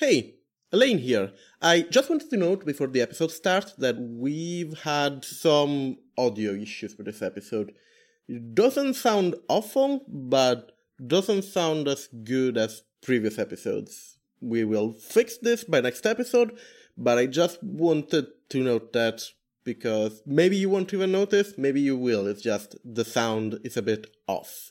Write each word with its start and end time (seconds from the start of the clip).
Hey, 0.00 0.36
Elaine 0.72 0.96
here. 0.96 1.30
I 1.60 1.82
just 1.82 2.08
wanted 2.08 2.30
to 2.30 2.38
note 2.38 2.64
before 2.64 2.86
the 2.86 3.02
episode 3.02 3.30
starts 3.30 3.74
that 3.74 3.98
we've 3.98 4.72
had 4.78 5.26
some 5.26 5.98
audio 6.16 6.54
issues 6.54 6.96
with 6.96 7.04
this 7.04 7.20
episode. 7.20 7.74
It 8.26 8.54
doesn't 8.54 8.94
sound 8.94 9.34
awful, 9.46 10.06
but 10.08 10.72
doesn't 11.06 11.42
sound 11.42 11.86
as 11.86 12.08
good 12.24 12.56
as 12.56 12.80
previous 13.02 13.38
episodes. 13.38 14.16
We 14.40 14.64
will 14.64 14.94
fix 14.94 15.36
this 15.36 15.64
by 15.64 15.82
next 15.82 16.06
episode, 16.06 16.58
but 16.96 17.18
I 17.18 17.26
just 17.26 17.62
wanted 17.62 18.28
to 18.48 18.62
note 18.62 18.94
that 18.94 19.20
because 19.64 20.22
maybe 20.24 20.56
you 20.56 20.70
won't 20.70 20.94
even 20.94 21.12
notice, 21.12 21.58
maybe 21.58 21.82
you 21.82 21.98
will. 21.98 22.26
It's 22.26 22.40
just 22.40 22.74
the 22.86 23.04
sound 23.04 23.58
is 23.64 23.76
a 23.76 23.82
bit 23.82 24.06
off 24.26 24.70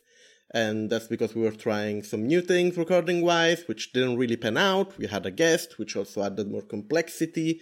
and 0.51 0.89
that's 0.89 1.07
because 1.07 1.35
we 1.35 1.41
were 1.41 1.51
trying 1.51 2.03
some 2.03 2.25
new 2.25 2.41
things 2.41 2.77
recording 2.77 3.21
wise, 3.21 3.63
which 3.67 3.93
didn't 3.93 4.17
really 4.17 4.37
pan 4.37 4.57
out. 4.57 4.97
We 4.97 5.07
had 5.07 5.25
a 5.25 5.31
guest, 5.31 5.77
which 5.77 5.95
also 5.95 6.23
added 6.23 6.49
more 6.49 6.61
complexity. 6.61 7.61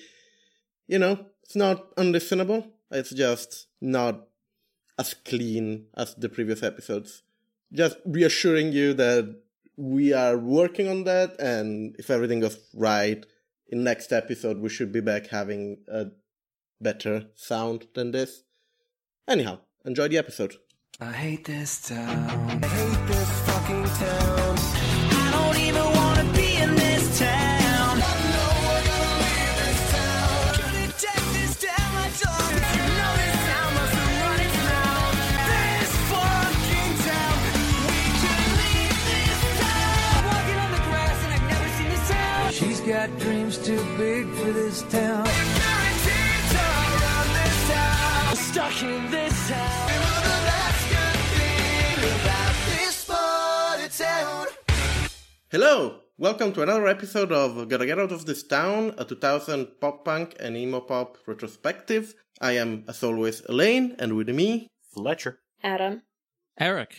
You 0.88 1.00
know, 1.00 1.26
it's 1.44 1.56
not 1.56 1.96
unlistenable. 1.96 2.72
It's 2.92 3.12
just 3.12 3.68
not 3.82 4.28
as 4.98 5.14
clean 5.14 5.88
as 5.96 6.16
the 6.16 6.30
previous 6.30 6.64
episodes. 6.64 7.24
Just 7.74 7.98
reassuring 8.06 8.72
you 8.72 8.94
that 8.94 9.42
we 9.76 10.14
are 10.14 10.38
working 10.38 10.88
on 10.88 11.04
that, 11.04 11.40
and 11.40 11.96
if 12.00 12.10
everything 12.10 12.40
goes 12.40 12.58
right, 12.74 13.26
in 13.70 13.84
next 13.84 14.12
episode 14.12 14.60
we 14.60 14.70
should 14.70 14.92
be 14.92 15.02
back 15.02 15.28
having 15.28 15.78
a 15.88 16.06
better 16.80 17.26
sound 17.36 17.88
than 17.94 18.12
this. 18.12 18.44
Anyhow, 19.28 19.60
enjoy 19.86 20.08
the 20.08 20.18
episode. 20.18 20.56
I 21.00 21.12
hate 21.12 21.46
this 21.46 21.90
town. 21.90 22.62
Fucking 24.00 24.37
Hello! 55.50 56.02
Welcome 56.18 56.52
to 56.52 56.62
another 56.62 56.88
episode 56.88 57.32
of 57.32 57.70
Gotta 57.70 57.86
Get 57.86 57.98
Out 57.98 58.12
of 58.12 58.26
This 58.26 58.44
Town, 58.44 58.94
a 58.98 59.06
2000 59.06 59.80
pop 59.80 60.04
punk 60.04 60.36
and 60.42 60.58
emo 60.58 60.82
pop 60.82 61.20
retrospective. 61.26 62.16
I 62.42 62.58
am, 62.58 62.84
as 62.90 63.02
always, 63.02 63.42
Elaine, 63.48 63.96
and 63.98 64.18
with 64.18 64.28
me, 64.28 64.68
Fletcher. 64.94 65.40
Adam. 65.64 66.02
Eric. 66.60 66.98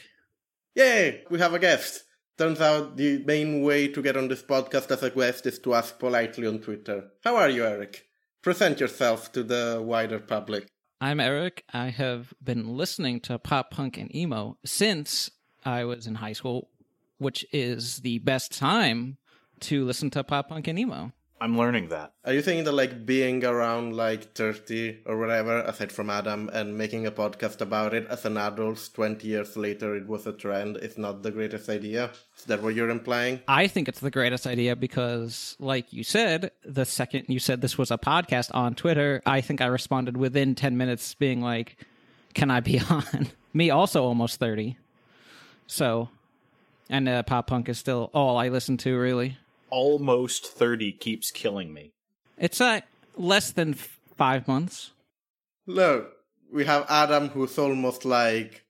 Yay! 0.74 1.24
We 1.28 1.38
have 1.40 1.52
a 1.52 1.58
guest. 1.58 2.04
Turns 2.38 2.62
out 2.62 2.96
the 2.96 3.22
main 3.26 3.60
way 3.60 3.88
to 3.88 4.00
get 4.00 4.16
on 4.16 4.28
this 4.28 4.42
podcast 4.42 4.90
as 4.92 5.02
a 5.02 5.10
guest 5.10 5.44
is 5.44 5.58
to 5.58 5.74
ask 5.74 5.98
politely 5.98 6.46
on 6.46 6.60
Twitter. 6.60 7.10
How 7.22 7.36
are 7.36 7.50
you, 7.50 7.66
Eric? 7.66 8.06
Present 8.40 8.80
yourself 8.80 9.30
to 9.32 9.42
the 9.42 9.82
wider 9.84 10.20
public. 10.20 10.68
I'm 11.02 11.20
Eric. 11.20 11.64
I 11.74 11.90
have 11.90 12.32
been 12.42 12.78
listening 12.78 13.20
to 13.20 13.38
pop 13.38 13.72
punk 13.72 13.98
and 13.98 14.14
emo 14.16 14.56
since 14.64 15.30
I 15.66 15.84
was 15.84 16.06
in 16.06 16.14
high 16.14 16.32
school, 16.32 16.70
which 17.18 17.44
is 17.52 17.98
the 17.98 18.18
best 18.20 18.56
time 18.56 19.18
to 19.60 19.84
listen 19.84 20.10
to 20.10 20.24
pop 20.24 20.48
punk 20.48 20.68
and 20.68 20.78
emo. 20.78 21.12
I'm 21.40 21.56
learning 21.56 21.90
that. 21.90 22.14
Are 22.24 22.32
you 22.32 22.42
thinking 22.42 22.64
that 22.64 22.72
like 22.72 23.06
being 23.06 23.44
around 23.44 23.94
like 23.94 24.32
30 24.34 25.02
or 25.06 25.18
whatever, 25.18 25.60
aside 25.60 25.92
from 25.92 26.10
Adam, 26.10 26.50
and 26.52 26.76
making 26.76 27.06
a 27.06 27.12
podcast 27.12 27.60
about 27.60 27.94
it 27.94 28.08
as 28.08 28.24
an 28.24 28.36
adult 28.36 28.90
20 28.92 29.26
years 29.26 29.56
later 29.56 29.94
it 29.94 30.08
was 30.08 30.26
a 30.26 30.32
trend 30.32 30.78
is 30.78 30.98
not 30.98 31.22
the 31.22 31.30
greatest 31.30 31.68
idea? 31.68 32.10
Is 32.36 32.44
that 32.46 32.60
what 32.60 32.74
you're 32.74 32.90
implying? 32.90 33.40
I 33.46 33.68
think 33.68 33.88
it's 33.88 34.00
the 34.00 34.10
greatest 34.10 34.48
idea 34.48 34.74
because, 34.74 35.54
like 35.60 35.92
you 35.92 36.02
said, 36.02 36.50
the 36.64 36.84
second 36.84 37.26
you 37.28 37.38
said 37.38 37.60
this 37.60 37.78
was 37.78 37.92
a 37.92 37.98
podcast 37.98 38.50
on 38.52 38.74
Twitter, 38.74 39.22
I 39.24 39.40
think 39.40 39.60
I 39.60 39.66
responded 39.66 40.16
within 40.16 40.56
10 40.56 40.76
minutes 40.76 41.14
being 41.14 41.40
like, 41.40 41.76
Can 42.34 42.50
I 42.50 42.58
be 42.58 42.80
on? 42.90 43.28
Me 43.54 43.70
also 43.70 44.02
almost 44.02 44.40
30. 44.40 44.76
So, 45.68 46.08
and 46.88 47.08
uh, 47.08 47.22
pop 47.22 47.46
punk 47.46 47.68
is 47.68 47.78
still 47.78 48.10
all 48.14 48.36
I 48.36 48.48
listen 48.48 48.76
to, 48.78 48.98
really. 48.98 49.38
Almost 49.70 50.46
30 50.46 50.92
keeps 50.92 51.30
killing 51.30 51.72
me. 51.72 51.92
It's 52.38 52.60
uh, 52.60 52.80
less 53.16 53.50
than 53.50 53.74
f- 53.74 53.98
five 54.16 54.48
months. 54.48 54.92
Look, 55.66 56.12
we 56.52 56.64
have 56.64 56.86
Adam 56.88 57.28
who's 57.28 57.58
almost 57.58 58.04
like 58.04 58.64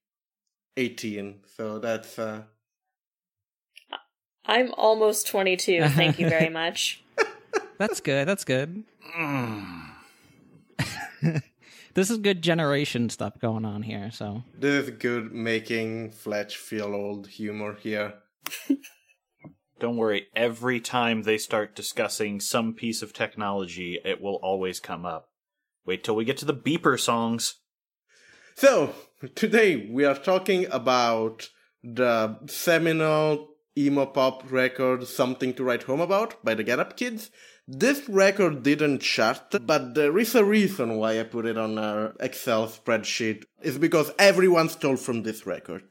18, 0.77 1.41
so 1.57 1.79
that's 1.79 2.19
uh 2.19 2.43
I'm 4.45 4.73
almost 4.79 5.27
22. 5.29 5.89
Thank 5.91 6.19
you 6.19 6.29
very 6.29 6.49
much. 6.63 7.03
That's 7.77 8.01
good. 8.01 8.27
That's 8.27 8.45
good. 8.45 8.85
this 11.99 12.11
is 12.11 12.19
good 12.19 12.43
generation 12.43 13.11
stuff 13.11 13.33
going 13.41 13.65
on 13.65 13.83
here. 13.83 14.09
So 14.13 14.45
this 14.57 14.85
is 14.85 14.91
good 14.91 15.33
making 15.33 16.13
Fletch 16.13 16.57
feel 16.57 16.95
old 16.95 17.27
humor 17.27 17.75
here. 17.75 18.15
Don't 19.81 19.97
worry, 19.97 20.29
every 20.35 20.79
time 20.79 21.23
they 21.23 21.39
start 21.39 21.75
discussing 21.75 22.41
some 22.41 22.75
piece 22.75 23.03
of 23.03 23.13
technology, 23.13 23.99
it 24.05 24.21
will 24.21 24.39
always 24.43 24.79
come 24.79 25.05
up. 25.05 25.31
Wait 25.85 26.05
till 26.05 26.15
we 26.15 26.25
get 26.25 26.37
to 26.39 26.45
the 26.45 26.55
beeper 26.55 26.99
songs. 27.01 27.57
So, 28.55 28.95
today 29.35 29.89
we 29.91 30.05
are 30.05 30.15
talking 30.15 30.67
about 30.71 31.49
the 31.83 32.39
seminal 32.47 33.49
emo 33.77 34.07
pop 34.07 34.49
record 34.51 35.07
Something 35.07 35.53
to 35.55 35.65
Write 35.65 35.85
Home 35.85 36.01
About 36.01 36.45
by 36.45 36.55
the 36.55 36.65
Get 36.65 36.79
Up 36.79 36.97
Kids. 36.97 37.31
This 37.71 38.09
record 38.09 38.63
didn't 38.63 39.01
chart, 39.01 39.55
but 39.67 39.95
there 39.95 40.19
is 40.19 40.35
a 40.35 40.43
reason 40.43 40.97
why 40.97 41.21
I 41.21 41.25
put 41.25 41.45
it 41.45 41.59
on 41.59 41.77
our 41.77 42.15
Excel 42.19 42.67
spreadsheet. 42.67 43.45
It's 43.61 43.77
because 43.77 44.11
everyone 44.19 44.71
stole 44.71 44.97
from 44.97 45.23
this 45.23 45.47
record. 45.47 45.83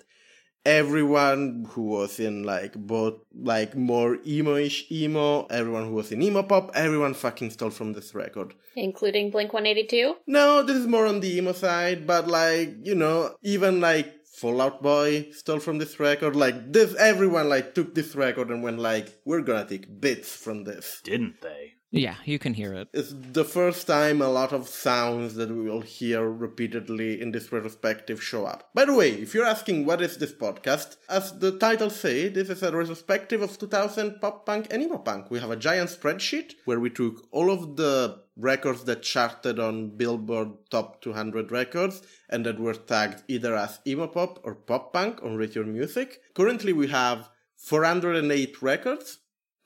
Everyone 0.65 1.67
who 1.69 1.83
was 1.83 2.19
in 2.19 2.43
like 2.43 2.73
both 2.73 3.19
like 3.31 3.75
more 3.75 4.17
emo-ish 4.25 4.91
emo, 4.91 5.45
everyone 5.51 5.85
who 5.85 5.93
was 5.93 6.11
in 6.11 6.23
emo 6.23 6.41
pop, 6.41 6.71
everyone 6.73 7.13
fucking 7.13 7.51
stole 7.51 7.69
from 7.69 7.93
this 7.93 8.15
record. 8.15 8.55
Including 8.75 9.29
Blink 9.29 9.53
182. 9.53 10.15
No, 10.25 10.63
this 10.63 10.77
is 10.77 10.87
more 10.87 11.05
on 11.05 11.19
the 11.19 11.37
emo 11.37 11.51
side, 11.51 12.07
but 12.07 12.27
like, 12.27 12.75
you 12.81 12.95
know, 12.95 13.35
even 13.43 13.81
like 13.81 14.16
Fallout 14.37 14.83
Boy 14.83 15.29
stole 15.31 15.59
from 15.59 15.79
this 15.79 15.99
record. 15.99 16.35
Like 16.35 16.71
this 16.71 16.93
everyone 16.93 17.49
like 17.49 17.73
took 17.73 17.95
this 17.95 18.15
record 18.15 18.51
and 18.51 18.61
went 18.61 18.77
like, 18.77 19.19
we're 19.25 19.41
gonna 19.41 19.65
take 19.67 19.99
bits 19.99 20.31
from 20.35 20.63
this. 20.63 21.01
Didn't 21.03 21.41
they? 21.41 21.76
Yeah, 21.91 22.15
you 22.25 22.37
can 22.37 22.53
hear 22.53 22.73
it. 22.73 22.89
It's 22.93 23.13
the 23.13 23.45
first 23.45 23.87
time 23.87 24.21
a 24.21 24.27
lot 24.27 24.51
of 24.51 24.67
sounds 24.67 25.35
that 25.35 25.49
we 25.49 25.69
will 25.69 25.81
hear 25.81 26.29
repeatedly 26.29 27.21
in 27.21 27.31
this 27.31 27.49
retrospective 27.49 28.21
show 28.21 28.45
up. 28.45 28.69
By 28.73 28.83
the 28.83 28.93
way, 28.93 29.11
if 29.11 29.33
you're 29.33 29.45
asking 29.45 29.85
what 29.85 30.01
is 30.01 30.17
this 30.17 30.33
podcast, 30.33 30.97
as 31.09 31.39
the 31.39 31.57
title 31.57 31.89
say, 31.89 32.27
this 32.27 32.49
is 32.49 32.61
a 32.61 32.75
retrospective 32.75 33.41
of 33.41 33.57
2000 33.57 34.19
pop 34.19 34.45
punk 34.45 34.67
and 34.69 34.83
emo 34.83 34.97
punk. 34.97 35.31
We 35.31 35.39
have 35.39 35.49
a 35.49 35.55
giant 35.55 35.89
spreadsheet 35.89 36.55
where 36.65 36.79
we 36.81 36.89
took 36.89 37.25
all 37.31 37.49
of 37.49 37.77
the 37.77 38.21
records 38.35 38.83
that 38.83 39.01
charted 39.01 39.57
on 39.57 39.95
Billboard 39.95 40.69
Top 40.69 41.01
200 41.01 41.51
records 41.51 42.01
and 42.29 42.45
that 42.45 42.59
were 42.59 42.73
tagged 42.73 43.23
either 43.29 43.55
as 43.55 43.79
emo 43.87 44.07
pop 44.07 44.41
or 44.43 44.55
pop 44.55 44.91
punk 44.91 45.23
on 45.23 45.41
Your 45.53 45.65
Music. 45.65 46.19
Currently 46.33 46.73
we 46.73 46.87
have 46.87 47.29
408 47.55 48.61
records. 48.61 49.19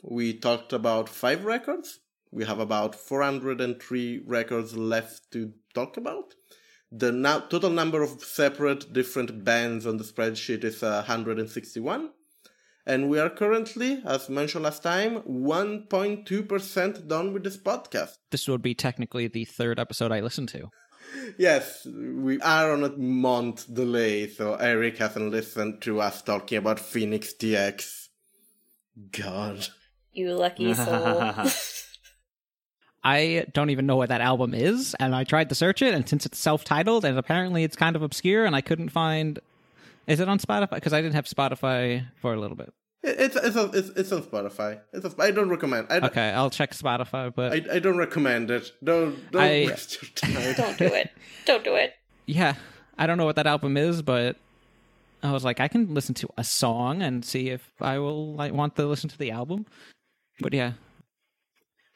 We 0.04 0.34
talked 0.34 0.72
about 0.72 1.10
five 1.10 1.46
records. 1.46 2.00
We 2.32 2.46
have 2.46 2.60
about 2.60 2.96
403 2.96 4.24
records 4.26 4.78
left 4.78 5.32
to 5.32 5.52
talk 5.74 5.98
about. 5.98 6.36
The 6.92 7.12
now, 7.12 7.40
total 7.40 7.70
number 7.70 8.02
of 8.02 8.24
separate 8.24 8.94
different 8.94 9.44
bands 9.44 9.86
on 9.86 9.98
the 9.98 10.04
spreadsheet 10.04 10.64
is 10.64 10.82
uh, 10.82 11.04
161. 11.08 12.12
And 12.86 13.10
we 13.10 13.20
are 13.20 13.30
currently, 13.30 14.02
as 14.06 14.30
mentioned 14.30 14.64
last 14.64 14.82
time, 14.82 15.22
1.2% 15.22 17.08
done 17.08 17.34
with 17.34 17.44
this 17.44 17.58
podcast. 17.58 18.18
This 18.32 18.48
would 18.48 18.62
be 18.62 18.74
technically 18.74 19.28
the 19.28 19.46
third 19.46 19.80
episode 19.80 20.12
I 20.12 20.22
listened 20.22 20.50
to. 20.50 20.70
Yes, 21.38 21.86
we 21.86 22.40
are 22.42 22.72
on 22.72 22.84
a 22.84 22.90
month 22.90 23.74
delay, 23.74 24.28
so 24.28 24.56
Eric 24.56 24.98
hasn't 24.98 25.32
listened 25.32 25.82
to 25.82 26.02
us 26.02 26.22
talking 26.22 26.58
about 26.58 26.80
Phoenix 26.80 27.34
TX. 27.34 28.08
God. 29.12 29.68
You 30.12 30.34
lucky 30.34 30.74
soul. 30.74 31.34
I 33.04 33.46
don't 33.54 33.70
even 33.72 33.86
know 33.88 33.96
what 33.96 34.10
that 34.10 34.22
album 34.22 34.54
is, 34.54 34.96
and 35.00 35.16
I 35.16 35.24
tried 35.24 35.50
to 35.50 35.56
search 35.56 35.82
it, 35.82 35.94
and 35.94 36.08
since 36.08 36.26
it's 36.26 36.38
self-titled, 36.38 37.04
and 37.04 37.18
apparently 37.18 37.64
it's 37.64 37.76
kind 37.76 37.96
of 37.96 38.02
obscure, 38.04 38.46
and 38.46 38.56
I 38.56 38.62
couldn't 38.62 38.90
find. 38.90 39.40
Is 40.08 40.20
it 40.20 40.28
on 40.30 40.40
Spotify? 40.40 40.72
Because 40.72 40.94
I 40.94 41.02
didn't 41.02 41.16
have 41.16 41.26
Spotify 41.26 42.06
for 42.22 42.34
a 42.34 42.40
little 42.40 42.56
bit. 42.58 42.74
It's 43.04 43.36
it's 43.36 43.56
a, 43.56 43.66
it's, 43.74 43.90
it's 43.90 44.12
on 44.12 44.22
Spotify. 44.22 44.80
It's 44.94 45.06
a, 45.06 45.12
I 45.20 45.32
don't 45.32 45.50
recommend. 45.50 45.88
I, 45.90 45.98
Okay, 46.06 46.30
I'll 46.30 46.52
check 46.52 46.72
Spotify, 46.76 47.34
but 47.34 47.54
I, 47.54 47.76
I 47.76 47.80
don't 47.80 47.98
recommend 47.98 48.52
it. 48.52 48.72
Don't 48.84 49.32
don't 49.32 49.42
I- 49.42 49.66
waste 49.68 50.02
your 50.02 50.12
time. 50.14 50.54
Don't 50.56 50.78
do 50.78 50.86
it. 50.86 51.10
Don't 51.46 51.64
do 51.64 51.74
it. 51.76 51.94
yeah, 52.28 52.54
I 53.00 53.08
don't 53.08 53.18
know 53.18 53.26
what 53.26 53.38
that 53.38 53.48
album 53.48 53.78
is, 53.78 54.04
but 54.04 54.36
I 55.24 55.32
was 55.32 55.44
like, 55.44 55.60
I 55.60 55.68
can 55.68 55.94
listen 55.96 56.14
to 56.16 56.30
a 56.38 56.44
song 56.44 57.02
and 57.02 57.26
see 57.26 57.50
if 57.50 57.72
I 57.82 57.98
will 57.98 58.34
like 58.36 58.54
want 58.54 58.76
to 58.76 58.86
listen 58.86 59.10
to 59.10 59.18
the 59.18 59.32
album. 59.32 59.66
But 60.40 60.54
yeah, 60.54 60.74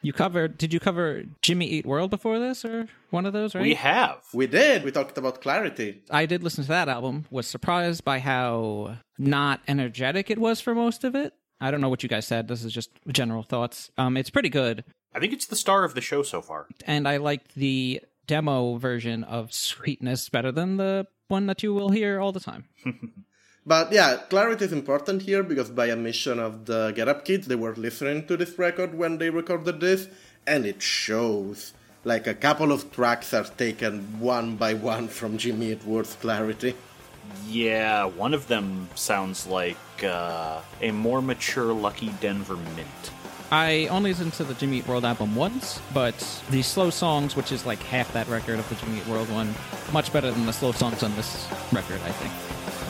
you 0.06 0.13
covered. 0.13 0.57
Did 0.57 0.74
you 0.74 0.80
cover 0.80 1.24
Jimmy 1.42 1.66
Eat 1.68 1.86
World 1.86 2.10
before 2.10 2.40
this, 2.40 2.63
or 2.63 2.88
one 3.10 3.25
of 3.25 3.34
those? 3.34 3.56
Right. 3.56 3.62
We 3.63 3.74
have. 3.74 4.18
We 4.34 4.48
did. 4.48 4.84
We 4.84 4.92
talked 4.92 5.18
about 5.18 5.42
clarity. 5.42 6.04
I 6.10 6.25
did 6.25 6.44
listen 6.44 6.63
to 6.63 6.69
that 6.69 6.90
album. 6.90 7.25
Was 7.31 7.48
surprised 7.48 8.04
by 8.04 8.19
how 8.19 8.98
not 9.18 9.62
energetic 9.68 10.30
it 10.30 10.38
was 10.38 10.62
for 10.62 10.75
most 10.75 11.04
of 11.04 11.16
it. 11.16 11.34
I 11.60 11.72
don't 11.72 11.81
know 11.81 11.90
what 11.90 12.04
you 12.04 12.10
guys 12.10 12.28
said. 12.28 12.48
This 12.48 12.63
is 12.63 12.74
just 12.74 12.90
general 13.07 13.44
thoughts. 13.44 13.90
Um, 13.98 14.18
it's 14.18 14.30
pretty 14.30 14.50
good, 14.50 14.84
I 15.16 15.19
think 15.19 15.31
it's 15.31 15.46
the 15.48 15.56
star 15.56 15.86
of 15.86 15.96
the 15.96 16.02
show 16.02 16.24
so 16.24 16.42
far. 16.42 16.68
and 16.86 17.08
I 17.08 17.18
liked 17.18 17.56
the 17.56 18.01
demo 18.28 18.75
version 18.78 19.24
of 19.24 19.54
Sweetness 19.54 20.30
better 20.30 20.51
than 20.51 20.75
the 20.78 21.08
one 21.30 21.46
that 21.46 21.63
you 21.63 21.74
will 21.74 21.90
hear 21.90 22.19
all 22.19 22.34
the 22.34 22.40
time. 22.42 22.66
But 23.67 23.91
yeah, 23.91 24.17
clarity 24.29 24.65
is 24.65 24.73
important 24.73 25.23
here 25.23 25.41
because 25.41 25.71
by 25.71 25.88
admission 25.88 26.39
of 26.39 26.65
the 26.65 26.91
Get 26.95 27.07
Up 27.07 27.25
Kids, 27.25 27.47
they 27.47 27.56
were 27.56 27.73
listening 27.75 28.27
to 28.27 28.38
this 28.38 28.59
record 28.59 28.95
when 28.95 29.17
they 29.17 29.31
recorded 29.31 29.79
this, 29.79 30.07
and 30.45 30.65
it 30.65 30.81
shows. 30.81 31.73
Like 32.03 32.27
a 32.27 32.35
couple 32.35 32.71
of 32.71 32.91
tracks 32.91 33.33
are 33.33 33.44
taken 33.44 34.19
one 34.19 34.57
by 34.57 34.75
one 34.75 35.07
from 35.07 35.39
Jimmy 35.39 35.71
Eat 35.71 35.83
World's 35.83 36.13
Clarity. 36.13 36.75
Yeah, 37.47 38.06
one 38.06 38.35
of 38.35 38.47
them 38.47 38.88
sounds 38.94 39.47
like 39.47 39.77
uh, 40.03 40.62
a 40.79 40.91
more 40.91 41.23
mature 41.23 41.73
Lucky 41.73 42.09
Denver 42.21 42.57
Mint. 42.75 43.12
I 43.51 43.88
only 43.88 44.12
listened 44.12 44.33
to 44.33 44.44
the 44.44 44.53
Jimmy 44.53 44.77
Eat 44.77 44.88
World 44.88 45.06
album 45.06 45.35
once, 45.35 45.81
but 45.91 46.15
the 46.51 46.62
slow 46.62 46.91
songs, 46.91 47.35
which 47.35 47.51
is 47.51 47.65
like 47.65 47.79
half 47.79 48.13
that 48.13 48.27
record 48.27 48.59
of 48.59 48.69
the 48.69 48.75
Jimmy 48.75 49.00
Eat 49.00 49.07
World 49.07 49.31
one, 49.31 49.56
much 49.91 50.13
better 50.13 50.29
than 50.29 50.45
the 50.45 50.53
slow 50.53 50.71
songs 50.71 51.01
on 51.01 51.15
this 51.15 51.47
record, 51.71 52.00
I 52.06 52.12
think. 52.12 52.85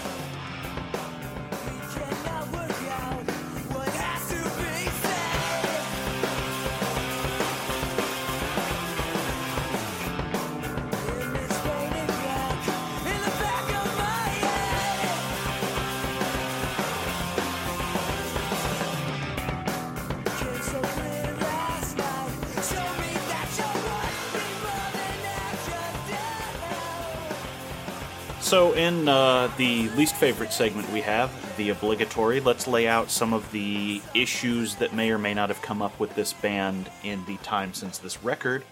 So, 28.55 28.71
in 28.71 29.09
uh, 29.09 29.51
the 29.57 29.89
least 29.97 30.15
favorite 30.15 30.53
segment 30.53 30.89
we 30.93 31.01
have, 31.01 31.29
the 31.57 31.71
obligatory, 31.71 32.39
let's 32.39 32.67
lay 32.67 32.87
out 32.87 33.11
some 33.11 33.33
of 33.33 33.51
the 33.51 34.01
issues 34.13 34.75
that 34.75 34.93
may 34.93 35.11
or 35.11 35.17
may 35.17 35.33
not 35.33 35.49
have 35.49 35.61
come 35.61 35.81
up 35.81 35.99
with 35.99 36.15
this 36.15 36.31
band 36.31 36.89
in 37.03 37.25
the 37.25 37.35
time 37.39 37.73
since 37.73 37.97
this 37.97 38.23
record. 38.23 38.63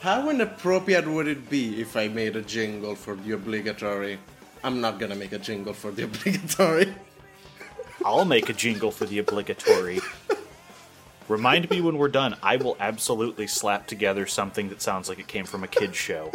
How 0.00 0.28
inappropriate 0.28 1.08
would 1.08 1.26
it 1.26 1.48
be 1.48 1.80
if 1.80 1.96
I 1.96 2.08
made 2.08 2.36
a 2.36 2.42
jingle 2.42 2.94
for 2.94 3.14
the 3.14 3.32
obligatory? 3.32 4.18
I'm 4.62 4.82
not 4.82 4.98
gonna 4.98 5.14
make 5.14 5.32
a 5.32 5.38
jingle 5.38 5.72
for 5.72 5.90
the 5.90 6.02
obligatory. 6.10 6.94
I'll 8.04 8.26
make 8.26 8.50
a 8.50 8.52
jingle 8.52 8.90
for 8.90 9.06
the 9.06 9.20
obligatory. 9.20 10.00
Remind 11.28 11.70
me 11.70 11.80
when 11.80 11.96
we're 11.96 12.08
done. 12.08 12.36
I 12.42 12.56
will 12.56 12.76
absolutely 12.78 13.46
slap 13.46 13.86
together 13.86 14.26
something 14.26 14.68
that 14.68 14.82
sounds 14.82 15.08
like 15.08 15.18
it 15.18 15.28
came 15.28 15.46
from 15.46 15.64
a 15.64 15.68
kid's 15.68 15.96
show. 15.96 16.30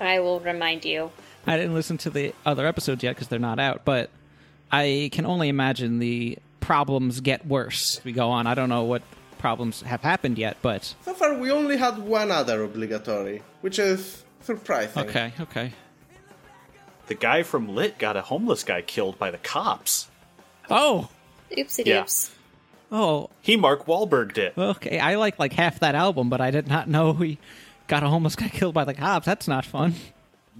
I 0.00 0.20
will 0.20 0.40
remind 0.40 0.86
you. 0.86 1.10
I 1.46 1.56
didn't 1.56 1.74
listen 1.74 1.98
to 1.98 2.10
the 2.10 2.34
other 2.44 2.66
episodes 2.66 3.02
yet 3.02 3.14
because 3.16 3.28
they're 3.28 3.38
not 3.38 3.58
out, 3.58 3.84
but 3.84 4.10
I 4.70 5.08
can 5.12 5.26
only 5.26 5.48
imagine 5.48 5.98
the 5.98 6.38
problems 6.60 7.20
get 7.20 7.46
worse 7.46 7.98
as 7.98 8.04
we 8.04 8.12
go 8.12 8.30
on. 8.30 8.46
I 8.46 8.54
don't 8.54 8.68
know 8.68 8.84
what 8.84 9.02
problems 9.38 9.80
have 9.82 10.02
happened 10.02 10.38
yet, 10.38 10.58
but 10.62 10.94
So 11.02 11.14
far, 11.14 11.34
we 11.34 11.50
only 11.50 11.76
had 11.78 11.98
one 11.98 12.30
other 12.30 12.62
obligatory, 12.62 13.42
which 13.62 13.78
is 13.78 14.22
surprising. 14.42 15.02
okay, 15.08 15.32
okay. 15.40 15.72
The 17.06 17.14
guy 17.14 17.42
from 17.42 17.74
Lit 17.74 17.98
got 17.98 18.16
a 18.16 18.22
homeless 18.22 18.62
guy 18.62 18.82
killed 18.82 19.18
by 19.18 19.30
the 19.30 19.38
cops. 19.38 20.08
Oh, 20.70 21.08
Oopsie 21.50 21.84
Yeah. 21.84 22.02
doops. 22.02 22.30
oh, 22.92 23.30
He 23.40 23.56
Mark 23.56 23.86
Wahlberg 23.86 24.34
did. 24.34 24.52
okay. 24.56 25.00
I 25.00 25.16
like 25.16 25.38
like 25.38 25.54
half 25.54 25.80
that 25.80 25.94
album, 25.96 26.28
but 26.28 26.40
I 26.40 26.50
did 26.52 26.68
not 26.68 26.88
know 26.88 27.14
he 27.14 27.38
got 27.88 28.04
a 28.04 28.08
homeless 28.08 28.36
guy 28.36 28.48
killed 28.48 28.74
by 28.74 28.84
the 28.84 28.94
cops. 28.94 29.26
That's 29.26 29.48
not 29.48 29.64
fun. 29.64 29.94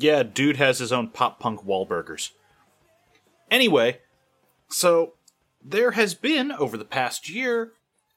Yeah, 0.01 0.23
dude 0.23 0.57
has 0.57 0.79
his 0.79 0.93
own 0.93 1.09
pop 1.09 1.39
punk 1.39 1.63
Wahlburgers. 1.65 2.31
Anyway, 3.51 3.99
so 4.71 5.13
there 5.63 5.91
has 5.91 6.15
been 6.15 6.51
over 6.51 6.79
the 6.79 6.87
past 6.87 7.29
year 7.29 7.73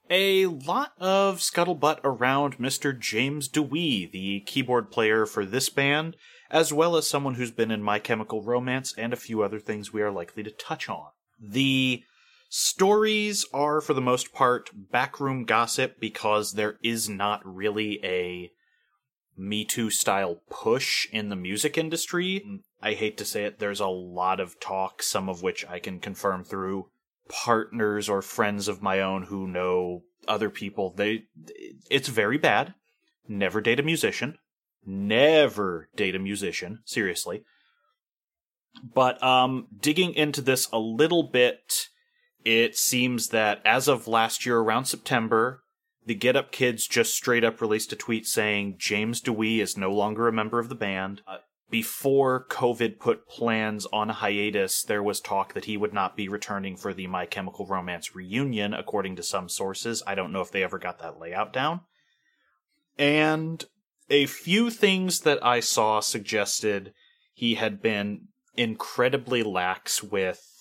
a 0.10 0.46
lot 0.46 0.94
of 0.98 1.40
scuttlebutt 1.40 2.00
around 2.04 2.58
Mr. 2.58 2.98
James 2.98 3.50
Dewey, 3.50 4.06
the 4.06 4.42
keyboard 4.42 4.92
player 4.92 5.26
for 5.26 5.46
this 5.46 5.70
band, 5.70 6.16
as 6.50 6.72
well 6.72 6.96
as 6.96 7.08
someone 7.08 7.36
who's 7.36 7.52
been 7.52 7.72
in 7.72 7.84
My 7.84 8.00
Chemical 8.00 8.42
Romance 8.42 8.94
and 8.98 9.12
a 9.12 9.18
few 9.18 9.42
other 9.42 9.60
things 9.60 9.92
we 9.92 10.02
are 10.02 10.12
likely 10.12 10.44
to 10.44 10.52
touch 10.52 10.88
on. 10.88 11.08
The 11.42 12.04
stories 12.48 13.46
are, 13.54 13.82
for 13.82 13.94
the 13.94 14.02
most 14.02 14.34
part, 14.34 14.70
backroom 14.74 15.44
gossip 15.44 16.00
because 16.00 16.54
there 16.54 16.78
is 16.82 17.10
not 17.10 17.42
really 17.44 18.00
a 18.06 18.52
me 19.38 19.66
Too 19.66 19.90
style 19.90 20.42
push 20.50 21.08
in 21.12 21.30
the 21.30 21.36
music 21.36 21.78
industry. 21.78 22.62
I 22.82 22.94
hate 22.94 23.18
to 23.18 23.26
say 23.26 23.46
it, 23.46 23.60
there's 23.60 23.80
a 23.80 23.88
lot 23.88 24.40
of 24.40 24.60
talk, 24.60 25.02
some 25.02 25.30
of 25.30 25.42
which 25.42 25.66
I 25.68 25.80
can 25.80 26.00
confirm 26.00 26.44
through 26.44 26.90
partners 27.30 28.10
or 28.10 28.22
friends 28.22 28.68
of 28.68 28.82
my 28.82 29.00
own 29.00 29.24
who 29.24 29.48
know 29.48 30.04
other 30.28 30.50
people. 30.50 30.94
They 30.96 31.24
it's 31.90 32.10
very 32.10 32.38
bad. 32.38 32.74
Never 33.28 33.62
date 33.62 33.80
a 33.80 33.84
musician. 33.84 34.38
Never 34.86 35.90
date 35.96 36.16
a 36.16 36.20
musician, 36.20 36.80
seriously. 36.86 37.44
But 38.94 39.22
um 39.24 39.68
digging 39.80 40.14
into 40.14 40.42
this 40.42 40.68
a 40.72 40.80
little 40.80 41.24
bit, 41.24 41.88
it 42.44 42.76
seems 42.76 43.30
that 43.30 43.62
as 43.66 43.88
of 43.88 44.08
last 44.08 44.46
year 44.46 44.60
around 44.60 44.86
September, 44.86 45.63
the 46.06 46.16
Get 46.16 46.36
Up 46.36 46.52
Kids 46.52 46.88
just 46.88 47.14
straight 47.14 47.44
up 47.44 47.62
released 47.62 47.94
a 47.94 47.96
tweet 47.96 48.26
saying 48.26 48.76
James 48.78 49.22
Dewey 49.22 49.62
is 49.62 49.78
no 49.78 49.92
longer 49.92 50.28
a 50.28 50.34
member 50.34 50.60
of 50.60 50.70
the 50.70 50.76
band. 50.76 51.22
Uh, 51.28 51.38
before 51.70 52.46
COVID 52.50 53.00
put 53.00 53.28
plans 53.28 53.88
on 53.88 54.10
hiatus, 54.10 54.84
there 54.84 55.02
was 55.02 55.20
talk 55.20 55.54
that 55.54 55.66
he 55.66 55.76
would 55.76 55.94
not 55.94 56.16
be 56.16 56.28
returning 56.28 56.78
for 56.78 56.94
the 56.94 57.08
My 57.08 57.26
Chemical 57.26 57.66
Romance 57.66 58.16
reunion, 58.16 58.74
according 58.74 59.16
to 59.16 59.24
some 59.24 59.50
sources. 59.50 60.04
I 60.06 60.14
don't 60.14 60.32
know 60.32 60.42
if 60.42 60.52
they 60.52 60.64
ever 60.64 60.78
got 60.78 61.00
that 61.00 61.20
layout 61.20 61.52
down. 61.52 61.82
And 62.98 63.66
a 64.10 64.28
few 64.28 64.70
things 64.70 65.22
that 65.22 65.44
I 65.44 65.62
saw 65.62 66.00
suggested 66.00 66.94
he 67.34 67.56
had 67.56 67.82
been 67.82 68.28
incredibly 68.56 69.42
lax 69.42 70.04
with 70.04 70.53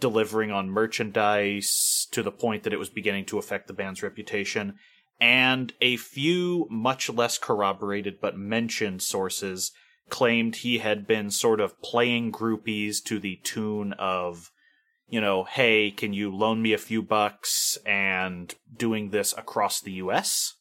delivering 0.00 0.50
on 0.50 0.68
merchandise 0.68 2.06
to 2.10 2.22
the 2.22 2.32
point 2.32 2.62
that 2.62 2.72
it 2.72 2.78
was 2.78 2.90
beginning 2.90 3.24
to 3.26 3.38
affect 3.38 3.66
the 3.66 3.72
band's 3.72 4.02
reputation. 4.02 4.74
And 5.20 5.72
a 5.80 5.96
few 5.96 6.66
much 6.70 7.08
less 7.08 7.38
corroborated 7.38 8.20
but 8.20 8.36
mentioned 8.36 9.02
sources 9.02 9.72
claimed 10.08 10.56
he 10.56 10.78
had 10.78 11.06
been 11.06 11.30
sort 11.30 11.60
of 11.60 11.80
playing 11.80 12.32
groupies 12.32 13.02
to 13.04 13.18
the 13.18 13.36
tune 13.42 13.92
of, 13.94 14.50
you 15.08 15.20
know, 15.20 15.44
hey, 15.44 15.90
can 15.90 16.12
you 16.12 16.34
loan 16.34 16.60
me 16.60 16.72
a 16.72 16.78
few 16.78 17.02
bucks 17.02 17.78
and 17.86 18.54
doing 18.76 19.10
this 19.10 19.32
across 19.36 19.80
the 19.80 19.92
US? 19.92 20.54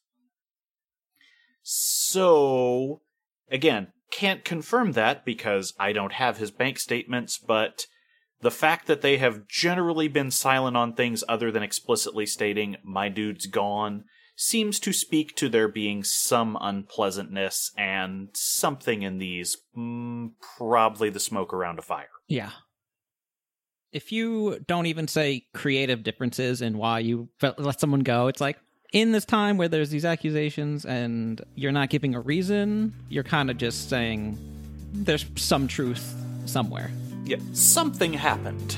So, 1.62 3.02
again, 3.50 3.88
can't 4.12 4.46
confirm 4.46 4.92
that 4.92 5.26
because 5.26 5.74
I 5.80 5.92
don't 5.92 6.14
have 6.14 6.38
his 6.38 6.52
bank 6.52 6.78
statements, 6.78 7.38
but 7.38 7.88
the 8.44 8.52
fact 8.52 8.88
that 8.88 9.02
they 9.02 9.18
have 9.18 9.48
generally 9.48 10.08
been 10.08 10.30
silent 10.30 10.78
on 10.78 10.94
things 10.94 11.24
other 11.28 11.50
than 11.50 11.64
explicitly 11.64 12.26
stating, 12.26 12.76
my 12.84 13.10
dude's 13.10 13.46
gone, 13.46 14.04
seems 14.36 14.80
to 14.82 14.92
speak 14.92 15.36
to 15.38 15.48
there 15.48 15.68
being 15.68 16.04
some 16.04 16.58
unpleasantness 16.60 17.72
and 17.78 18.30
something 18.34 19.02
in 19.02 19.18
these, 19.18 19.58
mm, 19.78 20.32
probably 20.58 21.10
the 21.10 21.20
smoke 21.20 21.54
around 21.54 21.80
a 21.80 21.82
fire. 21.82 22.10
Yeah. 22.28 22.52
If 23.92 24.12
you 24.12 24.60
don't 24.68 24.88
even 24.88 25.08
say 25.08 25.46
creative 25.54 26.04
differences 26.04 26.62
in 26.62 26.78
why 26.78 27.00
you 27.00 27.30
let 27.58 27.80
someone 27.80 28.02
go, 28.02 28.28
it's 28.28 28.42
like 28.42 28.58
in 28.92 29.12
this 29.12 29.24
time 29.24 29.58
where 29.58 29.70
there's 29.70 29.90
these 29.90 30.04
accusations 30.06 30.86
and 30.86 31.42
you're 31.56 31.72
not 31.72 31.90
giving 31.90 32.14
a 32.14 32.20
reason, 32.20 32.94
you're 33.08 33.24
kind 33.24 33.50
of 33.50 33.58
just 33.58 33.90
saying 33.90 34.38
there's 34.94 35.26
some 35.36 35.68
truth 35.68 36.14
somewhere. 36.46 36.92
Yeah, 37.26 37.38
something 37.54 38.14
happened. 38.14 38.78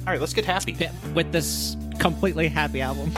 All 0.00 0.12
right, 0.12 0.20
let's 0.20 0.34
get 0.34 0.44
happy. 0.44 0.76
With 1.14 1.32
this 1.32 1.76
completely 1.98 2.48
happy 2.48 2.80
album. 2.80 3.12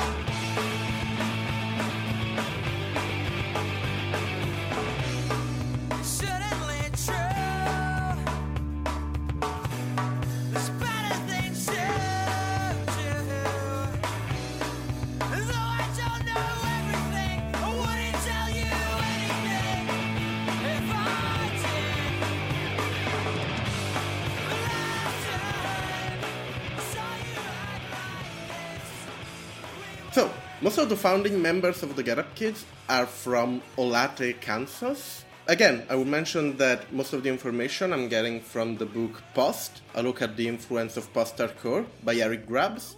Of 30.88 30.97
the 30.97 31.02
founding 31.02 31.42
members 31.42 31.83
of 31.83 31.97
the 31.97 32.02
Get 32.02 32.18
Up 32.18 32.35
Kids 32.35 32.64
are 32.88 33.04
from 33.04 33.61
Olathe, 33.76 34.40
Kansas. 34.40 35.23
Again, 35.47 35.85
I 35.90 35.97
would 35.97 36.07
mention 36.07 36.57
that 36.57 36.90
most 36.95 37.12
of 37.12 37.23
the 37.23 37.28
information 37.28 37.92
I'm 37.92 38.09
getting 38.09 38.40
from 38.40 38.78
the 38.78 38.87
book 38.87 39.23
Post, 39.35 39.83
a 39.95 40.02
look 40.02 40.23
at 40.23 40.38
the 40.38 40.49
influence 40.49 40.97
of 40.97 41.12
post-hardcore 41.12 41.85
by 42.04 42.14
Eric 42.14 42.47
Grubbs, 42.47 42.97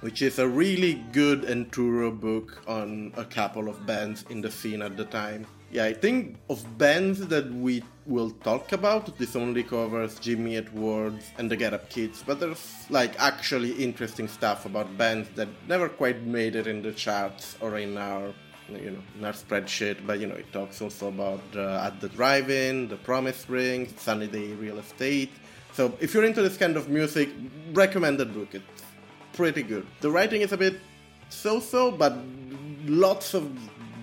which 0.00 0.22
is 0.22 0.38
a 0.38 0.48
really 0.48 0.94
good 1.12 1.44
and 1.44 1.70
thorough 1.70 2.10
book 2.10 2.62
on 2.66 3.12
a 3.18 3.24
couple 3.26 3.68
of 3.68 3.84
bands 3.84 4.24
in 4.30 4.40
the 4.40 4.50
scene 4.50 4.80
at 4.80 4.96
the 4.96 5.04
time. 5.04 5.46
Yeah, 5.72 5.84
I 5.84 5.92
think 5.92 6.36
of 6.48 6.78
bands 6.78 7.28
that 7.28 7.48
we 7.52 7.84
will 8.04 8.32
talk 8.42 8.72
about, 8.72 9.16
this 9.18 9.36
only 9.36 9.62
covers 9.62 10.18
Jimmy 10.18 10.56
Eat 10.56 10.72
World 10.72 11.20
and 11.38 11.48
the 11.48 11.56
Get 11.56 11.72
Up 11.72 11.88
Kids, 11.88 12.24
but 12.26 12.40
there's 12.40 12.86
like 12.90 13.14
actually 13.20 13.70
interesting 13.72 14.26
stuff 14.26 14.66
about 14.66 14.98
bands 14.98 15.28
that 15.36 15.46
never 15.68 15.88
quite 15.88 16.22
made 16.22 16.56
it 16.56 16.66
in 16.66 16.82
the 16.82 16.90
charts 16.90 17.56
or 17.60 17.78
in 17.78 17.96
our 17.96 18.34
you 18.68 18.90
know 18.90 19.02
in 19.18 19.24
our 19.24 19.32
spreadsheet 19.32 20.04
but 20.06 20.20
you 20.20 20.26
know 20.26 20.34
it 20.34 20.52
talks 20.52 20.80
also 20.80 21.08
about 21.08 21.42
uh, 21.56 21.86
at 21.86 22.00
the 22.00 22.08
drive-in 22.08 22.86
the 22.88 22.96
promise 22.96 23.48
ring 23.48 23.88
sunny 23.96 24.26
day 24.26 24.52
real 24.54 24.78
estate. 24.78 25.30
So 25.72 25.96
if 26.00 26.14
you're 26.14 26.24
into 26.24 26.42
this 26.42 26.56
kind 26.56 26.76
of 26.76 26.88
music 26.88 27.30
recommended 27.72 28.34
book 28.34 28.54
it's 28.54 28.82
pretty 29.34 29.62
good. 29.62 29.86
The 30.00 30.10
writing 30.10 30.40
is 30.40 30.50
a 30.52 30.56
bit 30.56 30.80
so-so 31.28 31.92
but 31.92 32.16
lots 32.86 33.34
of 33.34 33.50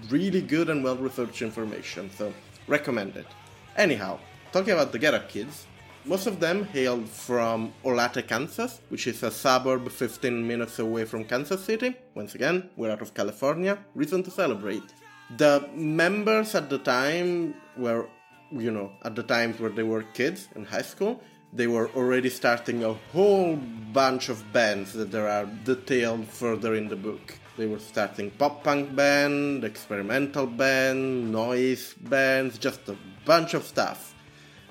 really 0.10 0.42
good 0.42 0.70
and 0.70 0.84
well-researched 0.84 1.42
information 1.42 2.10
so 2.10 2.34
recommend 2.68 3.16
it 3.16 3.28
anyhow 3.76 4.18
talking 4.52 4.74
about 4.74 4.92
the 4.92 5.00
get 5.00 5.14
up 5.14 5.30
kids 5.30 5.66
most 6.08 6.26
of 6.26 6.40
them 6.40 6.64
hailed 6.64 7.10
from 7.10 7.74
Olathe, 7.84 8.26
Kansas, 8.26 8.80
which 8.88 9.08
is 9.08 9.24
a 9.24 9.30
suburb 9.30 9.92
15 9.92 10.48
minutes 10.48 10.80
away 10.80 11.04
from 11.04 11.26
Kansas 11.26 11.62
City. 11.66 11.98
Once 12.16 12.34
again, 12.34 12.70
we're 12.78 12.92
out 12.92 13.02
of 13.02 13.14
California. 13.14 13.78
Reason 13.94 14.24
to 14.24 14.32
celebrate. 14.32 14.94
The 15.36 15.68
members 15.76 16.56
at 16.56 16.70
the 16.70 16.78
time 16.78 17.56
were, 17.76 18.08
you 18.52 18.72
know, 18.72 18.94
at 19.04 19.16
the 19.16 19.24
times 19.24 19.60
where 19.60 19.70
they 19.70 19.84
were 19.84 20.04
kids 20.14 20.48
in 20.56 20.64
high 20.64 20.84
school, 20.94 21.22
they 21.52 21.68
were 21.68 21.90
already 21.90 22.30
starting 22.30 22.86
a 22.86 22.94
whole 23.12 23.58
bunch 23.92 24.30
of 24.30 24.54
bands 24.54 24.94
that 24.94 25.12
there 25.12 25.28
are 25.28 25.46
detailed 25.66 26.26
further 26.30 26.76
in 26.76 26.88
the 26.88 26.96
book. 26.96 27.38
They 27.58 27.66
were 27.66 27.80
starting 27.80 28.30
pop 28.30 28.64
punk 28.64 28.96
band, 28.96 29.64
experimental 29.64 30.46
band, 30.46 31.32
noise 31.32 31.96
bands, 31.96 32.60
just 32.60 32.88
a 32.88 32.96
bunch 33.26 33.56
of 33.56 33.64
stuff. 33.64 34.14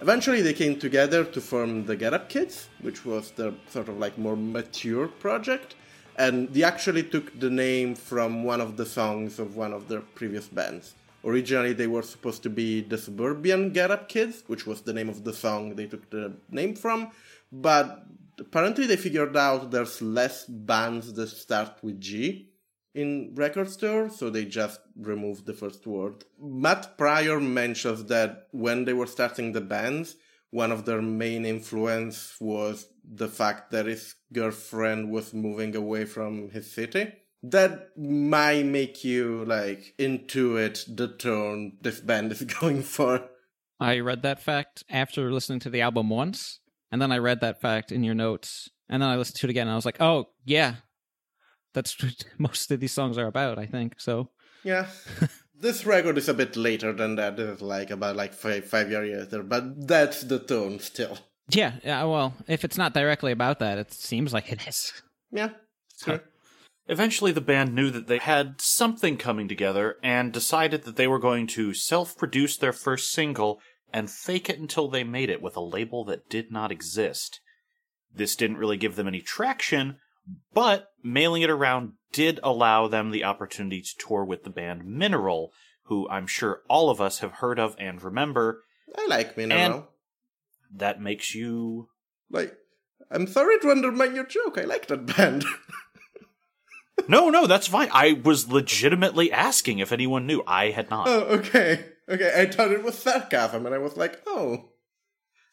Eventually, 0.01 0.41
they 0.41 0.53
came 0.53 0.79
together 0.79 1.25
to 1.25 1.41
form 1.41 1.87
the 1.87 1.97
Get 1.97 2.15
Up 2.15 2.29
Kids, 2.29 2.69
which 2.83 3.05
was 3.05 3.33
their 3.33 3.53
sort 3.69 3.89
of 3.89 3.99
like 3.99 4.17
more 4.19 4.37
mature 4.37 5.09
project, 5.09 5.75
and 6.15 6.49
they 6.55 6.63
actually 6.63 7.03
took 7.03 7.41
the 7.41 7.51
name 7.51 7.97
from 7.97 8.45
one 8.45 8.61
of 8.61 8.77
the 8.77 8.87
songs 8.87 9.41
of 9.41 9.57
one 9.57 9.73
of 9.73 9.89
their 9.89 10.03
previous 10.15 10.47
bands. 10.47 10.95
Originally, 11.25 11.73
they 11.73 11.89
were 11.89 12.03
supposed 12.03 12.45
to 12.45 12.51
be 12.51 12.83
the 12.83 12.99
Suburban 12.99 13.73
Get 13.73 13.91
Up 13.91 14.09
Kids, 14.09 14.45
which 14.47 14.65
was 14.65 14.83
the 14.83 14.93
name 14.93 15.09
of 15.09 15.25
the 15.25 15.33
song 15.33 15.75
they 15.75 15.87
took 15.87 16.09
the 16.11 16.35
name 16.53 16.77
from, 16.77 17.11
but 17.51 18.07
apparently 18.39 18.87
they 18.87 18.97
figured 18.97 19.37
out 19.37 19.73
there's 19.73 20.01
less 20.01 20.45
bands 20.45 21.15
that 21.15 21.31
start 21.31 21.79
with 21.83 22.01
G 22.01 22.51
in 22.97 23.35
record 23.35 23.71
store, 23.71 24.09
so 24.09 24.31
they 24.31 24.47
just 24.47 24.81
removed 24.99 25.45
the 25.45 25.53
first 25.53 25.87
word. 25.87 26.25
Matt 26.41 26.97
Pryor 26.97 27.39
mentions 27.39 28.05
that 28.07 28.49
when 28.53 28.87
they 28.87 28.95
were 28.95 29.07
starting 29.07 29.53
the 29.53 29.61
bands, 29.61 30.17
one 30.51 30.73
of 30.73 30.87
their 30.87 31.03
main 31.03 31.45
influence 31.45 32.37
was 32.41 32.89
the 33.05 33.29
fact 33.29 33.71
that 33.73 33.85
his 33.85 34.15
girlfriend 34.33 35.11
was 35.11 35.35
moving 35.35 35.77
away 35.77 36.07
from 36.07 36.51
his 36.51 36.73
city. 36.73 37.13
That 37.43 37.97
might 37.99 38.65
make 38.65 39.05
you 39.05 39.45
like 39.45 39.95
intuit 39.99 40.97
the 40.97 41.09
tone 41.09 41.77
this 41.83 42.01
band 42.01 42.33
is 42.33 42.43
going 42.61 42.83
for. 42.83 43.29
I 43.79 43.99
read 44.01 44.23
that 44.23 44.43
fact 44.43 44.85
after 44.89 45.31
listening 45.31 45.61
to 45.61 45.71
the 45.71 45.83
album 45.83 46.09
once, 46.09 46.61
and 46.91 47.03
then 47.03 47.13
I 47.13 47.19
read 47.19 47.43
that 47.43 47.61
fact 47.61 47.93
in 47.93 48.03
your 48.03 48.15
notes, 48.15 48.71
and 48.89 49.03
then 49.03 49.11
I 49.11 49.17
listened 49.17 49.37
to 49.41 49.49
it 49.49 49.51
again, 49.51 49.67
and 49.67 49.73
I 49.73 49.77
was 49.77 49.85
like, 49.85 50.01
oh, 50.01 50.31
yeah. 50.47 50.77
That's 51.77 51.95
what 52.03 52.25
most 52.39 52.71
of 52.73 52.81
these 52.81 52.93
songs 52.93 53.19
are 53.19 53.29
about, 53.29 53.59
I 53.59 53.67
think. 53.67 54.01
So, 54.01 54.31
Yeah. 54.65 54.87
this 55.61 55.87
record 55.87 56.19
is 56.19 56.29
a 56.29 56.35
bit 56.35 56.57
later 56.57 56.93
than 56.93 57.15
that. 57.17 57.39
It's 57.39 57.63
like 57.63 57.91
about 57.91 58.17
like 58.17 58.35
five 58.35 58.65
five 58.65 58.91
years 58.91 59.31
later, 59.31 59.45
but 59.45 59.87
that's 59.87 60.23
the 60.23 60.41
tone 60.41 60.81
still. 60.81 61.19
yeah, 61.51 61.73
yeah, 61.85 62.03
well, 62.05 62.35
if 62.49 62.65
it's 62.65 62.77
not 62.79 62.95
directly 62.95 63.31
about 63.33 63.59
that, 63.61 63.79
it 63.79 63.93
seems 63.93 64.33
like 64.33 64.51
it 64.51 64.67
is. 64.67 64.93
Yeah. 65.31 65.51
Sure. 66.05 66.21
Eventually, 66.89 67.33
the 67.33 67.41
band 67.53 67.75
knew 67.75 67.91
that 67.91 68.07
they 68.07 68.19
had 68.19 68.61
something 68.61 69.17
coming 69.17 69.49
together 69.49 69.97
and 70.03 70.33
decided 70.33 70.85
that 70.85 70.97
they 70.97 71.09
were 71.09 71.19
going 71.19 71.47
to 71.49 71.75
self 71.75 72.17
produce 72.17 72.57
their 72.57 72.73
first 72.73 73.11
single 73.13 73.61
and 73.93 74.11
fake 74.11 74.49
it 74.51 74.59
until 74.59 74.89
they 74.89 75.05
made 75.05 75.31
it 75.31 75.43
with 75.43 75.57
a 75.57 75.61
label 75.77 76.05
that 76.05 76.29
did 76.29 76.51
not 76.53 76.71
exist. 76.73 77.41
This 78.15 78.37
didn't 78.37 78.59
really 78.59 78.77
give 78.77 78.95
them 78.97 79.09
any 79.09 79.21
traction, 79.21 79.97
but 80.55 80.89
mailing 81.03 81.43
it 81.43 81.51
around 81.51 81.93
did 82.13 82.41
allow 82.43 82.89
them 82.89 83.11
the 83.11 83.25
opportunity 83.25 83.83
to 83.83 83.95
tour 83.99 84.25
with 84.25 84.45
the 84.45 84.51
band 84.51 84.85
Mineral, 84.87 85.53
who 85.85 86.09
I'm 86.09 86.27
sure 86.27 86.63
all 86.69 86.91
of 86.91 87.01
us 87.01 87.19
have 87.21 87.33
heard 87.33 87.59
of 87.59 87.75
and 87.79 88.03
remember. 88.03 88.63
I 88.97 89.07
like 89.09 89.37
Mineral. 89.37 89.61
And- 89.61 89.85
That 90.75 91.01
makes 91.01 91.35
you. 91.35 91.89
Like, 92.31 92.55
I'm 93.11 93.27
sorry 93.27 93.59
to 93.61 93.71
undermine 93.71 94.15
your 94.15 94.27
joke. 94.27 94.59
I 94.59 94.63
like 94.63 94.87
that 94.89 95.07
band. 95.17 95.45
No, 97.09 97.29
no, 97.31 97.47
that's 97.47 97.69
fine. 97.69 97.89
I 97.93 98.15
was 98.25 98.51
legitimately 98.51 99.31
asking 99.31 99.79
if 99.79 99.93
anyone 99.93 100.27
knew. 100.27 100.43
I 100.47 100.71
had 100.71 100.91
not. 100.91 101.07
oh, 101.07 101.21
okay. 101.39 101.85
Okay, 102.09 102.33
I 102.37 102.47
thought 102.47 102.73
it 102.73 102.83
was 102.83 102.99
sarcasm, 102.99 103.67
and 103.67 103.75
I 103.75 103.79
was 103.79 103.97
like, 103.97 104.21
oh, 104.27 104.71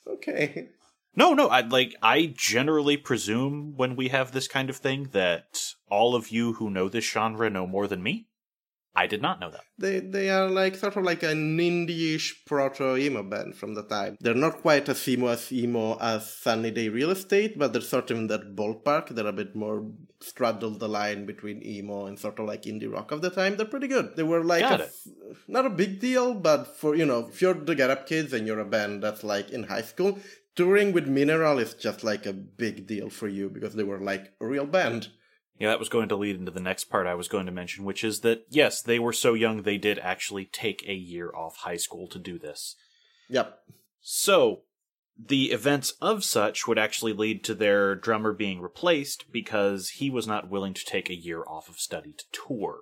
okay. 0.08 0.70
No, 1.16 1.34
no, 1.34 1.48
I 1.48 1.62
like 1.62 1.96
I 2.02 2.34
generally 2.36 2.98
presume 2.98 3.74
when 3.76 3.96
we 3.96 4.08
have 4.10 4.32
this 4.32 4.48
kind 4.48 4.70
of 4.70 4.78
thing 4.78 5.10
that 5.12 5.74
all 5.90 6.16
of 6.16 6.30
you 6.30 6.54
who 6.54 6.70
know 6.70 6.90
this 6.90 7.06
genre 7.06 7.50
know 7.50 7.68
more 7.68 7.88
than 7.88 8.02
me. 8.02 8.28
I 8.96 9.08
did 9.08 9.24
not 9.24 9.40
know 9.40 9.50
that. 9.50 9.64
They 9.78 10.00
they 10.00 10.30
are 10.30 10.50
like 10.50 10.76
sort 10.76 10.98
of 10.98 11.04
like 11.04 11.24
an 11.24 11.58
indie-ish 11.58 12.46
proto 12.46 12.96
emo 12.96 13.24
band 13.24 13.56
from 13.56 13.74
the 13.74 13.84
time. 13.84 14.18
They're 14.20 14.36
not 14.36 14.62
quite 14.62 14.88
as 14.88 15.08
emo 15.08 15.28
as 15.30 15.52
emo 15.52 15.98
as 16.00 16.32
Sunny 16.32 16.70
Day 16.70 16.90
Real 16.90 17.10
Estate, 17.10 17.58
but 17.58 17.74
they're 17.74 17.82
sort 17.82 18.12
of 18.12 18.18
in 18.18 18.28
that 18.28 18.56
ballpark. 18.56 19.10
They're 19.10 19.26
a 19.26 19.34
bit 19.34 19.56
more 19.56 19.92
straddle 20.22 20.78
the 20.78 20.88
line 20.88 21.26
between 21.26 21.66
emo 21.66 22.06
and 22.06 22.20
sort 22.20 22.40
of 22.40 22.46
like 22.46 22.64
indie 22.64 22.92
rock 22.92 23.12
of 23.12 23.24
the 23.24 23.32
time. 23.32 23.58
They're 23.58 23.66
pretty 23.66 23.88
good. 23.88 24.16
They 24.16 24.24
were 24.24 24.44
like 24.44 24.62
a 24.62 24.88
not 25.48 25.66
a 25.66 25.72
big 25.72 26.00
deal, 26.00 26.36
but 26.36 26.78
for 26.78 26.96
you 26.96 27.06
know, 27.06 27.30
if 27.32 27.42
you're 27.42 27.56
the 27.56 27.74
Get 27.74 27.90
Up 27.90 28.08
Kids 28.08 28.32
and 28.32 28.46
you're 28.46 28.60
a 28.60 28.66
band 28.66 29.02
that's 29.02 29.24
like 29.24 29.50
in 29.50 29.64
high 29.64 29.82
school, 29.82 30.20
touring 30.56 30.94
with 30.94 31.08
Mineral 31.08 31.60
is 31.60 31.74
just 31.74 32.04
like 32.04 32.26
a 32.26 32.34
big 32.34 32.88
deal 32.88 33.10
for 33.10 33.28
you 33.28 33.50
because 33.50 33.76
they 33.76 33.84
were 33.84 34.00
like 34.00 34.34
a 34.40 34.46
real 34.46 34.66
band. 34.66 35.10
Yeah, 35.60 35.70
that 35.70 35.80
was 35.80 35.90
going 35.90 36.10
to 36.10 36.16
lead 36.16 36.36
into 36.36 36.52
the 36.52 36.60
next 36.60 36.86
part 36.86 37.08
I 37.08 37.14
was 37.14 37.28
going 37.28 37.46
to 37.46 37.52
mention, 37.52 37.86
which 37.86 38.04
is 38.04 38.22
that 38.22 38.46
yes, 38.50 38.82
they 38.82 39.00
were 39.00 39.14
so 39.14 39.34
young 39.34 39.62
they 39.62 39.78
did 39.78 40.00
actually 40.00 40.46
take 40.46 40.84
a 40.88 40.94
year 40.94 41.32
off 41.36 41.58
high 41.58 41.78
school 41.78 42.08
to 42.08 42.20
do 42.20 42.40
this. 42.40 42.76
Yep. 43.30 43.60
So, 44.02 44.64
the 45.18 45.52
events 45.52 45.94
of 46.02 46.24
such 46.24 46.68
would 46.68 46.80
actually 46.80 47.14
lead 47.14 47.44
to 47.46 47.56
their 47.56 47.96
drummer 47.96 48.34
being 48.34 48.62
replaced 48.62 49.32
because 49.32 49.90
he 49.90 50.10
was 50.10 50.28
not 50.28 50.50
willing 50.50 50.74
to 50.74 50.86
take 50.86 51.10
a 51.10 51.16
year 51.16 51.44
off 51.48 51.70
of 51.70 51.76
study 51.76 52.14
to 52.14 52.26
tour. 52.32 52.80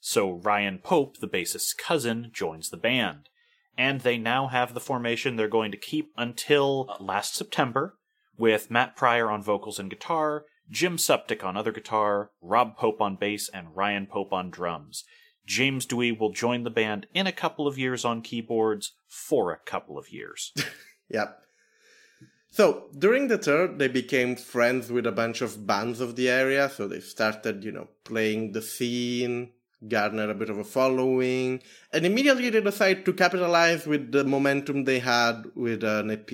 So, 0.00 0.30
Ryan 0.30 0.78
Pope, 0.78 1.18
the 1.18 1.26
bassist's 1.26 1.74
cousin, 1.74 2.30
joins 2.32 2.70
the 2.70 2.76
band. 2.76 3.28
And 3.78 4.02
they 4.02 4.18
now 4.18 4.48
have 4.48 4.74
the 4.74 4.80
formation 4.80 5.36
they're 5.36 5.48
going 5.48 5.70
to 5.70 5.78
keep 5.78 6.12
until 6.16 6.86
uh, 6.90 7.02
last 7.02 7.34
September, 7.34 7.96
with 8.36 8.70
Matt 8.70 8.96
Pryor 8.96 9.30
on 9.30 9.42
vocals 9.42 9.78
and 9.78 9.88
guitar, 9.88 10.44
Jim 10.70 10.96
Suptic 10.98 11.42
on 11.42 11.56
other 11.56 11.72
guitar, 11.72 12.30
Rob 12.42 12.76
Pope 12.76 13.00
on 13.00 13.16
bass, 13.16 13.48
and 13.48 13.74
Ryan 13.74 14.06
Pope 14.06 14.32
on 14.32 14.50
drums. 14.50 15.04
James 15.46 15.86
Dewey 15.86 16.12
will 16.12 16.32
join 16.32 16.64
the 16.64 16.70
band 16.70 17.06
in 17.14 17.26
a 17.26 17.32
couple 17.32 17.66
of 17.66 17.78
years 17.78 18.04
on 18.04 18.20
keyboards 18.20 18.92
for 19.06 19.50
a 19.50 19.58
couple 19.58 19.96
of 19.96 20.10
years. 20.10 20.52
Yep. 21.10 21.38
So 22.50 22.88
during 22.98 23.28
the 23.28 23.38
tour, 23.38 23.68
they 23.68 23.88
became 23.88 24.36
friends 24.36 24.90
with 24.90 25.06
a 25.06 25.12
bunch 25.12 25.40
of 25.40 25.66
bands 25.66 26.00
of 26.00 26.16
the 26.16 26.28
area. 26.28 26.70
So 26.70 26.88
they 26.88 27.00
started, 27.00 27.64
you 27.64 27.72
know, 27.72 27.88
playing 28.04 28.52
the 28.52 28.62
scene, 28.62 29.52
garnered 29.86 30.30
a 30.30 30.34
bit 30.34 30.50
of 30.50 30.58
a 30.58 30.64
following, 30.64 31.62
and 31.92 32.04
immediately 32.04 32.50
they 32.50 32.60
decided 32.60 33.04
to 33.04 33.12
capitalize 33.12 33.86
with 33.86 34.10
the 34.12 34.24
momentum 34.24 34.84
they 34.84 34.98
had 34.98 35.44
with 35.54 35.84
uh, 35.84 36.00
an 36.04 36.10
EP, 36.10 36.30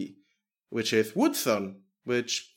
which 0.70 0.92
is 0.92 1.14
Woodson, 1.14 1.82
which 2.04 2.50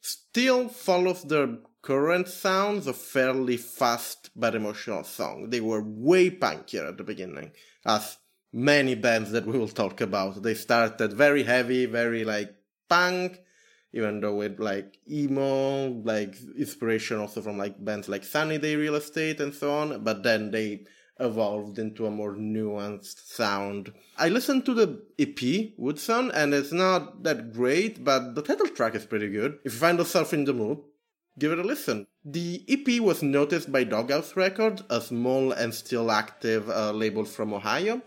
still 0.00 0.68
follows 0.68 1.22
their 1.24 1.58
current 1.82 2.28
sounds 2.28 2.86
of 2.86 2.96
fairly 2.96 3.56
fast 3.56 4.30
but 4.36 4.54
emotional 4.54 5.04
song. 5.04 5.50
They 5.50 5.60
were 5.60 5.82
way 5.82 6.30
punkier 6.30 6.88
at 6.88 6.96
the 6.96 7.04
beginning, 7.04 7.52
as 7.84 8.18
many 8.52 8.94
bands 8.94 9.30
that 9.32 9.46
we 9.46 9.58
will 9.58 9.68
talk 9.68 10.00
about. 10.00 10.42
They 10.42 10.54
started 10.54 11.12
very 11.12 11.42
heavy, 11.42 11.86
very 11.86 12.24
like 12.24 12.54
punk, 12.88 13.40
even 13.92 14.20
though 14.20 14.34
with 14.34 14.60
like 14.60 14.98
emo, 15.10 15.88
like 16.04 16.36
inspiration 16.56 17.18
also 17.18 17.40
from 17.42 17.58
like 17.58 17.82
bands 17.84 18.08
like 18.08 18.24
Sunny 18.24 18.58
Day 18.58 18.76
Real 18.76 18.94
Estate 18.94 19.40
and 19.40 19.54
so 19.54 19.72
on, 19.72 20.04
but 20.04 20.22
then 20.22 20.50
they 20.50 20.84
evolved 21.18 21.78
into 21.78 22.06
a 22.06 22.10
more 22.10 22.34
nuanced 22.34 23.26
sound. 23.26 23.92
I 24.16 24.28
listened 24.28 24.64
to 24.66 24.74
the 24.74 25.02
EP, 25.18 25.72
Woodson, 25.76 26.30
and 26.32 26.54
it's 26.54 26.72
not 26.72 27.22
that 27.24 27.52
great, 27.52 28.02
but 28.02 28.34
the 28.34 28.42
title 28.42 28.68
track 28.68 28.94
is 28.94 29.04
pretty 29.04 29.28
good. 29.28 29.58
If 29.64 29.74
you 29.74 29.78
find 29.78 29.98
yourself 29.98 30.32
in 30.32 30.44
the 30.44 30.54
mood, 30.54 30.78
give 31.38 31.52
it 31.52 31.58
a 31.58 31.62
listen. 31.62 32.06
The 32.24 32.64
EP 32.68 33.00
was 33.00 33.22
noticed 33.22 33.70
by 33.70 33.84
Doghouse 33.84 34.36
Records, 34.36 34.82
a 34.88 35.00
small 35.00 35.52
and 35.52 35.74
still 35.74 36.10
active 36.10 36.68
uh, 36.68 36.92
label 36.92 37.24
from 37.24 37.52
Ohio. 37.52 38.02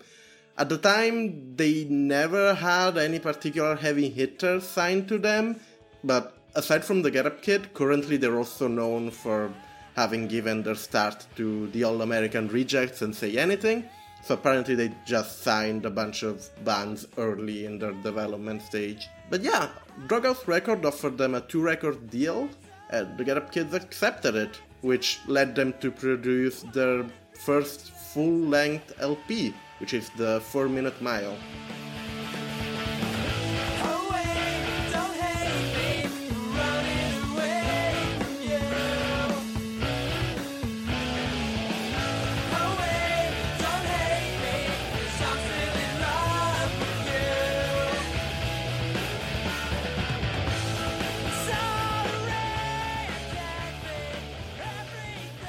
At 0.55 0.69
the 0.69 0.77
time, 0.77 1.55
they 1.55 1.85
never 1.85 2.53
had 2.53 2.97
any 2.97 3.17
particular 3.17 3.75
heavy 3.75 4.09
hitters 4.09 4.63
signed 4.63 5.07
to 5.07 5.17
them, 5.17 5.59
but 6.03 6.38
aside 6.55 6.83
from 6.83 7.01
the 7.01 7.12
Get 7.12 7.25
Up 7.25 7.41
Kid, 7.41 7.74
currently 7.74 8.17
they're 8.17 8.38
also 8.38 8.67
known 8.67 9.12
for 9.12 9.51
having 9.95 10.27
given 10.27 10.63
their 10.63 10.75
start 10.75 11.25
to 11.36 11.67
the 11.67 11.83
All 11.83 12.01
American 12.01 12.48
Rejects 12.48 13.01
and 13.01 13.15
Say 13.15 13.38
Anything. 13.38 13.88
So 14.24 14.36
apparently 14.36 14.75
they 14.75 14.91
just 15.05 15.43
signed 15.43 15.86
a 15.86 15.89
bunch 15.89 16.24
of 16.24 16.50
bands 16.63 17.05
early 17.17 17.65
in 17.65 17.77
their 17.77 17.91
development 17.91 18.62
stage. 18.62 19.10
But 19.29 19.43
yeah, 19.43 19.69
Doghouse 20.07 20.48
Record 20.48 20.86
offered 20.86 21.17
them 21.17 21.36
a 21.36 21.41
two 21.41 21.62
record 21.62 22.10
deal, 22.10 22.50
and 22.89 23.17
the 23.17 23.24
Get 23.25 23.38
Up 23.38 23.51
Kids 23.51 23.74
accepted 23.74 24.36
it, 24.36 24.62
which 24.81 25.19
led 25.27 25.55
them 25.55 25.74
to 25.81 25.91
produce 25.91 26.62
their 26.74 27.05
first 27.33 27.91
full 27.91 28.38
length 28.48 28.93
LP, 29.00 29.53
which 29.79 29.93
is 29.93 30.10
the 30.12 30.39
4 30.39 30.69
Minute 30.69 31.01
Mile. 31.01 31.36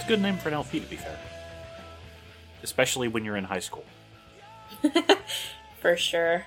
It's 0.05 0.11
a 0.11 0.17
good 0.17 0.23
name 0.23 0.37
for 0.37 0.49
an 0.49 0.55
LP, 0.57 0.81
to 0.81 0.87
be 0.87 0.97
fair. 0.97 1.19
Especially 2.63 3.09
when 3.09 3.25
you're 3.25 3.39
in 3.39 3.45
high 3.45 3.61
school. 3.61 3.87
For 5.81 5.97
sure. 5.97 6.45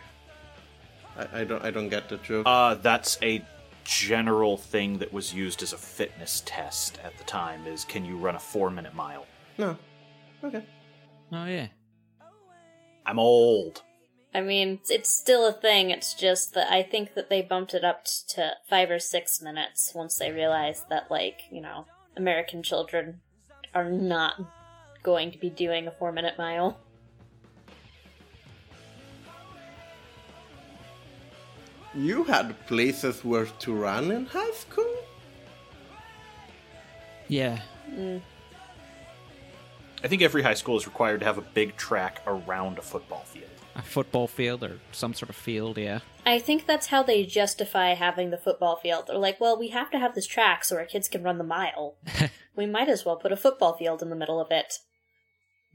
I, 1.17 1.41
I 1.41 1.43
don't 1.43 1.65
I 1.65 1.71
don't 1.71 1.89
get 1.89 2.07
the 2.07 2.17
joke. 2.17 2.45
Uh, 2.45 2.75
that's 2.75 3.17
a 3.23 3.43
general 3.83 4.57
thing 4.57 4.99
that 4.99 5.11
was 5.11 5.33
used 5.33 5.63
as 5.63 5.73
a 5.73 5.77
fitness 5.77 6.43
test 6.45 6.99
at 7.03 7.17
the 7.17 7.23
time 7.23 7.65
is 7.65 7.83
can 7.83 8.05
you 8.05 8.15
run 8.15 8.35
a 8.35 8.39
four 8.39 8.69
minute 8.69 8.93
mile? 8.93 9.25
no. 9.57 9.75
Okay. 10.43 10.63
Oh 11.31 11.45
yeah. 11.45 11.69
I'm 13.07 13.17
old. 13.17 13.81
I 14.35 14.41
mean, 14.41 14.81
it's 14.87 15.09
still 15.09 15.47
a 15.47 15.51
thing. 15.51 15.89
It's 15.89 16.13
just 16.13 16.53
that 16.53 16.71
I 16.71 16.83
think 16.83 17.15
that 17.15 17.31
they 17.31 17.41
bumped 17.41 17.73
it 17.73 17.83
up 17.83 18.05
to 18.27 18.51
five 18.69 18.91
or 18.91 18.99
six 18.99 19.41
minutes 19.41 19.93
once 19.95 20.15
they 20.19 20.31
realized 20.31 20.89
that, 20.89 21.09
like, 21.09 21.39
you 21.49 21.61
know, 21.61 21.87
American 22.15 22.61
children 22.61 23.21
are 23.77 23.91
not 23.91 24.41
going 25.03 25.31
to 25.31 25.37
be 25.37 25.51
doing 25.51 25.87
a 25.87 25.91
four 25.91 26.11
minute 26.11 26.35
mile. 26.37 26.79
You 31.93 32.23
had 32.23 32.55
places 32.65 33.23
where 33.23 33.45
to 33.45 33.73
run 33.73 34.11
in 34.11 34.25
high 34.25 34.51
school? 34.51 34.95
Yeah. 37.27 37.59
Mm. 37.91 38.21
I 40.03 40.07
think 40.07 40.21
every 40.21 40.41
high 40.41 40.53
school 40.55 40.77
is 40.77 40.85
required 40.87 41.19
to 41.19 41.25
have 41.25 41.37
a 41.37 41.41
big 41.59 41.75
track 41.75 42.21
around 42.25 42.79
a 42.79 42.81
football 42.81 43.25
field. 43.25 43.56
A 43.77 43.81
football 43.81 44.27
field 44.27 44.63
or 44.63 44.79
some 44.91 45.13
sort 45.13 45.29
of 45.29 45.35
field, 45.35 45.77
yeah. 45.77 45.99
I 46.25 46.39
think 46.39 46.65
that's 46.65 46.87
how 46.87 47.03
they 47.03 47.25
justify 47.25 47.93
having 47.93 48.31
the 48.31 48.37
football 48.37 48.75
field. 48.75 49.05
They're 49.07 49.17
like, 49.17 49.39
well, 49.39 49.57
we 49.57 49.69
have 49.69 49.91
to 49.91 49.99
have 49.99 50.15
this 50.15 50.27
track 50.27 50.65
so 50.65 50.75
our 50.75 50.85
kids 50.85 51.07
can 51.07 51.23
run 51.23 51.37
the 51.37 51.43
mile. 51.43 51.95
we 52.55 52.65
might 52.65 52.89
as 52.89 53.05
well 53.05 53.15
put 53.15 53.31
a 53.31 53.37
football 53.37 53.77
field 53.77 54.01
in 54.01 54.09
the 54.09 54.15
middle 54.15 54.41
of 54.41 54.51
it. 54.51 54.79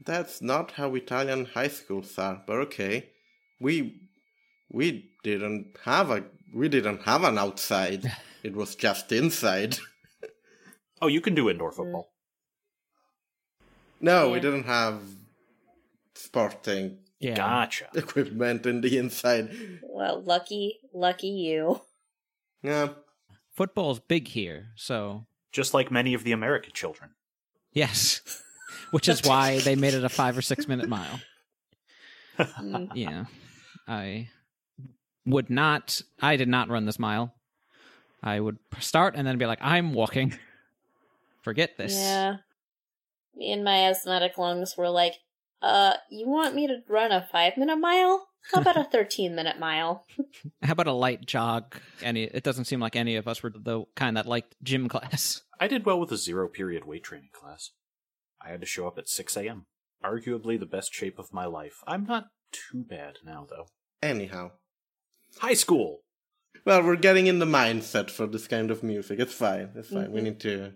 That's 0.05 0.41
not 0.41 0.71
how 0.71 0.93
Italian 0.95 1.45
high 1.45 1.69
schools 1.69 2.17
are, 2.19 2.43
but 2.45 2.57
okay. 2.57 3.09
We 3.59 4.01
we 4.69 5.11
didn't 5.23 5.77
have 5.85 6.11
a 6.11 6.25
we 6.53 6.67
didn't 6.67 7.03
have 7.03 7.23
an 7.23 7.37
outside. 7.37 8.11
It 8.43 8.57
was 8.57 8.75
just 8.75 9.11
inside. 9.11 9.77
Oh, 11.01 11.07
you 11.07 11.19
can 11.19 11.35
do 11.35 11.49
indoor 11.49 11.73
football. 11.73 12.13
No, 13.99 14.29
we 14.29 14.39
didn't 14.39 14.63
have 14.63 15.01
sporting 16.13 16.99
Yeah. 17.23 17.35
Gotcha. 17.35 17.87
equipment 17.95 18.65
in 18.65 18.81
the 18.81 18.97
inside. 18.97 19.49
Well, 19.81 20.21
lucky, 20.21 20.79
lucky 20.93 21.27
you. 21.29 21.81
Yeah. 22.61 22.89
Football's 23.51 23.99
big 23.99 24.27
here, 24.29 24.69
so 24.75 25.25
Just 25.51 25.73
like 25.73 25.91
many 25.91 26.13
of 26.13 26.23
the 26.23 26.31
American 26.31 26.73
children. 26.73 27.11
yes. 27.71 28.21
Which 28.91 29.07
is 29.09 29.23
why 29.23 29.59
they 29.59 29.75
made 29.75 29.93
it 29.95 30.03
a 30.03 30.09
five 30.09 30.37
or 30.37 30.41
six 30.43 30.67
minute 30.67 30.87
mile. 30.87 31.19
Mm. 32.37 32.89
Yeah. 32.95 33.25
I 33.87 34.29
would 35.25 35.49
not 35.49 36.01
I 36.21 36.35
did 36.35 36.47
not 36.47 36.69
run 36.69 36.85
this 36.85 36.99
mile. 36.99 37.33
I 38.21 38.39
would 38.39 38.57
start 38.79 39.15
and 39.15 39.25
then 39.27 39.37
be 39.37 39.45
like, 39.45 39.59
I'm 39.61 39.93
walking. 39.93 40.37
Forget 41.41 41.77
this. 41.77 41.93
Yeah. 41.93 42.37
Me 43.35 43.51
and 43.51 43.63
my 43.63 43.87
asthmatic 43.89 44.37
lungs 44.37 44.77
were 44.77 44.89
like, 44.89 45.15
uh, 45.63 45.93
you 46.11 46.27
want 46.27 46.53
me 46.53 46.67
to 46.67 46.81
run 46.87 47.11
a 47.11 47.27
five 47.31 47.57
minute 47.57 47.77
mile? 47.77 48.27
How 48.53 48.61
about 48.61 48.77
a 48.77 48.83
13 48.91 49.33
minute 49.33 49.57
mile? 49.57 50.05
How 50.61 50.73
about 50.73 50.87
a 50.87 50.91
light 50.93 51.25
jog? 51.25 51.75
Any 52.01 52.23
it 52.25 52.43
doesn't 52.43 52.65
seem 52.65 52.79
like 52.79 52.95
any 52.95 53.15
of 53.15 53.27
us 53.27 53.41
were 53.41 53.49
the 53.55 53.85
kind 53.95 54.17
that 54.17 54.27
liked 54.27 54.55
gym 54.61 54.89
class. 54.89 55.41
I 55.59 55.67
did 55.67 55.85
well 55.85 55.99
with 55.99 56.11
a 56.11 56.17
zero 56.17 56.47
period 56.49 56.85
weight 56.85 57.03
training 57.03 57.29
class. 57.31 57.71
I 58.41 58.49
had 58.49 58.59
to 58.61 58.67
show 58.67 58.87
up 58.87 58.97
at 58.97 59.07
6 59.07 59.37
a.m. 59.37 59.65
Arguably 60.03 60.59
the 60.59 60.65
best 60.65 60.93
shape 60.93 61.17
of 61.17 61.33
my 61.33 61.45
life. 61.45 61.81
I'm 61.87 62.03
not 62.03 62.25
too 62.51 62.83
bad 62.83 63.19
now, 63.23 63.47
though. 63.49 63.67
Anyhow. 64.01 64.51
High 65.39 65.53
school! 65.53 66.01
Well, 66.65 66.83
we're 66.83 66.97
getting 66.97 67.27
in 67.27 67.39
the 67.39 67.45
mindset 67.45 68.09
for 68.09 68.27
this 68.27 68.47
kind 68.47 68.69
of 68.69 68.83
music. 68.83 69.19
It's 69.19 69.33
fine. 69.33 69.69
It's 69.75 69.89
fine. 69.89 70.11
We 70.11 70.21
need 70.21 70.41
to 70.41 70.73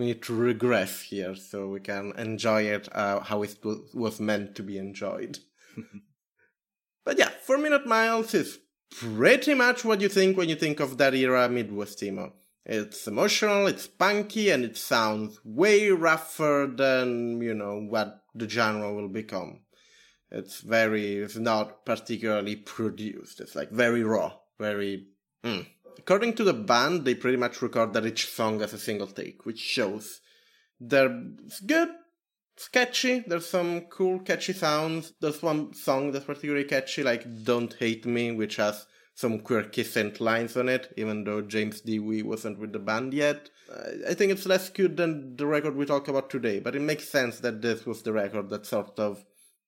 we 0.00 0.06
need 0.06 0.22
to 0.22 0.34
regress 0.34 1.02
here 1.02 1.34
so 1.34 1.68
we 1.68 1.80
can 1.80 2.12
enjoy 2.16 2.62
it 2.62 2.88
uh, 2.92 3.20
how 3.20 3.42
it 3.42 3.56
was 3.94 4.18
meant 4.18 4.54
to 4.54 4.62
be 4.62 4.78
enjoyed. 4.78 5.38
but 7.04 7.18
yeah, 7.18 7.28
four 7.42 7.58
minute 7.58 7.86
miles 7.86 8.32
is 8.32 8.58
pretty 8.90 9.52
much 9.54 9.84
what 9.84 10.00
you 10.00 10.08
think 10.08 10.36
when 10.36 10.48
you 10.48 10.56
think 10.56 10.80
of 10.80 10.96
that 10.98 11.14
era 11.14 11.48
Midwest 11.48 12.02
emo. 12.02 12.32
It's 12.64 13.06
emotional, 13.06 13.66
it's 13.66 13.86
punky, 13.86 14.50
and 14.50 14.64
it 14.64 14.76
sounds 14.76 15.38
way 15.44 15.90
rougher 15.90 16.70
than 16.74 17.40
you 17.40 17.54
know 17.54 17.80
what 17.80 18.22
the 18.34 18.48
genre 18.48 18.92
will 18.94 19.08
become. 19.08 19.60
It's 20.30 20.60
very, 20.60 21.16
it's 21.16 21.36
not 21.36 21.84
particularly 21.84 22.56
produced. 22.56 23.40
It's 23.40 23.54
like 23.54 23.70
very 23.70 24.02
raw, 24.02 24.32
very. 24.58 25.08
Mm. 25.44 25.66
According 25.98 26.34
to 26.34 26.44
the 26.44 26.54
band, 26.54 27.04
they 27.04 27.14
pretty 27.14 27.36
much 27.36 27.62
recorded 27.62 28.06
each 28.06 28.28
song 28.30 28.62
as 28.62 28.72
a 28.72 28.78
single 28.78 29.06
take, 29.06 29.44
which 29.46 29.58
shows 29.58 30.20
they're 30.80 31.24
good, 31.66 31.88
it's 32.56 32.68
catchy. 32.68 33.24
There's 33.26 33.46
some 33.46 33.82
cool, 33.82 34.20
catchy 34.20 34.52
sounds. 34.52 35.12
There's 35.20 35.42
one 35.42 35.72
song 35.74 36.12
that's 36.12 36.24
particularly 36.24 36.64
catchy, 36.64 37.02
like 37.02 37.44
"Don't 37.44 37.74
Hate 37.74 38.06
Me," 38.06 38.32
which 38.32 38.56
has 38.56 38.86
some 39.14 39.40
quirky 39.40 39.84
synth 39.84 40.20
lines 40.20 40.56
on 40.56 40.68
it, 40.68 40.92
even 40.96 41.24
though 41.24 41.42
James 41.42 41.80
Dewey 41.80 42.22
wasn't 42.22 42.58
with 42.58 42.72
the 42.72 42.78
band 42.78 43.12
yet. 43.12 43.50
I- 43.70 44.10
I 44.10 44.14
think 44.14 44.32
it's 44.32 44.46
less 44.46 44.70
good 44.70 44.96
than 44.96 45.36
the 45.36 45.46
record 45.46 45.76
we 45.76 45.86
talk 45.86 46.08
about 46.08 46.30
today, 46.30 46.58
but 46.60 46.74
it 46.74 46.80
makes 46.80 47.08
sense 47.08 47.40
that 47.40 47.62
this 47.62 47.86
was 47.86 48.02
the 48.02 48.12
record 48.12 48.48
that 48.50 48.66
sort 48.66 48.98
of 48.98 49.24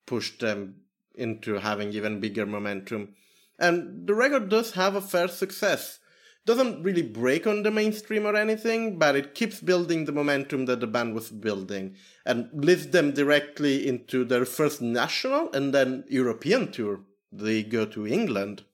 pushed 0.06 0.40
them 0.40 0.82
into 1.14 1.54
having 1.58 1.92
even 1.92 2.20
bigger 2.20 2.46
momentum. 2.46 3.14
And 3.58 4.06
the 4.06 4.14
record 4.14 4.48
does 4.48 4.72
have 4.72 4.94
a 4.94 5.00
fair 5.00 5.28
success. 5.28 5.98
Doesn't 6.44 6.83
really 6.83 7.02
break 7.02 7.46
on 7.46 7.62
the 7.62 7.70
mainstream 7.70 8.26
or 8.26 8.35
anything, 8.35 8.98
but 8.98 9.14
it 9.14 9.35
keeps 9.35 9.61
building 9.61 10.05
the 10.05 10.12
momentum 10.12 10.66
that 10.66 10.81
the 10.81 10.87
band 10.87 11.14
was 11.14 11.31
building 11.31 11.94
and 12.26 12.48
leads 12.52 12.88
them 12.88 13.12
directly 13.12 13.87
into 13.87 14.24
their 14.24 14.44
first 14.44 14.83
national 14.83 15.52
and 15.52 15.72
then 15.72 16.05
European 16.09 16.72
tour. 16.72 17.00
They 17.31 17.62
go 17.62 17.87
to 17.87 18.07
England. 18.07 18.64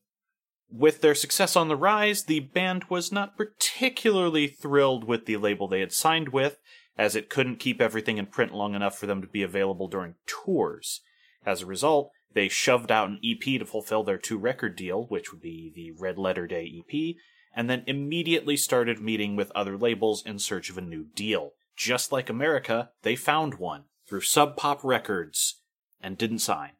With 0.70 1.00
their 1.00 1.14
success 1.14 1.56
on 1.56 1.68
the 1.68 1.76
rise, 1.76 2.24
the 2.24 2.40
band 2.40 2.84
was 2.88 3.12
not 3.12 3.36
particularly 3.36 4.48
thrilled 4.48 5.04
with 5.04 5.26
the 5.26 5.36
label 5.36 5.68
they 5.68 5.80
had 5.80 5.92
signed 5.92 6.30
with, 6.30 6.58
as 6.96 7.14
it 7.14 7.30
couldn't 7.30 7.56
keep 7.56 7.80
everything 7.80 8.18
in 8.18 8.26
print 8.26 8.52
long 8.52 8.74
enough 8.74 8.98
for 8.98 9.06
them 9.06 9.22
to 9.22 9.28
be 9.28 9.42
available 9.42 9.88
during 9.88 10.16
tours. 10.26 11.00
As 11.46 11.62
a 11.62 11.66
result, 11.66 12.10
they 12.34 12.48
shoved 12.48 12.92
out 12.92 13.08
an 13.08 13.20
EP 13.24 13.58
to 13.58 13.64
fulfill 13.64 14.04
their 14.04 14.18
two 14.18 14.36
record 14.36 14.76
deal, 14.76 15.06
which 15.06 15.32
would 15.32 15.40
be 15.40 15.72
the 15.74 15.92
Red 15.92 16.18
Letter 16.18 16.46
Day 16.46 16.70
EP, 16.78 17.16
and 17.54 17.68
then 17.68 17.84
immediately 17.86 18.56
started 18.56 19.00
meeting 19.00 19.36
with 19.36 19.52
other 19.54 19.76
labels 19.76 20.24
in 20.24 20.38
search 20.38 20.70
of 20.70 20.78
a 20.78 20.82
new 20.82 21.04
deal. 21.14 21.52
Just 21.76 22.12
like 22.12 22.28
America, 22.28 22.90
they 23.02 23.16
found 23.16 23.54
one 23.54 23.84
through 24.08 24.22
Sub 24.22 24.56
Pop 24.56 24.82
Records 24.82 25.62
and 26.00 26.18
didn't 26.18 26.40
sign. 26.40 26.72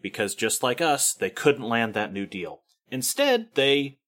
Because 0.00 0.34
just 0.34 0.62
like 0.62 0.80
us, 0.80 1.12
they 1.12 1.30
couldn't 1.30 1.68
land 1.68 1.94
that 1.94 2.12
new 2.12 2.26
deal. 2.26 2.62
Instead, 2.90 3.48
they 3.54 3.98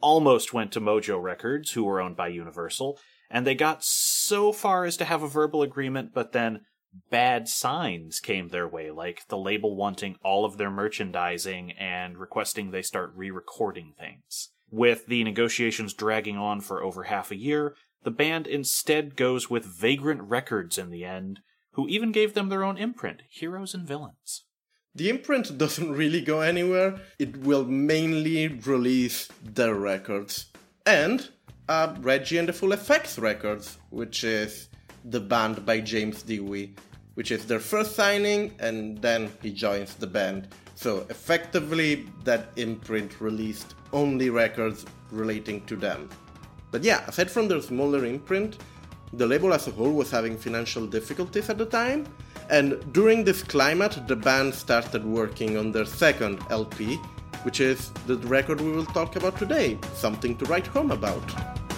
almost 0.00 0.52
went 0.54 0.72
to 0.72 0.80
Mojo 0.80 1.22
Records, 1.22 1.72
who 1.72 1.84
were 1.84 2.00
owned 2.00 2.16
by 2.16 2.28
Universal, 2.28 2.98
and 3.30 3.46
they 3.46 3.54
got 3.54 3.84
so 3.84 4.52
far 4.52 4.84
as 4.84 4.96
to 4.96 5.04
have 5.04 5.22
a 5.22 5.28
verbal 5.28 5.62
agreement, 5.62 6.12
but 6.14 6.32
then 6.32 6.62
bad 7.10 7.48
signs 7.48 8.18
came 8.18 8.48
their 8.48 8.66
way, 8.66 8.90
like 8.90 9.26
the 9.28 9.38
label 9.38 9.76
wanting 9.76 10.16
all 10.22 10.44
of 10.44 10.56
their 10.56 10.70
merchandising 10.70 11.72
and 11.72 12.18
requesting 12.18 12.70
they 12.70 12.82
start 12.82 13.12
re 13.14 13.30
recording 13.30 13.92
things. 13.98 14.50
With 14.70 15.06
the 15.06 15.24
negotiations 15.24 15.94
dragging 15.94 16.36
on 16.36 16.60
for 16.60 16.82
over 16.82 17.04
half 17.04 17.30
a 17.30 17.36
year, 17.36 17.74
the 18.02 18.10
band 18.10 18.46
instead 18.46 19.16
goes 19.16 19.50
with 19.50 19.64
Vagrant 19.64 20.22
Records 20.22 20.78
in 20.78 20.90
the 20.90 21.04
end, 21.04 21.40
who 21.72 21.88
even 21.88 22.12
gave 22.12 22.34
them 22.34 22.48
their 22.48 22.64
own 22.64 22.78
imprint, 22.78 23.22
Heroes 23.28 23.74
and 23.74 23.86
Villains. 23.86 24.44
The 24.94 25.08
imprint 25.08 25.58
doesn't 25.58 25.92
really 25.92 26.20
go 26.20 26.40
anywhere. 26.40 27.00
It 27.18 27.36
will 27.38 27.64
mainly 27.64 28.48
release 28.48 29.28
their 29.42 29.74
records. 29.74 30.46
And 30.86 31.28
uh, 31.68 31.94
Reggie 32.00 32.38
and 32.38 32.48
the 32.48 32.52
Full 32.52 32.72
Effects 32.72 33.18
records, 33.18 33.78
which 33.90 34.24
is 34.24 34.68
the 35.04 35.20
band 35.20 35.64
by 35.64 35.80
James 35.80 36.22
Dewey, 36.22 36.74
which 37.14 37.30
is 37.30 37.44
their 37.44 37.60
first 37.60 37.94
signing, 37.94 38.54
and 38.58 39.00
then 39.02 39.30
he 39.42 39.52
joins 39.52 39.94
the 39.94 40.06
band. 40.06 40.48
So 40.80 41.04
effectively, 41.10 42.08
that 42.24 42.52
imprint 42.56 43.20
released 43.20 43.74
only 43.92 44.30
records 44.30 44.86
relating 45.10 45.60
to 45.66 45.76
them. 45.76 46.08
But 46.70 46.82
yeah, 46.82 47.04
aside 47.06 47.30
from 47.30 47.48
their 47.48 47.60
smaller 47.60 48.06
imprint, 48.06 48.56
the 49.12 49.26
label 49.26 49.52
as 49.52 49.68
a 49.68 49.72
whole 49.72 49.92
was 49.92 50.10
having 50.10 50.38
financial 50.38 50.86
difficulties 50.86 51.50
at 51.50 51.58
the 51.58 51.66
time, 51.66 52.06
and 52.48 52.80
during 52.94 53.24
this 53.24 53.42
climate, 53.42 54.00
the 54.08 54.16
band 54.16 54.54
started 54.54 55.04
working 55.04 55.58
on 55.58 55.70
their 55.70 55.84
second 55.84 56.40
LP, 56.48 56.96
which 57.42 57.60
is 57.60 57.90
the 58.06 58.16
record 58.28 58.62
we 58.62 58.72
will 58.72 58.86
talk 58.86 59.16
about 59.16 59.36
today, 59.36 59.76
Something 59.92 60.34
to 60.38 60.46
Write 60.46 60.68
Home 60.68 60.92
About. 60.92 61.69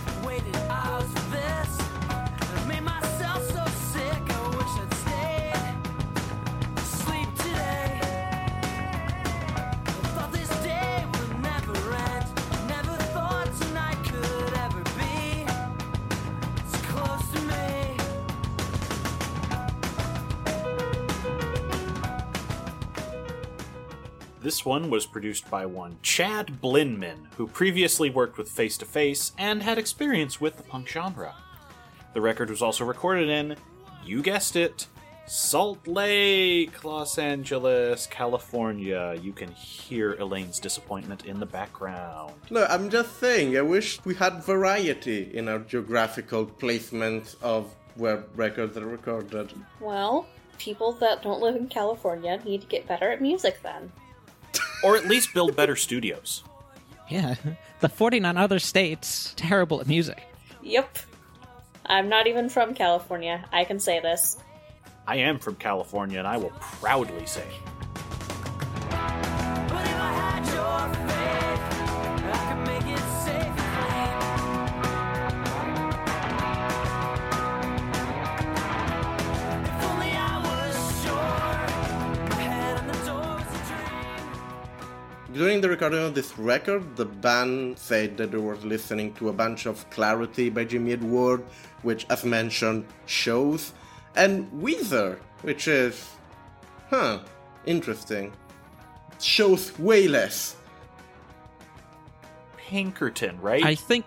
This 24.62 24.66
one 24.66 24.90
was 24.90 25.07
produced 25.07 25.51
by 25.51 25.66
one 25.66 25.96
Chad 26.03 26.61
Blinman, 26.61 27.27
who 27.37 27.48
previously 27.48 28.11
worked 28.11 28.38
with 28.38 28.48
Face 28.48 28.79
to 28.79 28.85
Face 28.85 29.33
and 29.37 29.61
had 29.61 29.77
experience 29.77 30.40
with 30.40 30.57
the 30.57 30.62
punk 30.62 30.87
genre. 30.87 31.35
The 32.14 32.20
record 32.20 32.48
was 32.48 32.62
also 32.62 32.85
recorded 32.85 33.29
in, 33.29 33.57
you 34.05 34.22
guessed 34.22 34.55
it, 34.55 34.87
Salt 35.27 35.88
Lake, 35.88 36.85
Los 36.85 37.18
Angeles, 37.18 38.07
California. 38.07 39.18
You 39.20 39.33
can 39.33 39.51
hear 39.51 40.14
Elaine's 40.20 40.61
disappointment 40.61 41.27
in 41.27 41.40
the 41.40 41.46
background. 41.46 42.33
No, 42.48 42.64
I'm 42.66 42.88
just 42.88 43.18
saying, 43.18 43.59
I 43.59 43.62
wish 43.62 43.98
we 44.05 44.14
had 44.14 44.44
variety 44.44 45.37
in 45.37 45.48
our 45.48 45.59
geographical 45.59 46.46
placement 46.46 47.35
of 47.42 47.75
where 47.96 48.22
records 48.37 48.77
are 48.77 48.87
recorded. 48.87 49.53
Well, 49.81 50.29
people 50.57 50.92
that 51.01 51.20
don't 51.20 51.40
live 51.40 51.57
in 51.57 51.66
California 51.66 52.40
need 52.44 52.61
to 52.61 52.68
get 52.68 52.87
better 52.87 53.11
at 53.11 53.20
music 53.20 53.61
then. 53.64 53.90
Or 54.83 54.97
at 54.97 55.07
least 55.07 55.35
build 55.35 55.55
better 55.57 55.77
studios. 55.77 56.42
Yeah, 57.09 57.35
the 57.81 57.88
49 57.88 58.37
other 58.37 58.59
states 58.59 59.35
terrible 59.37 59.81
at 59.81 59.87
music. 59.87 60.23
Yep. 60.62 60.99
I'm 61.87 62.09
not 62.09 62.27
even 62.27 62.49
from 62.49 62.75
California. 62.75 63.45
I 63.53 63.64
can 63.64 63.81
say 63.81 64.01
this. 64.01 64.38
I 65.07 65.16
am 65.16 65.38
from 65.38 65.57
California 65.57 66.18
and 66.18 66.29
I 66.29 66.37
will 66.37 66.53
proudly 66.61 67.27
say. 67.27 67.47
During 85.33 85.61
the 85.62 85.68
recording 85.68 86.01
of 86.01 86.14
this 86.14 86.37
record, 86.38 86.97
the 86.97 87.07
band 87.07 87.79
said 87.79 88.16
that 88.18 88.33
they 88.33 88.37
were 88.38 88.57
listening 88.57 89.14
to 89.14 89.31
a 89.31 89.33
bunch 89.33 89.64
of 89.66 89.88
Clarity 89.88 90.51
by 90.51 90.64
Jimmy 90.64 90.92
Eat 90.92 91.01
World, 91.01 91.42
which, 91.83 92.05
as 92.11 92.25
mentioned, 92.25 92.85
shows, 93.07 93.73
and 94.14 94.51
Weezer, 94.53 95.18
which 95.40 95.68
is, 95.68 96.11
huh, 96.90 97.21
interesting. 97.64 98.33
Shows 99.21 99.79
way 99.79 100.07
less. 100.07 100.57
Pinkerton, 102.59 103.40
right? 103.40 103.64
I 103.64 103.75
think 103.75 104.05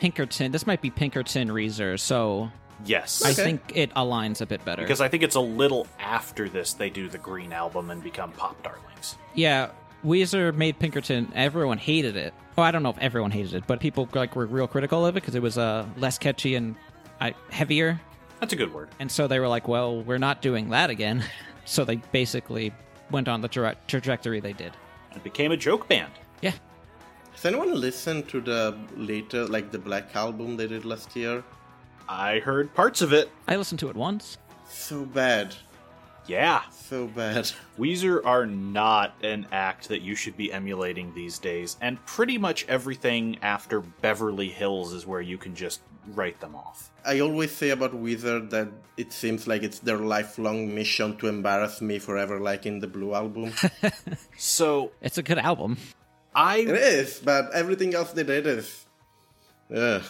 Pinkerton, 0.00 0.52
this 0.52 0.66
might 0.66 0.82
be 0.82 0.90
Pinkerton 0.90 1.48
Weezer, 1.48 1.98
so 1.98 2.50
yes. 2.84 3.22
I 3.24 3.30
Okay. 3.30 3.44
think 3.44 3.72
it 3.74 3.90
aligns 3.94 4.40
a 4.42 4.46
bit 4.46 4.62
better. 4.66 4.82
Because 4.82 5.00
I 5.00 5.08
think 5.08 5.22
it's 5.22 5.36
a 5.36 5.40
little 5.40 5.86
after 5.98 6.48
this 6.48 6.74
they 6.74 6.90
do 6.90 7.08
the 7.08 7.18
Green 7.18 7.52
album 7.52 7.90
and 7.90 8.02
become 8.02 8.32
pop 8.32 8.62
darlings. 8.62 9.16
Yeah, 9.34 9.70
Weezer 10.04 10.54
made 10.54 10.78
Pinkerton. 10.78 11.30
Everyone 11.34 11.78
hated 11.78 12.16
it. 12.16 12.32
Oh, 12.56 12.62
I 12.62 12.70
don't 12.70 12.82
know 12.82 12.90
if 12.90 12.98
everyone 12.98 13.30
hated 13.30 13.54
it, 13.54 13.64
but 13.66 13.80
people 13.80 14.08
like 14.14 14.34
were 14.36 14.46
real 14.46 14.66
critical 14.66 15.04
of 15.04 15.16
it 15.16 15.20
because 15.20 15.34
it 15.34 15.42
was 15.42 15.58
uh, 15.58 15.86
less 15.96 16.18
catchy 16.18 16.54
and 16.54 16.74
uh, 17.20 17.30
heavier. 17.50 18.00
That's 18.40 18.52
a 18.52 18.56
good 18.56 18.72
word. 18.72 18.88
And 18.98 19.10
so 19.10 19.26
they 19.26 19.38
were 19.38 19.48
like, 19.48 19.68
"Well, 19.68 20.02
we're 20.02 20.18
not 20.18 20.40
doing 20.42 20.70
that 20.70 20.88
again." 20.90 21.22
so 21.64 21.84
they 21.84 21.96
basically 22.12 22.72
went 23.10 23.28
on 23.28 23.40
the 23.42 23.48
tra- 23.48 23.76
trajectory 23.86 24.40
they 24.40 24.52
did. 24.54 24.72
It 25.14 25.22
became 25.22 25.52
a 25.52 25.56
joke 25.56 25.88
band. 25.88 26.12
Yeah, 26.40 26.52
Has 27.32 27.44
anyone 27.44 27.78
listened 27.78 28.28
to 28.28 28.40
the 28.40 28.78
later, 28.96 29.46
like 29.46 29.70
the 29.70 29.78
Black 29.78 30.16
album 30.16 30.56
they 30.56 30.66
did 30.66 30.84
last 30.86 31.14
year? 31.14 31.44
I 32.08 32.38
heard 32.38 32.72
parts 32.74 33.02
of 33.02 33.12
it. 33.12 33.30
I 33.46 33.56
listened 33.56 33.80
to 33.80 33.90
it 33.90 33.96
once. 33.96 34.38
So 34.68 35.04
bad. 35.04 35.54
Yeah. 36.30 36.62
So 36.70 37.08
bad. 37.08 37.50
Weezer 37.78 38.24
are 38.24 38.46
not 38.46 39.16
an 39.24 39.48
act 39.50 39.88
that 39.88 40.00
you 40.00 40.14
should 40.14 40.36
be 40.36 40.52
emulating 40.52 41.12
these 41.12 41.40
days, 41.40 41.76
and 41.80 42.04
pretty 42.06 42.38
much 42.38 42.64
everything 42.68 43.36
after 43.42 43.80
Beverly 43.80 44.48
Hills 44.48 44.92
is 44.92 45.04
where 45.04 45.20
you 45.20 45.36
can 45.36 45.56
just 45.56 45.80
write 46.14 46.38
them 46.38 46.54
off. 46.54 46.92
I 47.04 47.18
always 47.18 47.50
say 47.50 47.70
about 47.70 48.00
Weezer 48.00 48.48
that 48.50 48.68
it 48.96 49.12
seems 49.12 49.48
like 49.48 49.64
it's 49.64 49.80
their 49.80 49.98
lifelong 49.98 50.72
mission 50.72 51.16
to 51.16 51.26
embarrass 51.26 51.80
me 51.80 51.98
forever, 51.98 52.38
like 52.38 52.64
in 52.64 52.78
the 52.78 52.86
Blue 52.86 53.12
album. 53.12 53.52
So 54.38 54.92
It's 55.02 55.18
a 55.18 55.24
good 55.24 55.38
album. 55.38 55.78
I 56.32 56.58
It 56.58 56.68
is, 56.68 57.18
but 57.18 57.52
everything 57.52 57.92
else 57.94 58.12
they 58.12 58.22
did 58.22 58.46
is. 58.46 58.86
Ugh. 59.74 60.04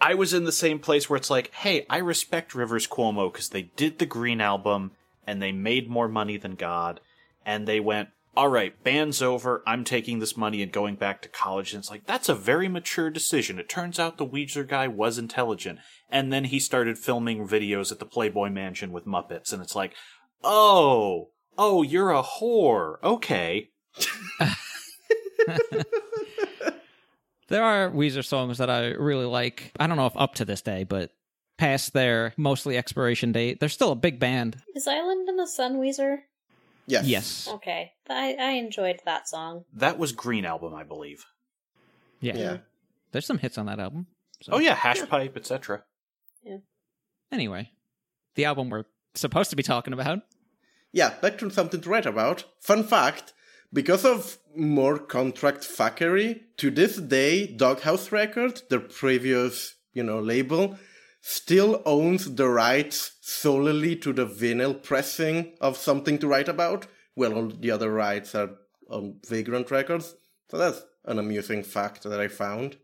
I 0.00 0.14
was 0.14 0.34
in 0.34 0.42
the 0.42 0.52
same 0.52 0.80
place 0.80 1.08
where 1.08 1.16
it's 1.16 1.30
like, 1.30 1.52
hey, 1.54 1.86
I 1.88 1.98
respect 1.98 2.56
Rivers 2.56 2.88
Cuomo 2.88 3.32
because 3.32 3.50
they 3.50 3.70
did 3.76 4.00
the 4.00 4.06
Green 4.06 4.40
album 4.40 4.90
and 5.26 5.40
they 5.40 5.52
made 5.52 5.88
more 5.88 6.08
money 6.08 6.36
than 6.36 6.54
God, 6.54 7.00
and 7.44 7.66
they 7.66 7.80
went, 7.80 8.10
all 8.34 8.48
right, 8.48 8.82
band's 8.82 9.20
over. 9.20 9.62
I'm 9.66 9.84
taking 9.84 10.18
this 10.18 10.36
money 10.38 10.62
and 10.62 10.72
going 10.72 10.94
back 10.94 11.20
to 11.20 11.28
college. 11.28 11.74
And 11.74 11.80
it's 11.80 11.90
like, 11.90 12.06
that's 12.06 12.30
a 12.30 12.34
very 12.34 12.66
mature 12.66 13.10
decision. 13.10 13.58
It 13.58 13.68
turns 13.68 13.98
out 13.98 14.16
the 14.16 14.26
Weezer 14.26 14.66
guy 14.66 14.88
was 14.88 15.18
intelligent. 15.18 15.80
And 16.08 16.32
then 16.32 16.44
he 16.44 16.58
started 16.58 16.96
filming 16.96 17.46
videos 17.46 17.92
at 17.92 17.98
the 17.98 18.06
Playboy 18.06 18.48
Mansion 18.48 18.90
with 18.90 19.04
Muppets. 19.04 19.52
And 19.52 19.60
it's 19.60 19.76
like, 19.76 19.94
oh, 20.42 21.28
oh, 21.58 21.82
you're 21.82 22.10
a 22.10 22.22
whore. 22.22 22.94
Okay. 23.04 23.68
There 27.52 27.62
are 27.62 27.90
Weezer 27.90 28.24
songs 28.24 28.56
that 28.56 28.70
I 28.70 28.92
really 28.92 29.26
like. 29.26 29.72
I 29.78 29.86
don't 29.86 29.98
know 29.98 30.06
if 30.06 30.16
up 30.16 30.36
to 30.36 30.46
this 30.46 30.62
day, 30.62 30.84
but 30.84 31.10
past 31.62 31.92
their 31.92 32.34
mostly 32.36 32.76
expiration 32.76 33.30
date, 33.30 33.60
they're 33.60 33.68
still 33.68 33.92
a 33.92 33.96
big 33.96 34.18
band. 34.18 34.56
Is 34.74 34.88
Island 34.88 35.28
in 35.28 35.36
the 35.36 35.46
Sun 35.46 35.76
Weezer? 35.76 36.18
Yes. 36.88 37.06
Yes. 37.06 37.48
Okay, 37.48 37.92
I 38.10 38.34
I 38.34 38.50
enjoyed 38.52 39.00
that 39.04 39.28
song. 39.28 39.64
That 39.72 39.96
was 39.96 40.10
Green 40.10 40.44
Album, 40.44 40.74
I 40.74 40.82
believe. 40.82 41.24
Yeah. 42.20 42.36
Yeah. 42.36 42.56
There's 43.12 43.26
some 43.26 43.38
hits 43.38 43.58
on 43.58 43.66
that 43.66 43.78
album. 43.78 44.08
So, 44.42 44.54
Oh 44.54 44.58
yeah, 44.58 44.74
Hash 44.74 45.06
Pipe, 45.06 45.36
etc. 45.36 45.84
Yeah. 46.42 46.58
Anyway, 47.30 47.70
the 48.34 48.44
album 48.44 48.68
we're 48.68 48.86
supposed 49.14 49.50
to 49.50 49.56
be 49.56 49.62
talking 49.62 49.92
about. 49.92 50.18
Yeah, 50.90 51.14
back 51.20 51.38
to 51.38 51.50
something 51.50 51.80
to 51.80 51.88
write 51.88 52.06
about. 52.06 52.44
Fun 52.58 52.82
fact 52.82 53.34
because 53.72 54.04
of 54.04 54.38
more 54.56 54.98
contract 54.98 55.60
fuckery, 55.60 56.40
to 56.56 56.72
this 56.72 56.96
day, 56.96 57.46
Doghouse 57.46 58.10
Records, 58.10 58.64
their 58.68 58.80
previous, 58.80 59.76
you 59.94 60.02
know, 60.02 60.18
label, 60.18 60.76
still 61.22 61.80
owns 61.86 62.34
the 62.34 62.48
rights 62.48 63.12
solely 63.20 63.96
to 63.96 64.12
the 64.12 64.26
vinyl 64.26 64.82
pressing 64.82 65.54
of 65.60 65.76
something 65.76 66.18
to 66.18 66.26
write 66.26 66.48
about, 66.48 66.86
while 67.14 67.32
all 67.34 67.48
the 67.48 67.70
other 67.70 67.90
rights 67.90 68.34
are 68.34 68.50
on 68.90 69.20
Vagrant 69.26 69.70
Records. 69.70 70.14
So 70.50 70.58
that's 70.58 70.82
an 71.04 71.18
amusing 71.18 71.62
fact 71.62 72.02
that 72.02 72.20
I 72.20 72.28
found. 72.28 72.76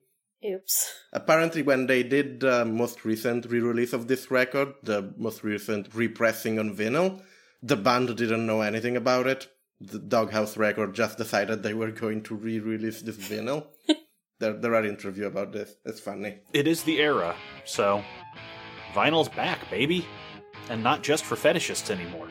Oops. 0.44 0.94
Apparently, 1.12 1.62
when 1.62 1.86
they 1.86 2.04
did 2.04 2.40
the 2.40 2.64
most 2.64 3.04
recent 3.04 3.46
re 3.46 3.58
release 3.58 3.92
of 3.92 4.06
this 4.06 4.30
record, 4.30 4.72
the 4.84 5.12
most 5.16 5.42
recent 5.42 5.92
repressing 5.92 6.60
on 6.60 6.76
vinyl, 6.76 7.20
the 7.60 7.76
band 7.76 8.16
didn't 8.16 8.46
know 8.46 8.60
anything 8.60 8.96
about 8.96 9.26
it. 9.26 9.48
The 9.80 9.98
Doghouse 9.98 10.56
record 10.56 10.94
just 10.94 11.18
decided 11.18 11.62
they 11.62 11.74
were 11.74 11.90
going 11.90 12.22
to 12.24 12.36
re 12.36 12.60
release 12.60 13.02
this 13.02 13.16
vinyl. 13.16 13.66
there, 14.38 14.52
there 14.52 14.74
are 14.74 14.84
interviews 14.84 15.26
about 15.26 15.52
this. 15.52 15.74
It's 15.84 16.00
funny. 16.00 16.38
It 16.52 16.66
is 16.66 16.82
the 16.82 17.00
era, 17.00 17.34
so 17.64 18.04
vinyl's 18.94 19.28
back, 19.28 19.68
baby. 19.70 20.06
And 20.70 20.82
not 20.82 21.02
just 21.02 21.24
for 21.24 21.34
fetishists 21.34 21.90
anymore. 21.90 22.28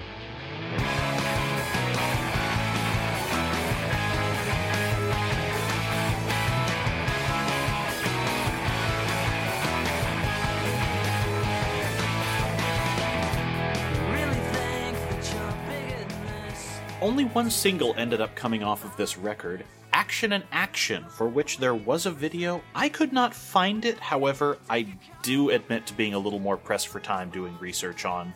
Really 14.12 14.36
think 14.54 14.98
that 15.10 15.34
you're 15.34 15.52
bigger 15.68 16.06
than 16.08 16.48
this. 16.48 16.80
Only 17.02 17.26
one 17.26 17.50
single 17.50 17.96
ended 17.98 18.22
up 18.22 18.36
coming 18.36 18.62
off 18.64 18.86
of 18.86 18.96
this 18.98 19.18
record 19.18 19.66
Action 20.08 20.32
and 20.32 20.46
Action, 20.54 21.04
for 21.10 21.28
which 21.28 21.58
there 21.58 21.76
was 21.76 22.06
a 22.06 22.12
video. 22.12 22.62
I 22.74 22.88
could 22.88 23.12
not 23.12 23.34
find 23.34 23.84
it, 23.84 24.00
however, 24.00 24.58
I 24.70 24.88
do 25.22 25.50
admit 25.50 25.86
to 25.88 25.94
being 25.94 26.14
a 26.14 26.18
little 26.18 26.40
more 26.40 26.56
pressed 26.56 26.88
for 26.88 27.02
time 27.02 27.30
doing 27.30 27.58
research 27.60 28.06
on 28.06 28.34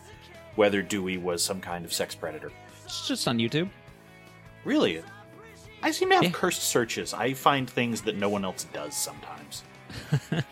whether 0.58 0.82
Dewey 0.82 1.18
was 1.18 1.42
some 1.42 1.62
kind 1.62 1.86
of 1.86 1.94
sex 1.94 2.14
predator. 2.14 2.52
It's 2.84 3.08
just 3.08 3.26
on 3.26 3.38
YouTube. 3.38 3.70
Really? 4.66 5.02
I 5.82 5.92
seem 5.92 6.10
to 6.10 6.16
have 6.16 6.24
Yeah. 6.26 6.32
cursed 6.32 6.62
searches. 6.64 7.14
I 7.14 7.32
find 7.34 7.70
things 7.70 8.02
that 8.02 8.18
no 8.18 8.28
one 8.28 8.44
else 8.44 8.66
does 8.74 8.94
sometimes. 8.94 9.64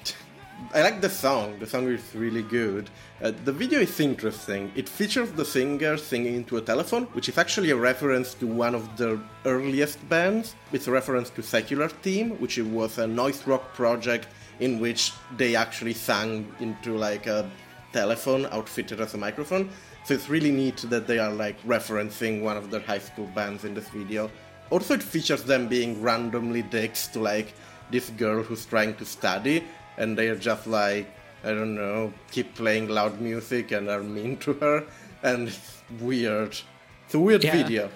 I 0.72 0.84
like 0.84 1.02
the 1.02 1.10
song. 1.10 1.58
The 1.58 1.66
song 1.66 1.88
is 1.88 2.14
really 2.14 2.44
good. 2.44 2.92
Uh, 3.24 3.32
the 3.44 3.52
video 3.52 3.80
is 3.80 4.00
interesting. 4.00 4.72
It 4.76 4.88
features 4.88 5.32
the 5.32 5.44
singer 5.44 5.98
singing 5.98 6.36
into 6.36 6.58
a 6.58 6.62
telephone, 6.62 7.06
which 7.14 7.28
is 7.28 7.40
actually 7.40 7.72
a 7.72 7.76
reference 7.76 8.36
to 8.36 8.46
one 8.46 8.76
of 8.76 8.96
the 8.96 9.20
earliest 9.46 9.98
bands. 10.10 10.54
It's 10.72 10.86
a 10.86 10.92
reference 10.92 11.32
to 11.32 11.42
Secular 11.42 11.90
Theme, 11.90 12.40
which 12.40 12.60
was 12.60 13.00
a 13.00 13.08
noise 13.08 13.48
rock 13.48 13.74
project 13.74 14.28
in 14.60 14.80
which 14.80 15.12
they 15.38 15.56
actually 15.56 15.94
sang 15.94 16.54
into 16.60 16.96
like 16.96 17.26
a 17.26 17.50
telephone 17.92 18.46
outfitted 18.52 19.02
as 19.02 19.16
a 19.16 19.18
microphone. 19.18 19.72
So 20.06 20.14
it's 20.14 20.30
really 20.30 20.52
neat 20.52 20.78
that 20.90 21.08
they 21.08 21.18
are 21.18 21.32
like 21.32 21.60
referencing 21.64 22.44
one 22.44 22.58
of 22.58 22.70
their 22.70 22.82
high 22.82 23.00
school 23.00 23.26
bands 23.34 23.64
in 23.64 23.74
this 23.74 23.90
video. 23.90 24.30
Also, 24.70 24.94
it 24.94 25.02
features 25.02 25.42
them 25.42 25.68
being 25.68 26.00
randomly 26.00 26.62
dicks 26.62 27.08
to 27.08 27.20
like 27.20 27.56
this 27.90 28.12
girl 28.12 28.44
who's 28.44 28.68
trying 28.68 28.94
to 28.96 29.06
study, 29.06 29.64
and 30.00 30.18
they 30.18 30.30
are 30.30 30.36
just 30.36 30.66
like, 30.66 31.06
I 31.44 31.50
don't 31.50 31.76
know, 31.76 32.12
keep 32.32 32.56
playing 32.56 32.88
loud 32.90 33.22
music 33.22 33.72
and 33.72 33.88
are 33.90 34.02
mean 34.02 34.38
to 34.38 34.54
her, 34.54 34.84
and 35.22 35.48
it's 35.50 35.84
weird. 36.00 36.58
It's 37.06 37.14
a 37.14 37.20
weird 37.20 37.44
Yeah. 37.44 37.56
video. 37.64 37.90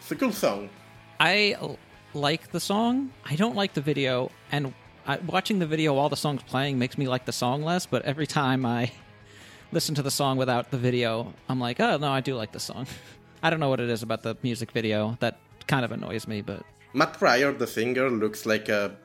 It's 0.00 0.10
a 0.10 0.16
cool 0.16 0.32
song. 0.32 0.68
I 1.18 1.56
like 2.14 2.50
the 2.52 2.60
song. 2.60 3.10
I 3.24 3.36
don't 3.36 3.56
like 3.56 3.72
the 3.74 3.80
video, 3.80 4.30
and 4.52 4.74
I, 5.06 5.16
watching 5.18 5.58
the 5.58 5.66
video 5.66 5.94
while 5.94 6.08
the 6.08 6.16
song's 6.16 6.42
playing 6.42 6.78
makes 6.78 6.98
me 6.98 7.08
like 7.08 7.24
the 7.24 7.32
song 7.32 7.62
less. 7.62 7.86
But 7.86 8.04
every 8.04 8.26
time 8.26 8.66
I 8.66 8.90
listen 9.72 9.94
to 9.96 10.02
the 10.02 10.10
song 10.10 10.36
without 10.36 10.70
the 10.70 10.78
video, 10.78 11.32
I'm 11.48 11.58
like, 11.60 11.80
oh 11.80 11.96
no, 11.96 12.10
I 12.10 12.20
do 12.20 12.34
like 12.34 12.52
the 12.52 12.60
song. 12.60 12.86
I 13.42 13.50
don't 13.50 13.60
know 13.60 13.68
what 13.70 13.80
it 13.80 13.88
is 13.88 14.02
about 14.02 14.22
the 14.22 14.36
music 14.42 14.70
video 14.72 15.16
that 15.20 15.38
kind 15.66 15.84
of 15.84 15.92
annoys 15.92 16.26
me, 16.28 16.42
but 16.42 16.62
Matt 16.92 17.14
Pryor, 17.14 17.52
the 17.52 17.66
singer, 17.66 18.10
looks 18.10 18.44
like 18.46 18.68
a 18.68 18.96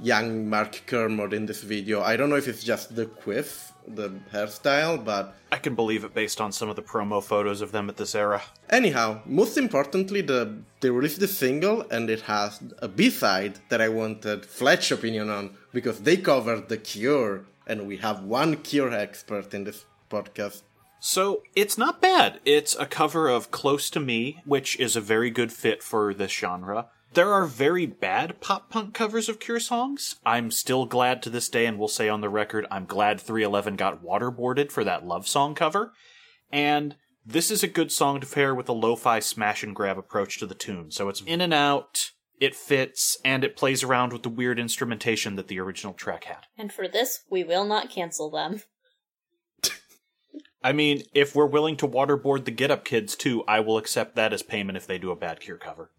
young 0.00 0.48
Mark 0.48 0.82
Kermode 0.86 1.32
in 1.32 1.46
this 1.46 1.62
video. 1.62 2.02
I 2.02 2.16
don't 2.16 2.30
know 2.30 2.36
if 2.36 2.48
it's 2.48 2.64
just 2.64 2.94
the 2.96 3.06
quiff, 3.06 3.72
the 3.86 4.10
hairstyle, 4.32 5.04
but 5.04 5.36
I 5.52 5.58
can 5.58 5.74
believe 5.74 6.04
it 6.04 6.14
based 6.14 6.40
on 6.40 6.52
some 6.52 6.68
of 6.68 6.76
the 6.76 6.82
promo 6.82 7.22
photos 7.22 7.60
of 7.60 7.72
them 7.72 7.88
at 7.88 7.96
this 7.96 8.14
era. 8.14 8.42
Anyhow, 8.70 9.20
most 9.24 9.56
importantly, 9.56 10.20
the 10.20 10.58
they 10.80 10.90
released 10.90 11.20
the 11.20 11.28
single 11.28 11.82
and 11.90 12.10
it 12.10 12.22
has 12.22 12.60
a 12.78 12.88
B-side 12.88 13.60
that 13.68 13.80
I 13.80 13.88
wanted 13.88 14.44
Fletch 14.44 14.90
opinion 14.90 15.30
on 15.30 15.56
because 15.72 16.00
they 16.00 16.16
covered 16.16 16.68
The 16.68 16.76
Cure 16.76 17.44
and 17.66 17.86
we 17.86 17.96
have 17.98 18.22
one 18.22 18.56
Cure 18.58 18.92
expert 18.92 19.54
in 19.54 19.64
this 19.64 19.84
podcast. 20.10 20.62
So 21.00 21.42
it's 21.54 21.76
not 21.76 22.00
bad. 22.00 22.40
It's 22.46 22.74
a 22.76 22.86
cover 22.86 23.28
of 23.28 23.50
Close 23.50 23.90
to 23.90 24.00
Me, 24.00 24.40
which 24.46 24.80
is 24.80 24.96
a 24.96 25.02
very 25.02 25.30
good 25.30 25.52
fit 25.52 25.82
for 25.82 26.14
this 26.14 26.32
genre. 26.32 26.86
There 27.14 27.32
are 27.32 27.46
very 27.46 27.86
bad 27.86 28.40
pop 28.40 28.70
punk 28.70 28.92
covers 28.92 29.28
of 29.28 29.38
Cure 29.38 29.60
songs. 29.60 30.16
I'm 30.26 30.50
still 30.50 30.84
glad 30.84 31.22
to 31.22 31.30
this 31.30 31.48
day, 31.48 31.64
and 31.64 31.78
will 31.78 31.86
say 31.86 32.08
on 32.08 32.22
the 32.22 32.28
record, 32.28 32.66
I'm 32.72 32.86
glad 32.86 33.20
311 33.20 33.76
got 33.76 34.02
waterboarded 34.02 34.72
for 34.72 34.82
that 34.82 35.06
love 35.06 35.28
song 35.28 35.54
cover. 35.54 35.92
And 36.50 36.96
this 37.24 37.52
is 37.52 37.62
a 37.62 37.68
good 37.68 37.92
song 37.92 38.20
to 38.20 38.26
pair 38.26 38.52
with 38.52 38.68
a 38.68 38.72
lo 38.72 38.96
fi 38.96 39.20
smash 39.20 39.62
and 39.62 39.76
grab 39.76 39.96
approach 39.96 40.40
to 40.40 40.46
the 40.46 40.56
tune. 40.56 40.90
So 40.90 41.08
it's 41.08 41.20
in 41.20 41.40
and 41.40 41.54
out, 41.54 42.10
it 42.40 42.56
fits, 42.56 43.16
and 43.24 43.44
it 43.44 43.56
plays 43.56 43.84
around 43.84 44.12
with 44.12 44.24
the 44.24 44.28
weird 44.28 44.58
instrumentation 44.58 45.36
that 45.36 45.46
the 45.46 45.60
original 45.60 45.92
track 45.92 46.24
had. 46.24 46.46
And 46.58 46.72
for 46.72 46.88
this, 46.88 47.20
we 47.30 47.44
will 47.44 47.64
not 47.64 47.90
cancel 47.90 48.28
them. 48.28 48.62
I 50.64 50.72
mean, 50.72 51.04
if 51.14 51.36
we're 51.36 51.46
willing 51.46 51.76
to 51.76 51.86
waterboard 51.86 52.44
the 52.44 52.50
Get 52.50 52.72
Up 52.72 52.84
Kids 52.84 53.14
too, 53.14 53.44
I 53.46 53.60
will 53.60 53.78
accept 53.78 54.16
that 54.16 54.32
as 54.32 54.42
payment 54.42 54.76
if 54.76 54.88
they 54.88 54.98
do 54.98 55.12
a 55.12 55.16
bad 55.16 55.38
Cure 55.38 55.58
cover. 55.58 55.92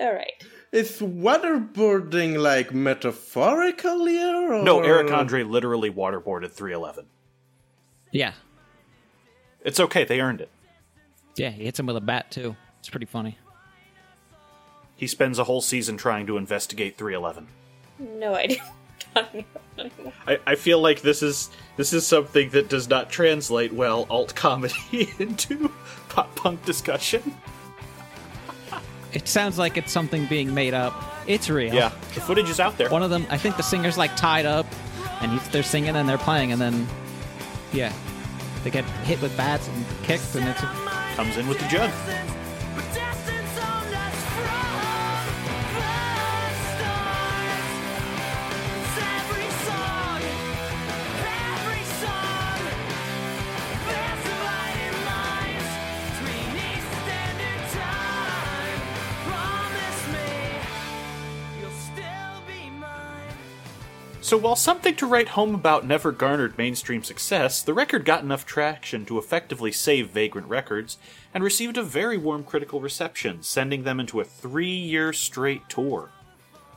All 0.00 0.14
right. 0.14 0.32
Is 0.72 1.00
waterboarding 1.00 2.38
like 2.38 2.72
metaphorically 2.72 4.22
or 4.22 4.62
No, 4.62 4.80
Eric 4.82 5.10
Andre 5.10 5.42
literally 5.42 5.90
waterboarded 5.90 6.52
311. 6.52 7.06
yeah, 8.12 8.32
It's 9.64 9.80
okay, 9.80 10.04
they 10.04 10.20
earned 10.20 10.40
it. 10.40 10.48
yeah, 11.36 11.50
he 11.50 11.64
hits 11.64 11.80
him 11.80 11.86
with 11.86 11.96
a 11.96 12.00
bat 12.00 12.30
too. 12.30 12.54
It's 12.78 12.88
pretty 12.88 13.06
funny. 13.06 13.36
He 14.94 15.06
spends 15.08 15.38
a 15.40 15.44
whole 15.44 15.60
season 15.60 15.96
trying 15.96 16.26
to 16.28 16.36
investigate 16.36 16.96
311. 16.96 17.48
No 17.98 18.34
idea 18.34 18.62
I'm 19.16 19.24
talking 19.24 19.44
about 19.50 19.90
anymore. 19.92 20.12
I, 20.28 20.38
I 20.46 20.54
feel 20.54 20.80
like 20.80 21.00
this 21.02 21.20
is 21.22 21.50
this 21.76 21.92
is 21.92 22.06
something 22.06 22.50
that 22.50 22.68
does 22.68 22.88
not 22.88 23.10
translate 23.10 23.72
well 23.72 24.06
alt 24.08 24.34
comedy 24.36 25.08
into 25.18 25.72
pop 26.10 26.34
punk 26.36 26.64
discussion. 26.64 27.34
It 29.12 29.28
sounds 29.28 29.58
like 29.58 29.76
it's 29.76 29.92
something 29.92 30.26
being 30.26 30.54
made 30.54 30.74
up. 30.74 30.94
It's 31.26 31.50
real. 31.50 31.74
Yeah, 31.74 31.90
the 32.14 32.20
footage 32.20 32.48
is 32.48 32.60
out 32.60 32.78
there. 32.78 32.88
One 32.88 33.02
of 33.02 33.10
them, 33.10 33.26
I 33.30 33.38
think 33.38 33.56
the 33.56 33.62
singer's 33.62 33.98
like 33.98 34.14
tied 34.16 34.46
up, 34.46 34.66
and 35.20 35.32
he's, 35.32 35.48
they're 35.48 35.62
singing 35.62 35.96
and 35.96 36.08
they're 36.08 36.18
playing, 36.18 36.52
and 36.52 36.60
then, 36.60 36.86
yeah, 37.72 37.92
they 38.64 38.70
get 38.70 38.84
hit 39.04 39.20
with 39.20 39.36
bats 39.36 39.68
and 39.68 39.84
kicked, 40.02 40.34
and 40.34 40.48
it 40.48 40.56
Comes 41.16 41.36
in 41.36 41.48
with 41.48 41.58
the 41.58 41.66
jug. 41.68 41.90
So 64.30 64.38
while 64.38 64.54
something 64.54 64.94
to 64.94 65.08
write 65.08 65.30
home 65.30 65.56
about 65.56 65.84
never 65.84 66.12
garnered 66.12 66.56
mainstream 66.56 67.02
success, 67.02 67.62
the 67.62 67.74
record 67.74 68.04
got 68.04 68.22
enough 68.22 68.46
traction 68.46 69.04
to 69.06 69.18
effectively 69.18 69.72
save 69.72 70.10
Vagrant 70.10 70.46
Records 70.46 70.98
and 71.34 71.42
received 71.42 71.76
a 71.76 71.82
very 71.82 72.16
warm 72.16 72.44
critical 72.44 72.80
reception, 72.80 73.42
sending 73.42 73.82
them 73.82 73.98
into 73.98 74.20
a 74.20 74.24
three 74.24 74.70
year 74.70 75.12
straight 75.12 75.68
tour. 75.68 76.12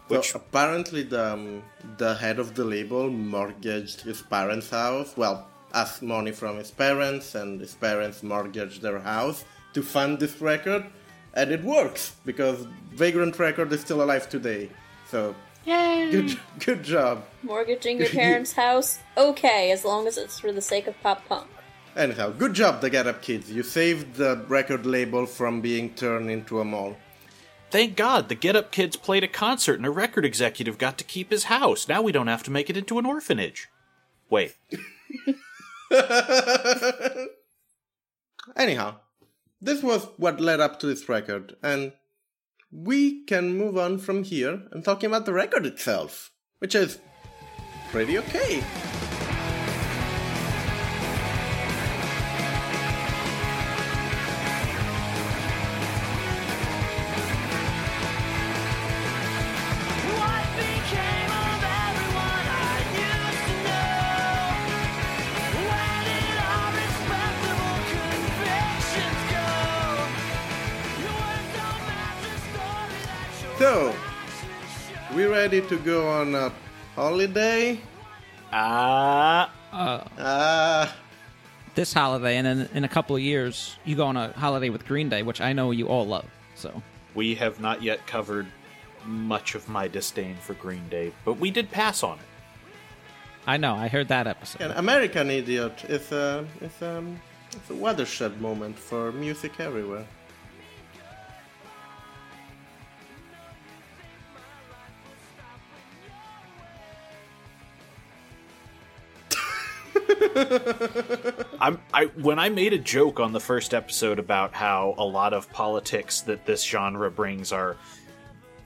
Which 0.08 0.32
so 0.32 0.38
apparently 0.38 1.04
the 1.04 1.34
um, 1.34 1.62
the 2.00 2.16
head 2.16 2.40
of 2.40 2.56
the 2.56 2.66
label 2.66 3.12
mortgaged 3.12 4.02
his 4.02 4.24
parents' 4.24 4.72
house. 4.72 5.16
Well, 5.16 5.48
asked 5.76 6.02
money 6.02 6.32
from 6.32 6.58
his 6.58 6.72
parents, 6.72 7.36
and 7.36 7.62
his 7.62 7.76
parents 7.76 8.24
mortgaged 8.24 8.82
their 8.82 8.98
house 8.98 9.46
to 9.74 9.84
fund 9.84 10.18
this 10.18 10.42
record, 10.42 10.88
and 11.36 11.52
it 11.52 11.64
works 11.64 12.16
because 12.26 12.66
Vagrant 12.94 13.38
Record 13.38 13.72
is 13.72 13.82
still 13.82 14.02
alive 14.02 14.28
today. 14.28 14.72
So 15.08 15.36
Yay! 15.66 16.12
good 16.12 16.40
good 16.60 16.84
job. 16.84 17.26
Mortgaging 17.42 18.00
your 18.00 18.10
parents' 18.22 18.54
house? 18.54 19.00
Okay, 19.18 19.72
as 19.72 19.86
long 19.86 20.08
as 20.08 20.18
it's 20.18 20.40
for 20.40 20.52
the 20.52 20.62
sake 20.62 20.88
of 20.88 21.00
pop 21.02 21.28
punk. 21.28 21.48
Anyhow, 21.96 22.32
good 22.32 22.54
job, 22.54 22.82
the 22.82 22.90
Get 22.90 23.06
Up 23.08 23.22
Kids. 23.22 23.52
You 23.52 23.62
saved 23.62 24.16
the 24.16 24.44
record 24.48 24.86
label 24.86 25.26
from 25.28 25.62
being 25.62 25.94
turned 25.94 26.32
into 26.32 26.60
a 26.60 26.66
mall. 26.66 26.98
Thank 27.70 27.96
God 27.96 28.30
the 28.30 28.36
Get 28.36 28.56
Up 28.56 28.72
Kids 28.72 28.96
played 28.96 29.24
a 29.24 29.28
concert 29.28 29.76
and 29.76 29.86
a 29.86 29.92
record 29.92 30.26
executive 30.26 30.78
got 30.78 30.98
to 30.98 31.04
keep 31.04 31.30
his 31.30 31.46
house. 31.46 31.88
Now 31.88 32.02
we 32.02 32.12
don't 32.12 32.28
have 32.28 32.44
to 32.44 32.52
make 32.52 32.70
it 32.70 32.78
into 32.78 33.00
an 33.00 33.06
orphanage. 33.06 33.70
Wait, 34.30 34.56
Anyhow, 38.56 38.96
this 39.62 39.84
was 39.84 40.08
what 40.18 40.40
led 40.42 40.60
up 40.60 40.80
to 40.80 40.88
this 40.88 41.08
record, 41.08 41.56
and 41.62 41.94
we 42.74 43.24
can 43.26 43.56
move 43.58 43.78
on 43.78 44.00
from 44.00 44.24
here 44.24 44.64
and 44.72 44.84
talking 44.84 45.08
about 45.08 45.26
the 45.26 45.34
record 45.34 45.66
itself, 45.66 46.32
which 46.60 46.74
is 46.74 47.00
pretty 47.92 48.18
okay. 48.18 48.64
To 75.78 75.84
go 75.84 76.08
on 76.08 76.36
a 76.36 76.52
holiday? 76.96 77.80
ah, 78.52 79.52
Ah, 79.76 80.96
This 81.74 81.94
holiday, 81.94 82.38
and 82.38 82.46
then 82.46 82.70
in 82.76 82.84
a 82.84 82.88
couple 82.88 83.16
of 83.16 83.22
years, 83.22 83.78
you 83.86 83.96
go 83.96 84.06
on 84.06 84.16
a 84.18 84.32
holiday 84.34 84.70
with 84.70 84.86
Green 84.86 85.10
Day, 85.10 85.24
which 85.24 85.42
I 85.42 85.54
know 85.54 85.72
you 85.72 85.88
all 85.88 86.06
love. 86.06 86.26
So 86.56 86.84
we 87.16 87.34
have 87.36 87.60
not 87.60 87.82
yet 87.82 88.06
covered 88.06 88.46
much 89.06 89.56
of 89.56 89.68
my 89.68 89.88
disdain 89.88 90.36
for 90.36 90.54
Green 90.54 90.88
Day, 90.90 91.12
but 91.26 91.34
we 91.40 91.50
did 91.50 91.72
pass 91.72 92.04
on 92.04 92.20
it. 92.20 92.26
I 93.48 93.58
know 93.58 93.74
I 93.76 93.88
heard 93.88 94.08
that 94.10 94.28
episode. 94.28 94.62
an 94.62 94.72
American 94.72 95.30
Idiot 95.30 95.84
is 95.90 96.12
a, 96.12 96.46
is 96.62 96.82
a, 96.82 97.04
it's 97.52 97.70
a 97.70 97.76
watershed 97.76 98.40
moment 98.40 98.78
for 98.78 99.12
music 99.12 99.60
everywhere. 99.60 100.06
I'm 111.60 111.80
I 111.94 112.06
when 112.22 112.40
I 112.40 112.50
made 112.50 112.74
a 112.74 112.78
joke 112.78 113.20
on 113.20 113.34
the 113.34 113.40
first 113.40 113.74
episode 113.74 114.20
about 114.20 114.54
how 114.54 114.96
a 114.98 115.06
lot 115.06 115.34
of 115.34 115.52
politics 115.52 116.22
that 116.22 116.46
this 116.46 116.64
genre 116.64 117.10
brings 117.12 117.52
are, 117.52 117.78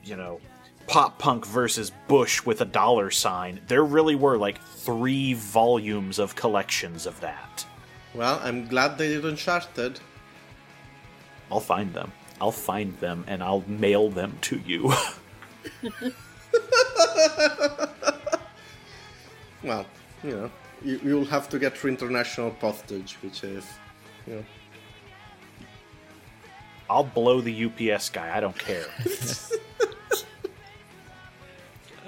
you 0.04 0.16
know, 0.16 0.40
pop 0.88 1.20
punk 1.20 1.46
versus 1.46 1.92
Bush 2.08 2.46
with 2.46 2.62
a 2.62 2.66
dollar 2.66 3.12
sign. 3.12 3.60
There 3.68 3.84
really 3.84 4.16
were 4.16 4.38
like 4.38 4.62
three 4.62 5.34
volumes 5.34 6.20
of 6.20 6.36
collections 6.36 7.06
of 7.06 7.20
that. 7.22 7.66
Well, 8.14 8.40
I'm 8.44 8.68
glad 8.68 8.98
they 8.98 9.10
did 9.10 9.26
Uncharted. 9.26 10.00
I'll 11.52 11.60
find 11.60 11.94
them. 11.94 12.12
I'll 12.42 12.52
find 12.52 12.98
them 13.00 13.24
and 13.28 13.44
I'll 13.44 13.64
mail 13.68 14.10
them 14.10 14.38
to 14.42 14.60
you. 14.66 14.94
Well, 19.64 19.86
you 20.24 20.32
know, 20.32 20.52
you, 20.84 21.00
you'll 21.04 21.26
have 21.26 21.50
to 21.50 21.60
get 21.60 21.78
through 21.78 21.92
international 21.92 22.52
postage, 22.52 23.18
which 23.22 23.44
is, 23.44 23.66
you 24.26 24.36
know. 24.36 24.46
I'll 26.90 27.04
blow 27.04 27.42
the 27.42 27.66
UPS 27.66 28.10
guy. 28.10 28.36
I 28.36 28.40
don't 28.40 28.58
care. 28.58 28.86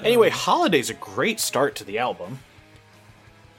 anyway, 0.03 0.29
Holiday's 0.29 0.89
a 0.89 0.93
great 0.93 1.39
start 1.39 1.75
to 1.75 1.83
the 1.83 1.99
album. 1.99 2.39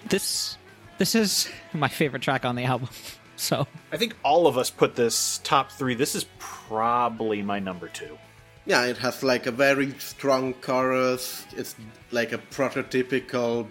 This 0.09 0.57
this 0.97 1.15
is 1.15 1.51
my 1.73 1.89
favorite 1.89 2.23
track 2.23 2.45
on 2.45 2.57
the 2.57 2.65
album. 2.65 2.89
So 3.37 3.67
I 3.91 3.97
think 3.97 4.17
all 4.23 4.47
of 4.47 4.59
us 4.59 4.69
put 4.69 4.97
this 4.97 5.41
top 5.43 5.73
three. 5.73 5.95
This 5.95 6.15
is 6.15 6.27
probably 6.39 7.41
my 7.41 7.59
number 7.59 7.89
two. 7.89 8.19
Yeah, 8.67 8.85
it 8.85 8.99
has 8.99 9.23
like 9.23 9.47
a 9.47 9.51
very 9.51 9.95
strong 9.99 10.53
chorus. 10.53 11.47
It's 11.57 11.75
like 12.11 12.33
a 12.33 12.39
prototypical 12.39 13.67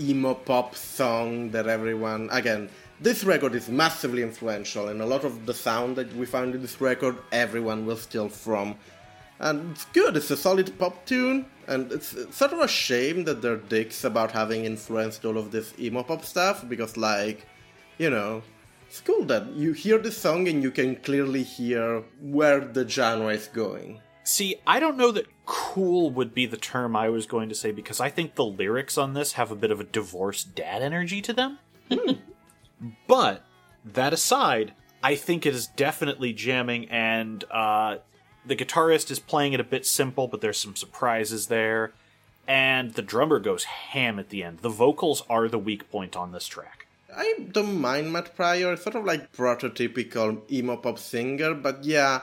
emo 0.00 0.34
pop 0.34 0.74
song 0.74 1.50
that 1.50 1.66
everyone. 1.66 2.28
Again, 2.30 2.68
this 3.00 3.24
record 3.24 3.54
is 3.54 3.68
massively 3.68 4.22
influential, 4.22 4.88
and 4.88 5.00
a 5.00 5.06
lot 5.06 5.24
of 5.24 5.46
the 5.46 5.54
sound 5.54 5.96
that 5.96 6.14
we 6.16 6.26
found 6.26 6.54
in 6.54 6.62
this 6.62 6.80
record, 6.80 7.16
everyone 7.32 7.86
will 7.86 7.96
steal 7.96 8.28
from. 8.28 8.76
And 9.40 9.70
it's 9.70 9.84
good, 9.86 10.16
it's 10.16 10.32
a 10.32 10.36
solid 10.36 10.76
pop 10.78 11.06
tune, 11.06 11.46
and 11.68 11.92
it's, 11.92 12.16
sort 12.34 12.52
of 12.52 12.58
a 12.58 12.66
shame 12.66 13.22
that 13.24 13.40
they're 13.40 13.56
dicks 13.56 14.02
about 14.02 14.32
having 14.32 14.64
influenced 14.64 15.24
all 15.24 15.38
of 15.38 15.52
this 15.52 15.72
emo 15.78 16.02
pop 16.02 16.24
stuff, 16.24 16.68
because, 16.68 16.96
like, 16.96 17.46
you 17.98 18.10
know, 18.10 18.42
it's 18.88 19.00
cool 19.00 19.24
that 19.26 19.46
you 19.52 19.74
hear 19.74 19.98
the 19.98 20.10
song 20.10 20.48
and 20.48 20.62
you 20.62 20.70
can 20.70 20.96
clearly 20.96 21.42
hear 21.42 22.02
where 22.20 22.60
the 22.60 22.88
genre 22.88 23.28
is 23.28 23.46
going. 23.46 24.00
See, 24.24 24.56
I 24.66 24.80
don't 24.80 24.96
know 24.96 25.12
that 25.12 25.26
cool 25.48 26.10
would 26.10 26.34
be 26.34 26.44
the 26.44 26.58
term 26.58 26.94
I 26.94 27.08
was 27.08 27.24
going 27.26 27.48
to 27.48 27.54
say 27.54 27.72
because 27.72 28.00
I 28.00 28.10
think 28.10 28.34
the 28.34 28.44
lyrics 28.44 28.98
on 28.98 29.14
this 29.14 29.32
have 29.32 29.50
a 29.50 29.56
bit 29.56 29.70
of 29.70 29.80
a 29.80 29.84
divorced 29.84 30.54
dad 30.54 30.82
energy 30.82 31.22
to 31.22 31.32
them. 31.32 31.58
but 33.06 33.46
that 33.82 34.12
aside, 34.12 34.74
I 35.02 35.14
think 35.14 35.46
it 35.46 35.54
is 35.54 35.66
definitely 35.66 36.34
jamming, 36.34 36.90
and 36.90 37.42
uh, 37.50 37.96
the 38.44 38.56
guitarist 38.56 39.10
is 39.10 39.18
playing 39.18 39.54
it 39.54 39.60
a 39.60 39.64
bit 39.64 39.86
simple, 39.86 40.28
but 40.28 40.42
there's 40.42 40.58
some 40.58 40.76
surprises 40.76 41.46
there. 41.46 41.92
And 42.46 42.92
the 42.92 43.02
drummer 43.02 43.38
goes 43.38 43.64
ham 43.64 44.18
at 44.18 44.28
the 44.28 44.42
end. 44.42 44.58
The 44.58 44.68
vocals 44.68 45.22
are 45.30 45.48
the 45.48 45.58
weak 45.58 45.90
point 45.90 46.14
on 46.14 46.32
this 46.32 46.46
track. 46.46 46.86
I 47.14 47.46
don't 47.52 47.80
mind 47.80 48.12
Matt 48.12 48.36
Pryor, 48.36 48.76
sort 48.76 48.96
of 48.96 49.04
like 49.06 49.32
prototypical 49.32 50.42
emo 50.52 50.76
pop 50.76 50.98
singer, 50.98 51.54
but 51.54 51.84
yeah, 51.84 52.22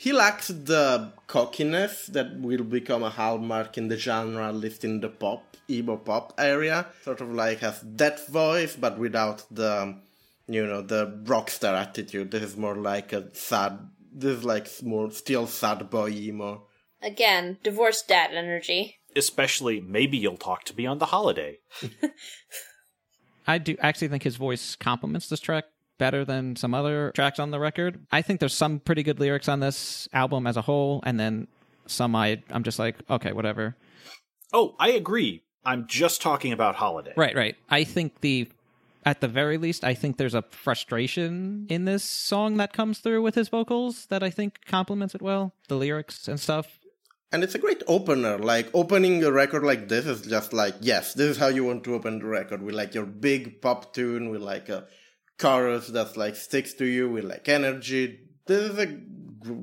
he 0.00 0.14
lacks 0.14 0.48
the 0.48 1.12
cockiness 1.26 2.06
that 2.06 2.34
will 2.40 2.64
become 2.64 3.02
a 3.02 3.10
hallmark 3.10 3.76
in 3.76 3.88
the 3.88 3.98
genre, 3.98 4.48
at 4.48 4.54
least 4.54 4.82
in 4.82 5.00
the 5.00 5.10
pop, 5.10 5.58
emo 5.68 5.98
pop 5.98 6.32
area. 6.38 6.86
Sort 7.04 7.20
of 7.20 7.30
like 7.34 7.58
has 7.58 7.82
that 7.84 8.26
voice, 8.26 8.76
but 8.76 8.98
without 8.98 9.44
the, 9.50 9.94
you 10.48 10.66
know, 10.66 10.80
the 10.80 11.20
rockstar 11.24 11.74
attitude. 11.74 12.30
This 12.30 12.44
is 12.44 12.56
more 12.56 12.76
like 12.76 13.12
a 13.12 13.28
sad, 13.34 13.90
this 14.10 14.38
is 14.38 14.42
like 14.42 14.70
more 14.82 15.10
still 15.10 15.46
sad 15.46 15.90
boy 15.90 16.08
emo. 16.08 16.62
Again, 17.02 17.58
divorced 17.62 18.08
dad 18.08 18.30
energy. 18.32 18.96
Especially, 19.14 19.82
maybe 19.82 20.16
you'll 20.16 20.38
talk 20.38 20.64
to 20.64 20.74
me 20.74 20.86
on 20.86 20.96
the 20.96 21.06
holiday. 21.06 21.58
I 23.46 23.58
do 23.58 23.76
actually 23.80 24.08
think 24.08 24.22
his 24.22 24.36
voice 24.36 24.76
complements 24.76 25.28
this 25.28 25.40
track 25.40 25.66
better 26.00 26.24
than 26.24 26.56
some 26.56 26.74
other 26.74 27.12
tracks 27.14 27.38
on 27.38 27.52
the 27.52 27.60
record. 27.60 28.00
I 28.10 28.22
think 28.22 28.40
there's 28.40 28.54
some 28.54 28.80
pretty 28.80 29.04
good 29.04 29.20
lyrics 29.20 29.48
on 29.48 29.60
this 29.60 30.08
album 30.12 30.48
as 30.48 30.56
a 30.56 30.62
whole, 30.62 31.00
and 31.04 31.20
then 31.20 31.46
some 31.86 32.16
I 32.16 32.42
I'm 32.50 32.64
just 32.64 32.80
like 32.80 32.96
okay 33.08 33.32
whatever. 33.32 33.76
Oh, 34.52 34.74
I 34.80 34.90
agree. 34.90 35.44
I'm 35.64 35.86
just 35.86 36.20
talking 36.22 36.52
about 36.52 36.74
holiday. 36.74 37.12
Right, 37.16 37.36
right. 37.36 37.54
I 37.68 37.84
think 37.84 38.22
the 38.22 38.48
at 39.04 39.20
the 39.20 39.28
very 39.28 39.56
least, 39.56 39.84
I 39.84 39.94
think 39.94 40.16
there's 40.16 40.34
a 40.34 40.42
frustration 40.50 41.66
in 41.68 41.84
this 41.84 42.04
song 42.04 42.56
that 42.56 42.72
comes 42.72 42.98
through 42.98 43.22
with 43.22 43.34
his 43.34 43.48
vocals 43.48 44.06
that 44.06 44.22
I 44.22 44.30
think 44.30 44.64
complements 44.66 45.14
it 45.14 45.22
well. 45.22 45.54
The 45.68 45.76
lyrics 45.76 46.28
and 46.28 46.40
stuff. 46.40 46.78
And 47.32 47.44
it's 47.44 47.54
a 47.54 47.58
great 47.58 47.82
opener. 47.86 48.38
Like 48.38 48.68
opening 48.74 49.22
a 49.22 49.30
record 49.30 49.62
like 49.62 49.88
this 49.88 50.06
is 50.06 50.22
just 50.22 50.52
like, 50.52 50.74
yes, 50.80 51.14
this 51.14 51.30
is 51.30 51.36
how 51.36 51.46
you 51.46 51.64
want 51.64 51.84
to 51.84 51.94
open 51.94 52.18
the 52.18 52.26
record. 52.26 52.62
With 52.62 52.74
like 52.74 52.94
your 52.94 53.06
big 53.06 53.62
pop 53.62 53.94
tune, 53.94 54.30
with 54.30 54.42
like 54.42 54.68
a 54.68 54.86
chorus 55.40 55.88
that's 55.88 56.16
like 56.16 56.36
sticks 56.36 56.74
to 56.74 56.84
you, 56.84 57.10
with 57.10 57.24
like 57.24 57.48
energy. 57.48 58.20
This 58.46 58.70
is 58.70 58.78
a 58.78 58.86
g- 58.86 59.00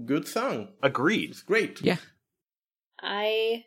good 0.06 0.28
song. 0.28 0.70
Agreed. 0.82 1.32
It's 1.32 1.42
great. 1.44 1.82
Yeah. 1.82 1.98
I 3.02 3.66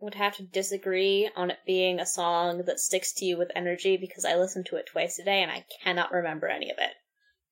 would 0.00 0.14
have 0.14 0.36
to 0.36 0.42
disagree 0.42 1.30
on 1.36 1.50
it 1.50 1.58
being 1.66 2.00
a 2.00 2.06
song 2.06 2.62
that 2.66 2.80
sticks 2.80 3.12
to 3.14 3.24
you 3.24 3.36
with 3.36 3.50
energy 3.54 3.96
because 3.96 4.24
I 4.24 4.36
listened 4.36 4.66
to 4.66 4.76
it 4.76 4.86
twice 4.86 5.18
a 5.18 5.24
day 5.24 5.42
and 5.42 5.50
I 5.50 5.64
cannot 5.82 6.12
remember 6.12 6.48
any 6.48 6.70
of 6.70 6.76
it. 6.78 6.92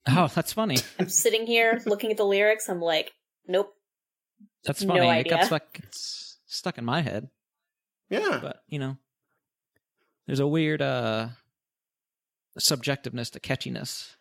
Oh, 0.08 0.28
that's 0.34 0.52
funny. 0.54 0.78
I'm 0.98 1.08
sitting 1.08 1.46
here 1.46 1.82
looking 1.84 2.10
at 2.10 2.16
the 2.16 2.24
lyrics. 2.24 2.68
I'm 2.68 2.80
like, 2.80 3.12
nope. 3.46 3.74
That's 4.64 4.82
funny. 4.82 5.00
No 5.00 5.06
funny. 5.06 5.18
it 5.18 5.26
idea. 5.26 5.36
gets 5.36 5.50
like 5.50 5.80
it's 5.82 6.38
stuck 6.46 6.78
in 6.78 6.84
my 6.84 7.02
head. 7.02 7.28
Yeah. 8.08 8.38
But 8.40 8.62
you 8.68 8.78
know, 8.78 8.96
there's 10.26 10.40
a 10.40 10.46
weird 10.46 10.80
uh 10.80 11.28
subjectiveness 12.58 13.30
to 13.32 13.40
catchiness. 13.40 14.14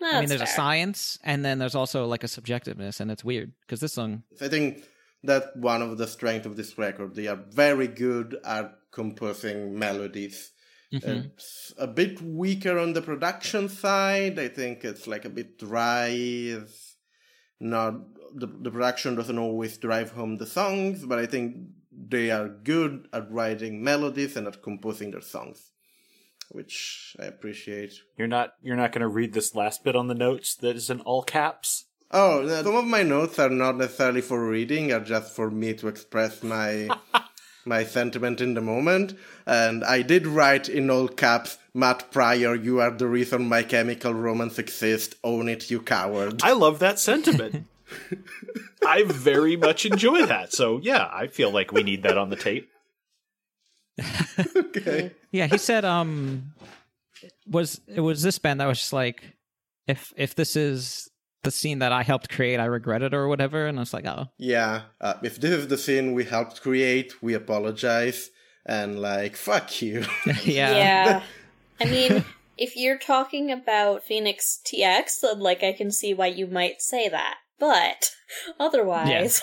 I 0.00 0.18
mean, 0.18 0.28
there's 0.28 0.40
a 0.40 0.46
science, 0.46 1.18
and 1.22 1.44
then 1.44 1.58
there's 1.60 1.76
also 1.76 2.06
like 2.06 2.24
a 2.24 2.26
subjectiveness, 2.26 2.98
and 2.98 3.10
it's 3.10 3.24
weird 3.24 3.52
because 3.60 3.78
this 3.78 3.92
song, 3.92 4.24
I 4.40 4.48
think 4.48 4.84
that 5.24 5.56
one 5.56 5.82
of 5.82 5.98
the 5.98 6.06
strengths 6.06 6.46
of 6.46 6.56
this 6.56 6.76
record. 6.76 7.14
They 7.14 7.28
are 7.28 7.36
very 7.36 7.86
good 7.86 8.38
at 8.44 8.74
composing 8.90 9.78
melodies. 9.78 10.52
It's 10.90 11.72
a 11.78 11.86
bit 11.86 12.20
weaker 12.20 12.78
on 12.78 12.92
the 12.92 13.00
production 13.00 13.70
side. 13.70 14.38
I 14.38 14.48
think 14.48 14.84
it's 14.84 15.06
like 15.06 15.24
a 15.24 15.30
bit 15.30 15.58
dry. 15.58 16.08
It's 16.08 16.96
not 17.58 17.94
the, 18.34 18.46
the 18.46 18.70
production 18.70 19.14
doesn't 19.14 19.38
always 19.38 19.78
drive 19.78 20.12
home 20.12 20.36
the 20.36 20.46
songs, 20.46 21.06
but 21.06 21.18
I 21.18 21.26
think 21.26 21.56
they 21.90 22.30
are 22.30 22.48
good 22.48 23.08
at 23.12 23.30
writing 23.30 23.82
melodies 23.82 24.36
and 24.36 24.46
at 24.46 24.62
composing 24.62 25.12
their 25.12 25.22
songs, 25.22 25.71
which 26.52 27.16
I 27.18 27.24
appreciate. 27.24 27.94
You're 28.16 28.28
not 28.28 28.54
you're 28.62 28.76
not 28.76 28.92
going 28.92 29.02
to 29.02 29.08
read 29.08 29.32
this 29.32 29.54
last 29.54 29.82
bit 29.82 29.96
on 29.96 30.06
the 30.08 30.14
notes 30.14 30.54
that 30.56 30.76
is 30.76 30.90
in 30.90 31.00
all 31.00 31.22
caps. 31.22 31.86
Oh, 32.10 32.44
no, 32.46 32.62
some 32.62 32.76
of 32.76 32.84
my 32.84 33.02
notes 33.02 33.38
are 33.38 33.48
not 33.48 33.78
necessarily 33.78 34.20
for 34.20 34.46
reading, 34.46 34.92
are 34.92 35.00
just 35.00 35.34
for 35.34 35.50
me 35.50 35.72
to 35.74 35.88
express 35.88 36.42
my 36.42 36.88
my 37.64 37.84
sentiment 37.84 38.40
in 38.40 38.54
the 38.54 38.60
moment. 38.60 39.14
And 39.46 39.82
I 39.82 40.02
did 40.02 40.26
write 40.26 40.68
in 40.68 40.90
all 40.90 41.08
caps, 41.08 41.58
Matt 41.74 42.10
Pryor, 42.10 42.54
you 42.54 42.80
are 42.80 42.90
the 42.90 43.06
reason 43.06 43.48
my 43.48 43.62
chemical 43.62 44.12
romance 44.12 44.58
exists. 44.58 45.16
Own 45.24 45.48
it, 45.48 45.70
you 45.70 45.80
coward. 45.80 46.42
I 46.42 46.52
love 46.52 46.80
that 46.80 46.98
sentiment. 46.98 47.66
I 48.86 49.04
very 49.04 49.56
much 49.56 49.86
enjoy 49.86 50.26
that. 50.26 50.52
So 50.52 50.78
yeah, 50.82 51.08
I 51.12 51.28
feel 51.28 51.50
like 51.50 51.72
we 51.72 51.82
need 51.82 52.02
that 52.02 52.18
on 52.18 52.30
the 52.30 52.36
tape. 52.36 52.68
okay. 54.76 55.12
yeah, 55.30 55.46
he 55.46 55.58
said, 55.58 55.84
um, 55.84 56.52
was 57.46 57.80
it 57.86 58.00
was 58.00 58.22
this 58.22 58.38
band 58.38 58.60
that 58.60 58.66
was 58.66 58.78
just 58.78 58.92
like, 58.92 59.22
if 59.86 60.12
if 60.16 60.34
this 60.34 60.56
is 60.56 61.10
the 61.42 61.50
scene 61.50 61.80
that 61.80 61.92
I 61.92 62.02
helped 62.02 62.30
create, 62.30 62.60
I 62.60 62.66
regret 62.66 63.02
it 63.02 63.14
or 63.14 63.28
whatever, 63.28 63.66
and 63.66 63.78
I 63.78 63.82
was 63.82 63.92
like, 63.92 64.06
oh, 64.06 64.26
Yeah, 64.38 64.82
uh, 65.00 65.14
if 65.22 65.40
this 65.40 65.50
is 65.50 65.68
the 65.68 65.78
scene 65.78 66.12
we 66.12 66.24
helped 66.24 66.62
create, 66.62 67.22
we 67.22 67.34
apologize. 67.34 68.30
And 68.64 69.00
like, 69.00 69.36
fuck 69.36 69.82
you. 69.82 70.04
yeah, 70.44 70.76
Yeah. 70.76 71.22
I 71.80 71.84
mean, 71.86 72.24
if 72.56 72.76
you're 72.76 72.98
talking 72.98 73.50
about 73.50 74.04
Phoenix 74.04 74.60
TX, 74.64 75.20
then 75.20 75.40
like 75.40 75.64
I 75.64 75.72
can 75.72 75.90
see 75.90 76.14
why 76.14 76.28
you 76.28 76.46
might 76.46 76.80
say 76.80 77.08
that. 77.08 77.38
But 77.58 78.12
otherwise, 78.60 79.42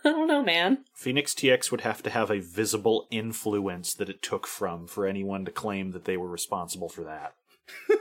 I 0.04 0.10
don't 0.10 0.28
know, 0.28 0.42
man. 0.42 0.84
Phoenix 0.94 1.34
TX 1.34 1.70
would 1.70 1.82
have 1.82 2.02
to 2.04 2.10
have 2.10 2.30
a 2.30 2.40
visible 2.40 3.06
influence 3.10 3.94
that 3.94 4.08
it 4.08 4.22
took 4.22 4.46
from 4.46 4.86
for 4.86 5.06
anyone 5.06 5.44
to 5.44 5.50
claim 5.50 5.90
that 5.92 6.04
they 6.04 6.16
were 6.16 6.28
responsible 6.28 6.88
for 6.88 7.02
that. 7.04 7.34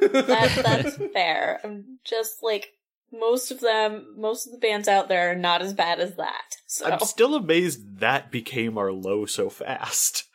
That 0.01 0.61
that's 0.63 0.97
fair. 1.13 1.59
I'm 1.63 1.99
just 2.03 2.41
like 2.41 2.73
most 3.11 3.51
of 3.51 3.59
them, 3.59 4.13
most 4.17 4.45
of 4.45 4.51
the 4.53 4.59
bands 4.59 4.87
out 4.87 5.09
there 5.09 5.31
are 5.31 5.35
not 5.35 5.61
as 5.61 5.73
bad 5.73 5.99
as 5.99 6.15
that. 6.15 6.55
So 6.67 6.85
I'm 6.85 6.99
still 6.99 7.35
amazed 7.35 7.99
that 7.99 8.31
became 8.31 8.77
our 8.77 8.91
low 8.91 9.25
so 9.25 9.49
fast. 9.49 10.25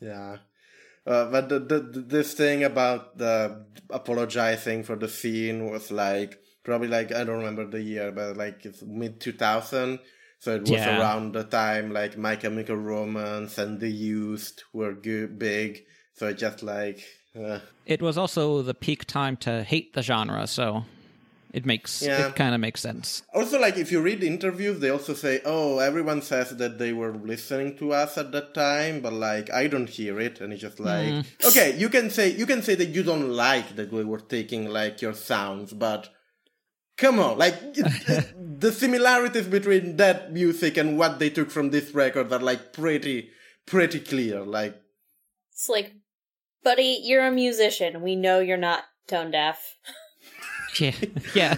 Yeah. 0.00 0.36
Uh, 1.06 1.30
but 1.30 1.48
the, 1.48 1.58
the, 1.58 1.80
the- 1.80 2.00
this 2.00 2.34
thing 2.34 2.62
about 2.62 3.18
the 3.18 3.64
apologizing 3.90 4.84
for 4.84 4.94
the 4.96 5.08
scene 5.08 5.68
was 5.70 5.90
like 5.90 6.38
probably 6.68 6.88
like 6.88 7.10
I 7.12 7.24
don't 7.24 7.38
remember 7.38 7.66
the 7.66 7.80
year, 7.80 8.12
but 8.12 8.36
like 8.36 8.66
it's 8.68 8.82
mid 8.82 9.20
two 9.24 9.32
thousand. 9.44 9.98
So 10.40 10.54
it 10.54 10.62
was 10.62 10.82
Yeah. 10.86 10.98
around 10.98 11.32
the 11.32 11.44
time 11.44 11.86
like 12.00 12.16
My 12.16 12.36
Chemical 12.36 12.76
Romance 12.76 13.58
and 13.62 13.80
The 13.80 13.88
Used 13.90 14.62
were 14.72 14.92
good, 14.92 15.38
big. 15.38 15.70
So 16.16 16.28
it 16.28 16.38
just 16.46 16.62
like 16.62 16.98
uh, 17.34 17.60
it 17.86 18.00
was 18.02 18.16
also 18.18 18.62
the 18.62 18.74
peak 18.74 19.06
time 19.06 19.36
to 19.46 19.62
hate 19.72 19.94
the 19.94 20.02
genre, 20.02 20.46
so 20.46 20.84
it 21.54 21.64
makes 21.64 22.02
Yeah. 22.02 22.28
it 22.28 22.36
kind 22.36 22.54
of 22.54 22.60
makes 22.60 22.80
sense. 22.88 23.22
Also, 23.32 23.58
like 23.58 23.76
if 23.84 23.90
you 23.92 24.00
read 24.02 24.22
interviews, 24.22 24.78
they 24.80 24.90
also 24.90 25.14
say, 25.14 25.40
"Oh, 25.44 25.78
everyone 25.90 26.20
says 26.22 26.50
that 26.60 26.78
they 26.78 26.92
were 26.92 27.14
listening 27.32 27.70
to 27.78 27.86
us 28.02 28.18
at 28.18 28.32
that 28.32 28.52
time, 28.52 29.00
but 29.00 29.14
like 29.28 29.46
I 29.62 29.66
don't 29.72 29.88
hear 29.98 30.20
it." 30.20 30.40
And 30.40 30.52
it's 30.52 30.62
just 30.68 30.78
like, 30.80 31.14
okay, 31.48 31.68
you 31.82 31.88
can 31.88 32.10
say 32.10 32.26
you 32.40 32.46
can 32.52 32.62
say 32.62 32.74
that 32.80 32.92
you 32.96 33.02
don't 33.10 33.30
like 33.48 33.68
that 33.76 33.90
we 33.92 34.04
were 34.04 34.20
taking 34.36 34.62
like 34.80 35.00
your 35.02 35.14
sounds, 35.14 35.72
but 35.72 36.02
come 36.98 37.18
on, 37.18 37.38
like 37.38 37.54
the 37.74 38.72
similarities 38.72 39.46
between 39.46 39.96
that 39.96 40.32
music 40.32 40.76
and 40.76 40.98
what 40.98 41.18
they 41.18 41.30
took 41.30 41.50
from 41.50 41.70
this 41.70 41.94
record 41.94 42.30
are 42.32 42.38
like 42.38 42.72
pretty 42.74 43.30
pretty 43.64 44.00
clear. 44.00 44.44
Like, 44.44 44.80
it's 45.52 45.68
like, 45.68 45.92
buddy, 46.64 47.00
you're 47.02 47.26
a 47.26 47.30
musician. 47.30 48.02
We 48.02 48.16
know 48.16 48.40
you're 48.40 48.56
not 48.56 48.84
tone 49.06 49.30
deaf. 49.30 49.76
Yeah, 50.78 50.92
yeah, 51.34 51.56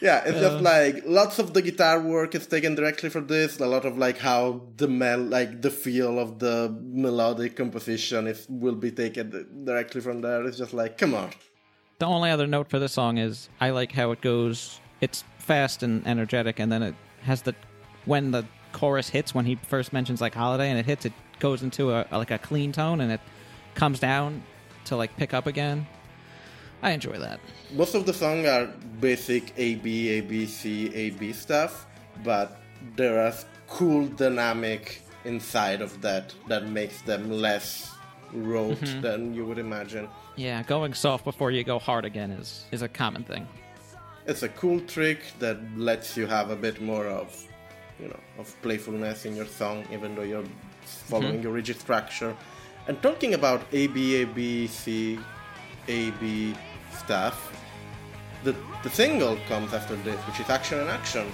Yeah, 0.00 0.22
it's 0.24 0.38
just 0.38 0.58
uh. 0.58 0.60
like 0.60 1.02
lots 1.04 1.38
of 1.38 1.52
the 1.52 1.60
guitar 1.60 2.00
work 2.00 2.34
is 2.34 2.46
taken 2.46 2.74
directly 2.74 3.10
from 3.10 3.26
this. 3.26 3.58
A 3.58 3.66
lot 3.66 3.84
of 3.84 3.98
like 3.98 4.18
how 4.18 4.62
the 4.76 4.86
mel, 4.88 5.18
like 5.18 5.62
the 5.62 5.70
feel 5.70 6.18
of 6.18 6.38
the 6.38 6.74
melodic 6.80 7.56
composition 7.56 8.28
is 8.28 8.46
will 8.48 8.76
be 8.76 8.92
taken 8.92 9.64
directly 9.64 10.00
from 10.00 10.20
there. 10.20 10.46
It's 10.46 10.56
just 10.56 10.72
like, 10.72 10.96
come 10.96 11.14
on. 11.14 11.30
The 11.98 12.06
only 12.06 12.30
other 12.30 12.46
note 12.46 12.68
for 12.68 12.78
this 12.78 12.92
song 12.92 13.16
is 13.16 13.48
I 13.58 13.70
like 13.70 13.92
how 13.92 14.10
it 14.10 14.20
goes. 14.20 14.80
It's 15.00 15.24
fast 15.38 15.82
and 15.82 16.06
energetic, 16.06 16.58
and 16.58 16.70
then 16.70 16.82
it 16.82 16.94
has 17.22 17.42
the 17.42 17.54
when 18.04 18.32
the 18.32 18.44
chorus 18.72 19.08
hits 19.08 19.34
when 19.34 19.46
he 19.46 19.54
first 19.54 19.92
mentions 19.92 20.20
like 20.20 20.34
holiday, 20.34 20.68
and 20.68 20.78
it 20.78 20.84
hits, 20.84 21.06
it 21.06 21.14
goes 21.38 21.62
into 21.62 21.92
a 21.92 22.06
like 22.12 22.30
a 22.30 22.38
clean 22.38 22.70
tone, 22.72 23.00
and 23.00 23.10
it 23.10 23.20
comes 23.74 23.98
down 23.98 24.42
to 24.84 24.96
like 24.96 25.16
pick 25.16 25.32
up 25.32 25.46
again. 25.46 25.86
I 26.82 26.90
enjoy 26.90 27.18
that. 27.18 27.40
Most 27.72 27.94
of 27.94 28.04
the 28.04 28.12
songs 28.12 28.46
are 28.46 28.66
basic 29.00 29.54
A 29.56 29.76
B 29.76 30.10
A 30.10 30.20
B 30.20 30.44
C 30.44 30.94
A 30.94 31.10
B 31.10 31.32
stuff, 31.32 31.86
but 32.22 32.60
there 32.96 33.26
are 33.26 33.32
cool 33.68 34.06
dynamic 34.06 35.00
inside 35.24 35.80
of 35.80 36.02
that 36.02 36.34
that 36.48 36.68
makes 36.68 37.00
them 37.02 37.30
less 37.30 37.90
rote 38.32 38.78
mm-hmm. 38.80 39.00
than 39.00 39.34
you 39.34 39.46
would 39.46 39.58
imagine. 39.58 40.08
Yeah, 40.36 40.62
going 40.62 40.92
soft 40.94 41.24
before 41.24 41.50
you 41.50 41.64
go 41.64 41.78
hard 41.78 42.04
again 42.04 42.30
is 42.30 42.66
is 42.70 42.82
a 42.82 42.88
common 42.88 43.24
thing. 43.24 43.46
it's 44.26 44.42
a 44.42 44.48
cool 44.48 44.80
trick 44.80 45.20
that 45.38 45.56
lets 45.76 46.16
you 46.16 46.26
have 46.26 46.50
a 46.50 46.56
bit 46.56 46.80
more 46.80 47.06
of 47.06 47.28
you 48.00 48.08
know 48.08 48.20
of 48.38 48.46
playfulness 48.60 49.24
in 49.24 49.36
your 49.36 49.46
song 49.46 49.84
even 49.92 50.14
though 50.14 50.28
you're 50.32 50.50
following 50.82 51.36
hmm. 51.36 51.42
your 51.44 51.52
rigid 51.52 51.78
structure. 51.78 52.36
And 52.88 53.00
talking 53.02 53.34
about 53.34 53.62
a 53.72 53.86
b 53.88 54.22
a 54.22 54.24
b 54.26 54.66
c 54.66 55.18
a 55.88 56.10
b 56.20 56.54
stuff 56.92 57.36
the 58.44 58.54
the 58.82 58.90
single 58.90 59.36
comes 59.48 59.72
after 59.72 59.96
this 59.96 60.20
which 60.26 60.38
is 60.40 60.48
action 60.50 60.78
and 60.80 60.90
action 60.90 61.26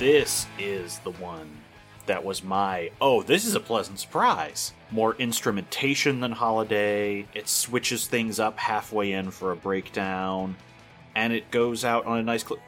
This 0.00 0.46
is 0.58 0.98
the 1.00 1.10
one 1.10 1.58
that 2.06 2.24
was 2.24 2.42
my 2.42 2.90
oh, 3.02 3.22
this 3.22 3.44
is 3.44 3.54
a 3.54 3.60
pleasant 3.60 3.98
surprise. 3.98 4.72
More 4.90 5.14
instrumentation 5.16 6.20
than 6.20 6.32
Holiday. 6.32 7.26
It 7.34 7.50
switches 7.50 8.06
things 8.06 8.40
up 8.40 8.58
halfway 8.58 9.12
in 9.12 9.30
for 9.30 9.52
a 9.52 9.56
breakdown, 9.56 10.56
and 11.14 11.34
it 11.34 11.50
goes 11.50 11.84
out 11.84 12.06
on 12.06 12.16
a 12.16 12.22
nice 12.22 12.42
clip. 12.42 12.60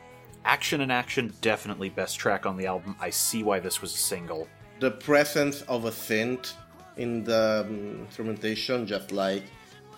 Action 0.45 0.83
and 0.83 0.93
Action, 0.93 1.33
definitely 1.41 1.89
best 1.89 2.19
track 2.19 2.45
on 2.45 2.59
the 2.59 2.67
album. 2.67 2.97
I 3.01 3.09
see 3.09 3.43
why 3.43 3.61
this 3.61 3.81
was 3.81 3.95
a 3.95 3.97
single. 4.13 4.47
the 4.81 4.91
presence 4.91 5.63
of 5.63 5.87
a 5.87 5.91
synth 5.91 6.53
in 6.99 7.25
the 7.25 7.65
um, 7.67 8.01
instrumentation 8.01 8.87
just 8.87 9.11
like 9.11 9.45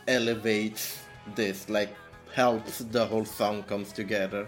elevates 0.06 1.00
this 1.34 1.68
like 1.68 1.92
helps 2.32 2.78
the 2.78 3.04
whole 3.04 3.24
song 3.24 3.64
comes 3.64 3.90
together 3.90 4.46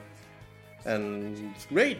and 0.84 1.52
it's 1.56 1.66
great 1.66 1.98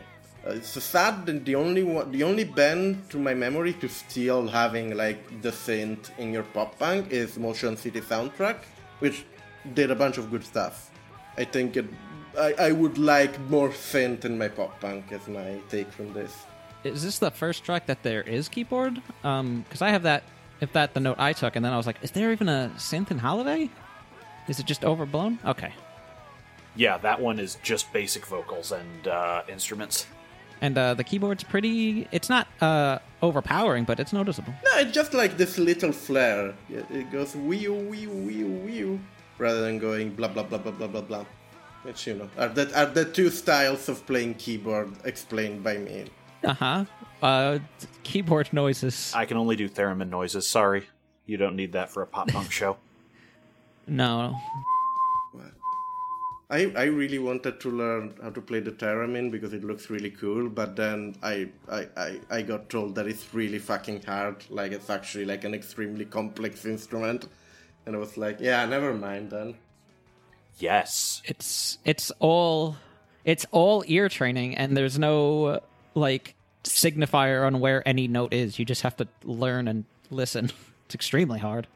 it's 0.49 0.83
sad 0.83 1.27
that 1.27 1.45
the 1.45 1.55
only 1.55 1.83
one, 1.83 2.13
the 2.13 2.23
only 2.23 2.45
band 2.45 3.11
to 3.11 3.19
my 3.19 3.35
memory 3.35 3.73
to 3.75 3.89
still 3.89 4.47
having 4.47 4.97
like 4.97 5.43
the 5.43 5.51
synth 5.51 6.17
in 6.19 6.33
your 6.33 6.45
pop 6.45 6.79
punk 6.79 7.11
is 7.11 7.39
Motion 7.39 7.77
City 7.77 8.01
Soundtrack, 8.01 8.59
which 9.01 9.25
did 9.75 9.91
a 9.91 9.95
bunch 9.95 10.19
of 10.19 10.31
good 10.31 10.45
stuff. 10.45 10.91
I 11.37 11.45
think 11.45 11.77
it, 11.77 11.87
I, 12.39 12.55
I 12.59 12.73
would 12.73 12.99
like 12.99 13.39
more 13.51 13.71
synth 13.71 14.25
in 14.25 14.39
my 14.39 14.49
pop 14.49 14.81
punk. 14.81 15.11
as 15.11 15.27
my 15.27 15.59
take 15.69 15.91
from 15.91 16.13
this. 16.13 16.33
is 16.85 17.03
this 17.03 17.19
the 17.19 17.31
first 17.31 17.65
track 17.65 17.87
that 17.87 18.03
there 18.03 18.23
is 18.23 18.49
keyboard? 18.49 19.03
Um, 19.25 19.63
because 19.63 19.83
I 19.83 19.91
have 19.91 20.05
that. 20.05 20.23
If 20.59 20.73
that 20.73 20.95
the 20.95 21.01
note 21.01 21.19
I 21.19 21.35
took, 21.35 21.55
and 21.57 21.65
then 21.65 21.73
I 21.75 21.77
was 21.77 21.87
like, 21.87 21.97
is 22.01 22.13
there 22.13 22.33
even 22.33 22.49
a 22.49 22.73
synth 22.77 23.11
in 23.11 23.19
Holiday? 23.19 23.69
Is 24.49 24.59
it 24.59 24.65
just 24.65 24.85
overblown? 24.85 25.39
Okay. 25.45 25.73
Yeah, 26.77 26.97
that 26.99 27.21
one 27.21 27.39
is 27.39 27.59
just 27.63 27.93
basic 27.93 28.25
vocals 28.27 28.73
and 28.73 29.09
uh, 29.09 29.43
instruments. 29.49 30.07
And 30.61 30.79
uh, 30.79 30.95
the 30.95 31.05
keyboard's 31.05 31.45
pretty. 31.45 32.09
It's 32.13 32.29
not 32.29 32.49
uh, 32.61 32.99
overpowering, 33.23 33.85
but 33.85 34.01
it's 34.01 34.13
noticeable. 34.13 34.55
No, 34.65 34.81
it's 34.81 34.93
just 34.93 35.13
like 35.13 35.37
this 35.37 35.59
little 35.59 35.93
flare. 35.93 36.55
It 36.71 36.87
it 36.91 37.11
goes 37.13 37.37
wee 37.37 37.69
wee 37.69 38.07
wee 38.07 38.45
wee 38.45 39.01
rather 39.39 39.61
than 39.61 39.79
going 39.79 40.15
blah 40.15 40.29
blah 40.29 40.45
blah 40.45 40.59
blah 40.59 40.73
blah 40.73 40.87
blah 40.87 41.03
blah. 41.03 41.25
Which 41.83 42.07
you 42.07 42.15
know 42.15 42.31
are 42.39 42.49
the 42.49 42.73
are 42.79 42.87
the 42.87 43.05
two 43.05 43.31
styles 43.31 43.89
of 43.89 44.07
playing 44.07 44.35
keyboard 44.35 44.93
explained 45.05 45.63
by 45.63 45.77
me. 45.77 46.07
Uh-huh. 46.43 46.85
Uh 47.23 47.59
Keyboard 48.03 48.53
noises. 48.53 49.13
I 49.15 49.27
can 49.27 49.37
only 49.37 49.57
do 49.57 49.69
theremin 49.69 50.09
noises. 50.11 50.49
Sorry. 50.49 50.85
You 51.27 51.37
don't 51.37 51.57
need 51.57 51.73
that 51.73 51.91
for 51.91 52.03
a 52.03 52.07
pop 52.07 52.29
punk 52.29 52.51
show. 52.61 52.77
No. 53.87 54.35
I, 56.49 56.73
I 56.77 56.85
really 56.85 57.19
wanted 57.19 57.59
to 57.61 57.71
learn 57.71 58.15
how 58.23 58.31
to 58.31 58.41
play 58.41 58.61
the 58.61 58.71
theremin 58.71 59.33
because 59.33 59.53
it 59.53 59.65
looks 59.65 59.91
really 59.91 60.11
cool, 60.11 60.49
but 60.49 60.77
then 60.77 61.17
I, 61.23 61.49
I, 61.69 61.89
I, 61.97 62.21
I 62.31 62.43
got 62.43 62.71
told 62.71 62.95
that 62.95 63.09
it's 63.09 63.35
really 63.35 63.59
fucking 63.59 64.03
hard. 64.03 64.45
Like 64.49 64.71
it's 64.71 64.89
actually 64.89 65.25
like 65.25 65.43
an 65.43 65.55
extremely 65.55 66.05
complex 66.05 66.65
instrument. 66.65 67.27
And 67.85 67.97
I 67.97 67.99
was 67.99 68.17
like, 68.17 68.39
yeah, 68.41 68.65
never 68.67 68.95
mind 68.95 69.31
then. 69.31 69.57
Yes. 70.59 71.21
It's 71.25 71.79
it's 71.85 72.11
all 72.21 72.77
it's 73.25 73.45
all 73.51 73.85
ear 73.87 74.09
training, 74.09 74.57
and 74.57 74.77
there's 74.77 74.99
no 74.99 75.61
like 75.95 76.35
signifier 76.63 77.45
on 77.45 77.61
where 77.61 77.87
any 77.87 78.07
note 78.07 78.33
is. 78.33 78.59
You 78.59 78.65
just 78.65 78.83
have 78.83 78.97
to 78.97 79.09
learn 79.25 79.69
and 79.69 79.85
listen. 80.11 80.51
It's 80.87 80.95
extremely 80.95 81.41
hard. 81.41 81.67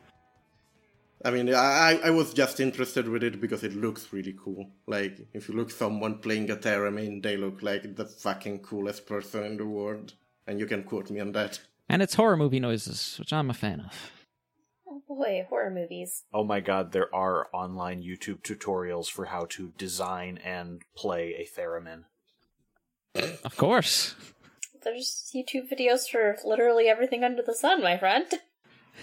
I 1.23 1.31
mean, 1.31 1.55
I, 1.55 2.01
I 2.03 2.11
was 2.11 2.33
just 2.33 2.61
interested 2.61 3.07
with 3.09 3.23
it 3.23 3.41
because 3.41 3.63
it 3.63 3.75
looks 3.75 4.11
really 4.11 4.35
cool. 4.43 4.71
Like, 4.87 5.19
if 5.35 5.49
you 5.49 5.55
look 5.55 5.71
someone 5.71 6.19
playing 6.19 6.51
a 6.51 6.57
theremin, 6.57 7.23
they 7.23 7.37
look 7.37 7.63
like 7.63 7.97
the 7.97 8.07
fucking 8.07 8.61
coolest 8.61 9.07
person 9.07 9.45
in 9.45 9.57
the 9.59 9.67
world. 9.67 10.15
And 10.47 10.59
you 10.59 10.67
can 10.67 10.83
quote 10.83 11.11
me 11.11 11.21
on 11.21 11.33
that. 11.33 11.61
And 11.89 12.01
it's 12.01 12.15
horror 12.15 12.37
movie 12.37 12.61
noises, 12.61 13.17
which 13.19 13.33
I'm 13.33 13.51
a 13.51 13.55
fan 13.55 13.81
of. 13.81 14.13
Oh 14.89 15.03
boy, 15.07 15.47
horror 15.49 15.71
movies. 15.71 16.25
Oh 16.33 16.45
my 16.45 16.61
god, 16.61 16.93
there 16.93 17.15
are 17.15 17.49
online 17.53 18.03
YouTube 18.03 18.43
tutorials 18.43 19.11
for 19.11 19.27
how 19.27 19.45
to 19.51 19.73
design 19.77 20.39
and 20.43 20.83
play 20.97 21.35
a 21.35 21.61
theremin. 21.61 22.05
Of 23.45 23.57
course. 23.57 24.15
There's 24.83 25.31
YouTube 25.35 25.71
videos 25.71 26.09
for 26.09 26.37
literally 26.45 26.89
everything 26.89 27.25
under 27.25 27.43
the 27.43 27.55
sun, 27.55 27.83
my 27.83 27.99
friend. 27.99 28.27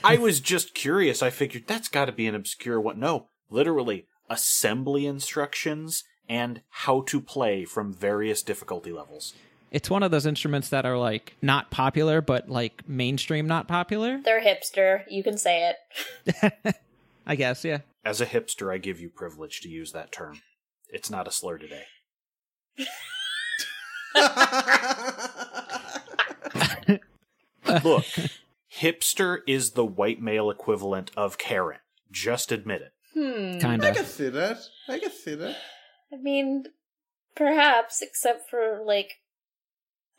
I 0.04 0.18
was 0.18 0.40
just 0.40 0.74
curious. 0.74 1.22
I 1.22 1.30
figured 1.30 1.66
that's 1.68 1.88
got 1.88 2.06
to 2.06 2.12
be 2.12 2.28
an 2.28 2.36
obscure 2.36 2.80
one. 2.80 3.00
No, 3.00 3.28
literally 3.50 4.08
assembly 4.30 5.06
instructions 5.06 6.04
and 6.30 6.62
how 6.70 7.02
to 7.02 7.22
play 7.22 7.66
from 7.66 7.94
various 7.94 8.44
difficulty 8.44 8.92
levels. 8.92 9.34
It's 9.72 9.90
one 9.90 10.04
of 10.04 10.12
those 10.12 10.26
instruments 10.26 10.70
that 10.70 10.86
are 10.86 10.98
like 10.98 11.36
not 11.42 11.72
popular, 11.72 12.22
but 12.22 12.50
like 12.50 12.88
mainstream 12.88 13.48
not 13.48 13.68
popular. 13.68 14.22
They're 14.24 14.42
hipster. 14.42 15.04
You 15.10 15.24
can 15.24 15.38
say 15.38 15.74
it. 16.26 16.76
I 17.26 17.36
guess, 17.36 17.66
yeah. 17.66 17.80
As 18.06 18.22
a 18.22 18.26
hipster, 18.26 18.74
I 18.74 18.78
give 18.78 19.02
you 19.02 19.10
privilege 19.10 19.60
to 19.62 19.70
use 19.70 19.92
that 19.92 20.12
term. 20.12 20.42
It's 20.90 21.10
not 21.10 21.28
a 21.28 21.32
slur 21.32 21.58
today. 21.58 21.84
Look, 27.84 28.06
hipster 28.82 29.40
is 29.48 29.72
the 29.72 29.86
white 29.86 30.22
male 30.22 30.50
equivalent 30.50 31.12
of 31.16 31.38
Karen. 31.38 31.80
Just 32.12 32.52
admit 32.52 32.82
it. 32.82 32.94
Hmm. 33.14 33.60
Kind 33.60 33.84
I 33.84 33.92
can 33.92 34.06
see 34.06 34.30
that. 34.30 34.58
I 34.88 35.00
can 35.00 35.12
see 35.12 35.36
that. 35.36 35.58
I 36.12 36.18
mean, 36.18 36.66
perhaps, 37.36 38.02
except 38.02 38.50
for, 38.50 38.82
like, 38.86 39.16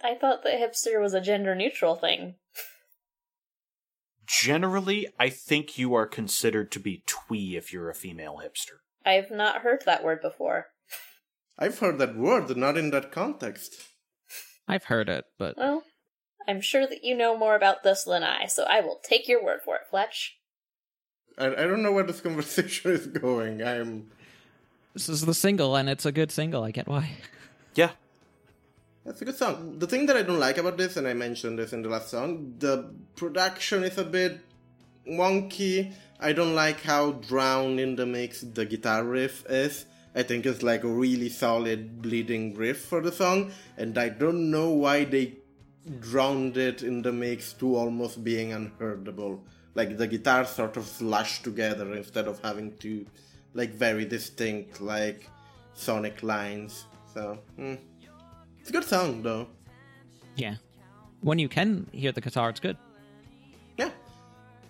I 0.02 0.14
thought 0.14 0.42
that 0.44 0.60
hipster 0.60 1.00
was 1.00 1.14
a 1.14 1.20
gender 1.20 1.54
neutral 1.54 1.96
thing. 1.96 2.36
Generally, 4.26 5.08
I 5.18 5.30
think 5.30 5.78
you 5.78 5.94
are 5.94 6.06
considered 6.06 6.70
to 6.72 6.80
be 6.80 7.02
twee 7.06 7.56
if 7.56 7.72
you're 7.72 7.88
a 7.88 7.94
female 7.94 8.40
hipster. 8.44 8.80
I've 9.06 9.30
not 9.30 9.62
heard 9.62 9.82
that 9.86 10.04
word 10.04 10.20
before. 10.20 10.66
I've 11.58 11.78
heard 11.78 11.98
that 11.98 12.16
word, 12.16 12.54
not 12.56 12.76
in 12.76 12.90
that 12.90 13.10
context. 13.10 13.74
I've 14.68 14.84
heard 14.84 15.08
it, 15.08 15.24
but 15.38 15.56
Well, 15.56 15.82
I'm 16.48 16.62
sure 16.62 16.86
that 16.86 17.04
you 17.04 17.14
know 17.14 17.36
more 17.36 17.54
about 17.54 17.82
this 17.82 18.04
than 18.04 18.24
I, 18.24 18.46
so 18.46 18.64
I 18.64 18.80
will 18.80 18.98
take 19.02 19.28
your 19.28 19.44
word 19.44 19.60
for 19.62 19.76
it, 19.76 19.82
Fletch. 19.90 20.38
I, 21.36 21.48
I 21.48 21.66
don't 21.68 21.82
know 21.82 21.92
where 21.92 22.04
this 22.04 22.20
conversation 22.28 22.90
is 22.90 23.06
going. 23.06 23.62
I'm. 23.62 24.10
this 24.94 25.10
is 25.10 25.26
the 25.26 25.34
single, 25.34 25.76
and 25.76 25.90
it's 25.90 26.06
a 26.06 26.12
good 26.12 26.32
single. 26.32 26.64
I 26.64 26.70
get 26.70 26.88
why. 26.88 27.10
Yeah, 27.74 27.90
That's 29.04 29.20
a 29.22 29.26
good 29.26 29.36
song. 29.36 29.78
The 29.78 29.86
thing 29.86 30.06
that 30.06 30.16
I 30.16 30.22
don't 30.22 30.40
like 30.40 30.56
about 30.56 30.78
this, 30.78 30.96
and 30.96 31.06
I 31.06 31.12
mentioned 31.12 31.58
this 31.58 31.74
in 31.74 31.82
the 31.82 31.90
last 31.90 32.08
song, 32.08 32.54
the 32.58 32.90
production 33.14 33.84
is 33.84 33.98
a 33.98 34.04
bit 34.04 34.40
wonky. 35.06 35.92
I 36.18 36.32
don't 36.32 36.54
like 36.54 36.80
how 36.80 37.12
drowned 37.12 37.78
in 37.78 37.94
the 37.94 38.06
mix 38.06 38.40
the 38.40 38.64
guitar 38.64 39.04
riff 39.04 39.44
is. 39.48 39.84
I 40.14 40.22
think 40.24 40.46
it's 40.46 40.62
like 40.62 40.82
a 40.82 40.88
really 40.88 41.28
solid 41.28 42.02
bleeding 42.02 42.54
riff 42.54 42.86
for 42.86 43.02
the 43.02 43.12
song, 43.12 43.52
and 43.76 43.96
I 43.98 44.08
don't 44.08 44.50
know 44.50 44.70
why 44.70 45.04
they 45.04 45.36
drowned 46.00 46.56
it 46.56 46.82
in 46.82 47.02
the 47.02 47.12
mix 47.12 47.52
to 47.54 47.76
almost 47.76 48.22
being 48.22 48.50
unheardable. 48.50 49.40
Like 49.74 49.96
the 49.96 50.06
guitars 50.06 50.48
sort 50.48 50.76
of 50.76 50.86
slashed 50.86 51.44
together 51.44 51.94
instead 51.94 52.26
of 52.26 52.40
having 52.40 52.76
two, 52.78 53.06
like, 53.54 53.74
very 53.74 54.04
distinct, 54.04 54.80
like, 54.80 55.30
sonic 55.74 56.22
lines. 56.22 56.86
So, 57.14 57.38
hmm. 57.56 57.74
It's 58.60 58.70
a 58.70 58.72
good 58.72 58.84
song, 58.84 59.22
though. 59.22 59.48
Yeah. 60.36 60.56
When 61.20 61.38
you 61.38 61.48
can 61.48 61.86
hear 61.92 62.12
the 62.12 62.20
guitar, 62.20 62.50
it's 62.50 62.60
good. 62.60 62.76
Yeah. 63.76 63.90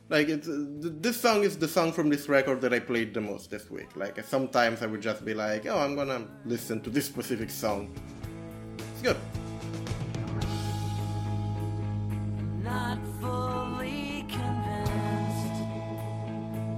Like, 0.09 0.29
it's, 0.29 0.49
uh, 0.49 0.64
this 1.01 1.21
song 1.21 1.43
is 1.43 1.59
the 1.59 1.69
song 1.69 1.93
from 1.93 2.09
this 2.09 2.29
record 2.29 2.61
that 2.61 2.73
I 2.73 2.79
played 2.79 3.12
the 3.12 3.21
most 3.21 3.51
this 3.51 3.71
week. 3.71 3.97
Like, 3.97 4.23
sometimes 4.25 4.83
I 4.83 4.87
would 4.87 5.03
just 5.03 5.25
be 5.25 5.35
like, 5.35 5.66
oh, 5.66 5.79
I'm 5.79 5.97
gonna 5.97 6.27
listen 6.45 6.81
to 6.83 6.91
this 6.91 7.07
specific 7.07 7.51
song. 7.51 7.91
It's 8.93 9.03
good. 9.03 9.16
Not 12.69 12.99
fully 13.21 14.27
convinced. 14.29 15.62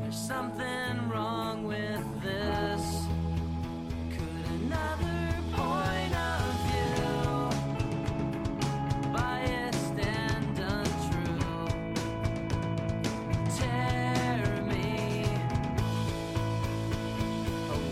There's 0.01 0.17
something 0.17 1.09
wrong 1.09 1.65
with 1.65 2.23
this. 2.23 3.07
Could 4.15 4.47
another 4.61 5.35
point 5.53 6.15
of 6.15 6.43
view, 6.67 7.51
biased 9.13 9.99
and 9.99 10.59
untrue, 10.59 11.67
tear 13.57 14.63
me 14.69 15.25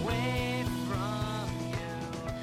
away 0.05 0.65
from 0.87 1.49
you? 1.71 1.79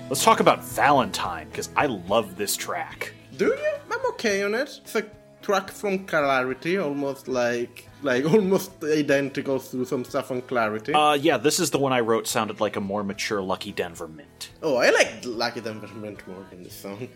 let's 0.10 0.24
talk 0.24 0.42
about 0.42 0.64
Valentine 0.66 1.48
because 1.50 1.70
I 1.78 1.86
love 1.86 2.36
this 2.36 2.58
track. 2.58 3.14
Do 3.38 3.46
you? 3.46 3.74
I'm 3.92 4.06
okay 4.08 4.44
on 4.44 4.54
it. 4.54 4.82
It's 4.84 4.96
a 4.96 5.06
track 5.46 5.70
from 5.70 6.06
Clarity, 6.06 6.78
almost 6.78 7.28
like 7.28 7.88
like 8.02 8.26
almost 8.34 8.72
identical 8.84 9.60
to 9.60 9.86
some 9.86 10.04
stuff 10.04 10.32
on 10.32 10.42
Clarity. 10.42 10.94
Uh, 10.94 11.14
yeah, 11.14 11.38
this 11.38 11.60
is 11.60 11.70
the 11.70 11.78
one 11.80 11.94
I 11.94 12.00
wrote. 12.00 12.28
Sounded 12.28 12.60
like 12.60 12.76
a 12.76 12.82
more 12.82 13.04
mature 13.04 13.42
Lucky 13.42 13.72
Denver 13.72 14.08
mint. 14.08 14.50
oh, 14.64 14.78
I 14.78 14.90
like 14.90 15.12
Lucky 15.24 15.62
Denver 15.62 15.88
Mint 15.96 16.28
more 16.28 16.46
than 16.50 16.64
this 16.64 16.74
song. 16.74 17.08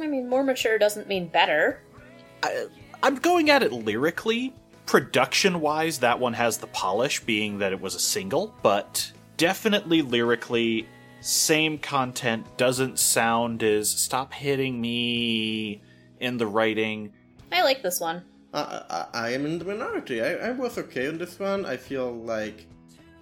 I 0.00 0.06
mean, 0.06 0.28
more 0.28 0.44
mature 0.44 0.78
doesn't 0.78 1.08
mean 1.08 1.26
better. 1.28 1.80
I, 2.42 2.66
I'm 3.02 3.16
going 3.16 3.50
at 3.50 3.62
it 3.62 3.72
lyrically. 3.72 4.54
Production 4.84 5.60
wise, 5.60 5.98
that 5.98 6.20
one 6.20 6.34
has 6.34 6.58
the 6.58 6.68
polish, 6.68 7.20
being 7.20 7.58
that 7.58 7.72
it 7.72 7.80
was 7.80 7.96
a 7.96 7.98
single, 7.98 8.54
but 8.62 9.10
definitely 9.36 10.00
lyrically, 10.02 10.86
same 11.20 11.78
content, 11.78 12.46
doesn't 12.56 12.98
sound 13.00 13.64
as 13.64 13.90
stop 13.90 14.32
hitting 14.32 14.80
me 14.80 15.82
in 16.20 16.36
the 16.36 16.46
writing. 16.46 17.12
I 17.56 17.62
like 17.62 17.82
this 17.82 18.00
one. 18.00 18.22
I, 18.52 18.82
I, 18.90 19.06
I 19.14 19.30
am 19.30 19.46
in 19.46 19.58
the 19.58 19.64
minority. 19.64 20.20
I, 20.22 20.48
I 20.48 20.50
was 20.50 20.76
okay 20.76 21.08
on 21.08 21.16
this 21.16 21.38
one. 21.38 21.64
I 21.64 21.78
feel 21.78 22.12
like 22.12 22.66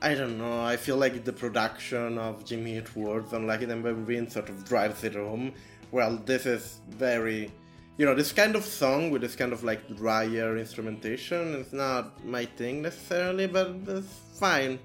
I 0.03 0.14
don't 0.14 0.39
know. 0.39 0.62
I 0.62 0.76
feel 0.76 0.97
like 0.97 1.24
the 1.24 1.32
production 1.32 2.18
of 2.18 2.45
Jimmy 2.45 2.76
Eat 2.76 2.95
World's 2.97 3.32
on 3.32 3.47
Lucky 3.47 3.66
Denver 3.66 3.95
Mint 3.95 4.32
sort 4.32 4.49
of 4.49 4.64
drives 4.64 5.05
it 5.05 5.14
home. 5.14 5.55
Well, 5.93 6.16
this 6.26 6.47
is 6.47 6.80
very, 6.91 7.53
you 7.97 8.05
know, 8.05 8.14
this 8.14 8.32
kind 8.32 8.57
of 8.57 8.64
song 8.64 9.11
with 9.11 9.22
this 9.22 9.37
kind 9.37 9.53
of 9.53 9.62
like 9.62 9.97
drier 9.97 10.59
instrumentation 10.59 11.55
is 11.55 11.72
not 11.72 12.24
my 12.24 12.45
thing 12.45 12.82
necessarily, 12.82 13.47
but 13.47 13.74
it's 13.87 14.09
fine. 14.35 14.80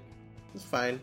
It's 0.54 0.64
fine. 0.64 1.00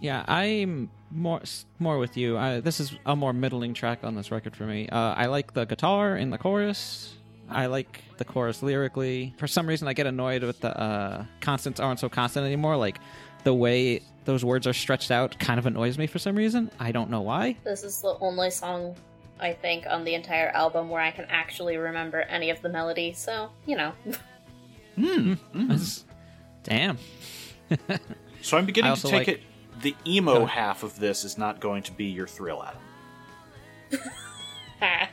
Yeah, 0.00 0.24
I'm 0.26 0.90
more 1.12 1.40
more 1.78 1.98
with 1.98 2.16
you. 2.16 2.36
I, 2.36 2.58
this 2.58 2.80
is 2.80 2.98
a 3.06 3.14
more 3.14 3.32
middling 3.32 3.72
track 3.72 4.00
on 4.02 4.16
this 4.16 4.32
record 4.32 4.56
for 4.56 4.64
me. 4.64 4.88
Uh, 4.88 5.14
I 5.14 5.26
like 5.26 5.54
the 5.54 5.64
guitar 5.64 6.16
in 6.16 6.30
the 6.30 6.38
chorus. 6.38 7.14
I 7.54 7.66
like 7.66 8.00
the 8.18 8.24
chorus 8.24 8.62
lyrically. 8.62 9.34
For 9.38 9.46
some 9.46 9.66
reason, 9.66 9.88
I 9.88 9.92
get 9.92 10.06
annoyed 10.06 10.42
with 10.42 10.60
the 10.60 10.78
uh, 10.78 11.24
constants 11.40 11.80
aren't 11.80 12.00
so 12.00 12.08
constant 12.08 12.44
anymore. 12.46 12.76
Like 12.76 12.98
the 13.44 13.54
way 13.54 14.02
those 14.24 14.44
words 14.44 14.66
are 14.66 14.72
stretched 14.72 15.10
out 15.10 15.38
kind 15.38 15.58
of 15.58 15.66
annoys 15.66 15.98
me 15.98 16.06
for 16.06 16.18
some 16.18 16.36
reason. 16.36 16.70
I 16.78 16.92
don't 16.92 17.10
know 17.10 17.20
why. 17.22 17.56
This 17.64 17.82
is 17.84 18.00
the 18.02 18.16
only 18.20 18.50
song 18.50 18.94
I 19.40 19.52
think 19.52 19.86
on 19.88 20.04
the 20.04 20.14
entire 20.14 20.48
album 20.50 20.88
where 20.88 21.00
I 21.02 21.10
can 21.10 21.26
actually 21.28 21.76
remember 21.76 22.20
any 22.22 22.50
of 22.50 22.62
the 22.62 22.68
melody. 22.68 23.12
So 23.12 23.50
you 23.66 23.76
know, 23.76 23.92
That's- 24.96 26.04
Damn. 26.62 26.98
So 28.42 28.58
I'm 28.58 28.66
beginning 28.66 28.96
to 28.96 29.02
take 29.02 29.12
like- 29.12 29.28
it 29.28 29.40
the 29.82 29.94
emo 30.06 30.40
Go. 30.40 30.46
half 30.46 30.82
of 30.82 30.98
this 30.98 31.24
is 31.24 31.38
not 31.38 31.60
going 31.60 31.82
to 31.84 31.92
be 31.92 32.06
your 32.06 32.26
thrill, 32.26 32.62
Adam. 32.62 34.00
Ha. 34.80 35.08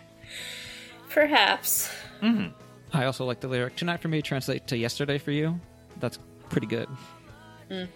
Perhaps. 2.19 2.53
I 2.93 3.05
also 3.05 3.25
like 3.25 3.39
the 3.39 3.47
lyric 3.47 3.75
"Tonight 3.75 4.01
for 4.01 4.07
me" 4.07 4.21
translate 4.21 4.67
to 4.67 4.77
"Yesterday 4.77 5.17
for 5.17 5.31
you." 5.31 5.59
That's 5.99 6.17
pretty 6.49 6.67
good. 6.67 6.87
As- 7.69 7.87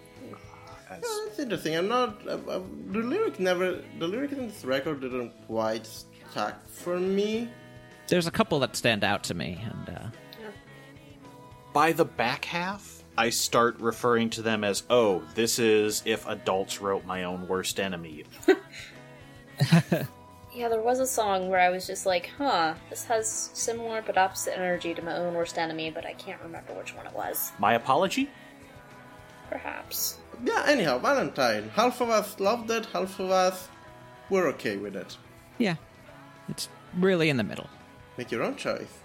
Oh, 1.02 1.24
that's 1.26 1.38
interesting. 1.40 1.74
I'm 1.74 1.88
not. 1.88 2.20
Uh, 2.26 2.32
uh, 2.48 2.60
the 2.92 3.00
lyric 3.00 3.40
never. 3.40 3.80
The 3.98 4.06
lyric 4.06 4.30
in 4.32 4.46
this 4.48 4.64
record 4.64 5.00
didn't 5.00 5.32
quite 5.46 5.86
stack 5.86 6.64
for 6.68 7.00
me. 7.00 7.48
There's 8.06 8.26
a 8.28 8.30
couple 8.30 8.60
that 8.60 8.76
stand 8.76 9.02
out 9.02 9.24
to 9.24 9.34
me, 9.34 9.60
and 9.64 9.96
uh, 9.96 10.06
By 11.72 11.90
the 11.92 12.04
back 12.04 12.44
half, 12.44 13.02
I 13.18 13.30
start 13.30 13.80
referring 13.80 14.30
to 14.30 14.42
them 14.42 14.62
as, 14.62 14.84
oh, 14.90 15.22
this 15.34 15.58
is 15.58 16.02
if 16.04 16.28
adults 16.28 16.80
wrote 16.80 17.04
my 17.06 17.24
own 17.24 17.48
worst 17.48 17.80
enemy. 17.80 18.24
Yeah, 20.54 20.68
there 20.68 20.80
was 20.80 21.00
a 21.00 21.06
song 21.06 21.48
where 21.48 21.58
I 21.58 21.68
was 21.70 21.84
just 21.86 22.06
like, 22.06 22.30
huh, 22.38 22.74
this 22.88 23.04
has 23.06 23.28
similar 23.54 24.02
but 24.02 24.16
opposite 24.16 24.56
energy 24.56 24.94
to 24.94 25.02
my 25.02 25.16
own 25.16 25.34
worst 25.34 25.58
enemy, 25.58 25.90
but 25.90 26.06
I 26.06 26.12
can't 26.12 26.40
remember 26.42 26.72
which 26.74 26.94
one 26.94 27.06
it 27.06 27.12
was. 27.12 27.50
My 27.58 27.74
apology? 27.74 28.30
Perhaps. 29.50 30.18
Yeah. 30.44 30.64
Anyhow, 30.66 30.98
Valentine. 30.98 31.70
Half 31.74 32.00
of 32.00 32.08
us 32.10 32.38
loved 32.38 32.70
it. 32.70 32.86
Half 32.86 33.18
of 33.18 33.30
us 33.30 33.68
were 34.30 34.46
okay 34.48 34.76
with 34.76 34.94
it. 34.96 35.16
yeah, 35.58 35.76
it's 36.48 36.68
really 36.98 37.28
in 37.30 37.36
the 37.36 37.44
middle. 37.44 37.68
Make 38.16 38.30
your 38.30 38.42
own 38.44 38.54
choice. 38.56 39.00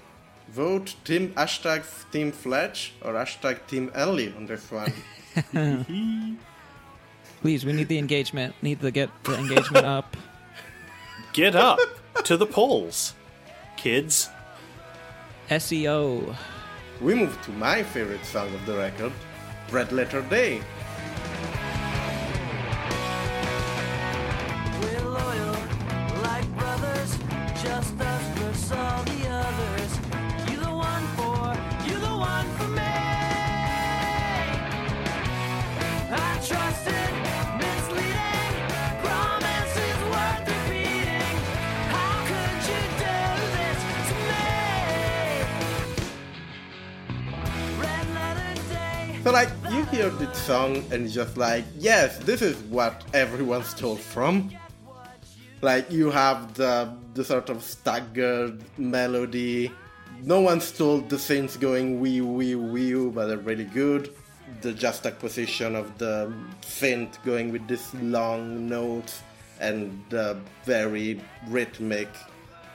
Vote 0.50 0.96
Team 1.04 1.34
hashtag 1.34 1.84
Team 2.12 2.32
Fletch 2.32 2.94
or 3.02 3.14
hashtag 3.14 3.66
Team 3.68 3.92
Ellie 3.96 4.34
on 4.36 4.46
this 4.46 4.70
one. 4.72 4.94
Please, 7.42 7.66
we 7.66 7.74
need 7.74 7.88
the 7.88 7.98
engagement. 7.98 8.54
Need 8.62 8.82
to 8.82 8.92
get 8.92 9.10
the 9.24 9.38
engagement 9.38 9.86
up. 9.86 10.16
Get 11.40 11.56
up 11.56 11.80
to 12.26 12.36
the 12.36 12.46
polls, 12.46 13.14
kids. 13.78 14.30
SEO. 15.50 16.36
we 17.00 17.16
move 17.16 17.42
to 17.44 17.52
my 17.52 17.82
favorite 17.82 18.26
song 18.26 18.54
of 18.54 18.66
the 18.66 18.76
record, 18.76 19.14
Red 19.72 19.94
Letter 19.94 20.22
Day. 20.24 20.62
So 49.30 49.34
like 49.34 49.52
you 49.70 49.86
hear 49.86 50.10
the 50.10 50.34
song 50.34 50.84
and 50.92 51.08
just 51.08 51.38
like, 51.38 51.64
yes, 51.78 52.18
this 52.18 52.42
is 52.42 52.58
what 52.64 53.04
everyone 53.14 53.64
stole 53.64 53.96
from. 53.96 54.50
Like 55.62 55.92
you 55.92 56.10
have 56.10 56.56
the 56.56 56.92
the 57.14 57.24
sort 57.24 57.50
of 57.52 57.62
staggered 57.62 58.64
melody. 58.80 59.72
No 60.24 60.42
one 60.42 60.60
stole 60.60 61.02
the 61.02 61.20
things 61.20 61.58
going 61.58 62.00
wee 62.00 62.22
wee 62.22 62.56
wee, 62.56 63.08
but 63.12 63.28
they're 63.28 63.38
really 63.38 63.66
good. 63.66 64.10
The 64.62 64.74
just 64.74 65.04
juxtaposition 65.04 65.76
of 65.76 65.96
the 66.00 66.34
synth 66.64 67.24
going 67.24 67.52
with 67.52 67.68
this 67.68 67.94
long 68.02 68.68
note 68.68 69.14
and 69.60 70.04
the 70.10 70.40
very 70.66 71.22
rhythmic 71.48 72.10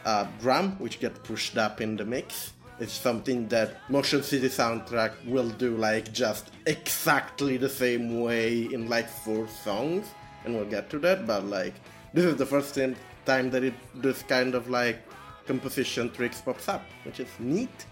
uh, 0.05 0.29
drum, 0.41 0.79
which 0.79 1.01
get 1.01 1.21
pushed 1.25 1.59
up 1.59 1.81
in 1.81 1.97
the 1.97 2.05
mix. 2.05 2.54
It's 2.81 2.93
something 2.93 3.47
that 3.49 3.77
Motion 3.89 4.23
City 4.23 4.49
soundtrack 4.49 5.13
will 5.27 5.49
do 5.51 5.77
like 5.77 6.13
just 6.13 6.51
exactly 6.67 7.57
the 7.57 7.69
same 7.69 8.21
way 8.21 8.65
in 8.65 8.89
like 8.89 9.09
four 9.09 9.47
songs, 9.49 10.07
and 10.45 10.55
we'll 10.55 10.65
get 10.65 10.91
to 10.91 10.99
that. 11.01 11.27
But 11.27 11.45
like, 11.45 11.75
this 12.13 12.25
is 12.25 12.37
the 12.37 12.47
first 12.47 12.75
time 12.75 12.97
time 13.25 13.51
that 13.51 13.63
it 13.63 13.75
this 13.95 14.23
kind 14.23 14.55
of 14.55 14.69
like 14.69 14.99
composition 15.47 16.11
tricks 16.11 16.41
pops 16.41 16.69
up, 16.69 16.83
which 17.05 17.21
is 17.21 17.29
neat. 17.39 17.87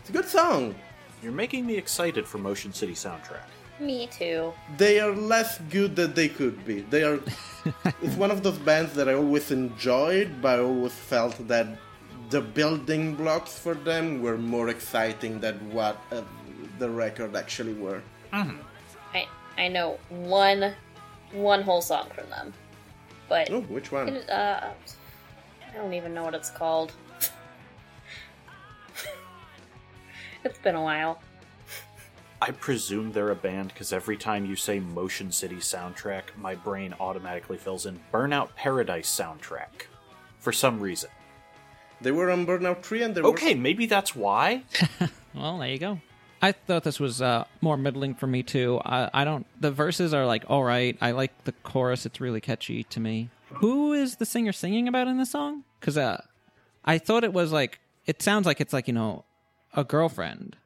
It's 0.00 0.10
a 0.10 0.12
good 0.12 0.28
song. 0.28 0.74
You're 1.22 1.32
making 1.32 1.66
me 1.66 1.76
excited 1.76 2.26
for 2.26 2.38
Motion 2.38 2.72
City 2.72 2.94
soundtrack. 2.94 3.48
Me 3.80 4.08
too. 4.08 4.52
They 4.76 5.00
are 5.00 5.12
less 5.12 5.58
good 5.70 5.96
than 5.96 6.12
they 6.14 6.28
could 6.28 6.64
be. 6.66 6.80
They 6.80 7.04
are. 7.04 7.20
it's 8.02 8.16
one 8.16 8.30
of 8.30 8.42
those 8.42 8.58
bands 8.58 8.94
that 8.94 9.08
I 9.08 9.14
always 9.14 9.50
enjoyed, 9.50 10.42
but 10.42 10.58
I 10.58 10.62
always 10.62 10.92
felt 10.92 11.36
that 11.48 11.66
the 12.30 12.40
building 12.40 13.14
blocks 13.14 13.58
for 13.58 13.74
them 13.74 14.22
were 14.22 14.38
more 14.38 14.68
exciting 14.68 15.40
than 15.40 15.56
what 15.72 15.98
uh, 16.12 16.22
the 16.78 16.88
record 16.88 17.34
actually 17.36 17.74
were. 17.74 18.02
I 18.32 19.26
I 19.56 19.68
know 19.68 19.98
one 20.08 20.74
one 21.32 21.62
whole 21.62 21.82
song 21.82 22.08
from 22.14 22.28
them. 22.30 22.52
But 23.28 23.50
Oh, 23.50 23.60
which 23.62 23.92
one? 23.92 24.08
it, 24.08 24.30
uh 24.30 24.70
I 25.68 25.74
don't 25.76 25.92
even 25.92 26.14
know 26.14 26.24
what 26.24 26.34
it's 26.34 26.50
called. 26.50 26.92
it's 30.44 30.58
been 30.58 30.74
a 30.74 30.82
while. 30.82 31.20
I 32.40 32.52
presume 32.52 33.12
they're 33.12 33.30
a 33.30 33.34
band 33.36 33.68
because 33.68 33.92
every 33.92 34.16
time 34.16 34.46
you 34.46 34.54
say 34.54 34.78
Motion 34.78 35.32
City 35.32 35.56
soundtrack, 35.56 36.22
my 36.36 36.54
brain 36.54 36.94
automatically 37.00 37.58
fills 37.58 37.84
in 37.84 37.98
Burnout 38.12 38.54
Paradise 38.54 39.10
soundtrack. 39.10 39.86
For 40.38 40.52
some 40.52 40.78
reason. 40.78 41.10
They 42.00 42.12
were 42.12 42.30
on 42.30 42.46
Burnout 42.46 42.82
3 42.82 43.02
and 43.02 43.14
they 43.14 43.20
were. 43.20 43.28
Okay, 43.28 43.54
maybe 43.54 43.86
that's 43.86 44.14
why. 44.14 44.62
Well, 45.34 45.58
there 45.58 45.68
you 45.68 45.78
go. 45.78 46.00
I 46.42 46.50
thought 46.50 46.82
this 46.82 46.98
was 46.98 47.22
uh, 47.22 47.44
more 47.60 47.76
middling 47.76 48.14
for 48.14 48.26
me 48.26 48.42
too. 48.42 48.80
I, 48.84 49.08
I 49.12 49.24
don't. 49.24 49.46
The 49.60 49.70
verses 49.70 50.12
are 50.12 50.26
like 50.26 50.44
all 50.48 50.64
right. 50.64 50.96
I 51.00 51.12
like 51.12 51.44
the 51.44 51.52
chorus. 51.62 52.06
It's 52.06 52.20
really 52.20 52.40
catchy 52.40 52.82
to 52.84 52.98
me. 52.98 53.30
Who 53.54 53.92
is 53.92 54.16
the 54.16 54.26
singer 54.26 54.52
singing 54.52 54.88
about 54.88 55.06
in 55.06 55.18
this 55.18 55.30
song? 55.30 55.64
Because 55.78 55.96
uh, 55.96 56.22
I 56.84 56.98
thought 56.98 57.22
it 57.22 57.32
was 57.32 57.52
like 57.52 57.78
it 58.06 58.20
sounds 58.20 58.46
like 58.46 58.60
it's 58.60 58.72
like 58.72 58.88
you 58.88 58.94
know 58.94 59.24
a 59.74 59.84
girlfriend 59.84 60.56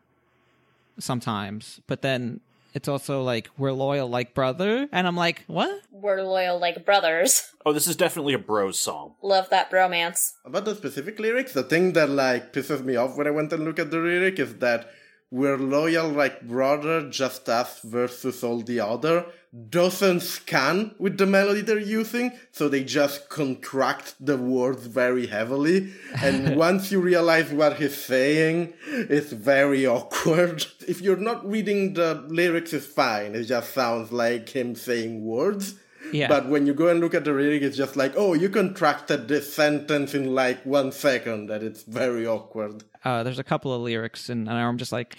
sometimes, 0.98 1.80
but 1.86 2.02
then 2.02 2.40
it's 2.72 2.88
also 2.88 3.22
like 3.22 3.48
we're 3.56 3.72
loyal 3.72 4.08
like 4.08 4.34
brother, 4.34 4.88
and 4.92 5.06
I'm 5.06 5.16
like 5.16 5.44
what? 5.46 5.82
We're 5.90 6.22
loyal 6.22 6.58
like 6.58 6.84
brothers. 6.84 7.48
Oh, 7.64 7.72
this 7.72 7.86
is 7.86 7.96
definitely 7.96 8.34
a 8.34 8.38
bros 8.38 8.80
song. 8.80 9.14
Love 9.22 9.48
that 9.50 9.70
bromance. 9.70 10.32
About 10.44 10.64
the 10.64 10.74
specific 10.74 11.18
lyrics, 11.18 11.52
the 11.52 11.62
thing 11.62 11.92
that 11.92 12.10
like 12.10 12.52
pisses 12.52 12.84
me 12.84 12.96
off 12.96 13.16
when 13.16 13.26
I 13.26 13.30
went 13.30 13.52
and 13.52 13.64
look 13.64 13.78
at 13.78 13.90
the 13.90 13.98
lyric 13.98 14.38
is 14.38 14.56
that 14.56 14.90
we're 15.30 15.56
loyal 15.56 16.08
like 16.08 16.42
brother, 16.42 17.08
just 17.08 17.48
us 17.48 17.80
versus 17.80 18.42
all 18.42 18.60
the 18.60 18.80
other 18.80 19.26
doesn't 19.68 20.20
scan 20.20 20.94
with 20.98 21.18
the 21.18 21.26
melody 21.26 21.60
they're 21.60 21.78
using, 21.78 22.32
so 22.52 22.68
they 22.68 22.82
just 22.82 23.28
contract 23.28 24.14
the 24.18 24.38
words 24.38 24.86
very 24.86 25.26
heavily. 25.26 25.92
And 26.22 26.56
once 26.68 26.90
you 26.90 27.00
realize 27.00 27.50
what 27.52 27.76
he's 27.76 27.96
saying, 27.96 28.72
it's 28.86 29.32
very 29.32 29.86
awkward. 29.86 30.66
If 30.88 31.00
you're 31.00 31.16
not 31.16 31.48
reading 31.48 31.94
the 31.94 32.24
lyrics, 32.28 32.72
it's 32.72 32.86
fine. 32.86 33.34
It 33.34 33.44
just 33.44 33.72
sounds 33.72 34.10
like 34.10 34.48
him 34.48 34.74
saying 34.74 35.24
words. 35.24 35.74
Yeah. 36.12 36.28
But 36.28 36.48
when 36.48 36.66
you 36.66 36.74
go 36.74 36.88
and 36.88 37.00
look 37.00 37.14
at 37.14 37.24
the 37.24 37.32
lyric, 37.32 37.62
it's 37.62 37.76
just 37.76 37.94
like, 37.94 38.14
oh, 38.16 38.34
you 38.34 38.48
contracted 38.48 39.28
this 39.28 39.52
sentence 39.52 40.14
in 40.14 40.34
like 40.34 40.64
one 40.64 40.92
second, 40.92 41.50
and 41.50 41.62
it's 41.62 41.82
very 41.82 42.26
awkward. 42.26 42.84
Uh, 43.04 43.22
there's 43.22 43.38
a 43.38 43.44
couple 43.44 43.72
of 43.72 43.82
lyrics, 43.82 44.28
and, 44.28 44.48
and 44.48 44.58
I'm 44.58 44.78
just 44.78 44.92
like, 44.92 45.16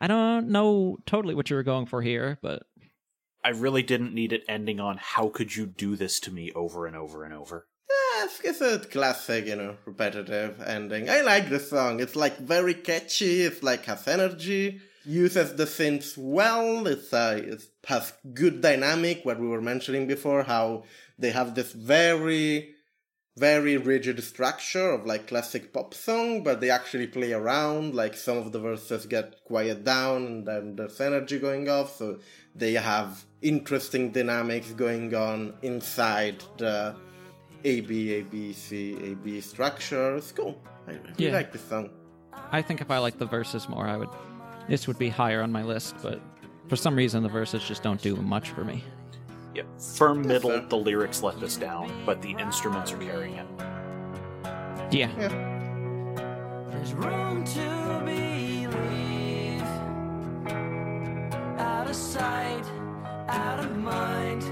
I 0.00 0.06
don't 0.06 0.48
know 0.48 0.98
totally 1.06 1.34
what 1.34 1.48
you 1.48 1.56
were 1.56 1.62
going 1.62 1.86
for 1.86 2.02
here, 2.02 2.38
but 2.42 2.66
I 3.44 3.50
really 3.50 3.82
didn't 3.82 4.14
need 4.14 4.32
it 4.32 4.42
ending 4.48 4.80
on 4.80 4.96
how 4.98 5.28
could 5.28 5.54
you 5.54 5.66
do 5.66 5.96
this 5.96 6.18
to 6.20 6.32
me 6.32 6.50
over 6.52 6.86
and 6.86 6.96
over 6.96 7.24
and 7.24 7.34
over. 7.34 7.66
Yeah, 7.90 8.26
it's, 8.42 8.60
a 8.62 8.78
classic, 8.78 9.46
you 9.46 9.56
know, 9.56 9.76
repetitive 9.84 10.62
ending. 10.62 11.10
I 11.10 11.20
like 11.20 11.50
this 11.50 11.68
song. 11.68 12.00
It's 12.00 12.16
like 12.16 12.38
very 12.38 12.72
catchy. 12.72 13.42
It's 13.42 13.62
like 13.62 13.84
has 13.84 14.08
energy. 14.08 14.80
uses 15.04 15.54
the 15.56 15.64
synths 15.66 16.16
well. 16.16 16.86
It's, 16.86 17.12
uh, 17.12 17.42
it 17.44 17.62
has 17.86 18.14
good 18.32 18.62
dynamic. 18.62 19.24
What 19.24 19.38
we 19.38 19.46
were 19.46 19.60
mentioning 19.60 20.06
before, 20.06 20.44
how 20.44 20.84
they 21.18 21.30
have 21.30 21.54
this 21.54 21.72
very, 21.72 22.73
very 23.36 23.76
rigid 23.76 24.22
structure 24.22 24.90
of 24.90 25.06
like 25.06 25.26
classic 25.26 25.72
pop 25.72 25.92
song, 25.94 26.42
but 26.44 26.60
they 26.60 26.70
actually 26.70 27.06
play 27.08 27.32
around. 27.32 27.94
Like 27.94 28.14
some 28.16 28.36
of 28.38 28.52
the 28.52 28.60
verses 28.60 29.06
get 29.06 29.42
quiet 29.44 29.84
down, 29.84 30.26
and 30.26 30.46
then 30.46 30.76
there's 30.76 31.00
energy 31.00 31.38
going 31.38 31.68
off. 31.68 31.96
So 31.96 32.18
they 32.54 32.74
have 32.74 33.24
interesting 33.42 34.10
dynamics 34.12 34.70
going 34.72 35.14
on 35.14 35.54
inside 35.62 36.42
the 36.58 36.94
A 37.64 37.80
B 37.80 38.12
A 38.14 38.22
B 38.22 38.52
C 38.52 38.96
A 39.12 39.14
B 39.16 39.40
structure. 39.40 40.16
It's 40.16 40.32
cool. 40.32 40.60
I 40.86 40.92
really 40.92 41.14
Yeah. 41.16 41.32
like 41.32 41.52
this 41.52 41.64
song. 41.64 41.90
I 42.52 42.62
think 42.62 42.80
if 42.80 42.90
I 42.90 42.98
like 42.98 43.18
the 43.18 43.26
verses 43.26 43.68
more, 43.68 43.86
I 43.86 43.96
would. 43.96 44.10
This 44.68 44.86
would 44.86 44.98
be 44.98 45.08
higher 45.08 45.42
on 45.42 45.50
my 45.52 45.62
list, 45.62 45.96
but 46.02 46.20
for 46.68 46.76
some 46.76 46.94
reason 46.94 47.22
the 47.22 47.28
verses 47.28 47.62
just 47.64 47.82
don't 47.82 48.00
do 48.00 48.16
much 48.16 48.50
for 48.50 48.64
me. 48.64 48.82
Yep. 49.54 49.66
Firm 49.96 50.26
middle, 50.26 50.50
fair. 50.50 50.66
the 50.68 50.76
lyrics 50.76 51.22
let 51.22 51.38
this 51.38 51.56
down, 51.56 52.02
but 52.04 52.20
the 52.20 52.32
instruments 52.32 52.92
are 52.92 52.98
carrying 52.98 53.34
it. 53.36 53.46
Yeah. 54.90 55.10
There's 56.70 56.92
room 56.92 57.44
to 57.44 58.02
believe. 58.04 59.62
Out 61.58 61.88
of 61.88 61.96
sight, 61.96 62.64
out 63.28 63.60
of 63.60 63.76
mind, 63.76 64.43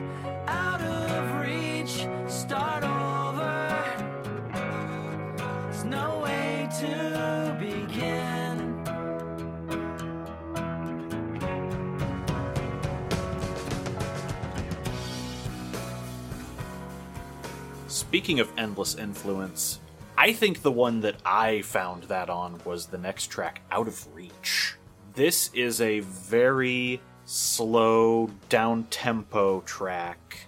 Speaking 18.12 18.40
of 18.40 18.52
endless 18.58 18.94
influence, 18.96 19.80
I 20.18 20.34
think 20.34 20.60
the 20.60 20.70
one 20.70 21.00
that 21.00 21.16
I 21.24 21.62
found 21.62 22.02
that 22.04 22.28
on 22.28 22.60
was 22.62 22.84
the 22.84 22.98
next 22.98 23.28
track, 23.28 23.62
Out 23.70 23.88
of 23.88 24.14
Reach. 24.14 24.74
This 25.14 25.48
is 25.54 25.80
a 25.80 26.00
very 26.00 27.00
slow, 27.24 28.28
down 28.50 28.84
tempo 28.90 29.62
track. 29.62 30.40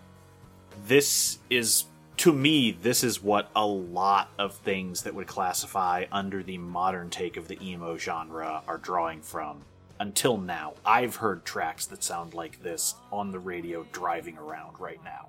This 0.86 1.38
is, 1.48 1.84
to 2.18 2.34
me, 2.34 2.72
this 2.82 3.02
is 3.02 3.22
what 3.22 3.48
a 3.56 3.66
lot 3.66 4.28
of 4.38 4.54
things 4.56 5.02
that 5.04 5.14
would 5.14 5.26
classify 5.26 6.04
under 6.12 6.42
the 6.42 6.58
modern 6.58 7.08
take 7.08 7.38
of 7.38 7.48
the 7.48 7.58
emo 7.66 7.96
genre 7.96 8.62
are 8.68 8.76
drawing 8.76 9.22
from. 9.22 9.62
Until 9.98 10.36
now, 10.36 10.74
I've 10.84 11.16
heard 11.16 11.46
tracks 11.46 11.86
that 11.86 12.04
sound 12.04 12.34
like 12.34 12.62
this 12.62 12.94
on 13.10 13.30
the 13.30 13.38
radio 13.38 13.86
driving 13.90 14.36
around 14.36 14.78
right 14.78 15.02
now. 15.02 15.28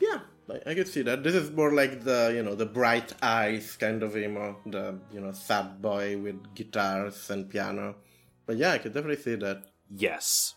Yeah, 0.00 0.18
I, 0.50 0.70
I 0.70 0.74
could 0.74 0.88
see 0.88 1.02
that. 1.02 1.22
This 1.22 1.34
is 1.34 1.50
more 1.50 1.72
like 1.72 2.04
the 2.04 2.32
you 2.34 2.42
know 2.42 2.54
the 2.54 2.66
bright 2.66 3.12
eyes 3.22 3.76
kind 3.76 4.02
of 4.02 4.16
emo, 4.16 4.56
the 4.66 4.98
you 5.12 5.20
know 5.20 5.32
sad 5.32 5.80
boy 5.82 6.18
with 6.18 6.54
guitars 6.54 7.30
and 7.30 7.48
piano. 7.48 7.96
But 8.46 8.56
yeah, 8.56 8.72
I 8.72 8.78
could 8.78 8.94
definitely 8.94 9.22
see 9.22 9.36
that. 9.36 9.62
Yes, 9.90 10.54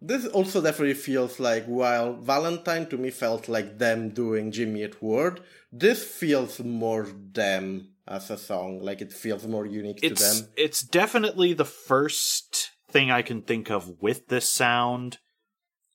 This 0.00 0.26
also 0.26 0.60
definitely 0.60 0.94
feels 0.94 1.40
like 1.40 1.64
while 1.64 2.14
Valentine 2.14 2.86
to 2.88 2.98
me 2.98 3.10
felt 3.10 3.48
like 3.48 3.78
them 3.78 4.10
doing 4.10 4.52
Jimmy 4.52 4.84
Eat 4.84 5.02
World, 5.02 5.40
this 5.72 6.04
feels 6.04 6.60
more 6.60 7.08
them 7.32 7.88
as 8.06 8.30
a 8.30 8.36
song. 8.36 8.80
Like 8.80 9.00
it 9.00 9.12
feels 9.12 9.46
more 9.46 9.64
unique 9.66 10.00
to 10.02 10.06
it's 10.08 10.40
them. 10.40 10.50
it's 10.56 10.82
definitely 10.82 11.54
the 11.54 11.64
first 11.64 12.72
thing 12.90 13.10
I 13.10 13.22
can 13.22 13.40
think 13.42 13.70
of 13.70 14.02
with 14.02 14.28
this 14.28 14.48
sound. 14.48 15.18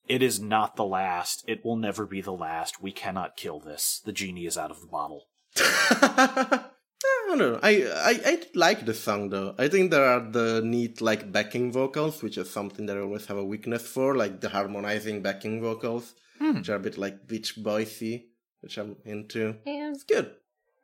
It 0.10 0.24
is 0.24 0.40
not 0.40 0.76
the 0.76 0.84
last. 0.84 1.46
It 1.48 1.64
will 1.64 1.76
never 1.76 2.08
be 2.08 2.20
the 2.20 2.34
last. 2.34 2.82
We 2.82 2.92
cannot 2.92 3.38
kill 3.38 3.60
this. 3.60 4.02
The 4.04 4.12
genie 4.12 4.48
is 4.48 4.58
out 4.58 4.72
of 4.72 4.82
the 4.82 4.88
bottle. 4.88 5.28
I 5.56 7.26
don't 7.28 7.38
know. 7.38 7.60
I, 7.62 7.84
I 7.86 8.20
I 8.26 8.42
like 8.56 8.86
the 8.86 8.94
song 8.96 9.30
though. 9.30 9.54
I 9.58 9.68
think 9.68 9.92
there 9.92 10.04
are 10.04 10.20
the 10.20 10.62
neat 10.66 11.00
like 11.00 11.32
backing 11.32 11.72
vocals, 11.72 12.24
which 12.24 12.38
is 12.40 12.50
something 12.50 12.88
that 12.88 12.98
I 12.98 13.02
always 13.02 13.28
have 13.28 13.38
a 13.38 13.46
weakness 13.46 13.88
for, 13.88 14.16
like 14.16 14.42
the 14.42 14.50
harmonizing 14.50 15.22
backing 15.22 15.62
vocals, 15.62 16.16
hmm. 16.40 16.56
which 16.56 16.70
are 16.70 16.76
a 16.76 16.80
bit 16.80 16.98
like 16.98 17.28
Beach 17.28 17.56
Boysy, 17.56 18.26
which 18.62 18.78
I'm 18.78 18.98
into. 19.06 19.56
Yeah. 19.66 19.92
It's 19.92 20.04
good. 20.04 20.32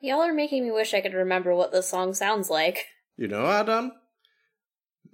Y'all 0.02 0.22
are 0.22 0.34
making 0.34 0.64
me 0.64 0.72
wish 0.72 0.94
I 0.94 1.02
could 1.02 1.16
remember 1.16 1.56
what 1.56 1.72
this 1.72 1.90
song 1.90 2.14
sounds 2.14 2.50
like. 2.50 2.86
You 3.18 3.28
know, 3.28 3.46
Adam. 3.48 3.92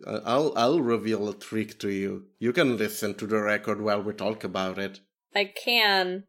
I- 0.08 0.22
I'll 0.26 0.54
I'll 0.56 0.82
reveal 0.82 1.30
a 1.30 1.34
trick 1.34 1.80
to 1.80 1.90
you. 1.90 2.26
You 2.40 2.54
can 2.54 2.78
listen 2.78 3.14
to 3.16 3.28
the 3.28 3.42
record 3.42 3.82
while 3.82 4.02
we 4.02 4.14
talk 4.14 4.44
about 4.44 4.78
it. 4.78 5.00
I 5.36 5.46
can, 5.46 6.26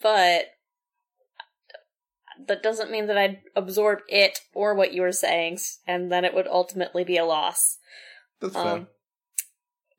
but 0.00 0.46
that 2.46 2.62
doesn't 2.62 2.90
mean 2.90 3.06
that 3.06 3.18
I'd 3.18 3.38
absorb 3.56 4.00
it 4.08 4.40
or 4.54 4.74
what 4.74 4.92
you 4.92 5.02
were 5.02 5.12
saying, 5.12 5.58
and 5.86 6.10
then 6.12 6.24
it 6.24 6.34
would 6.34 6.46
ultimately 6.46 7.04
be 7.04 7.16
a 7.16 7.24
loss. 7.24 7.78
That's 8.40 8.54
fair. 8.54 8.62
Um, 8.66 8.86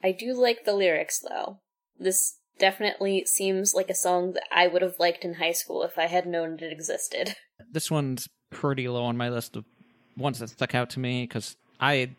I 0.04 0.12
do 0.14 0.34
like 0.34 0.64
the 0.64 0.74
lyrics, 0.74 1.20
though. 1.20 1.60
This 1.98 2.38
definitely 2.58 3.26
seems 3.26 3.74
like 3.74 3.90
a 3.90 3.96
song 3.96 4.34
that 4.34 4.44
I 4.52 4.68
would 4.68 4.82
have 4.82 5.00
liked 5.00 5.26
in 5.26 5.36
high 5.36 5.52
school 5.52 5.84
if 5.84 5.98
I 5.98 6.08
had 6.08 6.26
known 6.26 6.60
it 6.62 6.72
existed. 6.72 7.36
This 7.72 7.92
one's 7.92 8.28
pretty 8.50 8.88
low 8.88 9.04
on 9.04 9.18
my 9.18 9.30
list 9.30 9.56
of 9.58 9.66
ones 10.18 10.40
that 10.40 10.50
stuck 10.50 10.74
out 10.74 10.90
to 10.92 11.00
me 11.00 11.24
because 11.24 11.56
I 11.80 12.16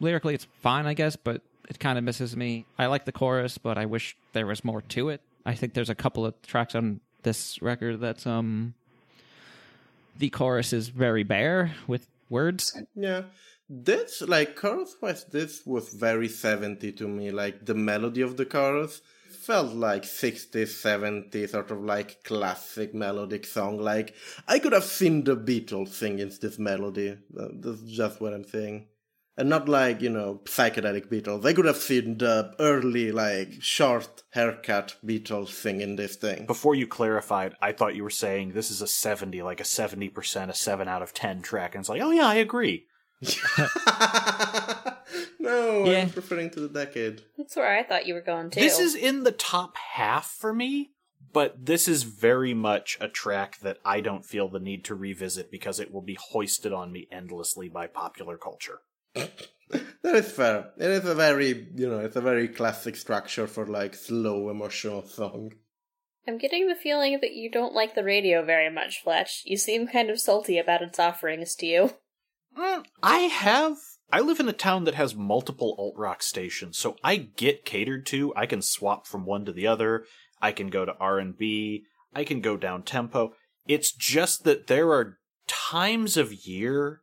lyrically 0.00 0.34
it's 0.34 0.46
fine, 0.60 0.86
I 0.86 0.94
guess, 0.94 1.16
but 1.16 1.42
it 1.68 1.78
kind 1.78 1.98
of 1.98 2.04
misses 2.04 2.36
me. 2.36 2.64
I 2.78 2.86
like 2.86 3.04
the 3.04 3.12
chorus, 3.12 3.58
but 3.58 3.78
I 3.78 3.86
wish 3.86 4.16
there 4.32 4.46
was 4.46 4.64
more 4.64 4.82
to 4.82 5.08
it. 5.10 5.20
I 5.44 5.54
think 5.54 5.74
there's 5.74 5.90
a 5.90 5.94
couple 5.94 6.24
of 6.26 6.40
tracks 6.42 6.74
on 6.74 7.00
this 7.22 7.60
record 7.60 8.00
that's 8.00 8.26
um 8.26 8.74
the 10.18 10.30
chorus 10.30 10.72
is 10.72 10.88
very 10.88 11.22
bare 11.22 11.74
with 11.86 12.08
words. 12.28 12.76
Yeah. 12.94 13.22
This, 13.70 14.22
like, 14.22 14.56
chorus 14.56 14.96
wise, 15.00 15.24
this 15.24 15.62
was 15.66 15.92
very 15.92 16.28
70 16.28 16.92
to 16.92 17.06
me. 17.06 17.30
Like, 17.30 17.66
the 17.66 17.74
melody 17.74 18.22
of 18.22 18.36
the 18.36 18.46
chorus 18.46 19.02
felt 19.28 19.74
like 19.74 20.04
60s, 20.04 20.68
70s, 20.82 21.50
sort 21.50 21.70
of 21.70 21.82
like 21.82 22.24
classic 22.24 22.94
melodic 22.94 23.46
song. 23.46 23.78
Like, 23.78 24.14
I 24.46 24.58
could 24.58 24.72
have 24.72 24.84
seen 24.84 25.24
the 25.24 25.36
Beatles 25.36 25.88
singing 25.88 26.32
this 26.40 26.58
melody. 26.58 27.18
That's 27.30 27.82
just 27.82 28.20
what 28.20 28.32
I'm 28.32 28.44
saying. 28.44 28.86
And 29.38 29.48
not 29.48 29.68
like, 29.68 30.02
you 30.02 30.10
know, 30.10 30.40
psychedelic 30.46 31.06
Beatles. 31.06 31.46
I 31.46 31.52
could 31.52 31.64
have 31.64 31.76
seen 31.76 32.18
the 32.18 32.56
early, 32.58 33.12
like, 33.12 33.52
short 33.60 34.24
haircut 34.30 34.96
Beatles 35.06 35.50
thing 35.50 35.80
in 35.80 35.94
this 35.94 36.16
thing. 36.16 36.44
Before 36.44 36.74
you 36.74 36.88
clarified, 36.88 37.54
I 37.62 37.70
thought 37.70 37.94
you 37.94 38.02
were 38.02 38.10
saying 38.10 38.50
this 38.50 38.68
is 38.72 38.82
a 38.82 38.88
70, 38.88 39.40
like 39.42 39.60
a 39.60 39.62
70%, 39.62 40.48
a 40.48 40.54
7 40.54 40.88
out 40.88 41.02
of 41.02 41.14
10 41.14 41.42
track. 41.42 41.76
And 41.76 41.82
it's 41.82 41.88
like, 41.88 42.02
oh 42.02 42.10
yeah, 42.10 42.26
I 42.26 42.34
agree. 42.34 42.86
no, 45.38 45.84
Yeah. 45.84 46.02
I'm 46.02 46.12
referring 46.16 46.50
to 46.50 46.60
the 46.60 46.68
decade. 46.68 47.22
That's 47.36 47.54
where 47.54 47.78
I 47.78 47.84
thought 47.84 48.06
you 48.06 48.14
were 48.14 48.20
going 48.20 48.50
too. 48.50 48.58
This 48.58 48.80
is 48.80 48.96
in 48.96 49.22
the 49.22 49.30
top 49.32 49.76
half 49.76 50.26
for 50.26 50.52
me, 50.52 50.90
but 51.32 51.64
this 51.64 51.86
is 51.86 52.02
very 52.02 52.54
much 52.54 52.98
a 53.00 53.06
track 53.08 53.60
that 53.60 53.78
I 53.84 54.00
don't 54.00 54.24
feel 54.24 54.48
the 54.48 54.58
need 54.58 54.84
to 54.86 54.96
revisit 54.96 55.50
because 55.50 55.78
it 55.78 55.92
will 55.92 56.02
be 56.02 56.18
hoisted 56.20 56.72
on 56.72 56.90
me 56.90 57.06
endlessly 57.12 57.68
by 57.68 57.86
popular 57.86 58.36
culture. 58.36 58.80
That 60.02 60.14
is 60.14 60.32
fair. 60.32 60.70
It 60.78 60.90
is 60.90 61.04
a 61.04 61.14
very, 61.14 61.68
you 61.74 61.88
know, 61.88 61.98
it's 61.98 62.16
a 62.16 62.22
very 62.22 62.48
classic 62.48 62.96
structure 62.96 63.46
for 63.46 63.66
like 63.66 63.94
slow 63.94 64.48
emotional 64.48 65.06
song. 65.06 65.52
I'm 66.26 66.38
getting 66.38 66.68
the 66.68 66.74
feeling 66.74 67.18
that 67.20 67.34
you 67.34 67.50
don't 67.50 67.74
like 67.74 67.94
the 67.94 68.04
radio 68.04 68.44
very 68.44 68.70
much, 68.70 69.02
Fletch. 69.02 69.42
You 69.44 69.56
seem 69.56 69.86
kind 69.86 70.08
of 70.08 70.20
salty 70.20 70.58
about 70.58 70.82
its 70.82 70.98
offerings 70.98 71.54
to 71.56 71.66
you. 71.66 71.90
Mm, 72.56 72.84
I 73.02 73.18
have. 73.18 73.76
I 74.10 74.20
live 74.20 74.40
in 74.40 74.48
a 74.48 74.54
town 74.54 74.84
that 74.84 74.94
has 74.94 75.14
multiple 75.14 75.74
alt 75.78 75.94
rock 75.96 76.22
stations, 76.22 76.78
so 76.78 76.96
I 77.04 77.16
get 77.16 77.64
catered 77.64 78.06
to. 78.06 78.32
I 78.34 78.46
can 78.46 78.62
swap 78.62 79.06
from 79.06 79.26
one 79.26 79.44
to 79.44 79.52
the 79.52 79.66
other. 79.66 80.04
I 80.40 80.52
can 80.52 80.68
go 80.68 80.84
to 80.84 80.96
R 80.98 81.18
and 81.18 81.36
B. 81.36 81.84
I 82.14 82.24
can 82.24 82.40
go 82.40 82.56
down 82.56 82.82
tempo. 82.82 83.34
It's 83.66 83.92
just 83.92 84.44
that 84.44 84.66
there 84.66 84.92
are 84.92 85.18
times 85.46 86.16
of 86.16 86.32
year 86.32 87.02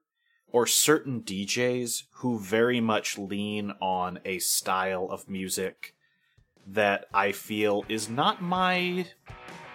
or 0.55 0.65
certain 0.65 1.19
DJs 1.19 2.03
who 2.11 2.39
very 2.39 2.79
much 2.79 3.17
lean 3.17 3.73
on 3.81 4.17
a 4.23 4.39
style 4.39 5.05
of 5.11 5.27
music 5.27 5.93
that 6.65 7.07
I 7.13 7.33
feel 7.33 7.83
is 7.89 8.09
not 8.09 8.41
my 8.41 9.05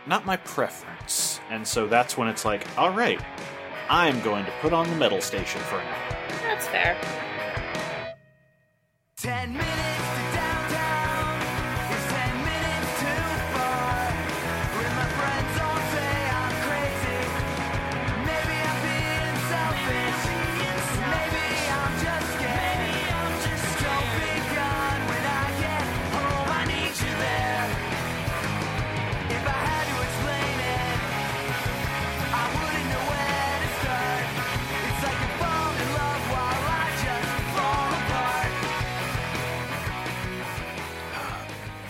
not 0.06 0.24
my 0.24 0.38
preference. 0.38 1.38
And 1.50 1.68
so 1.68 1.86
that's 1.86 2.16
when 2.16 2.28
it's 2.28 2.46
like, 2.46 2.66
all 2.78 2.94
right, 2.94 3.20
I'm 3.90 4.22
going 4.22 4.46
to 4.46 4.52
put 4.62 4.72
on 4.72 4.88
the 4.88 4.96
metal 4.96 5.20
station 5.20 5.60
for 5.60 5.76
an 5.76 5.86
hour. 5.86 6.16
That's 6.44 6.66
fair. 6.68 6.96
Ten 9.18 9.52
minutes 9.52 9.79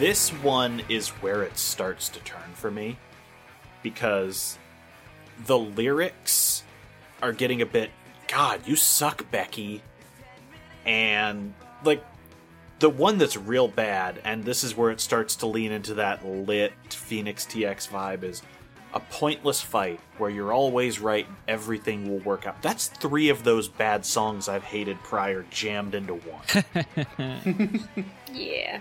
This 0.00 0.30
one 0.30 0.80
is 0.88 1.10
where 1.10 1.42
it 1.42 1.58
starts 1.58 2.08
to 2.08 2.20
turn 2.20 2.54
for 2.54 2.70
me 2.70 2.96
because 3.82 4.58
the 5.44 5.58
lyrics 5.58 6.64
are 7.20 7.34
getting 7.34 7.60
a 7.60 7.66
bit 7.66 7.90
God, 8.26 8.66
you 8.66 8.76
suck, 8.76 9.30
Becky. 9.30 9.82
And 10.86 11.52
like 11.84 12.02
the 12.78 12.88
one 12.88 13.18
that's 13.18 13.36
real 13.36 13.68
bad, 13.68 14.22
and 14.24 14.42
this 14.42 14.64
is 14.64 14.74
where 14.74 14.90
it 14.90 15.02
starts 15.02 15.36
to 15.36 15.46
lean 15.46 15.70
into 15.70 15.92
that 15.94 16.26
lit 16.26 16.72
Phoenix 16.88 17.44
TX 17.44 17.88
vibe 17.90 18.22
is 18.22 18.40
a 18.94 19.00
pointless 19.00 19.60
fight 19.60 20.00
where 20.16 20.30
you're 20.30 20.52
always 20.52 20.98
right, 20.98 21.26
and 21.26 21.36
everything 21.46 22.08
will 22.08 22.20
work 22.20 22.46
out. 22.46 22.62
That's 22.62 22.86
three 22.88 23.28
of 23.28 23.44
those 23.44 23.68
bad 23.68 24.06
songs 24.06 24.48
I've 24.48 24.64
hated 24.64 24.98
prior 25.02 25.44
jammed 25.50 25.94
into 25.94 26.14
one. 26.14 27.84
Yeah. 28.32 28.80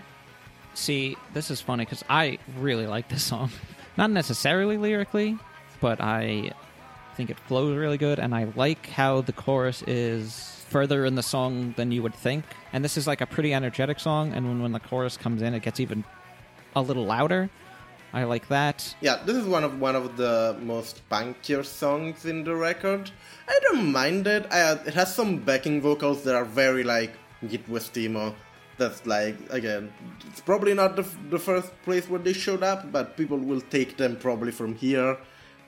See, 0.80 1.18
this 1.34 1.50
is 1.50 1.60
funny 1.60 1.84
because 1.84 2.02
I 2.08 2.38
really 2.56 2.86
like 2.86 3.10
this 3.10 3.22
song. 3.22 3.50
Not 3.98 4.10
necessarily 4.10 4.78
lyrically, 4.78 5.36
but 5.78 6.00
I 6.00 6.52
think 7.18 7.28
it 7.28 7.38
flows 7.38 7.76
really 7.76 7.98
good, 7.98 8.18
and 8.18 8.34
I 8.34 8.44
like 8.56 8.86
how 8.86 9.20
the 9.20 9.34
chorus 9.34 9.82
is 9.82 10.64
further 10.70 11.04
in 11.04 11.16
the 11.16 11.22
song 11.22 11.74
than 11.76 11.92
you 11.92 12.02
would 12.02 12.14
think. 12.14 12.46
And 12.72 12.82
this 12.82 12.96
is 12.96 13.06
like 13.06 13.20
a 13.20 13.26
pretty 13.26 13.52
energetic 13.52 14.00
song, 14.00 14.32
and 14.32 14.48
when, 14.48 14.62
when 14.62 14.72
the 14.72 14.80
chorus 14.80 15.18
comes 15.18 15.42
in, 15.42 15.52
it 15.52 15.62
gets 15.62 15.80
even 15.80 16.02
a 16.74 16.80
little 16.80 17.04
louder. 17.04 17.50
I 18.14 18.24
like 18.24 18.48
that. 18.48 18.96
Yeah, 19.02 19.20
this 19.26 19.36
is 19.36 19.44
one 19.44 19.64
of 19.64 19.78
one 19.78 19.94
of 19.94 20.16
the 20.16 20.56
most 20.62 21.02
punkier 21.10 21.62
songs 21.62 22.24
in 22.24 22.42
the 22.42 22.56
record. 22.56 23.10
I 23.46 23.58
don't 23.64 23.92
mind 23.92 24.26
it. 24.26 24.46
I, 24.50 24.72
it 24.72 24.94
has 24.94 25.14
some 25.14 25.40
backing 25.40 25.82
vocals 25.82 26.24
that 26.24 26.34
are 26.34 26.46
very 26.46 26.84
like 26.84 27.12
Git 27.46 27.68
with 27.68 27.92
Timo. 27.92 28.34
That's 28.80 29.04
like 29.04 29.36
again, 29.50 29.92
it's 30.26 30.40
probably 30.40 30.72
not 30.72 30.96
the, 30.96 31.06
the 31.28 31.38
first 31.38 31.70
place 31.82 32.08
where 32.08 32.18
they 32.18 32.32
showed 32.32 32.62
up, 32.62 32.90
but 32.90 33.14
people 33.14 33.36
will 33.36 33.60
take 33.60 33.98
them 33.98 34.16
probably 34.16 34.52
from 34.52 34.74
here. 34.74 35.18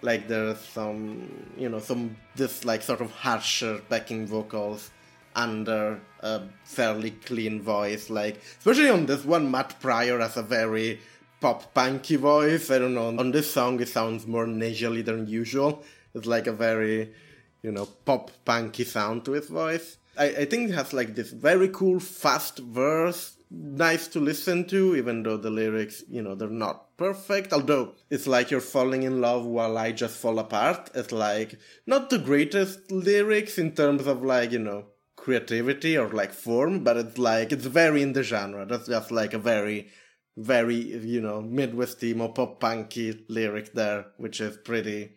Like 0.01 0.29
there's 0.29 0.59
some, 0.59 1.29
you 1.59 1.69
know, 1.69 1.79
some 1.79 2.17
this 2.37 2.65
like 2.65 2.81
sort 2.81 3.03
of 3.03 3.11
harsher 3.11 3.83
backing 3.91 4.27
vocals 4.27 4.91
under 5.37 6.01
a 6.21 6.41
fairly 6.65 7.11
clean 7.11 7.61
voice. 7.61 8.09
Like 8.09 8.41
especially 8.59 8.89
on 8.89 9.05
this 9.05 9.27
one, 9.27 9.51
Matt 9.51 9.79
Pryor 9.79 10.19
has 10.19 10.39
a 10.39 10.43
very 10.43 10.99
pop 11.39 11.75
punky 11.75 12.17
voice. 12.17 12.71
I 12.71 12.79
don't 12.79 12.95
know. 12.95 13.09
On 13.09 13.31
this 13.31 13.53
song, 13.53 13.79
it 13.81 13.89
sounds 13.89 14.27
more 14.27 14.47
nasally 14.47 15.03
than 15.03 15.27
usual. 15.27 15.85
It's 16.15 16.27
like 16.27 16.47
a 16.47 16.53
very, 16.53 17.13
you 17.63 17.73
know, 17.73 17.85
pop 18.07 18.31
punky 18.47 18.85
sound 18.85 19.27
to 19.27 19.33
his 19.33 19.49
voice. 19.49 19.99
I, 20.17 20.25
I 20.27 20.45
think 20.45 20.71
it 20.71 20.75
has 20.75 20.93
like 20.93 21.15
this 21.15 21.31
very 21.31 21.69
cool 21.69 22.01
fast 22.01 22.59
verse, 22.59 23.37
nice 23.51 24.09
to 24.09 24.21
listen 24.21 24.67
to, 24.69 24.97
even 24.97 25.23
though 25.23 25.37
the 25.37 25.51
lyrics, 25.51 26.05
you 26.09 26.23
know, 26.23 26.35
they're 26.35 26.49
not 26.49 26.97
perfect. 26.97 27.53
Although 27.53 27.95
it's 28.11 28.27
like 28.27 28.51
you're 28.51 28.61
falling 28.61 29.03
in 29.03 29.21
love 29.21 29.45
while 29.45 29.79
I 29.79 29.93
just 29.93 30.17
fall 30.17 30.39
apart. 30.39 30.91
It's 30.95 31.13
like 31.13 31.59
not 31.87 32.11
the 32.11 32.19
greatest 32.19 32.91
lyrics 32.91 33.59
in 33.59 33.73
terms 33.73 34.07
of 34.07 34.23
like, 34.23 34.53
you 34.53 34.59
know, 34.59 34.87
creativity 35.17 35.97
or 35.97 36.09
like 36.09 36.33
form, 36.33 36.85
but 36.85 36.97
it's 36.97 37.19
like 37.19 37.53
it's 37.53 37.67
very 37.67 38.03
in 38.03 38.13
the 38.13 38.23
genre. 38.23 38.67
That's 38.67 38.89
just 38.89 39.11
like 39.11 39.35
a 39.35 39.39
very 39.39 39.89
very, 40.37 40.77
you 40.77 41.21
know, 41.21 41.43
Midwest 41.43 42.03
emo 42.03 42.29
pop 42.29 42.61
punky 42.61 43.25
lyric 43.29 43.73
there, 43.75 44.07
which 44.17 44.41
is 44.41 44.57
pretty. 44.57 45.13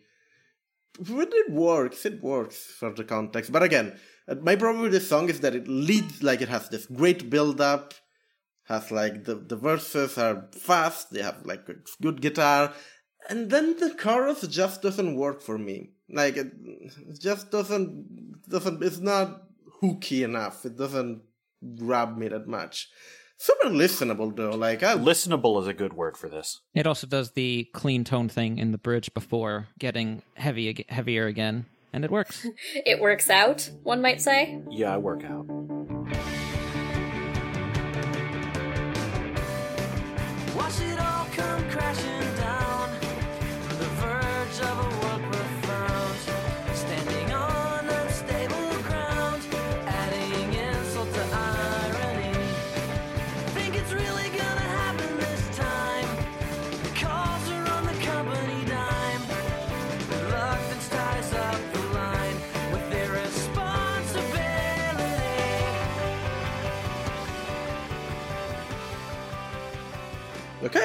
But 0.98 1.28
it 1.32 1.50
works, 1.50 2.06
it 2.06 2.22
works 2.22 2.56
for 2.56 2.92
the 2.92 3.04
context. 3.04 3.52
But 3.52 3.62
again, 3.62 3.98
my 4.42 4.56
problem 4.56 4.82
with 4.82 4.92
this 4.92 5.08
song 5.08 5.28
is 5.28 5.40
that 5.40 5.54
it 5.54 5.68
leads, 5.68 6.22
like, 6.22 6.40
it 6.40 6.48
has 6.48 6.68
this 6.68 6.86
great 6.86 7.30
build 7.30 7.60
up, 7.60 7.94
has 8.64 8.90
like 8.90 9.24
the, 9.24 9.36
the 9.36 9.56
verses 9.56 10.18
are 10.18 10.48
fast, 10.52 11.12
they 11.12 11.22
have 11.22 11.44
like 11.44 11.66
good, 11.66 11.86
good 12.02 12.20
guitar, 12.20 12.72
and 13.28 13.50
then 13.50 13.76
the 13.78 13.94
chorus 13.94 14.46
just 14.48 14.82
doesn't 14.82 15.16
work 15.16 15.40
for 15.40 15.58
me. 15.58 15.90
Like, 16.08 16.36
it, 16.36 16.52
it 17.08 17.20
just 17.20 17.50
doesn't, 17.50 18.48
doesn't, 18.48 18.82
it's 18.82 18.98
not 18.98 19.42
hooky 19.80 20.22
enough, 20.22 20.64
it 20.64 20.76
doesn't 20.76 21.22
grab 21.76 22.16
me 22.16 22.28
that 22.28 22.46
much 22.46 22.88
super 23.36 23.68
listenable 23.68 24.34
though. 24.34 24.50
Like 24.50 24.82
I 24.82 24.94
Listenable 24.96 25.60
is 25.60 25.68
a 25.68 25.74
good 25.74 25.92
word 25.92 26.16
for 26.16 26.28
this. 26.28 26.60
It 26.74 26.86
also 26.86 27.06
does 27.06 27.32
the 27.32 27.68
clean 27.72 28.04
tone 28.04 28.28
thing 28.28 28.58
in 28.58 28.72
the 28.72 28.78
bridge 28.78 29.12
before 29.14 29.68
getting 29.78 30.22
heavy 30.34 30.86
heavier 30.88 31.26
again, 31.26 31.66
and 31.96 32.04
it 32.04 32.10
works. 32.10 32.46
It 32.74 33.00
works 33.00 33.30
out, 33.30 33.70
one 33.82 34.00
might 34.02 34.20
say. 34.20 34.60
Yeah, 34.70 34.94
I 34.94 34.98
work 34.98 35.24
out. 35.24 35.46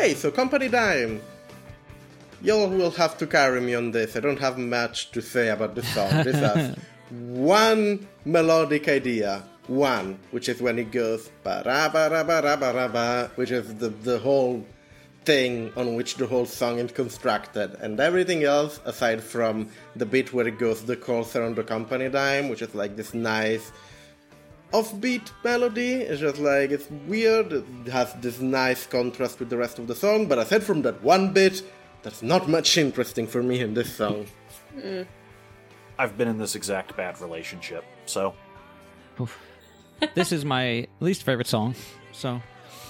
Okay, 0.01 0.15
so 0.15 0.31
Company 0.31 0.67
Dime. 0.67 1.21
Y'all 2.41 2.67
will 2.67 2.89
have 2.89 3.19
to 3.19 3.27
carry 3.27 3.61
me 3.61 3.75
on 3.75 3.91
this. 3.91 4.15
I 4.15 4.19
don't 4.19 4.39
have 4.39 4.57
much 4.57 5.11
to 5.11 5.21
say 5.21 5.49
about 5.49 5.75
this 5.75 5.87
song. 5.93 6.09
This 6.23 6.37
has 6.37 6.75
one 7.11 8.07
melodic 8.25 8.89
idea. 8.89 9.43
One, 9.67 10.17
which 10.31 10.49
is 10.49 10.59
when 10.59 10.79
it 10.79 10.91
goes 10.91 11.29
ba 11.43 11.61
ra 11.67 11.87
ba 11.89 12.09
ra 12.09 12.23
ba 12.23 12.41
ra 12.41 12.55
ba 12.55 12.73
ra 12.73 12.87
ba, 12.87 13.31
which 13.35 13.51
is 13.51 13.75
the, 13.75 13.89
the 13.89 14.17
whole 14.17 14.65
thing 15.23 15.71
on 15.77 15.93
which 15.93 16.15
the 16.15 16.25
whole 16.25 16.47
song 16.47 16.79
is 16.79 16.91
constructed. 16.91 17.75
And 17.79 17.99
everything 17.99 18.43
else, 18.43 18.79
aside 18.85 19.21
from 19.21 19.69
the 19.95 20.07
bit 20.07 20.33
where 20.33 20.47
it 20.47 20.57
goes 20.57 20.83
the 20.83 20.95
chorus 20.95 21.35
around 21.35 21.57
the 21.57 21.63
company 21.63 22.09
dime, 22.09 22.49
which 22.49 22.63
is 22.63 22.73
like 22.73 22.95
this 22.95 23.13
nice 23.13 23.71
offbeat 24.71 25.31
melody. 25.43 25.93
It's 25.95 26.21
just 26.21 26.39
like 26.39 26.71
it's 26.71 26.89
weird. 27.07 27.51
It 27.53 27.91
has 27.91 28.13
this 28.15 28.39
nice 28.39 28.85
contrast 28.87 29.39
with 29.39 29.49
the 29.49 29.57
rest 29.57 29.79
of 29.79 29.87
the 29.87 29.95
song. 29.95 30.27
But 30.27 30.39
aside 30.39 30.63
from 30.63 30.81
that 30.83 31.03
one 31.03 31.33
bit, 31.33 31.61
there's 32.03 32.23
not 32.23 32.49
much 32.49 32.77
interesting 32.77 33.27
for 33.27 33.43
me 33.43 33.59
in 33.61 33.73
this 33.73 33.95
song. 33.95 34.25
Hmm. 34.73 35.03
I've 35.99 36.17
been 36.17 36.27
in 36.27 36.37
this 36.37 36.55
exact 36.55 36.97
bad 36.97 37.21
relationship, 37.21 37.83
so 38.05 38.33
this 40.15 40.31
is 40.31 40.43
my 40.43 40.87
least 40.99 41.23
favorite 41.23 41.47
song. 41.47 41.75
So 42.11 42.41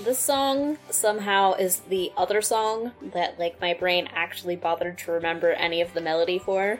This 0.02 0.20
song 0.20 0.78
somehow 0.90 1.54
is 1.54 1.82
the 1.82 2.12
other 2.16 2.42
song 2.42 2.92
that 3.14 3.38
like 3.40 3.60
my 3.60 3.74
brain 3.74 4.08
actually 4.14 4.56
bothered 4.56 4.98
to 5.00 5.12
remember 5.12 5.52
any 5.52 5.82
of 5.82 5.94
the 5.94 6.02
melody 6.02 6.40
for. 6.40 6.80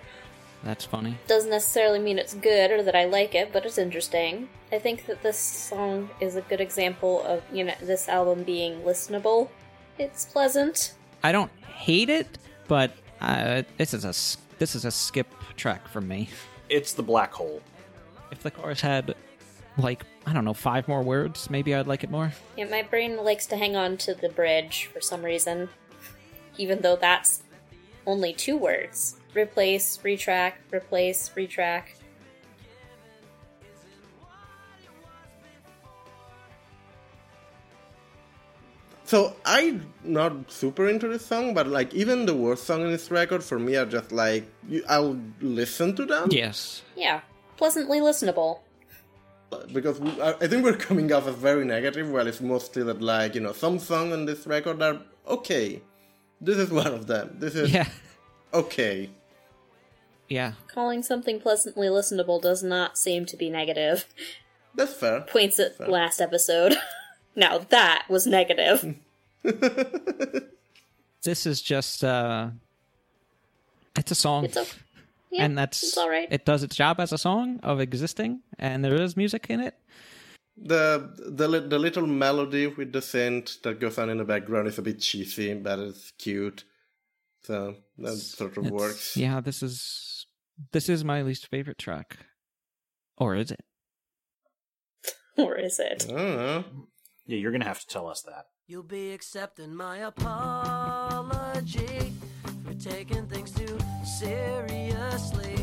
That's 0.64 0.86
funny. 0.86 1.18
Doesn't 1.28 1.50
necessarily 1.50 2.00
mean 2.00 2.20
it's 2.20 2.34
good 2.34 2.72
or 2.72 2.84
that 2.84 2.96
I 2.96 3.06
like 3.06 3.34
it, 3.36 3.52
but 3.52 3.66
it's 3.66 3.78
interesting. 3.78 4.50
I 4.72 4.80
think 4.80 5.06
that 5.08 5.22
this 5.22 5.38
song 5.38 6.10
is 6.20 6.36
a 6.36 6.42
good 6.42 6.62
example 6.62 7.24
of, 7.24 7.44
you 7.52 7.64
know, 7.64 7.74
this 7.82 8.08
album 8.08 8.44
being 8.44 8.82
listenable. 8.82 9.50
It's 9.98 10.26
pleasant. 10.26 10.94
I 11.24 11.32
don't 11.32 11.52
hate 11.66 12.10
it, 12.10 12.38
but 12.68 12.92
uh, 13.20 13.64
this 13.78 13.94
is 13.94 14.06
a 14.06 14.14
this 14.60 14.76
is 14.76 14.86
a 14.86 14.92
skip 14.92 15.28
track 15.58 15.88
for 15.88 16.02
me. 16.02 16.30
it's 16.70 16.94
the 16.94 17.04
black 17.04 17.34
hole. 17.34 17.62
If 18.32 18.42
the 18.44 18.52
chorus 18.52 18.82
had 18.82 19.16
like 19.78 20.06
I 20.26 20.34
don't 20.34 20.46
know 20.46 20.54
five 20.54 20.88
more 20.88 21.02
words, 21.02 21.50
maybe 21.50 21.74
I'd 21.76 21.88
like 21.88 22.04
it 22.04 22.12
more. 22.12 22.32
Yeah, 22.56 22.66
my 22.66 22.84
brain 22.84 23.18
likes 23.24 23.46
to 23.48 23.58
hang 23.58 23.76
on 23.76 23.98
to 23.98 24.14
the 24.14 24.30
bridge 24.30 24.90
for 24.94 25.02
some 25.02 25.24
reason, 25.24 25.70
even 26.58 26.82
though 26.82 26.96
that's 26.96 27.44
only 28.06 28.34
two 28.34 28.58
words. 28.58 29.18
Replace, 29.34 29.98
retrack, 30.04 30.54
replace, 30.72 31.30
retrack. 31.36 31.84
So 39.04 39.36
I'm 39.46 39.92
not 40.04 40.50
super 40.52 40.88
into 40.88 41.08
this 41.10 41.26
song, 41.26 41.54
but 41.54 41.68
like 41.68 41.94
even 41.94 42.26
the 42.26 42.34
worst 42.36 42.64
song 42.64 42.82
in 42.84 42.92
this 42.92 43.12
record 43.12 43.44
for 43.44 43.60
me 43.60 43.76
are 43.76 43.86
just 43.86 44.12
like 44.12 44.46
I'll 44.88 45.20
listen 45.42 45.96
to 45.98 46.06
them 46.06 46.30
Yes. 46.32 46.84
Yeah, 46.96 47.22
pleasantly 47.58 48.00
listenable. 48.00 48.60
because 49.74 50.00
we, 50.00 50.10
I 50.22 50.30
I 50.40 50.48
think 50.48 50.64
we're 50.64 50.78
coming 50.78 51.12
off 51.12 51.28
as 51.28 51.36
very 51.36 51.66
negative. 51.66 52.10
Well, 52.10 52.26
it's 52.28 52.40
mostly 52.40 52.84
that 52.84 53.02
like 53.02 53.36
you 53.36 53.42
know 53.42 53.52
some 53.52 53.80
songs 53.80 54.14
on 54.14 54.26
this 54.26 54.48
record 54.48 54.82
are 54.82 55.02
okay. 55.28 55.82
This 56.40 56.58
is 56.58 56.72
one 56.72 56.88
of 56.88 57.08
them. 57.08 57.36
This 57.38 57.56
is 57.56 57.70
Yeah. 57.72 57.90
okay. 58.54 59.10
Yeah. 60.32 60.54
Calling 60.74 61.04
something 61.04 61.42
pleasantly 61.42 61.88
listenable 61.88 62.42
does 62.42 62.64
not 62.64 62.98
seem 62.98 63.26
to 63.26 63.36
be 63.36 63.50
negative. 63.50 64.06
That's 64.74 64.94
fair. 64.94 65.22
Points 65.22 65.60
at 65.60 65.90
last 65.90 66.22
episode. 66.22 66.76
now 67.36 67.58
that 67.70 68.06
was 68.10 68.26
negative. 68.26 68.96
This 71.24 71.46
is 71.46 71.62
just 71.62 72.04
uh 72.04 72.50
it's 73.96 74.10
a 74.12 74.16
song. 74.16 74.46
It's 74.46 74.58
a, 74.58 74.66
yeah, 75.32 75.44
and 75.46 75.56
that's 75.56 75.84
it's 75.84 75.98
all 75.98 76.10
right. 76.10 76.28
it 76.32 76.46
does 76.46 76.64
its 76.64 76.76
job 76.76 77.00
as 77.00 77.12
a 77.14 77.18
song 77.18 77.60
of 77.62 77.80
existing 77.80 78.42
and 78.58 78.84
there 78.84 78.96
is 79.00 79.16
music 79.16 79.46
in 79.50 79.60
it. 79.60 79.76
The 80.58 81.12
the 81.20 81.48
the 81.60 81.78
little 81.78 82.08
melody 82.08 82.66
with 82.68 82.92
the 82.92 83.02
synth 83.02 83.62
that 83.62 83.80
goes 83.80 84.00
on 84.00 84.10
in 84.10 84.18
the 84.18 84.24
background 84.26 84.68
is 84.68 84.80
a 84.80 84.82
bit 84.82 85.00
cheesy, 85.00 85.54
but 85.54 85.78
it's 85.78 86.12
cute. 86.18 86.64
So 87.44 87.76
that 88.00 88.18
sort 88.18 88.58
of 88.58 88.66
It's- 88.66 88.72
works. 88.82 89.16
Yeah, 89.16 89.42
this 89.42 89.62
is 89.62 90.11
this 90.72 90.90
is 90.90 91.04
my 91.04 91.22
least 91.22 91.48
favorite 91.48 91.78
track. 91.78 92.18
Or 93.18 93.36
is 93.36 93.52
it? 93.52 93.64
or 95.38 95.58
is 95.58 95.80
it? 95.80 96.06
I 96.10 96.14
don't 96.14 96.36
know. 96.38 96.64
Yeah, 97.26 97.38
you're 97.38 97.52
gonna 97.52 97.66
have 97.66 97.80
to 97.82 97.88
tell 97.88 98.08
us 98.08 98.22
that. 98.24 98.46
You'll 98.68 98.84
be 98.84 99.12
accepting 99.12 99.76
my 99.76 99.98
apology 100.00 101.34
for 102.66 102.74
taking 102.74 103.28
things 103.28 103.52
too 103.52 103.78
seriously. 104.20 105.56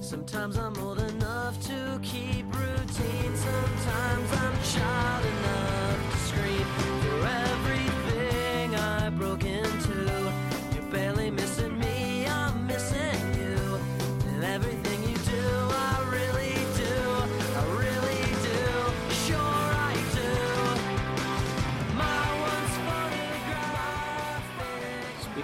Sometimes 0.00 0.56
I'm 0.56 0.76
old 0.78 1.00
enough 1.00 1.60
to 1.66 2.00
keep 2.02 2.44
routine. 2.54 3.36
Sometimes 3.36 4.32
I'm 4.32 4.62
child 4.62 5.29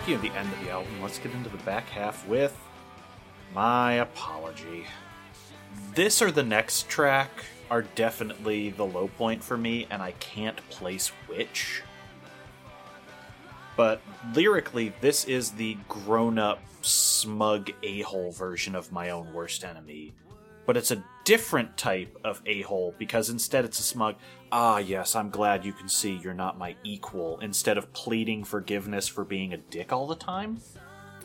Speaking 0.06 0.24
of 0.24 0.34
the 0.34 0.38
end 0.38 0.52
of 0.52 0.60
the 0.64 0.70
album, 0.70 1.02
let's 1.02 1.18
get 1.18 1.32
into 1.32 1.50
the 1.50 1.56
back 1.64 1.88
half 1.88 2.28
with 2.28 2.56
My 3.52 3.94
Apology. 3.94 4.86
This 5.96 6.22
or 6.22 6.30
the 6.30 6.44
next 6.44 6.88
track 6.88 7.28
are 7.72 7.82
definitely 7.82 8.70
the 8.70 8.86
low 8.86 9.08
point 9.08 9.42
for 9.42 9.56
me, 9.56 9.88
and 9.90 10.00
I 10.00 10.12
can't 10.12 10.58
place 10.70 11.08
which. 11.26 11.82
But 13.76 14.00
lyrically, 14.32 14.92
this 15.00 15.24
is 15.24 15.50
the 15.50 15.76
grown 15.88 16.38
up, 16.38 16.60
smug 16.82 17.72
a 17.82 18.02
hole 18.02 18.30
version 18.30 18.76
of 18.76 18.92
my 18.92 19.10
own 19.10 19.32
worst 19.32 19.64
enemy. 19.64 20.14
But 20.66 20.76
it's 20.76 20.92
a 20.92 21.02
different 21.26 21.76
type 21.76 22.16
of 22.24 22.40
a 22.46 22.62
hole 22.62 22.94
because 22.98 23.28
instead 23.28 23.64
it's 23.64 23.80
a 23.80 23.82
smug, 23.82 24.14
ah, 24.52 24.78
yes, 24.78 25.16
I'm 25.16 25.28
glad 25.28 25.64
you 25.64 25.72
can 25.72 25.88
see 25.88 26.12
you're 26.22 26.32
not 26.32 26.56
my 26.56 26.76
equal, 26.84 27.38
instead 27.40 27.76
of 27.76 27.92
pleading 27.92 28.44
forgiveness 28.44 29.08
for 29.08 29.24
being 29.24 29.52
a 29.52 29.56
dick 29.58 29.92
all 29.92 30.06
the 30.06 30.14
time. 30.14 30.60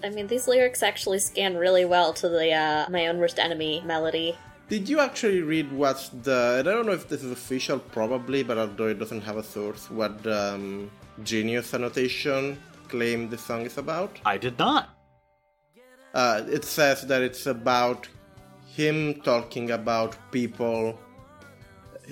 I 0.04 0.10
mean, 0.10 0.26
these 0.26 0.48
lyrics 0.48 0.82
actually 0.82 1.20
scan 1.20 1.56
really 1.56 1.86
well 1.86 2.12
to 2.14 2.28
the 2.28 2.52
uh, 2.52 2.90
"My 2.90 3.08
Own 3.08 3.20
Worst 3.20 3.38
Enemy" 3.38 3.84
melody. 3.86 4.36
Did 4.68 4.90
you 4.90 5.00
actually 5.00 5.42
read 5.42 5.72
what's 5.72 6.10
the? 6.10 6.58
I 6.60 6.64
don't 6.64 6.88
know 6.88 6.94
if 6.94 7.08
this 7.08 7.24
is 7.24 7.32
official, 7.32 7.78
probably, 7.78 8.42
but 8.42 8.58
although 8.58 8.88
it 8.88 8.98
doesn't 8.98 9.22
have 9.22 9.38
a 9.38 9.44
source, 9.44 9.92
what 9.92 10.24
the 10.24 10.56
um, 10.56 10.90
Genius 11.24 11.76
annotation 11.76 12.58
claim 12.88 13.30
the 13.30 13.38
song 13.38 13.62
is 13.68 13.78
about? 13.78 14.18
I 14.26 14.38
did 14.38 14.58
not. 14.58 14.98
Uh, 16.16 16.42
it 16.50 16.66
says 16.66 17.04
that 17.04 17.22
it's 17.22 17.46
about 17.46 18.08
him 18.76 19.22
talking 19.22 19.72
about 19.72 20.16
people, 20.32 20.98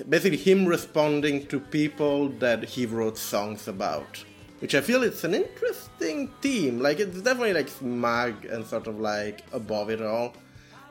basically 0.07 0.38
him 0.38 0.66
responding 0.66 1.45
to 1.47 1.60
people 1.60 2.30
that 2.39 2.64
he 2.64 2.86
wrote 2.86 3.18
songs 3.18 3.68
about. 3.68 4.24
Which 4.60 4.76
I 4.76 4.82
feel 4.82 5.03
it's 5.03 5.24
an 5.24 5.34
interesting 5.34 6.28
theme. 6.41 6.80
Like 6.80 6.99
it's 6.99 7.22
definitely 7.22 7.53
like 7.53 7.70
smug 7.70 8.43
and 8.45 8.66
sort 8.66 8.88
of 8.88 8.99
like 8.99 9.43
above 9.53 9.89
it 9.89 10.01
all, 10.01 10.34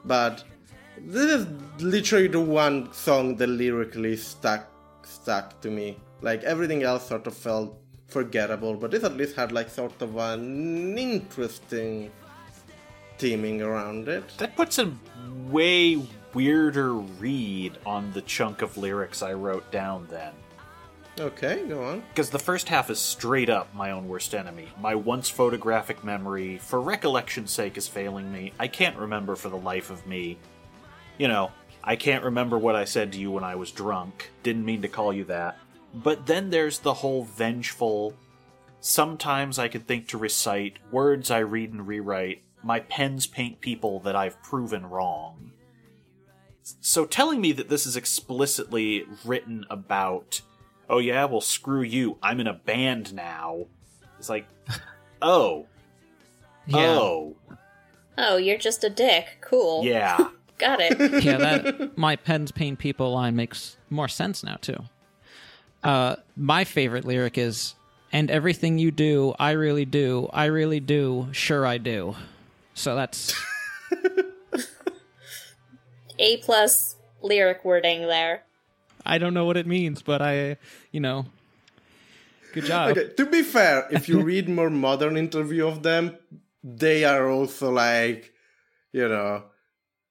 but 0.04 0.42
this 1.06 1.30
is 1.30 1.46
literally 1.80 2.28
the 2.28 2.40
one 2.40 2.92
song 2.92 3.36
that 3.36 3.46
lyrically 3.46 4.16
stuck 4.16 4.66
stuck 5.02 5.60
to 5.60 5.70
me. 5.70 5.98
Like 6.22 6.42
everything 6.44 6.82
else 6.82 7.08
sort 7.08 7.26
of 7.26 7.36
felt 7.36 7.78
forgettable, 8.08 8.74
but 8.74 8.90
this 8.90 9.04
at 9.04 9.16
least 9.16 9.36
had 9.36 9.52
like 9.52 9.68
sort 9.68 10.00
of 10.00 10.16
an 10.16 10.96
interesting 10.96 12.10
theming 13.18 13.60
around 13.60 14.08
it. 14.08 14.24
That 14.38 14.56
puts 14.56 14.78
a 14.78 14.92
way 15.50 16.00
weirder 16.34 16.94
read 16.94 17.78
on 17.86 18.12
the 18.12 18.22
chunk 18.22 18.62
of 18.62 18.76
lyrics 18.76 19.22
I 19.22 19.32
wrote 19.32 19.70
down 19.70 20.06
then. 20.10 20.32
Okay, 21.20 21.64
go 21.66 21.82
on. 21.84 22.02
Because 22.10 22.30
the 22.30 22.38
first 22.38 22.68
half 22.68 22.90
is 22.90 23.00
straight 23.00 23.50
up 23.50 23.74
my 23.74 23.90
own 23.90 24.06
worst 24.06 24.34
enemy. 24.34 24.68
My 24.80 24.94
once 24.94 25.28
photographic 25.28 26.04
memory, 26.04 26.58
for 26.58 26.80
recollection's 26.80 27.50
sake, 27.50 27.76
is 27.76 27.88
failing 27.88 28.30
me. 28.30 28.52
I 28.58 28.68
can't 28.68 28.96
remember 28.96 29.34
for 29.34 29.48
the 29.48 29.56
life 29.56 29.90
of 29.90 30.06
me. 30.06 30.38
You 31.18 31.26
know, 31.26 31.50
I 31.82 31.96
can't 31.96 32.22
remember 32.24 32.56
what 32.56 32.76
I 32.76 32.84
said 32.84 33.12
to 33.12 33.18
you 33.18 33.32
when 33.32 33.42
I 33.42 33.56
was 33.56 33.72
drunk. 33.72 34.30
Didn't 34.44 34.64
mean 34.64 34.82
to 34.82 34.88
call 34.88 35.12
you 35.12 35.24
that. 35.24 35.58
But 35.92 36.26
then 36.26 36.50
there's 36.50 36.78
the 36.78 36.94
whole 36.94 37.24
vengeful. 37.24 38.14
Sometimes 38.80 39.58
I 39.58 39.66
could 39.66 39.88
think 39.88 40.06
to 40.08 40.18
recite 40.18 40.76
words 40.92 41.30
I 41.32 41.38
read 41.38 41.72
and 41.72 41.88
rewrite. 41.88 42.42
My 42.62 42.80
pens 42.80 43.26
paint 43.26 43.60
people 43.60 44.00
that 44.00 44.16
I've 44.16 44.40
proven 44.42 44.86
wrong. 44.86 45.52
So 46.80 47.06
telling 47.06 47.40
me 47.40 47.52
that 47.52 47.68
this 47.68 47.86
is 47.86 47.96
explicitly 47.96 49.06
written 49.24 49.64
about, 49.70 50.42
oh 50.90 50.98
yeah, 50.98 51.24
well 51.24 51.40
screw 51.40 51.82
you, 51.82 52.18
I'm 52.22 52.40
in 52.40 52.46
a 52.46 52.52
band 52.54 53.14
now. 53.14 53.66
It's 54.18 54.28
like, 54.28 54.46
oh, 55.22 55.66
Yeah. 56.66 56.78
oh, 56.78 57.36
Oh, 58.20 58.36
you're 58.36 58.58
just 58.58 58.82
a 58.82 58.90
dick. 58.90 59.38
Cool. 59.40 59.84
yeah. 59.84 60.18
Got 60.58 60.80
it. 60.80 61.22
yeah, 61.24 61.36
that 61.36 61.96
my 61.96 62.16
pens 62.16 62.50
paint 62.50 62.80
people 62.80 63.12
line 63.12 63.36
makes 63.36 63.76
more 63.90 64.08
sense 64.08 64.42
now 64.42 64.56
too. 64.60 64.76
Uh, 65.84 66.16
my 66.36 66.64
favorite 66.64 67.04
lyric 67.04 67.38
is, 67.38 67.76
"And 68.10 68.28
everything 68.28 68.76
you 68.76 68.90
do, 68.90 69.36
I 69.38 69.52
really 69.52 69.84
do, 69.84 70.28
I 70.32 70.46
really 70.46 70.80
do, 70.80 71.28
sure 71.30 71.64
I 71.64 71.78
do." 71.78 72.16
So 72.78 72.94
that's 72.94 73.34
A 76.18 76.36
plus 76.38 76.96
lyric 77.22 77.64
wording 77.64 78.06
there. 78.06 78.42
I 79.04 79.18
don't 79.18 79.34
know 79.34 79.44
what 79.44 79.56
it 79.56 79.66
means, 79.66 80.02
but 80.02 80.20
I, 80.22 80.56
you 80.92 81.00
know, 81.00 81.26
good 82.52 82.64
job. 82.64 82.90
Okay, 82.90 83.08
to 83.16 83.26
be 83.26 83.42
fair, 83.42 83.86
if 83.90 84.08
you 84.08 84.20
read 84.22 84.48
more 84.48 84.70
modern 84.70 85.16
interview 85.16 85.66
of 85.66 85.82
them, 85.82 86.16
they 86.62 87.04
are 87.04 87.28
also 87.30 87.70
like, 87.70 88.32
you 88.92 89.08
know, 89.08 89.44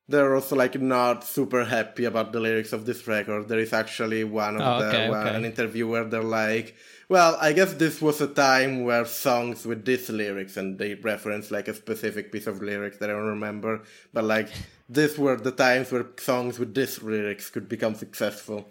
they're 0.08 0.34
also 0.36 0.56
like 0.56 0.80
not 0.80 1.24
super 1.24 1.66
happy 1.66 2.06
about 2.06 2.32
the 2.32 2.40
lyrics 2.40 2.72
of 2.74 2.86
this 2.86 3.06
record. 3.08 3.48
There 3.50 3.60
is 3.60 3.74
actually 3.74 4.24
one 4.24 4.56
of 4.56 4.62
Oh, 4.62 4.80
the 4.80 4.88
okay, 4.88 5.10
one, 5.10 5.28
okay. 5.28 5.36
an 5.38 5.46
interview 5.46 5.88
where 5.88 6.06
they're 6.06 6.24
like, 6.24 6.76
well, 7.10 7.38
I 7.40 7.54
guess 7.54 7.74
this 7.74 8.02
was 8.02 8.20
a 8.22 8.28
time 8.28 8.84
where 8.84 9.06
songs 9.06 9.66
with 9.66 9.86
these 9.86 10.10
lyrics, 10.10 10.58
and 10.58 10.78
they 10.78 10.96
reference 10.96 11.52
like 11.52 11.68
a 11.68 11.74
specific 11.74 12.32
piece 12.32 12.48
of 12.48 12.62
lyrics 12.62 12.98
that 12.98 13.10
I 13.10 13.14
don't 13.14 13.28
remember, 13.28 13.82
but 14.14 14.24
like 14.26 14.50
these 14.90 15.18
were 15.18 15.38
the 15.38 15.52
times 15.52 15.92
where 15.92 16.06
songs 16.20 16.60
with 16.60 16.74
these 16.76 17.02
lyrics 17.02 17.50
could 17.50 17.70
become 17.70 17.96
successful. 17.96 18.68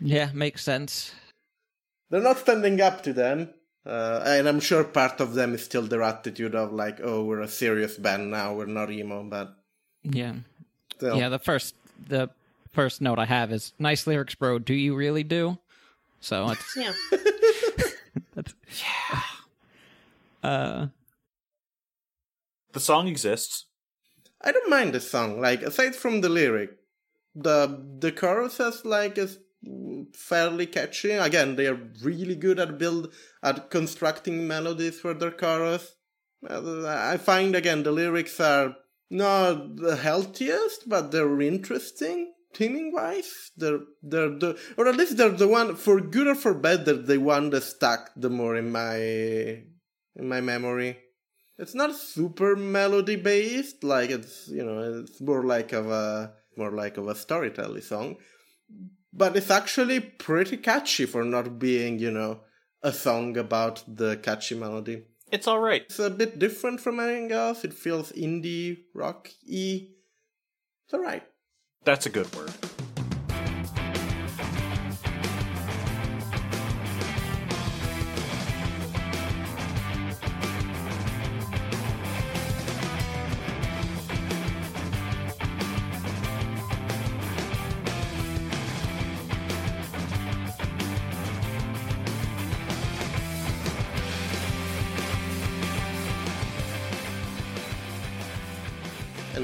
Yeah, 0.00 0.30
makes 0.34 0.62
sense. 0.64 1.14
they're 2.10 2.20
not 2.22 2.38
standing 2.38 2.80
up 2.80 3.02
to 3.04 3.12
them. 3.12 3.50
Uh, 3.84 4.22
and 4.26 4.46
I'm 4.48 4.60
sure 4.60 4.84
part 4.84 5.20
of 5.20 5.34
them 5.34 5.54
is 5.54 5.64
still 5.64 5.82
their 5.82 6.02
attitude 6.02 6.54
of 6.54 6.72
like, 6.72 7.00
oh, 7.02 7.24
we're 7.24 7.40
a 7.40 7.48
serious 7.48 7.96
band 7.96 8.30
now, 8.30 8.54
we're 8.54 8.66
not 8.66 8.90
emo, 8.92 9.24
but 9.24 9.56
Yeah, 10.04 10.34
still. 10.94 11.16
yeah. 11.18 11.28
The 11.28 11.40
first, 11.40 11.74
the 12.06 12.30
first 12.72 13.00
note 13.00 13.18
I 13.18 13.24
have 13.24 13.50
is 13.50 13.72
nice 13.80 14.06
lyrics, 14.06 14.36
bro. 14.36 14.60
Do 14.60 14.74
you 14.74 14.94
really 14.94 15.24
do? 15.24 15.58
So 16.22 16.50
it's 16.50 16.76
Yeah. 16.76 16.92
that's 18.34 18.54
uh 20.42 20.86
The 22.72 22.80
song 22.80 23.08
exists. 23.08 23.66
I 24.40 24.52
don't 24.52 24.70
mind 24.70 24.94
the 24.94 25.00
song. 25.00 25.40
Like 25.40 25.62
aside 25.62 25.96
from 25.96 26.20
the 26.20 26.28
lyric, 26.28 26.70
the 27.34 27.84
the 27.98 28.12
choruses 28.12 28.84
like 28.84 29.18
is 29.18 29.38
fairly 30.14 30.66
catchy. 30.66 31.10
Again, 31.12 31.56
they 31.56 31.66
are 31.66 31.80
really 32.02 32.36
good 32.36 32.58
at 32.60 32.78
build 32.78 33.12
at 33.42 33.70
constructing 33.70 34.46
melodies 34.46 35.00
for 35.00 35.14
their 35.14 35.32
chorus. 35.32 35.96
Uh, 36.48 36.86
I 36.86 37.16
find 37.18 37.56
again 37.56 37.82
the 37.82 37.92
lyrics 37.92 38.38
are 38.40 38.76
not 39.10 39.76
the 39.76 39.96
healthiest, 39.96 40.88
but 40.88 41.10
they're 41.10 41.40
interesting 41.40 42.32
theming 42.54 42.92
wise. 42.92 43.50
They're 43.56 43.80
they're 44.02 44.30
the 44.30 44.58
or 44.76 44.88
at 44.88 44.96
least 44.96 45.16
they're 45.16 45.30
the 45.30 45.48
one 45.48 45.76
for 45.76 46.00
good 46.00 46.26
or 46.26 46.34
for 46.34 46.54
bad. 46.54 46.84
They're 46.84 46.94
the 46.94 47.18
one 47.18 47.50
that 47.50 47.62
stuck 47.62 48.10
the 48.16 48.30
more 48.30 48.56
in 48.56 48.70
my 48.70 48.96
in 48.96 50.28
my 50.28 50.40
memory. 50.40 50.98
It's 51.58 51.74
not 51.74 51.94
super 51.94 52.56
melody 52.56 53.16
based, 53.16 53.84
like 53.84 54.10
it's 54.10 54.48
you 54.48 54.64
know 54.64 55.02
it's 55.02 55.20
more 55.20 55.44
like 55.44 55.72
of 55.72 55.90
a 55.90 56.32
more 56.56 56.70
like 56.70 56.96
of 56.96 57.08
a 57.08 57.14
storytelling 57.14 57.82
song, 57.82 58.16
but 59.12 59.36
it's 59.36 59.50
actually 59.50 60.00
pretty 60.00 60.56
catchy 60.56 61.06
for 61.06 61.24
not 61.24 61.58
being 61.58 61.98
you 61.98 62.10
know 62.10 62.40
a 62.82 62.92
song 62.92 63.36
about 63.36 63.84
the 63.86 64.16
catchy 64.16 64.54
melody. 64.54 65.04
It's 65.30 65.46
all 65.46 65.60
right. 65.60 65.82
It's 65.82 65.98
a 65.98 66.10
bit 66.10 66.38
different 66.38 66.80
from 66.80 67.00
anything 67.00 67.32
else. 67.32 67.64
It 67.64 67.72
feels 67.72 68.12
indie, 68.12 68.78
rock 68.94 69.30
y. 69.48 69.88
It's 70.84 70.92
alright. 70.94 71.22
That's 71.84 72.06
a 72.06 72.10
good 72.10 72.32
word. 72.34 72.71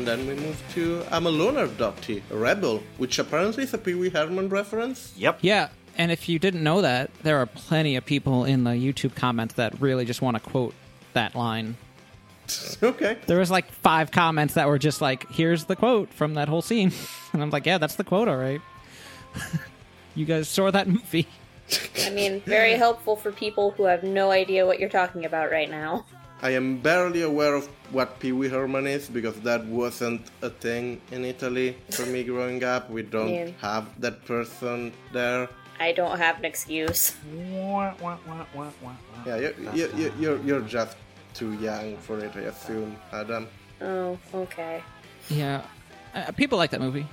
Then 0.09 0.27
we 0.27 0.35
move 0.35 0.63
to 0.73 1.05
I'm 1.11 1.27
a 1.27 1.31
Loner 1.31 1.67
Dottie, 1.67 2.23
a 2.31 2.37
rebel, 2.37 2.83
which 2.97 3.19
apparently 3.19 3.65
is 3.65 3.75
a 3.75 3.79
Pee 3.79 3.93
Wee 3.93 4.09
Herman 4.09 4.49
reference. 4.49 5.13
Yep. 5.19 5.41
Yeah, 5.43 5.69
and 5.99 6.11
if 6.11 6.31
you 6.31 6.39
didn't 6.39 6.63
know 6.63 6.81
that, 6.81 7.11
there 7.23 7.37
are 7.37 7.45
plenty 7.45 7.95
of 7.95 8.07
people 8.07 8.45
in 8.45 8.65
the 8.65 8.71
YouTube 8.71 9.15
comments 9.15 9.55
that 9.55 9.79
really 9.81 10.07
just 10.07 10.23
want 10.23 10.43
to 10.43 10.51
quote 10.51 10.75
that 11.13 11.35
line. 11.35 11.77
okay. 12.83 13.19
There 13.27 13.39
was 13.39 13.51
like 13.51 13.71
five 13.71 14.11
comments 14.11 14.55
that 14.55 14.67
were 14.67 14.79
just 14.79 15.03
like, 15.03 15.31
"Here's 15.31 15.67
the 15.67 15.77
quote 15.77 16.09
from 16.15 16.35
that 16.35 16.49
whole 16.49 16.63
scene," 16.63 16.91
and 17.35 17.43
I'm 17.43 17.51
like, 17.51 17.67
"Yeah, 17.67 17.77
that's 17.77 17.97
the 17.97 18.05
quote, 18.05 18.29
all 18.29 18.37
right." 18.37 18.63
you 20.15 20.25
guys 20.25 20.49
saw 20.49 20.71
that 20.71 20.89
movie. 20.89 21.29
I 22.07 22.09
mean, 22.09 22.41
very 22.47 22.73
helpful 22.73 23.15
for 23.15 23.31
people 23.31 23.73
who 23.73 23.85
have 23.85 24.03
no 24.03 24.31
idea 24.31 24.65
what 24.65 24.79
you're 24.79 24.89
talking 24.89 25.27
about 25.27 25.51
right 25.51 25.71
now. 25.71 26.07
I 26.41 26.51
am 26.51 26.79
barely 26.79 27.23
aware 27.23 27.55
of 27.55 27.67
what 27.91 28.21
Pee 28.21 28.33
Wee 28.33 28.49
Herman 28.49 28.87
is 28.87 29.09
because 29.09 29.35
that 29.41 29.65
wasn't 29.67 30.23
a 30.43 30.51
thing 30.51 31.01
in 31.11 31.25
Italy 31.25 31.77
for 31.91 32.07
me 32.07 32.23
growing 32.23 32.63
up. 32.63 32.91
We 32.91 33.03
don't 33.17 33.29
Yeah. 33.35 33.51
have 33.61 33.87
that 34.01 34.25
person 34.25 34.93
there. 35.13 35.49
I 35.81 35.93
don't 35.93 36.19
have 36.19 36.39
an 36.39 36.45
excuse. 36.45 37.15
Yeah, 37.35 37.93
you're, 39.27 39.55
you, 39.75 39.91
you, 39.97 40.13
you're, 40.19 40.39
you're 40.43 40.61
just 40.61 40.97
too 41.35 41.53
young 41.55 41.97
for 41.99 42.19
it, 42.19 42.33
I 42.35 42.41
assume, 42.51 42.97
Adam. 43.13 43.47
Oh, 43.81 44.19
okay. 44.35 44.83
Yeah, 45.29 45.63
uh, 46.15 46.33
people 46.33 46.59
like 46.59 46.71
that 46.71 46.81
movie. 46.81 47.07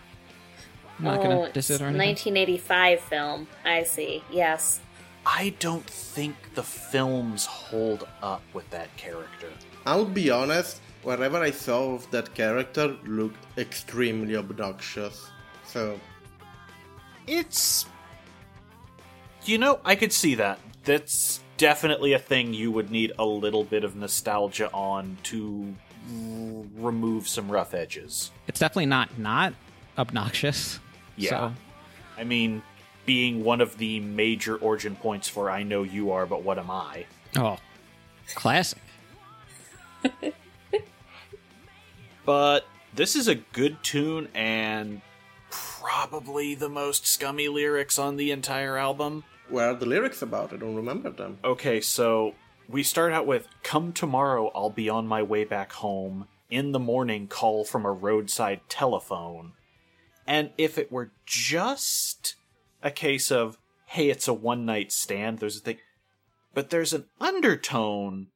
I'm 0.97 1.05
not 1.05 1.19
oh, 1.19 1.23
gonna 1.23 1.51
diss 1.51 1.69
it 1.69 1.82
or 1.82 1.86
anything. 1.86 2.07
1985 2.07 2.99
film. 3.01 3.47
I 3.65 3.84
see. 3.84 4.23
Yes. 4.32 4.80
I 5.26 5.55
don't 5.59 5.89
think 5.89 6.36
the 6.53 6.63
films 6.63 7.45
hold 7.45 8.07
up 8.21 8.43
with 8.53 8.69
that 8.69 8.95
character. 8.97 9.49
I'll 9.86 10.05
be 10.05 10.30
honest, 10.30 10.82
whatever 11.03 11.38
I 11.38 11.51
saw 11.51 11.95
of 11.95 12.09
that 12.11 12.34
character 12.36 12.95
looked 13.05 13.43
extremely 13.57 14.36
obnoxious. 14.36 15.30
So, 15.65 15.99
It's. 17.28 17.86
You 19.45 19.57
know, 19.59 19.80
I 19.86 19.95
could 19.95 20.11
see 20.13 20.36
that. 20.36 20.59
That's 20.84 21.39
definitely 21.57 22.13
a 22.13 22.19
thing 22.19 22.53
you 22.53 22.71
would 22.71 22.89
need 22.91 23.11
a 23.19 23.26
little 23.26 23.63
bit 23.63 23.84
of 23.84 23.95
nostalgia 23.95 24.71
on 24.71 25.17
to 25.23 25.76
r- 26.11 26.63
remove 26.78 27.28
some 27.28 27.51
rough 27.51 27.73
edges. 27.73 28.32
It's 28.47 28.59
definitely 28.59 28.88
not 28.88 29.17
not 29.19 29.53
obnoxious. 29.97 30.80
Yeah. 31.15 31.30
So, 31.30 31.53
I 32.17 32.23
mean, 32.23 32.63
being 33.06 33.43
one 33.43 33.62
of 33.62 33.78
the 33.78 33.99
major 33.99 34.56
origin 34.58 34.95
points 34.95 35.28
for 35.28 35.49
I 35.49 35.64
know 35.64 35.84
you 35.84 36.12
are, 36.12 36.26
but 36.26 36.43
what 36.43 36.58
am 36.58 36.72
I? 36.72 37.06
oh, 37.38 37.58
classic. 38.34 38.80
But 42.26 42.66
this 42.95 43.16
is 43.16 43.28
a 43.28 43.36
good 43.36 43.84
tune 43.84 44.30
and 44.34 45.01
probably 45.51 46.56
the 46.56 46.70
most 46.70 47.06
scummy 47.06 47.47
lyrics 47.47 47.99
on 47.99 48.18
the 48.18 48.32
entire 48.32 48.78
album. 48.78 49.24
where 49.47 49.70
are 49.70 49.76
the 49.76 49.86
lyrics 49.86 50.22
about? 50.22 50.51
I 50.51 50.58
don't 50.58 50.76
remember 50.76 51.12
them. 51.12 51.38
Okay, 51.43 51.80
so 51.82 52.34
we 52.68 52.82
start 52.82 53.14
out 53.14 53.28
with 53.28 53.47
Come 53.62 53.93
tomorrow, 53.93 54.51
I'll 54.56 54.72
be 54.72 54.89
on 54.89 55.08
my 55.08 55.22
way 55.22 55.43
back 55.43 55.74
home. 55.74 56.28
In 56.49 56.72
the 56.72 56.80
morning, 56.80 57.28
call 57.28 57.64
from 57.64 57.86
a 57.86 57.91
roadside 57.91 58.62
telephone. 58.70 59.53
And 60.28 60.49
if 60.58 60.80
it 60.80 60.91
were 60.91 61.12
just 61.26 62.14
a 62.86 62.91
case 62.91 63.31
of, 63.31 63.57
hey, 63.88 64.09
it's 64.09 64.27
a 64.29 64.33
one 64.33 64.63
night 64.63 64.91
stand, 64.93 65.39
there's 65.39 65.57
a 65.57 65.59
thing. 65.59 65.79
But 66.53 66.69
there's 66.69 66.93
an 66.93 67.05
undertone 67.19 68.27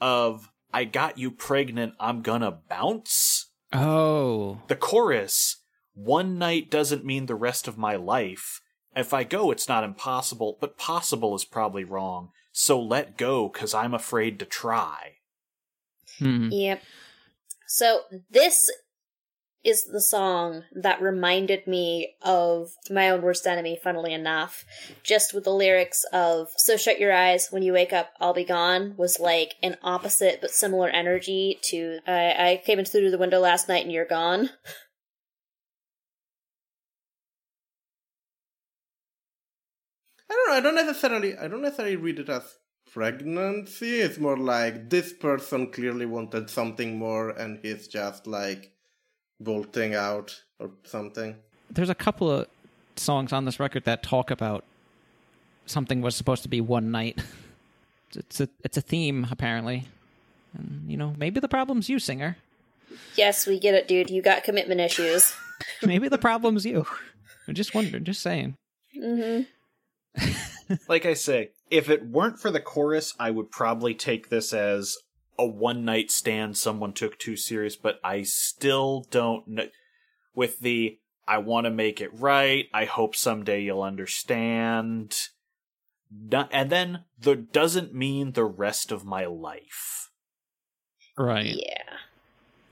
of, 0.00 0.50
I 0.72 0.84
got 0.84 1.18
you 1.18 1.30
pregnant, 1.32 1.94
I'm 1.98 2.20
gonna 2.22 2.58
bounce. 2.68 3.46
Oh, 3.72 4.60
The 4.68 4.76
chorus, 4.76 5.56
one 5.94 6.38
night 6.38 6.70
doesn't 6.70 7.04
mean 7.04 7.26
the 7.26 7.34
rest 7.34 7.66
of 7.66 7.78
my 7.78 7.96
life. 7.96 8.60
If 8.94 9.12
I 9.12 9.24
go, 9.24 9.50
it's 9.50 9.68
not 9.68 9.82
impossible, 9.82 10.58
but 10.60 10.78
possible 10.78 11.34
is 11.34 11.44
probably 11.44 11.84
wrong. 11.84 12.30
So 12.52 12.80
let 12.80 13.16
go, 13.16 13.48
cause 13.48 13.74
I'm 13.74 13.94
afraid 13.94 14.38
to 14.38 14.44
try. 14.44 15.16
hmm. 16.18 16.50
Yep. 16.50 16.82
So 17.66 18.02
this 18.30 18.70
is 19.66 19.84
the 19.84 20.00
song 20.00 20.62
that 20.72 21.02
reminded 21.02 21.66
me 21.66 22.14
of 22.22 22.70
my 22.88 23.10
own 23.10 23.20
worst 23.22 23.46
enemy, 23.46 23.78
funnily 23.82 24.14
enough. 24.14 24.64
Just 25.02 25.34
with 25.34 25.44
the 25.44 25.50
lyrics 25.50 26.04
of 26.12 26.48
So 26.56 26.76
shut 26.76 27.00
your 27.00 27.12
eyes, 27.12 27.48
when 27.50 27.62
you 27.62 27.72
wake 27.72 27.92
up, 27.92 28.10
I'll 28.20 28.32
be 28.32 28.44
gone 28.44 28.94
was 28.96 29.18
like 29.18 29.56
an 29.62 29.76
opposite 29.82 30.40
but 30.40 30.52
similar 30.52 30.88
energy 30.88 31.58
to 31.64 31.98
I, 32.06 32.50
I 32.50 32.62
came 32.64 32.78
in 32.78 32.84
through 32.84 33.10
the 33.10 33.18
window 33.18 33.40
last 33.40 33.68
night 33.68 33.82
and 33.82 33.92
you're 33.92 34.04
gone. 34.04 34.50
I 40.30 40.34
don't 40.34 40.48
know. 40.48 40.54
I 40.54 40.60
don't 40.60 40.86
necessarily. 40.86 41.36
I 41.36 41.48
don't 41.48 41.62
necessarily 41.62 41.96
read 41.96 42.18
it 42.18 42.28
as 42.28 42.58
pregnancy. 42.92 44.00
It's 44.00 44.18
more 44.18 44.36
like 44.36 44.90
this 44.90 45.12
person 45.12 45.72
clearly 45.72 46.06
wanted 46.06 46.50
something 46.50 46.98
more, 46.98 47.30
and 47.30 47.58
he's 47.62 47.88
just 47.88 48.26
like 48.26 48.72
bolting 49.40 49.94
out 49.94 50.42
or 50.58 50.70
something. 50.84 51.36
There's 51.70 51.90
a 51.90 51.94
couple 51.94 52.30
of 52.30 52.46
songs 52.96 53.32
on 53.32 53.44
this 53.44 53.60
record 53.60 53.84
that 53.84 54.02
talk 54.02 54.30
about 54.30 54.64
something 55.66 56.00
was 56.00 56.14
supposed 56.16 56.42
to 56.44 56.48
be 56.48 56.60
one 56.60 56.90
night. 56.90 57.22
It's 58.14 58.40
a 58.40 58.48
it's 58.62 58.76
a 58.78 58.80
theme 58.80 59.26
apparently, 59.30 59.88
and 60.56 60.84
you 60.88 60.96
know 60.96 61.12
maybe 61.18 61.40
the 61.40 61.48
problem's 61.48 61.88
you, 61.88 61.98
singer. 61.98 62.36
Yes, 63.16 63.46
we 63.46 63.58
get 63.58 63.74
it, 63.74 63.88
dude. 63.88 64.10
You 64.10 64.22
got 64.22 64.44
commitment 64.44 64.80
issues. 64.80 65.34
Maybe 65.82 66.08
the 66.08 66.18
problem's 66.18 66.64
you. 66.64 66.86
I'm 67.48 67.54
just 67.54 67.74
wondering, 67.74 68.04
just 68.04 68.22
saying. 68.22 68.54
hmm 68.94 69.40
Like 70.88 71.06
I 71.06 71.14
say, 71.14 71.50
if 71.70 71.88
it 71.90 72.06
weren't 72.06 72.38
for 72.38 72.50
the 72.50 72.60
chorus, 72.60 73.14
I 73.18 73.30
would 73.30 73.50
probably 73.50 73.94
take 73.94 74.28
this 74.28 74.52
as 74.52 74.96
a 75.38 75.46
one 75.46 75.84
night 75.84 76.10
stand 76.10 76.56
someone 76.56 76.92
took 76.92 77.18
too 77.18 77.36
serious, 77.36 77.76
but 77.76 78.00
I 78.02 78.22
still 78.22 79.06
don't 79.10 79.46
know. 79.48 79.66
With 80.34 80.60
the, 80.60 80.98
I 81.26 81.38
want 81.38 81.64
to 81.64 81.70
make 81.70 82.00
it 82.00 82.10
right, 82.12 82.66
I 82.72 82.84
hope 82.84 83.16
someday 83.16 83.62
you'll 83.62 83.82
understand. 83.82 85.16
Not, 86.10 86.48
and 86.52 86.70
then 86.70 87.04
the 87.18 87.34
doesn't 87.36 87.94
mean 87.94 88.32
the 88.32 88.44
rest 88.44 88.92
of 88.92 89.04
my 89.04 89.24
life. 89.24 90.10
Right. 91.16 91.56
Yeah. 91.56 91.82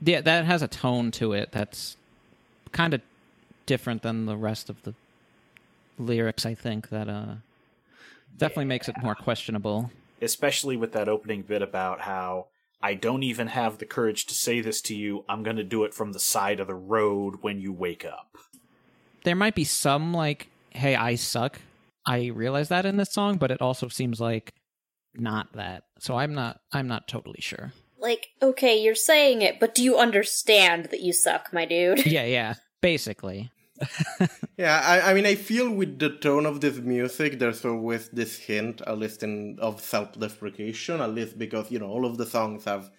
Yeah, 0.01 0.21
that 0.21 0.45
has 0.45 0.61
a 0.61 0.67
tone 0.67 1.11
to 1.11 1.33
it 1.33 1.51
that's 1.51 1.97
kind 2.71 2.93
of 2.93 3.01
different 3.65 4.03
than 4.03 4.25
the 4.25 4.37
rest 4.37 4.69
of 4.69 4.83
the 4.83 4.93
lyrics. 5.97 6.45
I 6.45 6.53
think 6.53 6.89
that 6.89 7.09
uh 7.09 7.35
definitely 8.37 8.65
makes 8.65 8.87
it 8.87 8.95
more 9.01 9.15
questionable. 9.15 9.91
Especially 10.21 10.77
with 10.77 10.91
that 10.93 11.09
opening 11.09 11.41
bit 11.41 11.61
about 11.61 12.01
how 12.01 12.47
I 12.85 12.93
don't 12.93 13.23
even 13.23 13.47
have 13.47 13.79
the 13.79 13.85
courage 13.87 14.27
to 14.27 14.35
say 14.35 14.61
this 14.61 14.79
to 14.81 14.95
you. 14.95 15.25
I'm 15.27 15.41
going 15.41 15.55
to 15.55 15.63
do 15.63 15.85
it 15.85 15.93
from 15.95 16.11
the 16.11 16.19
side 16.19 16.59
of 16.59 16.67
the 16.67 16.75
road 16.75 17.37
when 17.41 17.59
you 17.59 17.73
wake 17.73 18.05
up. 18.05 18.37
There 19.23 19.35
might 19.35 19.55
be 19.55 19.63
some 19.63 20.13
like, 20.13 20.49
"Hey, 20.69 20.95
I 20.95 21.15
suck." 21.15 21.59
I 22.05 22.27
realize 22.27 22.69
that 22.69 22.85
in 22.85 22.97
this 22.97 23.11
song, 23.11 23.37
but 23.37 23.49
it 23.49 23.59
also 23.59 23.87
seems 23.87 24.21
like 24.21 24.53
not 25.15 25.51
that. 25.53 25.85
So 25.97 26.15
I'm 26.15 26.35
not. 26.35 26.59
I'm 26.71 26.87
not 26.87 27.07
totally 27.07 27.41
sure. 27.41 27.73
Like, 27.97 28.27
okay, 28.39 28.79
you're 28.79 28.93
saying 28.93 29.41
it, 29.41 29.59
but 29.59 29.73
do 29.73 29.81
you 29.81 29.97
understand 29.97 30.89
that 30.91 31.01
you 31.01 31.11
suck, 31.11 31.51
my 31.51 31.65
dude? 31.65 32.05
Yeah, 32.05 32.25
yeah. 32.25 32.53
Basically, 32.81 33.49
Yeah, 34.57 34.79
I, 34.83 35.11
I 35.11 35.13
mean, 35.13 35.25
I 35.25 35.35
feel 35.35 35.69
with 35.69 35.99
the 35.99 36.09
tone 36.09 36.45
of 36.45 36.61
this 36.61 36.77
music, 36.77 37.39
there's 37.39 37.65
always 37.65 38.07
this 38.09 38.37
hint, 38.37 38.81
at 38.87 38.97
least 38.97 39.21
in 39.21 39.57
of 39.59 39.81
self-deprecation, 39.81 41.01
at 41.01 41.13
least 41.13 41.37
because 41.37 41.69
you 41.69 41.79
know 41.79 41.89
all 41.89 42.05
of 42.05 42.17
the 42.17 42.25
songs 42.25 42.63
have, 42.63 42.89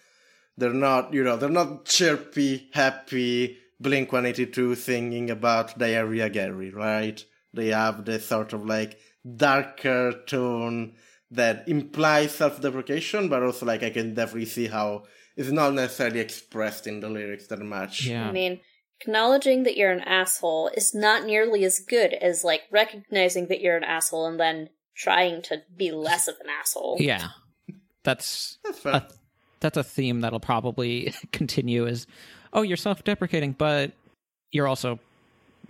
they're 0.58 0.74
not, 0.74 1.14
you 1.14 1.24
know, 1.24 1.38
they're 1.38 1.48
not 1.48 1.86
chirpy, 1.86 2.68
happy 2.74 3.56
Blink 3.80 4.12
One 4.12 4.26
Eighty 4.26 4.44
Two 4.44 4.74
singing 4.74 5.30
about 5.30 5.78
diarrhea 5.78 6.28
Gary, 6.28 6.70
right? 6.70 7.24
They 7.54 7.68
have 7.68 8.04
this 8.04 8.26
sort 8.26 8.52
of 8.52 8.66
like 8.66 8.98
darker 9.24 10.12
tone, 10.26 10.92
that 11.30 11.68
implies 11.68 12.34
self-deprecation, 12.34 13.28
but 13.28 13.42
also 13.42 13.66
like 13.66 13.82
I 13.82 13.90
can 13.90 14.14
definitely 14.14 14.46
see 14.46 14.66
how 14.68 15.04
it's 15.36 15.50
not 15.50 15.74
necessarily 15.74 16.20
expressed 16.20 16.86
in 16.86 17.00
the 17.00 17.08
lyrics 17.08 17.46
that 17.48 17.60
much. 17.60 18.06
Yeah. 18.06 18.28
I 18.28 18.32
mean, 18.32 18.60
acknowledging 19.00 19.62
that 19.64 19.76
you're 19.76 19.92
an 19.92 20.00
asshole 20.00 20.68
is 20.76 20.94
not 20.94 21.24
nearly 21.24 21.64
as 21.64 21.78
good 21.80 22.12
as 22.14 22.44
like 22.44 22.62
recognizing 22.70 23.46
that 23.48 23.60
you're 23.60 23.76
an 23.76 23.84
asshole 23.84 24.26
and 24.26 24.38
then 24.40 24.68
trying 24.96 25.42
to 25.42 25.62
be 25.76 25.90
less 25.90 26.28
of 26.28 26.34
an 26.42 26.46
asshole. 26.48 26.96
Yeah. 27.00 27.28
That's 28.04 28.58
That's 28.64 28.78
fair. 28.78 28.92
a, 28.94 29.08
that's 29.60 29.76
a 29.76 29.84
theme 29.84 30.20
that'll 30.20 30.40
probably 30.40 31.12
continue 31.32 31.86
is 31.86 32.06
oh 32.52 32.62
you're 32.62 32.76
self-deprecating 32.76 33.52
but 33.52 33.90
you're 34.52 34.68
also 34.68 34.98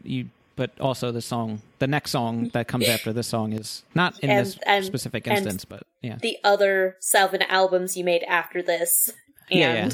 you 0.05 0.29
but 0.55 0.71
also 0.81 1.13
the 1.13 1.23
song 1.23 1.63
the 1.79 1.87
next 1.87 2.11
song 2.11 2.49
that 2.53 2.69
comes 2.69 2.89
after 2.89 3.13
this 3.13 3.27
song 3.27 3.53
is 3.53 3.83
not 3.95 4.19
in 4.21 4.29
And- 4.31 4.47
this 4.47 4.59
and- 4.67 4.85
specific 4.85 5.27
and- 5.27 5.39
instance 5.39 5.65
but 5.65 5.85
yeah 6.03 6.17
The 6.21 6.37
other 6.45 6.97
seven 7.01 7.41
albums 7.43 7.97
you 7.97 8.05
made 8.05 8.23
after 8.25 8.61
this, 8.63 9.11
and 9.51 9.61
yeah 9.61 9.75
yeah 9.75 9.91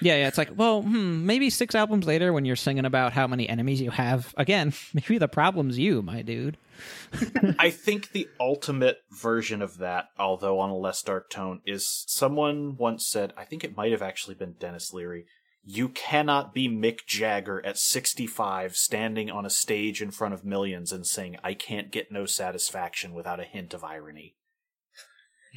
yeah 0.00 0.16
yeah 0.16 0.28
it's 0.28 0.38
like 0.38 0.50
well 0.56 0.82
hmm, 0.82 1.24
maybe 1.26 1.50
six 1.50 1.74
albums 1.74 2.06
later 2.06 2.32
when 2.32 2.44
you're 2.44 2.56
singing 2.56 2.84
about 2.84 3.12
how 3.12 3.26
many 3.26 3.48
enemies 3.48 3.80
you 3.80 3.90
have 3.90 4.34
again 4.36 4.72
maybe 4.94 5.18
the 5.18 5.28
problem's 5.28 5.78
you 5.78 6.02
my 6.02 6.22
dude 6.22 6.56
I 7.58 7.70
think 7.70 8.12
the 8.12 8.28
ultimate 8.38 8.98
version 9.10 9.62
of 9.62 9.78
that, 9.78 10.08
although 10.18 10.60
on 10.60 10.70
a 10.70 10.76
less 10.76 11.02
dark 11.02 11.30
tone, 11.30 11.60
is 11.64 12.04
someone 12.06 12.76
once 12.76 13.06
said, 13.06 13.32
I 13.36 13.44
think 13.44 13.64
it 13.64 13.76
might 13.76 13.92
have 13.92 14.02
actually 14.02 14.34
been 14.34 14.56
Denis 14.58 14.92
Leary, 14.92 15.26
you 15.64 15.88
cannot 15.88 16.54
be 16.54 16.68
Mick 16.68 17.06
Jagger 17.06 17.64
at 17.66 17.76
65 17.76 18.76
standing 18.76 19.30
on 19.30 19.44
a 19.44 19.50
stage 19.50 20.00
in 20.00 20.12
front 20.12 20.32
of 20.32 20.44
millions 20.44 20.92
and 20.92 21.04
saying, 21.04 21.36
I 21.42 21.54
can't 21.54 21.90
get 21.90 22.12
no 22.12 22.24
satisfaction 22.24 23.14
without 23.14 23.40
a 23.40 23.44
hint 23.44 23.74
of 23.74 23.82
irony. 23.82 24.36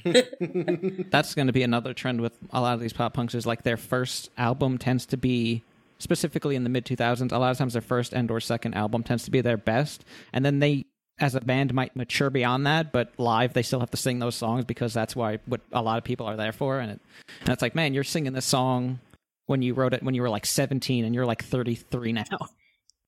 that's 1.12 1.36
going 1.36 1.48
to 1.48 1.54
be 1.54 1.64
another 1.64 1.94
trend 1.94 2.22
with 2.22 2.38
a 2.52 2.62
lot 2.62 2.74
of 2.74 2.80
these 2.80 2.94
pop 2.94 3.14
punks 3.14 3.36
is 3.36 3.46
like 3.46 3.64
their 3.64 3.78
first 3.78 4.30
album 4.38 4.78
tends 4.78 5.06
to 5.08 5.18
be 5.18 5.64
specifically 5.98 6.56
in 6.56 6.64
the 6.64 6.70
mid 6.70 6.86
2000s 6.86 7.32
a 7.32 7.38
lot 7.38 7.52
of 7.52 7.58
times 7.58 7.74
their 7.74 7.82
first 7.82 8.14
and 8.14 8.32
or 8.32 8.40
second 8.40 8.74
album 8.74 9.04
tends 9.04 9.24
to 9.24 9.32
be 9.32 9.42
their 9.42 9.58
best. 9.58 10.06
And 10.34 10.46
then 10.46 10.60
they 10.60 10.86
as 11.20 11.36
a 11.36 11.42
band 11.42 11.74
might 11.74 11.96
mature 11.96 12.30
beyond 12.30 12.66
that 12.66 12.94
but 12.94 13.12
live 13.18 13.52
they 13.52 13.62
still 13.62 13.82
have 13.82 13.92
to 13.92 13.98
sing 13.98 14.20
those 14.20 14.36
songs 14.36 14.64
because 14.64 14.94
that's 14.94 15.18
why 15.18 15.38
what 15.46 15.60
a 15.74 15.82
lot 15.82 15.98
of 15.98 16.04
people 16.04 16.26
are 16.26 16.38
there 16.38 16.54
for. 16.54 16.80
And, 16.80 16.92
it, 16.92 17.02
and 17.42 17.50
it's 17.50 17.62
like 17.62 17.76
man 17.76 17.94
you're 17.94 18.04
singing 18.04 18.34
this 18.34 18.46
song 18.46 19.00
when 19.46 19.62
you 19.62 19.74
wrote 19.74 19.94
it 19.94 20.04
when 20.04 20.14
you 20.14 20.22
were 20.22 20.30
like 20.30 20.46
17 20.46 21.04
and 21.04 21.16
you're 21.16 21.26
like 21.26 21.44
33 21.44 22.14
now. 22.14 22.24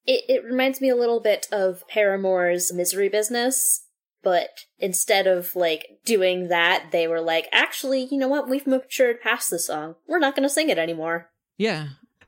It, 0.05 0.23
it 0.27 0.43
reminds 0.43 0.81
me 0.81 0.89
a 0.89 0.95
little 0.95 1.19
bit 1.19 1.47
of 1.51 1.87
Paramore's 1.87 2.73
Misery 2.73 3.09
Business. 3.09 3.85
But 4.23 4.65
instead 4.79 5.25
of 5.27 5.55
like 5.55 5.99
doing 6.05 6.47
that, 6.49 6.89
they 6.91 7.07
were 7.07 7.21
like, 7.21 7.47
actually, 7.51 8.07
you 8.11 8.17
know 8.17 8.27
what? 8.27 8.47
We've 8.49 8.67
matured 8.67 9.21
past 9.21 9.49
this 9.49 9.67
song. 9.67 9.95
We're 10.07 10.19
not 10.19 10.35
going 10.35 10.47
to 10.47 10.49
sing 10.53 10.69
it 10.69 10.77
anymore. 10.77 11.29
yeah 11.57 11.87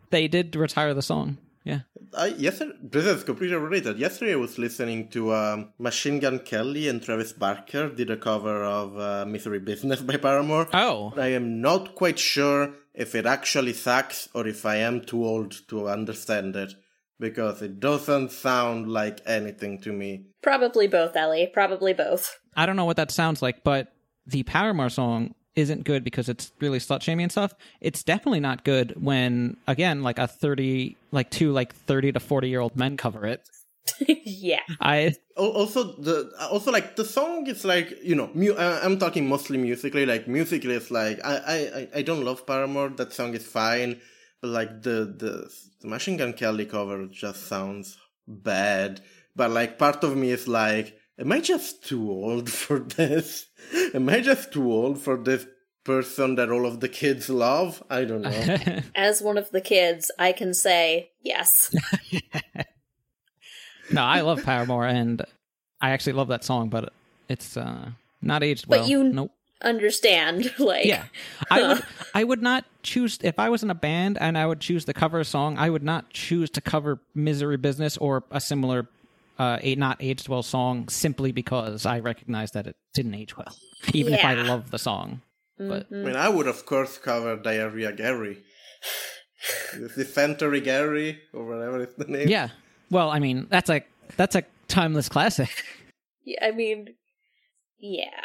they 0.09 0.27
did 0.27 0.55
retire 0.55 0.93
the 0.93 1.01
song 1.01 1.37
yeah 1.63 1.79
I, 2.15 2.27
yesterday, 2.27 2.73
this 2.83 3.05
is 3.05 3.23
completely 3.23 3.57
related. 3.57 3.97
Yesterday, 3.97 4.33
I 4.33 4.35
was 4.35 4.59
listening 4.59 5.07
to 5.15 5.33
um, 5.33 5.69
Machine 5.79 6.19
Gun 6.19 6.37
Kelly 6.39 6.87
and 6.87 7.01
Travis 7.01 7.33
Barker 7.33 7.89
did 7.89 8.11
a 8.11 8.17
cover 8.17 8.63
of 8.63 8.87
uh, 8.99 9.25
"Misery 9.25 9.59
Business" 9.59 9.99
by 10.01 10.17
Paramore. 10.17 10.67
oh 10.73 11.13
I 11.17 11.29
am 11.39 11.61
not 11.61 11.95
quite 11.95 12.19
sure 12.19 12.61
if 12.93 13.15
it 13.15 13.25
actually 13.25 13.73
sucks 13.73 14.29
or 14.35 14.45
if 14.47 14.63
I 14.63 14.75
am 14.89 15.01
too 15.01 15.25
old 15.25 15.51
to 15.69 15.89
understand 15.89 16.55
it 16.55 16.73
because 17.19 17.61
it 17.61 17.79
doesn't 17.79 18.31
sound 18.31 18.89
like 18.89 19.19
anything 19.25 19.79
to 19.81 19.91
me. 19.91 20.25
Probably 20.41 20.87
both, 20.87 21.15
Ellie. 21.15 21.49
Probably 21.53 21.93
both. 21.93 22.37
I 22.55 22.65
don't 22.65 22.75
know 22.75 22.85
what 22.85 22.97
that 22.97 23.11
sounds 23.11 23.41
like, 23.41 23.63
but 23.63 23.93
the 24.25 24.43
Paramore 24.43 24.89
song 24.89 25.33
isn't 25.55 25.83
good 25.83 26.03
because 26.03 26.29
it's 26.29 26.51
really 26.59 26.79
slut 26.79 27.01
shaming 27.01 27.23
and 27.23 27.31
stuff. 27.31 27.53
It's 27.79 28.03
definitely 28.03 28.39
not 28.39 28.63
good 28.63 28.93
when, 29.01 29.57
again, 29.67 30.01
like 30.01 30.17
a 30.17 30.27
30, 30.27 30.97
like 31.11 31.29
two, 31.29 31.51
like 31.51 31.73
30 31.75 32.13
to 32.13 32.19
40 32.19 32.49
year 32.49 32.59
old 32.59 32.75
men 32.75 32.97
cover 32.97 33.25
it. 33.25 33.47
yeah. 34.07 34.61
I, 34.81 35.13
Also, 35.37 35.83
the 36.01 36.31
also 36.49 36.71
like 36.71 36.95
the 36.95 37.03
song 37.03 37.47
is 37.47 37.65
like 37.65 37.93
you 38.01 38.15
know 38.15 38.29
mu- 38.33 38.53
uh, 38.53 38.79
I'm 38.81 38.97
talking 38.97 39.27
mostly 39.27 39.57
musically. 39.57 40.05
Like 40.05 40.25
musically, 40.27 40.75
it's 40.75 40.89
like 40.89 41.19
I, 41.23 41.35
I 41.35 41.55
I- 41.79 41.87
I 41.95 42.01
don't 42.01 42.23
love 42.23 42.47
Paramore. 42.47 42.89
That 42.95 43.11
song 43.13 43.33
is 43.33 43.45
fine, 43.45 43.99
but 44.41 44.51
like 44.51 44.83
the 44.83 45.13
the, 45.17 45.49
the 45.83 45.89
Machine 45.89 46.17
Gun 46.17 46.33
Kelly 46.33 46.65
cover 46.65 47.05
just 47.07 47.45
sounds 47.47 47.97
bad. 48.27 49.01
But 49.35 49.51
like 49.51 49.77
part 49.77 50.03
of 50.03 50.15
me 50.15 50.31
is 50.31 50.47
like, 50.47 50.97
am 51.19 51.31
I 51.31 51.39
just 51.41 51.83
too 51.85 52.09
old 52.09 52.49
for 52.61 52.79
this? 52.79 53.47
Am 53.93 54.09
I 54.09 54.21
just 54.21 54.51
too 54.53 54.71
old 54.71 54.99
for 54.99 55.17
this 55.17 55.45
person 55.83 56.35
that 56.35 56.49
all 56.49 56.65
of 56.65 56.79
the 56.79 56.87
kids 56.89 57.29
love? 57.29 57.83
I 57.89 58.05
don't 58.05 58.21
know. 58.21 58.57
As 58.95 59.21
one 59.21 59.37
of 59.37 59.51
the 59.51 59.61
kids, 59.61 60.09
I 60.17 60.31
can 60.31 60.53
say 60.53 61.11
yes. 61.21 61.75
no, 63.91 64.01
I 64.01 64.21
love 64.21 64.43
Paramore 64.43 64.87
and 64.87 65.21
I 65.81 65.89
actually 65.91 66.13
love 66.13 66.29
that 66.29 66.43
song, 66.43 66.69
but 66.69 66.93
it's, 67.27 67.57
uh, 67.57 67.89
not 68.21 68.41
aged 68.41 68.67
But 68.69 68.79
well. 68.81 68.89
you- 68.89 69.03
nope. 69.03 69.31
Understand? 69.63 70.53
Like, 70.59 70.85
Yeah, 70.85 71.05
I 71.49 71.61
would. 71.67 71.83
I 72.13 72.23
would 72.23 72.41
not 72.41 72.65
choose 72.83 73.17
if 73.21 73.39
I 73.39 73.49
was 73.49 73.63
in 73.63 73.69
a 73.69 73.75
band 73.75 74.17
and 74.19 74.37
I 74.37 74.45
would 74.45 74.59
choose 74.59 74.85
to 74.85 74.93
cover 74.93 75.19
a 75.19 75.25
song. 75.25 75.57
I 75.57 75.69
would 75.69 75.83
not 75.83 76.09
choose 76.11 76.49
to 76.51 76.61
cover 76.61 76.99
"Misery 77.15 77.57
Business" 77.57 77.97
or 77.97 78.23
a 78.31 78.39
similar, 78.39 78.87
uh, 79.39 79.57
a 79.61 79.75
not 79.75 79.97
aged 79.99 80.27
well 80.29 80.43
song 80.43 80.89
simply 80.89 81.31
because 81.31 81.85
I 81.85 81.99
recognize 81.99 82.51
that 82.51 82.67
it 82.67 82.75
didn't 82.93 83.15
age 83.15 83.35
well, 83.37 83.55
even 83.93 84.13
if 84.13 84.23
I 84.23 84.33
love 84.35 84.71
the 84.71 84.79
song. 84.79 85.21
But 85.57 85.87
I 85.91 85.95
mean, 85.95 86.15
I 86.15 86.29
would 86.29 86.47
of 86.47 86.65
course 86.65 86.97
cover 86.97 87.35
Diarrhea 87.37 87.93
Gary. 87.93 88.43
Dysentery 89.95 90.61
Gary 90.61 91.19
or 91.33 91.45
whatever 91.45 91.81
is 91.81 91.93
the 91.97 92.05
name. 92.05 92.27
yeah, 92.27 92.49
well, 92.89 93.09
I 93.09 93.19
mean 93.19 93.47
that's 93.49 93.69
a 93.69 93.83
that's 94.17 94.35
a 94.35 94.43
timeless 94.67 95.09
classic. 95.09 95.49
Yeah, 96.25 96.45
I 96.47 96.51
mean, 96.51 96.95
yeah. 97.79 98.23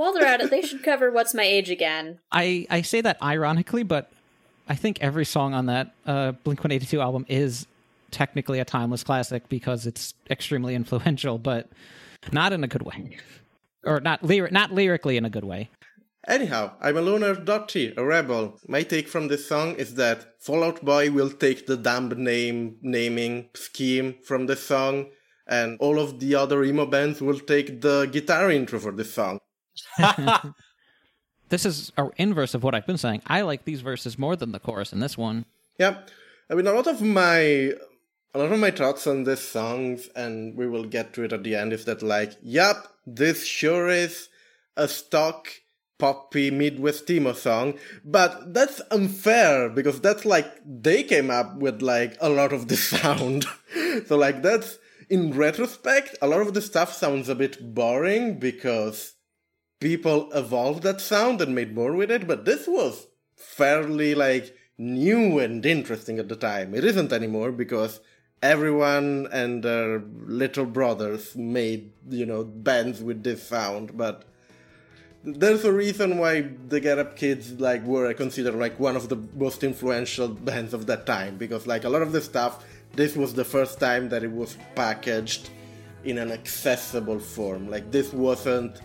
While 0.00 0.14
they're 0.14 0.24
at 0.24 0.40
it, 0.40 0.48
they 0.48 0.62
should 0.62 0.82
cover 0.82 1.10
"What's 1.10 1.34
My 1.34 1.42
Age 1.42 1.68
Again." 1.68 2.20
I 2.32 2.66
I 2.70 2.80
say 2.80 3.02
that 3.02 3.18
ironically, 3.22 3.82
but 3.82 4.10
I 4.66 4.74
think 4.74 4.96
every 5.02 5.26
song 5.26 5.52
on 5.52 5.66
that 5.66 5.92
uh, 6.06 6.32
Blink 6.32 6.64
One 6.64 6.72
Eighty 6.72 6.86
Two 6.86 7.02
album 7.02 7.26
is 7.28 7.66
technically 8.10 8.60
a 8.60 8.64
timeless 8.64 9.04
classic 9.04 9.50
because 9.50 9.86
it's 9.86 10.14
extremely 10.30 10.74
influential, 10.74 11.36
but 11.36 11.68
not 12.32 12.54
in 12.54 12.64
a 12.64 12.66
good 12.66 12.80
way, 12.80 13.18
or 13.84 14.00
not 14.00 14.22
lyri- 14.22 14.50
not 14.50 14.72
lyrically 14.72 15.18
in 15.18 15.26
a 15.26 15.30
good 15.30 15.44
way. 15.44 15.68
Anyhow, 16.26 16.72
I'm 16.80 16.96
a 16.96 17.02
loner 17.02 17.34
Dottie, 17.34 17.92
a 17.94 18.02
rebel. 18.02 18.58
My 18.66 18.82
take 18.84 19.06
from 19.06 19.28
this 19.28 19.46
song 19.46 19.74
is 19.74 19.96
that 19.96 20.40
Fall 20.40 20.64
Out 20.64 20.82
Boy 20.82 21.10
will 21.10 21.28
take 21.30 21.66
the 21.66 21.76
dumb 21.76 22.08
name 22.16 22.78
naming 22.80 23.50
scheme 23.52 24.14
from 24.24 24.46
the 24.46 24.56
song, 24.56 25.10
and 25.46 25.76
all 25.78 26.00
of 26.00 26.20
the 26.20 26.34
other 26.36 26.64
emo 26.64 26.86
bands 26.86 27.20
will 27.20 27.38
take 27.38 27.82
the 27.82 28.08
guitar 28.10 28.50
intro 28.50 28.80
for 28.80 28.92
the 28.92 29.04
song. 29.04 29.40
This 31.50 31.66
is 31.66 31.90
our 31.98 32.12
inverse 32.16 32.54
of 32.54 32.62
what 32.62 32.74
I've 32.74 32.86
been 32.86 32.96
saying. 32.96 33.22
I 33.26 33.42
like 33.42 33.64
these 33.64 33.80
verses 33.80 34.18
more 34.18 34.36
than 34.36 34.52
the 34.52 34.60
chorus 34.60 34.92
in 34.92 35.00
this 35.00 35.18
one. 35.18 35.44
Yeah, 35.78 35.98
I 36.48 36.54
mean 36.54 36.66
a 36.66 36.72
lot 36.72 36.86
of 36.86 37.02
my 37.02 37.74
a 38.32 38.38
lot 38.38 38.52
of 38.52 38.60
my 38.60 38.70
thoughts 38.70 39.06
on 39.08 39.24
these 39.24 39.40
songs, 39.40 40.08
and 40.14 40.56
we 40.56 40.68
will 40.68 40.84
get 40.84 41.12
to 41.14 41.24
it 41.24 41.32
at 41.32 41.42
the 41.42 41.56
end. 41.56 41.72
Is 41.72 41.84
that 41.86 42.02
like, 42.02 42.34
yep, 42.40 42.86
this 43.04 43.44
sure 43.44 43.88
is 43.88 44.28
a 44.76 44.86
stock 44.86 45.48
poppy 45.98 46.52
Midwest 46.52 47.10
emo 47.10 47.32
song, 47.32 47.74
but 48.04 48.54
that's 48.54 48.80
unfair 48.92 49.68
because 49.68 50.00
that's 50.00 50.24
like 50.24 50.46
they 50.64 51.02
came 51.02 51.30
up 51.30 51.56
with 51.56 51.82
like 51.82 52.16
a 52.20 52.28
lot 52.28 52.52
of 52.52 52.68
the 52.68 52.76
sound. 52.92 53.44
so 54.06 54.16
like 54.16 54.42
that's 54.42 54.78
in 55.08 55.36
retrospect, 55.36 56.16
a 56.22 56.28
lot 56.28 56.42
of 56.42 56.54
the 56.54 56.62
stuff 56.62 56.92
sounds 56.92 57.28
a 57.28 57.34
bit 57.34 57.74
boring 57.74 58.38
because 58.38 59.14
people 59.80 60.30
evolved 60.32 60.82
that 60.82 61.00
sound 61.00 61.40
and 61.40 61.54
made 61.54 61.74
more 61.74 61.92
with 61.92 62.10
it, 62.10 62.26
but 62.26 62.44
this 62.44 62.68
was 62.68 63.06
fairly 63.34 64.14
like 64.14 64.54
new 64.78 65.38
and 65.38 65.64
interesting 65.66 66.18
at 66.18 66.28
the 66.28 66.36
time. 66.36 66.74
It 66.74 66.84
isn't 66.84 67.12
anymore 67.12 67.50
because 67.50 68.00
everyone 68.42 69.26
and 69.32 69.62
their 69.62 69.98
little 69.98 70.66
brothers 70.66 71.34
made, 71.34 71.92
you 72.08 72.26
know, 72.26 72.44
bands 72.44 73.02
with 73.02 73.22
this 73.22 73.42
sound, 73.42 73.96
but 73.96 74.24
there's 75.22 75.64
a 75.64 75.72
reason 75.72 76.16
why 76.16 76.48
the 76.68 76.80
Get 76.80 76.98
Up 76.98 77.16
Kids 77.16 77.60
like 77.60 77.84
were 77.84 78.12
considered 78.14 78.54
like 78.54 78.80
one 78.80 78.96
of 78.96 79.08
the 79.08 79.16
most 79.36 79.62
influential 79.62 80.28
bands 80.28 80.72
of 80.72 80.86
that 80.86 81.04
time 81.04 81.36
because 81.36 81.66
like 81.66 81.84
a 81.84 81.90
lot 81.90 82.00
of 82.00 82.12
the 82.12 82.22
stuff 82.22 82.64
this 82.94 83.16
was 83.16 83.34
the 83.34 83.44
first 83.44 83.78
time 83.78 84.08
that 84.08 84.24
it 84.24 84.32
was 84.32 84.56
packaged 84.74 85.50
in 86.04 86.16
an 86.16 86.32
accessible 86.32 87.18
form 87.18 87.68
like 87.68 87.90
this 87.90 88.14
wasn't 88.14 88.80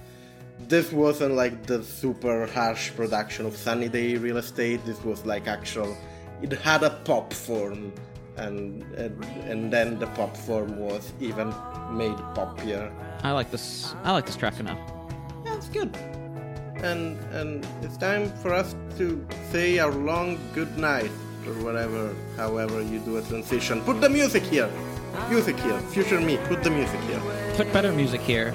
this 0.69 0.91
wasn't 0.91 1.33
like 1.35 1.65
the 1.65 1.83
super 1.83 2.47
harsh 2.47 2.91
production 2.95 3.45
of 3.45 3.55
Sunny 3.55 3.89
Day 3.89 4.15
Real 4.15 4.37
Estate 4.37 4.85
this 4.85 5.03
was 5.03 5.25
like 5.25 5.47
actual 5.47 5.95
it 6.41 6.51
had 6.53 6.83
a 6.83 6.91
pop 7.05 7.33
form 7.33 7.93
and 8.37 8.83
and, 8.95 9.23
and 9.49 9.71
then 9.71 9.99
the 9.99 10.07
pop 10.07 10.35
form 10.35 10.77
was 10.77 11.13
even 11.19 11.47
made 11.91 12.17
poppier 12.35 12.91
I 13.25 13.31
like 13.31 13.49
this. 13.49 13.95
I 14.03 14.11
like 14.11 14.27
this 14.27 14.35
track 14.35 14.59
enough. 14.59 14.77
yeah, 15.45 15.55
it's 15.55 15.65
it's 15.65 15.73
good. 15.73 15.97
And 16.83 17.17
and 17.33 17.65
it's 17.81 17.97
time 17.97 18.29
for 18.43 18.53
us 18.53 18.75
to 18.97 19.25
say 19.51 19.79
our 19.79 19.91
long 19.91 20.37
good 20.53 20.77
night 20.77 21.09
or 21.47 21.53
whatever, 21.63 22.13
however 22.37 22.81
you 22.83 22.99
do 22.99 23.17
a 23.17 23.21
transition. 23.23 23.81
Put 23.81 23.99
the 23.99 24.09
music 24.09 24.43
here. 24.43 24.69
Music 25.29 25.57
here. 25.59 25.79
Future 25.89 26.21
me. 26.21 26.37
Put 26.47 26.63
the 26.63 26.69
music 26.69 26.99
here. 27.01 27.21
Put 27.55 27.71
better 27.73 27.91
music 27.91 28.21
here. 28.21 28.53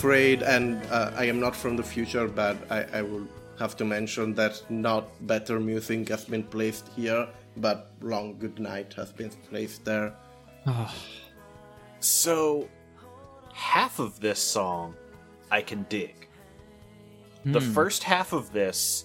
Afraid, 0.00 0.42
and 0.42 0.82
uh, 0.90 1.10
I 1.14 1.26
am 1.26 1.38
not 1.40 1.54
from 1.54 1.76
the 1.76 1.82
future, 1.82 2.26
but 2.26 2.56
I, 2.70 2.86
I 3.00 3.02
will 3.02 3.28
have 3.58 3.76
to 3.76 3.84
mention 3.84 4.32
that 4.34 4.62
not 4.70 5.04
better 5.26 5.60
music 5.60 6.08
has 6.08 6.24
been 6.24 6.42
placed 6.42 6.88
here, 6.96 7.28
but 7.58 7.90
long 8.00 8.38
good 8.38 8.58
night 8.58 8.94
has 8.94 9.12
been 9.12 9.28
placed 9.50 9.84
there. 9.84 10.14
Ah. 10.66 10.94
So, 12.00 12.66
half 13.52 13.98
of 13.98 14.20
this 14.20 14.38
song 14.38 14.94
I 15.50 15.60
can 15.60 15.84
dig. 15.90 16.14
The 17.44 17.60
hmm. 17.60 17.72
first 17.72 18.02
half 18.02 18.32
of 18.32 18.52
this 18.52 19.04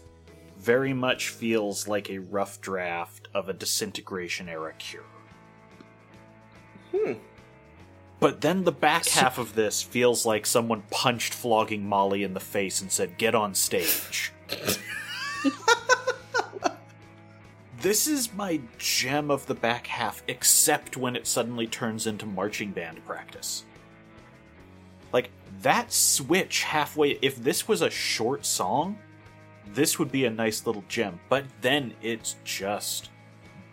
very 0.58 0.94
much 0.94 1.28
feels 1.28 1.90
like 1.90 2.10
a 2.10 2.20
rough 2.20 2.62
draft 2.62 3.28
of 3.34 3.50
a 3.50 3.54
disintegration 3.54 4.48
era 4.48 4.74
cure. 4.80 5.12
Hmm. 6.94 7.14
But 8.20 8.42
then 8.42 8.64
the 8.64 8.72
back 8.72 9.06
half 9.08 9.38
of 9.38 9.56
this 9.56 9.82
feels 9.82 10.26
like 10.26 10.46
someone 10.46 10.84
punched 10.90 11.34
flogging 11.34 11.88
Molly 11.88 12.24
in 12.24 12.34
the 12.34 12.40
face 12.40 12.82
and 12.82 12.92
said, 12.92 13.18
Get 13.18 13.36
on 13.36 13.54
stage. 13.54 14.32
this 17.82 18.08
is 18.08 18.34
my 18.34 18.62
gem 18.78 19.30
of 19.30 19.46
the 19.46 19.54
back 19.54 19.88
half, 19.88 20.24
except 20.28 20.96
when 20.98 21.16
it 21.16 21.28
suddenly 21.28 21.68
turns 21.68 22.08
into 22.08 22.26
marching 22.26 22.72
band 22.72 23.06
practice. 23.06 23.66
Like, 25.12 25.30
that 25.62 25.92
switch 25.92 26.64
halfway, 26.64 27.20
if 27.22 27.36
this 27.36 27.68
was 27.68 27.82
a 27.82 27.90
short 27.90 28.46
song, 28.46 28.98
this 29.74 30.00
would 30.00 30.12
be 30.12 30.26
a 30.26 30.30
nice 30.30 30.66
little 30.66 30.84
gem. 30.88 31.20
But 31.30 31.46
then 31.62 31.94
it's 32.02 32.38
just 32.44 33.10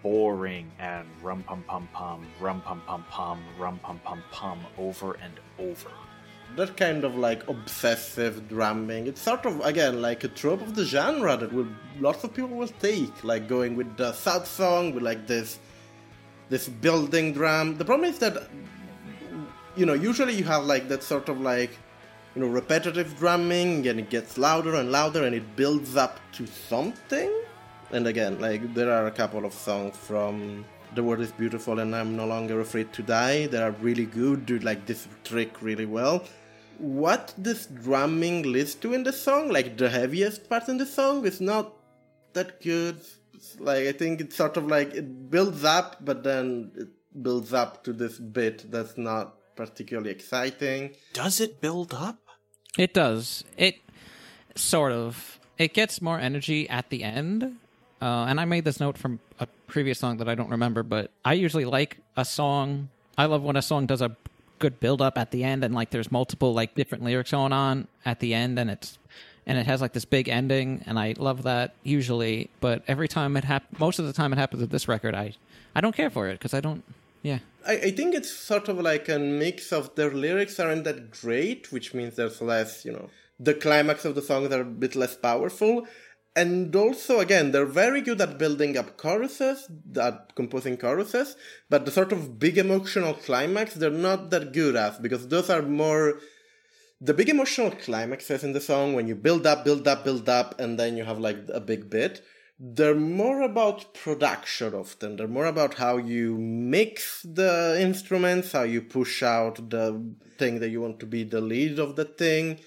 boring 0.03 0.71
and 0.79 1.07
rum 1.23 1.43
pum 1.45 1.65
pum 1.69 1.89
pum, 1.93 2.27
rum 2.41 2.61
pum 2.61 2.83
pum 2.87 3.05
pum, 3.11 3.43
rum 3.59 3.79
pum 3.83 4.01
pum 4.05 4.23
pum 4.31 4.61
over 4.79 5.15
and 5.23 5.35
over. 5.59 5.91
That 6.57 6.77
kind 6.77 7.05
of 7.05 7.17
like 7.17 7.49
obsessive 7.49 8.49
drumming. 8.49 9.07
It's 9.07 9.23
sort 9.23 9.47
of 9.47 9.61
again 9.65 10.03
like 10.03 10.25
a 10.25 10.29
trope 10.29 10.61
of 10.61 10.75
the 10.75 10.85
genre 10.85 11.37
that 11.37 11.53
will 11.53 11.69
lots 11.99 12.25
of 12.25 12.35
people 12.35 12.57
will 12.57 12.69
take, 12.69 13.25
like 13.25 13.49
going 13.49 13.77
with 13.77 13.97
the 13.97 14.13
sad 14.13 14.47
song 14.47 14.93
with 14.93 15.03
like 15.03 15.27
this 15.27 15.59
this 16.51 16.69
building 16.69 17.33
drum. 17.33 17.79
The 17.79 17.85
problem 17.85 18.11
is 18.11 18.19
that 18.19 18.49
you 19.77 19.87
know 19.87 19.95
usually 19.95 20.35
you 20.35 20.45
have 20.45 20.65
like 20.65 20.89
that 20.89 21.03
sort 21.03 21.29
of 21.29 21.41
like 21.41 21.71
you 22.35 22.43
know 22.43 22.49
repetitive 22.49 23.17
drumming 23.19 23.87
and 23.89 23.99
it 24.01 24.11
gets 24.11 24.37
louder 24.37 24.75
and 24.75 24.93
louder 24.93 25.25
and 25.25 25.35
it 25.35 25.57
builds 25.57 25.97
up 25.97 26.21
to 26.33 26.47
something. 26.47 27.33
And 27.93 28.07
again, 28.07 28.41
like 28.41 28.73
there 28.75 28.91
are 28.91 29.07
a 29.07 29.11
couple 29.11 29.45
of 29.45 29.53
songs 29.53 29.97
from 29.97 30.65
The 30.95 31.03
World 31.03 31.21
is 31.21 31.31
Beautiful 31.33 31.79
and 31.79 31.95
I'm 31.95 32.17
No 32.17 32.27
Longer 32.27 32.61
Afraid 32.61 32.91
to 32.95 33.03
Die 33.03 33.47
that 33.49 33.63
are 33.63 33.73
really 33.83 34.07
good, 34.07 34.47
do 34.47 34.59
like 34.61 34.87
this 34.87 35.07
trick 35.25 35.61
really 35.61 35.85
well. 35.85 36.25
What 36.79 37.35
this 37.37 37.67
drumming 37.67 38.51
leads 38.51 38.75
to 38.77 38.95
in 38.95 39.05
the 39.05 39.13
song, 39.13 39.51
like 39.51 39.77
the 39.77 39.91
heaviest 39.91 40.49
part 40.49 40.69
in 40.69 40.79
the 40.79 40.87
song, 40.87 41.27
is 41.27 41.41
not 41.41 41.75
that 42.33 42.63
good. 42.63 43.01
It's 43.35 43.61
like 43.61 43.87
I 43.87 43.93
think 43.93 44.23
it's 44.23 44.37
sort 44.37 44.57
of 44.57 44.67
like 44.67 44.95
it 44.95 45.31
builds 45.31 45.63
up, 45.63 46.03
but 46.03 46.25
then 46.25 46.73
it 46.75 46.89
builds 47.23 47.53
up 47.53 47.85
to 47.85 47.93
this 47.93 48.19
bit 48.19 48.71
that's 48.71 48.97
not 48.97 49.37
particularly 49.55 50.11
exciting. 50.11 50.97
Does 51.13 51.41
it 51.41 51.61
build 51.61 51.93
up? 51.93 52.19
It 52.79 52.95
does. 52.95 53.45
It 53.59 53.77
sort 54.57 54.93
of. 54.93 55.39
It 55.59 55.75
gets 55.75 56.01
more 56.01 56.19
energy 56.19 56.67
at 56.71 56.89
the 56.89 57.05
end. 57.05 57.59
Uh, 58.03 58.27
and 58.27 58.41
I 58.41 58.45
made 58.47 58.65
this 58.65 58.81
note 58.81 58.99
from 58.99 59.21
a 59.39 59.47
previous 59.69 60.01
song 60.01 60.17
that 60.17 60.29
I 60.29 60.35
don't 60.35 60.51
remember, 60.51 60.83
but 60.83 61.13
I 61.25 61.35
usually 61.35 61.65
like 61.65 61.99
a 62.17 62.25
song. 62.25 62.89
I 63.17 63.27
love 63.27 63.45
when 63.45 63.55
a 63.55 63.63
song 63.63 63.87
does 63.87 64.03
a 64.03 64.17
good 64.59 64.81
build 64.81 65.01
up 65.01 65.17
at 65.17 65.31
the 65.31 65.45
end, 65.45 65.63
and 65.63 65.73
like 65.73 65.91
there's 65.91 66.11
multiple 66.11 66.53
like 66.53 66.75
different 66.75 67.05
lyrics 67.05 67.31
going 67.31 67.53
on 67.53 67.87
at 68.05 68.19
the 68.19 68.35
end, 68.35 68.59
and 68.59 68.69
it's 68.71 68.99
and 69.47 69.57
it 69.57 69.67
has 69.67 69.81
like 69.81 69.93
this 69.93 70.05
big 70.05 70.29
ending, 70.29 70.83
and 70.85 70.99
I 70.99 71.15
love 71.17 71.45
that 71.45 71.75
usually. 71.85 72.51
But 72.61 72.83
every 72.89 73.07
time 73.07 73.37
it 73.37 73.45
hap- 73.45 73.79
most 73.79 74.01
of 74.01 74.07
the 74.07 74.13
time 74.13 74.33
it 74.33 74.37
happens 74.37 74.63
with 74.63 74.71
this 74.71 74.89
record, 74.89 75.15
I 75.15 75.35
I 75.77 75.81
don't 75.81 75.95
care 75.95 76.11
for 76.11 76.29
it 76.29 76.41
because 76.41 76.55
I 76.55 76.61
don't. 76.61 76.83
Yeah, 77.23 77.39
I, 77.65 77.75
I 77.75 77.91
think 77.93 78.17
it's 78.17 78.33
sort 78.33 78.69
of 78.69 78.81
like 78.81 79.09
a 79.09 79.21
mix 79.21 79.73
of 79.73 79.95
their 79.95 80.11
lyrics 80.11 80.59
aren't 80.59 80.83
that 80.85 81.13
great, 81.13 81.71
which 81.71 81.95
means 81.95 82.17
there's 82.17 82.43
less, 82.43 82.85
you 82.85 82.91
know, 82.91 83.11
the 83.39 83.55
climax 83.55 84.05
of 84.05 84.17
the 84.17 84.23
songs 84.23 84.53
are 84.53 84.63
a 84.63 84.65
bit 84.65 84.97
less 84.97 85.15
powerful. 85.15 85.87
And 86.35 86.75
also, 86.75 87.21
again, 87.21 87.53
they're 87.53 87.67
very 87.67 88.01
good 88.01 88.21
at 88.21 88.39
building 88.39 88.79
up 88.79 88.97
choruses, 88.97 89.69
at 90.01 90.35
composing 90.35 90.79
choruses, 90.79 91.37
but 91.69 91.85
the 91.85 91.91
sort 91.91 92.11
of 92.11 92.39
big 92.39 92.57
emotional 92.57 93.13
climax, 93.13 93.75
they're 93.75 93.91
not 93.91 94.31
that 94.31 94.53
good 94.53 94.75
at, 94.75 95.03
because 95.03 95.29
those 95.29 95.51
are 95.51 95.61
more 95.61 96.21
the 97.03 97.13
big 97.13 97.29
emotional 97.29 97.73
climaxes 97.73 98.45
in 98.45 98.53
the 98.53 98.61
song 98.61 98.95
when 98.95 99.09
you 99.09 99.17
build 99.17 99.45
up, 99.47 99.65
build 99.65 99.87
up, 99.89 100.05
build 100.05 100.29
up, 100.29 100.59
and 100.61 100.79
then 100.79 100.97
you 100.97 101.05
have 101.05 101.19
like 101.19 101.37
a 101.49 101.61
big 101.61 101.91
bit. 101.91 102.25
They're 102.59 102.95
more 102.95 103.43
about 103.43 103.93
production 103.93 104.73
often. 104.73 105.17
They're 105.17 105.27
more 105.27 105.47
about 105.47 105.75
how 105.75 105.97
you 105.97 106.39
mix 106.39 107.23
the 107.23 107.77
instruments, 107.81 108.53
how 108.53 108.63
you 108.63 108.83
push 108.83 109.23
out 109.23 109.69
the 109.69 110.15
thing 110.39 110.61
that 110.61 110.69
you 110.69 110.81
want 110.81 111.01
to 111.01 111.07
be 111.07 111.25
the 111.25 111.41
lead 111.41 111.81
of 111.81 111.97
the 111.97 112.05
thing. 112.05 112.61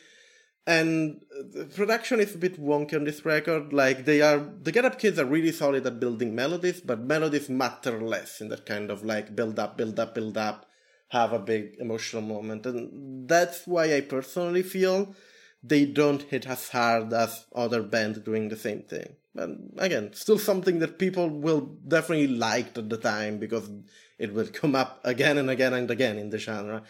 And 0.68 1.22
uh, 1.32 1.44
the 1.54 1.66
production 1.66 2.20
is 2.20 2.34
a 2.34 2.40
bit 2.40 2.60
wonky 2.60 2.96
on 2.96 3.04
this 3.04 3.24
record. 3.24 3.72
Like 3.72 4.06
they 4.06 4.22
are, 4.22 4.40
the 4.40 4.72
Get 4.72 4.86
Up 4.86 4.98
Kids 4.98 5.20
are 5.20 5.26
really 5.26 5.52
solid 5.52 5.86
at 5.86 6.00
building 6.00 6.34
melodies, 6.34 6.82
but 6.82 7.02
melodies 7.02 7.50
matter 7.50 8.02
less 8.02 8.42
in 8.42 8.50
that 8.50 8.66
kind 8.66 8.90
of 8.90 9.04
like 9.04 9.36
build 9.36 9.60
up, 9.60 9.78
build 9.78 10.00
up, 10.00 10.16
build 10.16 10.38
up, 10.38 10.66
have 11.10 11.34
a 11.34 11.40
big 11.40 11.76
emotional 11.80 12.24
moment. 12.24 12.66
And 12.66 13.30
that's 13.30 13.68
why 13.68 13.96
I 13.96 14.02
personally 14.02 14.64
feel 14.64 15.16
they 15.64 15.86
don't 15.86 16.22
hit 16.24 16.48
as 16.48 16.70
hard 16.70 17.14
as 17.14 17.46
other 17.56 17.82
bands 17.82 18.20
doing 18.20 18.50
the 18.50 18.58
same 18.58 18.82
thing. 18.84 19.16
But 19.34 19.50
again, 19.78 20.14
still 20.14 20.40
something 20.40 20.80
that 20.80 20.98
people 20.98 21.30
will 21.30 21.62
definitely 21.88 22.28
like 22.28 22.78
at 22.78 22.90
the 22.90 22.98
time 22.98 23.38
because 23.38 23.70
it 24.18 24.34
will 24.34 24.48
come 24.48 24.76
up 24.76 25.02
again 25.04 25.38
and 25.38 25.50
again 25.50 25.74
and 25.74 25.92
again 25.92 26.18
in 26.18 26.30
the 26.30 26.38
genre. 26.38 26.84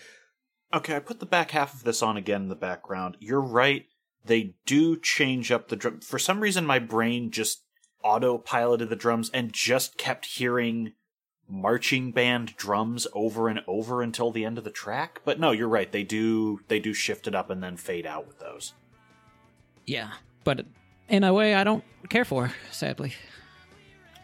Okay, 0.74 0.96
I 0.96 1.00
put 1.00 1.20
the 1.20 1.26
back 1.26 1.52
half 1.52 1.74
of 1.74 1.84
this 1.84 2.02
on 2.02 2.18
again 2.18 2.44
in 2.44 2.50
the 2.50 2.56
background. 2.56 3.18
You're 3.20 3.42
right. 3.42 3.86
They 4.26 4.56
do 4.66 5.00
change 5.00 5.52
up 5.52 5.68
the 5.68 5.76
drum. 5.76 6.02
For 6.02 6.20
some 6.20 6.40
reason, 6.40 6.66
my 6.66 6.80
brain 6.80 7.32
just 7.32 7.64
autopiloted 8.04 8.90
the 8.90 8.96
drums 8.96 9.30
and 9.34 9.54
just 9.54 9.98
kept 9.98 10.26
hearing 10.26 10.94
marching 11.48 12.12
band 12.12 12.56
drums 12.58 13.06
over 13.14 13.48
and 13.50 13.62
over 13.68 14.02
until 14.02 14.32
the 14.32 14.44
end 14.44 14.58
of 14.58 14.64
the 14.64 14.72
track. 14.72 15.22
But 15.24 15.40
no, 15.40 15.52
you're 15.52 15.70
right. 15.70 15.92
They 15.92 16.04
do 16.04 16.60
they 16.68 16.80
do 16.80 16.94
shift 16.94 17.28
it 17.28 17.36
up 17.36 17.50
and 17.50 17.62
then 17.64 17.78
fade 17.78 18.06
out 18.06 18.28
with 18.28 18.40
those. 18.40 18.74
yeah, 19.86 20.14
but 20.44 20.66
in 21.08 21.24
a 21.24 21.34
way 21.34 21.54
I 21.54 21.64
don't 21.64 21.84
care 22.10 22.26
for. 22.26 22.52
Sadly, 22.72 23.14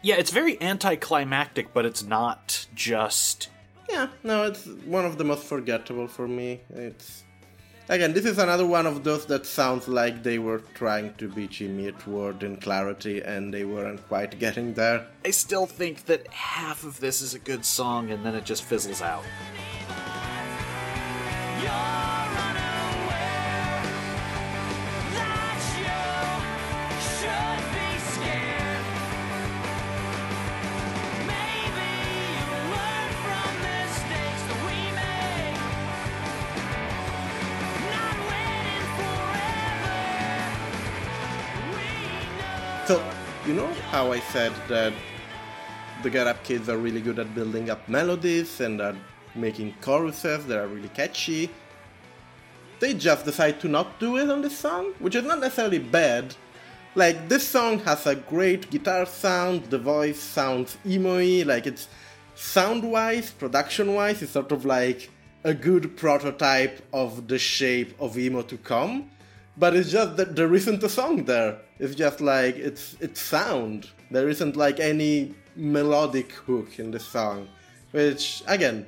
Yeah, 0.02 0.16
it's 0.16 0.32
very 0.32 0.60
anticlimactic, 0.60 1.72
but 1.72 1.86
it's 1.86 2.02
not 2.02 2.66
just 2.74 3.48
Yeah, 3.92 4.08
no, 4.22 4.44
it's 4.44 4.66
one 4.86 5.04
of 5.04 5.18
the 5.18 5.24
most 5.24 5.44
forgettable 5.44 6.08
for 6.08 6.26
me. 6.26 6.62
It's 6.70 7.24
again, 7.90 8.14
this 8.14 8.24
is 8.24 8.38
another 8.38 8.64
one 8.64 8.86
of 8.86 9.04
those 9.04 9.26
that 9.26 9.44
sounds 9.44 9.86
like 9.86 10.22
they 10.22 10.38
were 10.38 10.60
trying 10.72 11.12
to 11.16 11.28
be 11.28 11.46
Jimmy 11.46 11.88
Eat 11.88 12.06
World 12.06 12.42
in 12.42 12.56
clarity, 12.56 13.20
and 13.20 13.52
they 13.52 13.64
weren't 13.66 14.00
quite 14.08 14.38
getting 14.38 14.72
there. 14.72 15.06
I 15.26 15.30
still 15.30 15.66
think 15.66 16.06
that 16.06 16.26
half 16.28 16.84
of 16.84 17.00
this 17.00 17.20
is 17.20 17.34
a 17.34 17.38
good 17.38 17.66
song 17.66 18.10
and 18.10 18.24
then 18.24 18.34
it 18.34 18.46
just 18.46 18.64
fizzles 18.64 19.02
out. 19.02 19.24
So, 42.84 43.00
you 43.46 43.54
know 43.54 43.68
how 43.92 44.10
I 44.10 44.18
said 44.18 44.52
that 44.66 44.92
the 46.02 46.10
Get 46.10 46.26
Up 46.26 46.42
kids 46.42 46.68
are 46.68 46.76
really 46.76 47.00
good 47.00 47.20
at 47.20 47.32
building 47.32 47.70
up 47.70 47.88
melodies 47.88 48.60
and 48.60 48.80
are 48.80 48.96
making 49.36 49.74
choruses 49.80 50.44
that 50.46 50.58
are 50.58 50.66
really 50.66 50.88
catchy? 50.88 51.48
They 52.80 52.94
just 52.94 53.24
decide 53.24 53.60
to 53.60 53.68
not 53.68 54.00
do 54.00 54.16
it 54.16 54.28
on 54.28 54.42
this 54.42 54.58
song, 54.58 54.94
which 54.98 55.14
is 55.14 55.22
not 55.22 55.38
necessarily 55.38 55.78
bad. 55.78 56.34
Like, 56.96 57.28
this 57.28 57.46
song 57.46 57.78
has 57.84 58.04
a 58.08 58.16
great 58.16 58.68
guitar 58.68 59.06
sound, 59.06 59.66
the 59.66 59.78
voice 59.78 60.18
sounds 60.18 60.76
emo 60.84 61.18
like 61.44 61.68
it's 61.68 61.86
sound 62.34 62.82
wise, 62.82 63.30
production 63.30 63.94
wise, 63.94 64.22
it's 64.22 64.32
sort 64.32 64.50
of 64.50 64.64
like 64.64 65.08
a 65.44 65.54
good 65.54 65.96
prototype 65.96 66.84
of 66.92 67.28
the 67.28 67.38
shape 67.38 67.94
of 68.00 68.18
emo 68.18 68.42
to 68.42 68.56
come. 68.56 69.08
But 69.56 69.76
it's 69.76 69.90
just 69.90 70.16
that 70.16 70.34
there 70.34 70.54
isn't 70.54 70.82
a 70.82 70.88
song 70.88 71.24
there. 71.24 71.58
It's 71.78 71.94
just 71.94 72.20
like 72.20 72.56
it's 72.56 72.96
it's 73.00 73.20
sound. 73.20 73.90
There 74.10 74.28
isn't 74.28 74.56
like 74.56 74.80
any 74.80 75.34
melodic 75.56 76.32
hook 76.32 76.78
in 76.78 76.90
the 76.90 77.00
song, 77.00 77.48
which 77.90 78.42
again 78.46 78.86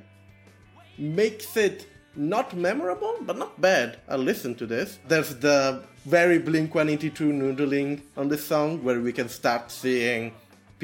makes 0.97 1.57
it 1.57 1.87
not 2.17 2.55
memorable, 2.57 3.17
but 3.23 3.37
not 3.37 3.61
bad. 3.61 3.99
I'll 4.09 4.19
listen 4.19 4.55
to 4.57 4.67
this. 4.67 4.99
There's 5.09 5.35
the 5.37 5.83
very 6.07 6.39
Blink 6.39 6.75
182 6.75 7.25
noodling 7.25 8.03
on 8.17 8.29
the 8.29 8.39
song 8.39 8.83
where 8.85 9.01
we 9.01 9.13
can 9.13 9.29
start 9.29 9.71
seeing 9.71 10.33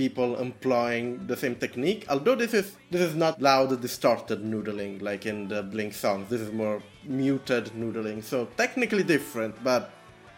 people 0.05 0.29
employing 0.49 1.05
the 1.31 1.37
same 1.43 1.55
technique. 1.65 2.03
Although 2.13 2.37
this 2.43 2.53
is 2.61 2.67
this 2.95 3.03
is 3.09 3.15
not 3.25 3.35
loud 3.51 3.69
distorted 3.87 4.41
noodling 4.53 4.93
like 5.09 5.23
in 5.33 5.39
the 5.53 5.61
Blink 5.73 5.93
songs. 6.05 6.25
This 6.33 6.41
is 6.47 6.53
more 6.63 6.77
muted 7.21 7.65
noodling. 7.83 8.19
So 8.33 8.37
technically 8.63 9.05
different, 9.15 9.53
but 9.71 9.83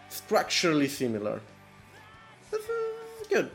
structurally 0.09 0.89
similar. 1.03 1.35
It's, 2.51 2.67
it's 3.19 3.27
good. 3.35 3.47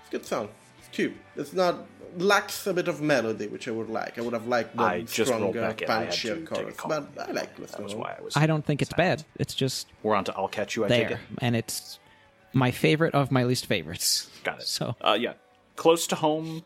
It's 0.00 0.08
a 0.08 0.12
good 0.14 0.26
song. 0.32 0.46
It's 0.78 0.88
cute. 0.96 1.14
It's 1.36 1.52
not 1.52 1.74
lacks 2.32 2.66
a 2.66 2.72
bit 2.78 2.88
of 2.88 2.96
melody, 3.00 3.46
which 3.54 3.68
I 3.68 3.72
would 3.78 3.90
like. 4.00 4.12
I 4.18 4.22
would 4.24 4.32
have 4.40 4.46
liked 4.56 4.72
the 4.76 4.82
I 4.82 5.04
stronger, 5.04 5.60
back. 5.60 5.82
I 5.82 6.06
punchier 6.06 6.36
take 6.36 6.46
chorus, 6.46 6.76
but 6.92 7.02
I 7.28 7.32
like 7.40 7.52
That 7.56 7.62
listening. 7.62 7.84
was 7.84 7.94
why 7.94 8.10
I 8.18 8.22
was. 8.22 8.32
I 8.36 8.46
don't 8.46 8.64
think 8.64 8.78
it's 8.82 8.90
sad. 8.90 8.96
bad. 8.96 9.18
It's 9.42 9.54
just 9.54 9.82
We're 10.02 10.16
on 10.20 10.24
to 10.24 10.32
I'll 10.38 10.48
catch 10.60 10.76
you. 10.76 10.84
I 10.84 10.88
take 10.88 11.08
there, 11.08 11.18
it. 11.18 11.38
and 11.46 11.54
it's 11.60 11.98
my 12.56 12.70
favorite 12.70 13.14
of 13.14 13.30
my 13.30 13.44
least 13.44 13.66
favorites. 13.66 14.28
Got 14.42 14.60
it. 14.60 14.66
So 14.66 14.96
Uh, 15.00 15.16
yeah, 15.20 15.34
close 15.76 16.06
to 16.08 16.16
home. 16.16 16.64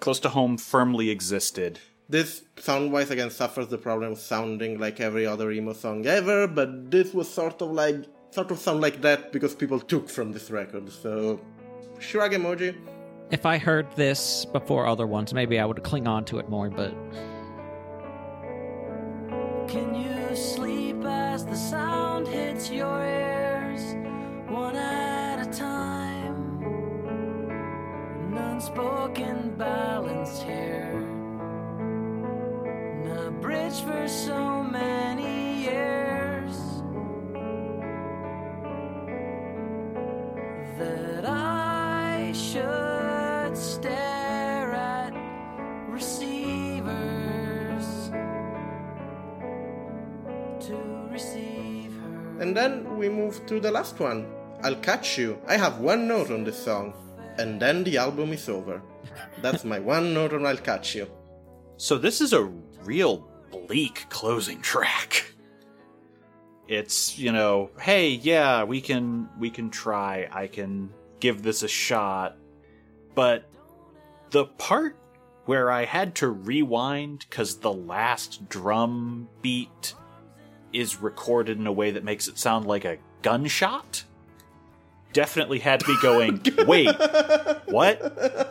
Close 0.00 0.18
to 0.20 0.30
home 0.30 0.56
firmly 0.56 1.10
existed. 1.10 1.78
This 2.08 2.42
sound-wise 2.58 3.10
again 3.10 3.30
suffers 3.30 3.68
the 3.68 3.78
problem 3.78 4.12
of 4.12 4.18
sounding 4.18 4.78
like 4.80 4.98
every 4.98 5.26
other 5.26 5.50
emo 5.52 5.74
song 5.74 6.06
ever, 6.06 6.46
but 6.48 6.90
this 6.90 7.12
was 7.14 7.28
sort 7.30 7.60
of 7.62 7.70
like 7.70 7.98
sort 8.30 8.50
of 8.50 8.58
sound 8.58 8.80
like 8.80 9.00
that 9.02 9.30
because 9.30 9.54
people 9.54 9.78
took 9.78 10.08
from 10.08 10.32
this 10.32 10.50
record. 10.50 10.90
So 10.90 11.38
shrug 12.00 12.32
emoji. 12.32 12.74
if 13.30 13.44
I 13.44 13.58
heard 13.58 13.86
this 13.94 14.44
before 14.46 14.86
other 14.86 15.06
ones, 15.06 15.34
maybe 15.34 15.60
I 15.60 15.64
would 15.66 15.82
cling 15.84 16.08
on 16.08 16.24
to 16.30 16.38
it 16.40 16.48
more. 16.48 16.70
But 16.70 16.92
Can 19.68 19.94
you 19.94 20.34
sleep 20.34 21.04
as 21.04 21.44
the 21.44 21.54
sound 21.54 22.26
hits 22.26 22.70
your 22.70 22.98
ears, 23.04 23.29
unspoken 28.60 29.54
balance 29.56 30.42
here. 30.42 30.92
And 33.04 33.18
a 33.18 33.30
bridge 33.30 33.80
for 33.80 34.06
so 34.06 34.62
many 34.62 35.62
years 35.64 36.58
that 40.78 41.24
I 41.24 42.32
should 42.34 43.56
stare 43.56 44.72
at 44.72 45.14
receivers 45.88 46.90
to 50.66 50.76
receive 51.10 51.94
her. 51.94 52.40
And 52.40 52.54
then 52.54 52.98
we 52.98 53.08
move 53.08 53.40
to 53.46 53.58
the 53.58 53.70
last 53.70 53.98
one. 53.98 54.26
I'll 54.62 54.76
catch 54.76 55.16
you. 55.16 55.38
I 55.48 55.56
have 55.56 55.80
one 55.80 56.06
note 56.06 56.30
on 56.30 56.44
this 56.44 56.62
song, 56.62 56.92
and 57.40 57.60
then 57.60 57.82
the 57.84 57.96
album 57.96 58.32
is 58.32 58.48
over. 58.48 58.82
That's 59.40 59.64
my 59.64 59.78
one 59.78 60.12
note 60.12 60.34
on 60.34 60.44
I'll 60.44 60.56
catch 60.58 60.94
you. 60.94 61.08
So 61.78 61.96
this 61.96 62.20
is 62.20 62.34
a 62.34 62.44
real 62.84 63.26
bleak 63.50 64.06
closing 64.10 64.60
track. 64.60 65.24
It's, 66.68 67.18
you 67.18 67.32
know, 67.32 67.70
hey, 67.80 68.10
yeah, 68.10 68.62
we 68.64 68.80
can 68.80 69.28
we 69.38 69.50
can 69.50 69.70
try. 69.70 70.28
I 70.30 70.46
can 70.46 70.90
give 71.18 71.42
this 71.42 71.62
a 71.62 71.68
shot. 71.68 72.36
But 73.14 73.48
the 74.30 74.44
part 74.44 74.96
where 75.46 75.70
I 75.70 75.84
had 75.86 76.14
to 76.16 76.28
rewind 76.28 77.28
cuz 77.30 77.56
the 77.56 77.72
last 77.72 78.48
drum 78.48 79.28
beat 79.40 79.94
is 80.72 81.00
recorded 81.00 81.58
in 81.58 81.66
a 81.66 81.72
way 81.72 81.90
that 81.90 82.04
makes 82.04 82.28
it 82.28 82.38
sound 82.38 82.66
like 82.66 82.84
a 82.84 82.98
gunshot 83.22 84.04
definitely 85.12 85.58
had 85.58 85.86
me 85.86 85.96
going, 86.02 86.40
wait, 86.66 86.88
what? 87.66 88.00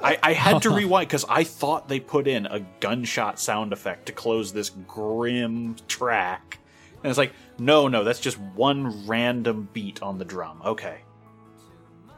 I, 0.03 0.17
I 0.21 0.33
had 0.33 0.61
to 0.63 0.69
rewind 0.75 1.07
because 1.07 1.25
I 1.29 1.43
thought 1.43 1.87
they 1.89 1.99
put 1.99 2.27
in 2.27 2.45
a 2.45 2.59
gunshot 2.79 3.39
sound 3.39 3.73
effect 3.73 4.05
to 4.07 4.11
close 4.11 4.51
this 4.53 4.69
grim 4.69 5.75
track. 5.87 6.59
And 7.03 7.09
it's 7.09 7.17
like, 7.17 7.31
no, 7.57 7.87
no, 7.87 8.03
that's 8.03 8.19
just 8.19 8.37
one 8.39 9.07
random 9.07 9.69
beat 9.73 10.01
on 10.01 10.17
the 10.17 10.25
drum. 10.25 10.61
Okay. 10.65 10.99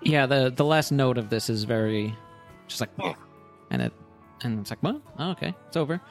yeah, 0.02 0.26
the 0.26 0.50
the 0.50 0.66
last 0.66 0.92
note 0.92 1.18
of 1.20 1.30
this 1.30 1.50
is 1.50 1.64
very 1.66 2.16
just 2.68 2.82
like, 2.82 2.90
and 3.70 3.82
it 3.82 3.94
and 4.44 4.60
it's 4.60 4.70
like, 4.72 4.82
well, 4.82 5.00
oh, 5.20 5.32
okay, 5.32 5.54
it's 5.68 5.78
over. 5.78 6.02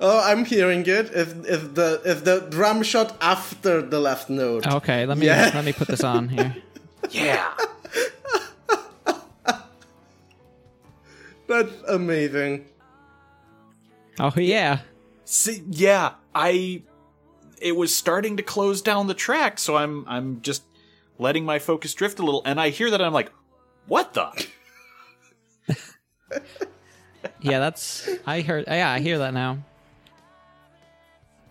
Oh, 0.00 0.18
I'm 0.24 0.44
hearing 0.46 0.80
it. 0.80 1.06
Is 1.12 1.32
if 1.46 1.74
the 1.74 2.00
is 2.04 2.22
the 2.22 2.40
drum 2.50 2.82
shot 2.82 3.16
after 3.20 3.82
the 3.82 4.00
last 4.00 4.30
note? 4.30 4.66
Okay, 4.66 5.06
let 5.06 5.18
me 5.18 5.26
Yeah. 5.26 5.52
let 5.54 5.64
me 5.64 5.72
put 5.72 5.86
this 5.88 6.02
on 6.02 6.28
here. 6.28 6.56
Yeah. 7.10 7.52
That's 11.46 11.72
amazing. 11.88 12.66
Oh 14.18 14.32
yeah, 14.36 14.80
See, 15.30 15.62
yeah, 15.70 16.14
I. 16.34 16.82
It 17.62 17.76
was 17.76 17.94
starting 17.94 18.36
to 18.38 18.42
close 18.42 18.82
down 18.82 19.06
the 19.06 19.14
track, 19.14 19.60
so 19.60 19.76
I'm 19.76 20.04
I'm 20.08 20.40
just 20.42 20.64
letting 21.18 21.44
my 21.44 21.60
focus 21.60 21.94
drift 21.94 22.18
a 22.18 22.24
little, 22.24 22.42
and 22.44 22.60
I 22.60 22.70
hear 22.70 22.90
that 22.90 23.00
and 23.00 23.06
I'm 23.06 23.12
like, 23.12 23.30
what 23.86 24.12
the? 24.14 24.46
yeah. 27.40 27.60
That's 27.60 28.08
I 28.26 28.40
heard. 28.40 28.64
Yeah, 28.66 28.90
I 28.90 28.98
hear 28.98 29.18
that 29.18 29.32
now. 29.32 29.58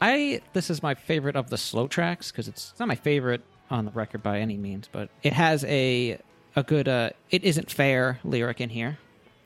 I 0.01 0.41
this 0.51 0.69
is 0.69 0.83
my 0.83 0.95
favorite 0.95 1.37
of 1.37 1.49
the 1.49 1.57
slow 1.57 1.87
tracks 1.87 2.31
because 2.31 2.49
it's, 2.49 2.71
it's 2.71 2.79
not 2.79 2.89
my 2.89 2.95
favorite 2.95 3.43
on 3.69 3.85
the 3.85 3.91
record 3.91 4.23
by 4.23 4.39
any 4.39 4.57
means, 4.57 4.89
but 4.91 5.09
it 5.23 5.33
has 5.33 5.63
a 5.65 6.19
a 6.55 6.63
good 6.63 6.87
uh 6.87 7.11
it 7.29 7.43
isn't 7.43 7.69
fair 7.71 8.19
lyric 8.23 8.59
in 8.61 8.69
here, 8.69 8.97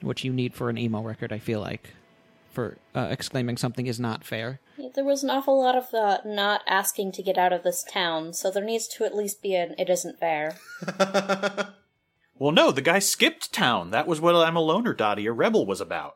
which 0.01 0.23
you 0.23 0.31
need 0.33 0.53
for 0.53 0.69
an 0.69 0.77
emo 0.77 1.01
record. 1.01 1.31
I 1.33 1.39
feel 1.39 1.59
like 1.59 1.89
for 2.51 2.77
uh, 2.93 3.07
exclaiming 3.09 3.57
something 3.57 3.87
is 3.87 3.99
not 3.99 4.23
fair. 4.23 4.59
Yeah, 4.77 4.89
There 4.93 5.03
was 5.03 5.23
an 5.23 5.31
awful 5.31 5.59
lot 5.59 5.75
of 5.75 5.91
uh, 5.93 6.19
not 6.23 6.61
asking 6.67 7.11
to 7.13 7.23
get 7.23 7.37
out 7.37 7.51
of 7.51 7.63
this 7.63 7.83
town, 7.83 8.33
so 8.33 8.51
there 8.51 8.63
needs 8.63 8.87
to 8.89 9.05
at 9.05 9.15
least 9.15 9.41
be 9.41 9.55
an 9.55 9.73
"it 9.77 9.89
isn't 9.89 10.19
fair." 10.19 10.57
Well, 12.39 12.51
no, 12.51 12.71
the 12.71 12.81
guy 12.81 12.99
skipped 12.99 13.53
town. 13.53 13.91
That 13.91 14.07
was 14.07 14.19
what 14.19 14.35
I'm 14.35 14.55
a 14.55 14.59
loner, 14.59 14.93
Dottie, 14.93 15.27
a 15.27 15.31
rebel 15.31 15.65
was 15.65 15.79
about. 15.79 16.15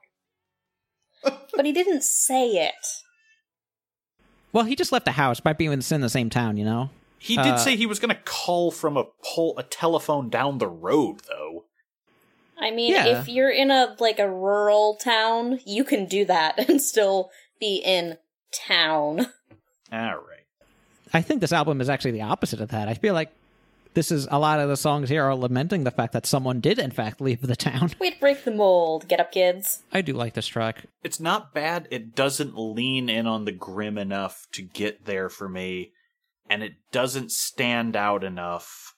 But 1.55 1.65
he 1.65 1.71
didn't 1.71 2.03
say 2.03 2.49
it. 2.67 2.85
Well, 4.51 4.65
he 4.65 4.75
just 4.75 4.91
left 4.91 5.05
the 5.05 5.11
house. 5.13 5.41
Might 5.45 5.57
be 5.57 5.65
in 5.65 5.79
the 5.79 5.95
in 5.95 6.01
the 6.01 6.09
same 6.09 6.29
town, 6.29 6.57
you 6.57 6.65
know. 6.65 6.89
He 7.19 7.35
did 7.35 7.45
Uh, 7.53 7.57
say 7.57 7.75
he 7.75 7.85
was 7.85 7.99
going 7.99 8.15
to 8.15 8.21
call 8.23 8.71
from 8.71 8.95
a 8.97 9.05
pole, 9.23 9.55
a 9.57 9.63
telephone 9.63 10.29
down 10.29 10.57
the 10.59 10.67
road, 10.67 11.21
though. 11.27 11.65
I 12.59 12.71
mean, 12.71 12.91
Yeah. 12.93 13.19
if 13.19 13.27
you're 13.27 13.49
in 13.51 13.69
a 13.71 13.95
like 13.99 14.19
a 14.19 14.29
rural 14.29 14.95
town, 14.95 15.59
you 15.65 15.83
can 15.83 16.05
do 16.05 16.25
that 16.25 16.57
and 16.69 16.81
still 16.81 17.29
be 17.59 17.77
in 17.77 18.17
town. 18.51 19.27
All 19.91 20.15
right. 20.15 20.45
I 21.13 21.21
think 21.21 21.41
this 21.41 21.53
album 21.53 21.81
is 21.81 21.89
actually 21.89 22.11
the 22.11 22.21
opposite 22.21 22.59
of 22.61 22.69
that. 22.69 22.87
I 22.87 22.93
feel 22.93 23.13
like 23.13 23.29
this 23.93 24.11
is 24.11 24.27
a 24.29 24.37
lot 24.37 24.59
of 24.59 24.69
the 24.69 24.77
songs 24.77 25.09
here 25.09 25.23
are 25.23 25.33
lamenting 25.35 25.83
the 25.83 25.91
fact 25.91 26.13
that 26.13 26.25
someone 26.25 26.59
did 26.59 26.77
in 26.77 26.91
fact 26.91 27.19
leave 27.21 27.41
the 27.41 27.55
town. 27.55 27.91
We'd 27.99 28.19
break 28.19 28.43
the 28.43 28.51
mold. 28.51 29.07
Get 29.07 29.19
up, 29.19 29.31
kids. 29.31 29.83
I 29.91 30.01
do 30.01 30.13
like 30.13 30.33
this 30.33 30.45
track. 30.47 30.85
It's 31.03 31.19
not 31.19 31.53
bad. 31.53 31.87
It 31.89 32.13
doesn't 32.15 32.57
lean 32.57 33.09
in 33.09 33.25
on 33.25 33.45
the 33.45 33.51
grim 33.51 33.97
enough 33.97 34.45
to 34.51 34.61
get 34.61 35.05
there 35.05 35.29
for 35.29 35.47
me, 35.49 35.93
and 36.49 36.63
it 36.63 36.73
doesn't 36.91 37.31
stand 37.31 37.95
out 37.95 38.23
enough 38.23 38.95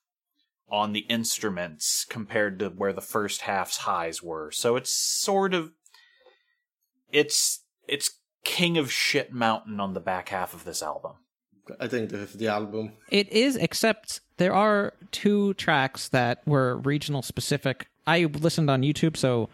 on 0.71 0.93
the 0.93 0.99
instruments 1.01 2.05
compared 2.07 2.59
to 2.59 2.69
where 2.69 2.93
the 2.93 3.01
first 3.01 3.41
half's 3.41 3.77
highs 3.77 4.21
were. 4.21 4.51
So 4.51 4.75
it's 4.75 4.93
sort 4.93 5.53
of 5.53 5.71
it's 7.11 7.63
it's 7.87 8.11
King 8.43 8.77
of 8.77 8.91
Shit 8.91 9.33
Mountain 9.33 9.79
on 9.79 9.93
the 9.93 9.99
back 9.99 10.29
half 10.29 10.53
of 10.53 10.63
this 10.63 10.81
album. 10.81 11.13
I 11.79 11.87
think 11.87 12.09
this 12.09 12.31
is 12.31 12.35
the 12.37 12.47
album. 12.47 12.93
It 13.09 13.31
is, 13.31 13.55
except 13.55 14.21
there 14.37 14.53
are 14.53 14.93
two 15.11 15.53
tracks 15.55 16.09
that 16.09 16.41
were 16.47 16.77
regional 16.77 17.21
specific. 17.21 17.87
I 18.07 18.23
listened 18.25 18.69
on 18.69 18.81
YouTube, 18.81 19.17
so 19.17 19.49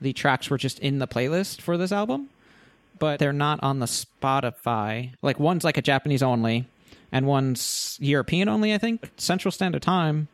the 0.00 0.12
tracks 0.12 0.50
were 0.50 0.58
just 0.58 0.78
in 0.80 0.98
the 0.98 1.08
playlist 1.08 1.62
for 1.62 1.78
this 1.78 1.92
album, 1.92 2.28
but 2.98 3.18
they're 3.18 3.32
not 3.32 3.62
on 3.62 3.78
the 3.78 3.86
Spotify. 3.86 5.12
Like 5.22 5.40
one's 5.40 5.64
like 5.64 5.78
a 5.78 5.82
Japanese 5.82 6.22
only, 6.22 6.66
and 7.14 7.26
one's 7.26 7.96
European 8.00 8.48
only. 8.48 8.74
I 8.74 8.78
think 8.78 9.08
Central 9.16 9.52
Standard 9.52 9.82
Time. 9.82 10.26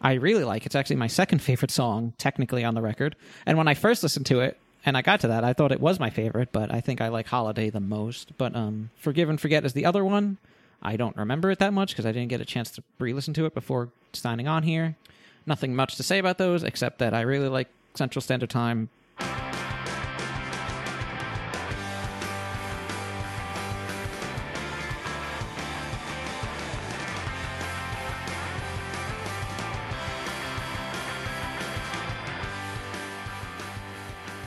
I 0.00 0.14
really 0.14 0.42
like. 0.42 0.64
It's 0.64 0.74
actually 0.74 0.96
my 0.96 1.06
second 1.06 1.40
favorite 1.40 1.70
song, 1.70 2.14
technically 2.18 2.64
on 2.64 2.74
the 2.74 2.80
record. 2.80 3.14
And 3.44 3.58
when 3.58 3.68
I 3.68 3.74
first 3.74 4.02
listened 4.02 4.26
to 4.26 4.40
it, 4.40 4.58
and 4.86 4.96
I 4.96 5.02
got 5.02 5.20
to 5.20 5.28
that, 5.28 5.44
I 5.44 5.52
thought 5.52 5.70
it 5.70 5.80
was 5.80 6.00
my 6.00 6.10
favorite, 6.10 6.48
but 6.50 6.72
I 6.72 6.80
think 6.80 7.00
I 7.00 7.08
like 7.08 7.26
Holiday 7.26 7.68
the 7.68 7.80
most. 7.80 8.36
But 8.38 8.56
um, 8.56 8.90
Forgive 8.96 9.28
and 9.28 9.40
Forget 9.40 9.66
is 9.66 9.74
the 9.74 9.84
other 9.84 10.04
one. 10.04 10.38
I 10.82 10.96
don't 10.96 11.16
remember 11.16 11.50
it 11.50 11.58
that 11.58 11.74
much 11.74 11.90
because 11.90 12.06
I 12.06 12.12
didn't 12.12 12.28
get 12.28 12.40
a 12.40 12.46
chance 12.46 12.70
to 12.72 12.82
re-listen 12.98 13.34
to 13.34 13.44
it 13.44 13.54
before 13.54 13.90
signing 14.14 14.48
on 14.48 14.62
here. 14.62 14.96
Nothing 15.46 15.76
much 15.76 15.96
to 15.96 16.02
say 16.02 16.18
about 16.18 16.38
those 16.38 16.62
except 16.62 16.98
that 17.00 17.12
I 17.12 17.20
really 17.20 17.48
like 17.48 17.68
Central 17.94 18.22
Standard 18.22 18.50
Time. 18.50 18.88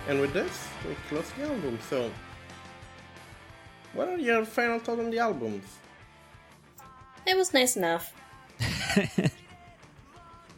And 0.08 0.22
with 0.22 0.34
this, 0.34 0.68
we 0.88 0.96
close 1.10 1.30
the 1.32 1.44
album. 1.44 1.78
So, 1.90 2.10
what 3.94 4.08
are 4.08 4.18
your 4.18 4.46
final 4.46 4.80
thoughts 4.80 5.00
on 5.00 5.10
the 5.10 5.20
albums? 5.20 5.66
It 7.26 7.36
was 7.36 7.54
nice 7.54 7.76
enough. 7.76 8.14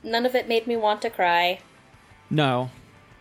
None 0.04 0.26
of 0.26 0.36
it 0.36 0.48
made 0.48 0.68
me 0.68 0.76
want 0.76 1.02
to 1.02 1.10
cry. 1.10 1.60
No, 2.30 2.70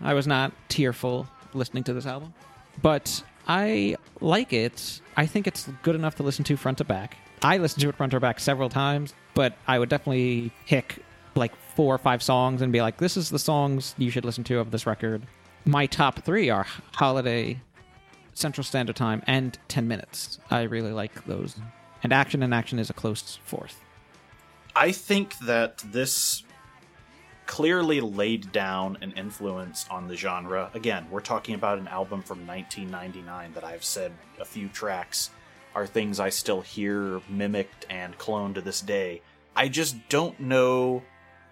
I 0.02 0.12
was 0.12 0.26
not 0.26 0.52
tearful 0.68 1.26
listening 1.54 1.82
to 1.84 1.94
this 1.94 2.04
album, 2.04 2.34
but 2.82 3.22
I 3.46 3.96
like 4.20 4.52
it. 4.52 5.00
I 5.16 5.24
think 5.24 5.46
it's 5.46 5.68
good 5.82 5.94
enough 5.94 6.16
to 6.16 6.22
listen 6.22 6.44
to 6.44 6.56
front 6.58 6.78
to 6.78 6.84
back. 6.84 7.16
I 7.42 7.56
listened 7.56 7.80
to 7.82 7.88
it 7.88 7.96
front 7.96 8.12
to 8.12 8.20
back 8.20 8.38
several 8.38 8.68
times, 8.68 9.14
but 9.34 9.56
I 9.66 9.78
would 9.78 9.88
definitely 9.88 10.52
pick 10.66 11.02
like 11.34 11.56
four 11.74 11.94
or 11.94 11.98
five 11.98 12.22
songs 12.22 12.60
and 12.60 12.70
be 12.70 12.82
like, 12.82 12.98
this 12.98 13.16
is 13.16 13.30
the 13.30 13.38
songs 13.38 13.94
you 13.96 14.10
should 14.10 14.26
listen 14.26 14.44
to 14.44 14.58
of 14.58 14.70
this 14.70 14.86
record. 14.86 15.22
My 15.64 15.86
top 15.86 16.20
three 16.20 16.50
are 16.50 16.66
Holiday, 16.94 17.60
Central 18.34 18.64
Standard 18.64 18.96
Time, 18.96 19.22
and 19.26 19.58
10 19.68 19.86
Minutes. 19.86 20.38
I 20.50 20.62
really 20.62 20.92
like 20.92 21.24
those. 21.26 21.56
And 22.02 22.12
Action 22.12 22.42
and 22.42 22.54
Action 22.54 22.78
is 22.78 22.90
a 22.90 22.94
close 22.94 23.38
fourth. 23.44 23.80
I 24.74 24.92
think 24.92 25.36
that 25.40 25.78
this 25.78 26.44
clearly 27.46 28.00
laid 28.00 28.52
down 28.52 28.98
an 29.00 29.12
influence 29.12 29.86
on 29.90 30.06
the 30.06 30.14
genre. 30.14 30.70
Again, 30.74 31.06
we're 31.10 31.20
talking 31.20 31.54
about 31.54 31.78
an 31.78 31.88
album 31.88 32.22
from 32.22 32.46
1999 32.46 33.54
that 33.54 33.64
I've 33.64 33.82
said 33.82 34.12
a 34.38 34.44
few 34.44 34.68
tracks 34.68 35.30
are 35.74 35.86
things 35.86 36.20
I 36.20 36.28
still 36.28 36.60
hear 36.60 37.20
mimicked 37.28 37.86
and 37.88 38.16
cloned 38.18 38.54
to 38.54 38.60
this 38.60 38.80
day. 38.80 39.22
I 39.56 39.68
just 39.68 39.96
don't 40.08 40.38
know 40.38 41.02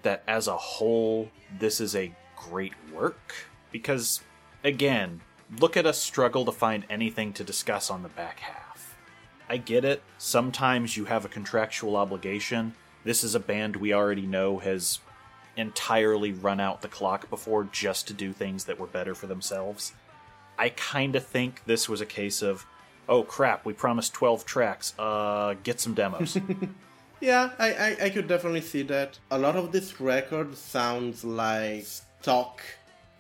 that 0.03 0.23
as 0.29 0.47
a 0.49 0.57
whole 0.57 1.31
this 1.59 1.81
is 1.81 1.97
a 1.97 2.15
great 2.37 2.75
work 2.93 3.35
because 3.71 4.23
again, 4.65 5.21
look 5.59 5.77
at 5.77 5.87
us 5.87 6.01
struggle 6.01 6.45
to 6.45 6.53
find 6.53 6.85
anything 6.91 7.33
to 7.35 7.45
discuss 7.45 7.91
on 7.91 8.03
the 8.03 8.09
back 8.09 8.41
half. 8.41 8.97
I 9.49 9.59
get 9.59 9.85
it. 9.85 10.03
Sometimes 10.19 10.97
you 10.97 11.05
have 11.05 11.25
a 11.25 11.29
contractual 11.29 11.97
obligation. 11.97 12.75
This 13.05 13.23
is 13.23 13.35
a 13.35 13.41
band 13.41 13.77
we 13.77 13.93
already 13.93 14.27
know 14.27 14.59
has 14.59 14.99
entirely 15.57 16.33
run 16.33 16.61
out 16.61 16.83
the 16.83 16.89
clock 16.89 17.31
before 17.31 17.65
just 17.65 18.09
to 18.09 18.15
do 18.15 18.33
things 18.33 18.65
that 18.65 18.79
were 18.79 18.87
better 18.87 19.15
for 19.15 19.27
themselves. 19.27 19.93
I 20.59 20.71
kind 20.71 21.15
of 21.17 21.25
think 21.25 21.63
this 21.65 21.89
was 21.89 22.01
a 22.01 22.07
case 22.07 22.43
of, 22.43 22.67
oh 23.09 23.23
crap, 23.23 23.65
we 23.65 23.73
promised 23.73 24.15
12 24.15 24.45
tracks, 24.45 24.95
uh, 24.99 25.55
get 25.63 25.81
some 25.81 25.95
demos. 25.95 26.39
Yeah, 27.21 27.51
I, 27.59 27.73
I, 27.73 27.97
I 28.05 28.11
could 28.11 28.29
definitely 28.29 28.61
see 28.61 28.83
that. 28.83 29.19
A 29.31 29.39
lot 29.39 29.57
of 29.57 29.73
this 29.73 30.01
record 30.01 30.57
sounds 30.57 31.25
like 31.25 31.87
stock 31.87 32.61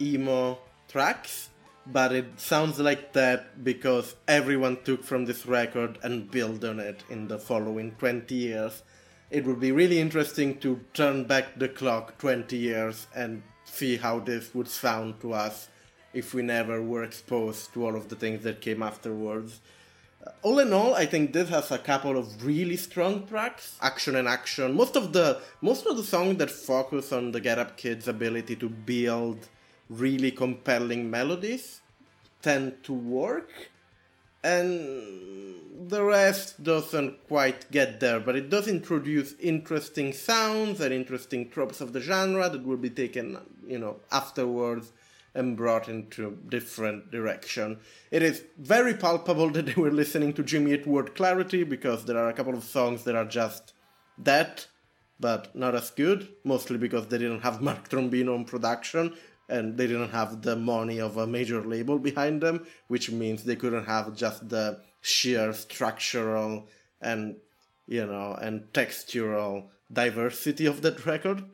emo 0.01 0.59
tracks, 0.89 1.51
but 1.87 2.13
it 2.13 2.41
sounds 2.41 2.79
like 2.79 3.13
that 3.13 3.63
because 3.63 4.15
everyone 4.27 4.79
took 4.85 5.05
from 5.05 5.25
this 5.25 5.47
record 5.47 5.99
and 6.03 6.31
built 6.31 6.65
on 6.65 6.81
it 6.81 7.03
in 7.11 7.29
the 7.29 7.39
following 7.39 7.93
20 7.93 8.35
years. 8.35 8.83
It 9.31 9.45
would 9.45 9.61
be 9.61 9.73
really 9.73 9.99
interesting 9.99 10.59
to 10.61 10.81
turn 10.95 11.25
back 11.25 11.59
the 11.59 11.69
clock 11.69 12.19
20 12.19 12.57
years 12.57 13.07
and 13.15 13.43
see 13.65 13.97
how 13.97 14.21
this 14.21 14.55
would 14.55 14.69
sound 14.69 15.21
to 15.21 15.33
us 15.33 15.69
if 16.13 16.33
we 16.33 16.43
never 16.43 16.81
were 16.83 17.05
exposed 17.05 17.75
to 17.75 17.85
all 17.85 17.95
of 17.95 18.09
the 18.09 18.17
things 18.17 18.43
that 18.45 18.61
came 18.61 18.83
afterwards. 18.83 19.61
Uh, 20.25 20.31
all 20.43 20.59
in 20.61 20.73
all, 20.73 20.95
I 20.95 21.05
think 21.05 21.33
this 21.33 21.51
has 21.51 21.71
a 21.71 21.79
couple 21.79 22.17
of 22.17 22.45
really 22.45 22.77
strong 22.77 23.27
tracks, 23.27 23.77
action 23.83 24.17
and 24.17 24.27
action. 24.27 24.75
Most 24.75 24.97
of 24.97 25.13
the 25.13 25.41
most 25.61 25.87
of 25.87 25.97
the 25.97 26.03
songs 26.03 26.39
that 26.39 26.51
focus 26.51 27.13
on 27.13 27.33
the 27.33 27.41
Get 27.41 27.59
Up 27.59 27.77
Kids' 27.77 28.09
ability 28.09 28.57
to 28.57 28.69
build 28.69 29.49
really 29.89 30.31
compelling 30.31 31.11
melodies 31.11 31.81
tend 32.43 32.83
to 32.85 32.93
work, 32.93 33.51
and 34.43 35.89
the 35.89 36.03
rest 36.03 36.63
doesn't 36.63 37.27
quite 37.27 37.71
get 37.71 38.01
there. 38.01 38.21
But 38.21 38.37
it 38.37 38.51
does 38.51 38.69
introduce 38.69 39.35
interesting 39.41 40.13
sounds 40.13 40.81
and 40.81 40.93
interesting 40.93 41.51
tropes 41.51 41.81
of 41.81 41.93
the 41.93 42.01
genre 42.01 42.49
that 42.49 42.65
will 42.65 42.77
be 42.77 42.91
taken, 42.91 43.39
you 43.67 43.79
know, 43.79 43.97
afterwards 44.13 44.93
and 45.35 45.57
brought 45.57 45.89
into 45.89 46.39
different 46.49 47.11
direction. 47.11 47.79
It 48.11 48.23
is 48.23 48.45
very 48.59 48.95
palpable 48.95 49.51
that 49.55 49.67
they 49.67 49.75
were 49.75 49.91
listening 49.91 50.33
to 50.35 50.43
Jimmy 50.43 50.73
Eat 50.73 50.87
World 50.87 51.15
Clarity 51.15 51.63
because 51.65 52.05
there 52.05 52.17
are 52.19 52.29
a 52.29 52.33
couple 52.33 52.55
of 52.55 52.65
songs 52.65 53.05
that 53.05 53.15
are 53.15 53.27
just 53.27 53.75
that, 54.19 54.67
but 55.21 55.55
not 55.55 55.75
as 55.75 55.91
good, 55.91 56.29
mostly 56.43 56.79
because 56.79 57.09
they 57.09 57.19
didn't 57.19 57.41
have 57.41 57.61
Mark 57.69 57.89
Trombino 57.89 58.35
on 58.35 58.45
production 58.45 59.15
and 59.49 59.77
they 59.77 59.87
didn't 59.87 60.11
have 60.11 60.43
the 60.43 60.57
money 60.57 61.01
of 61.01 61.17
a 61.17 61.27
major 61.27 61.63
label 61.63 61.99
behind 61.99 62.41
them, 62.41 62.67
which 62.89 63.11
means 63.11 63.45
they 63.45 63.57
couldn't 63.57 63.85
have 63.85 64.15
just 64.17 64.49
the 64.49 64.81
sheer 65.01 65.53
structural 65.53 66.67
and 67.01 67.37
you 67.87 68.05
know 68.05 68.37
and 68.41 68.73
textural 68.73 69.69
diversity 69.93 70.67
of 70.67 70.83
that 70.83 71.07
record. 71.07 71.45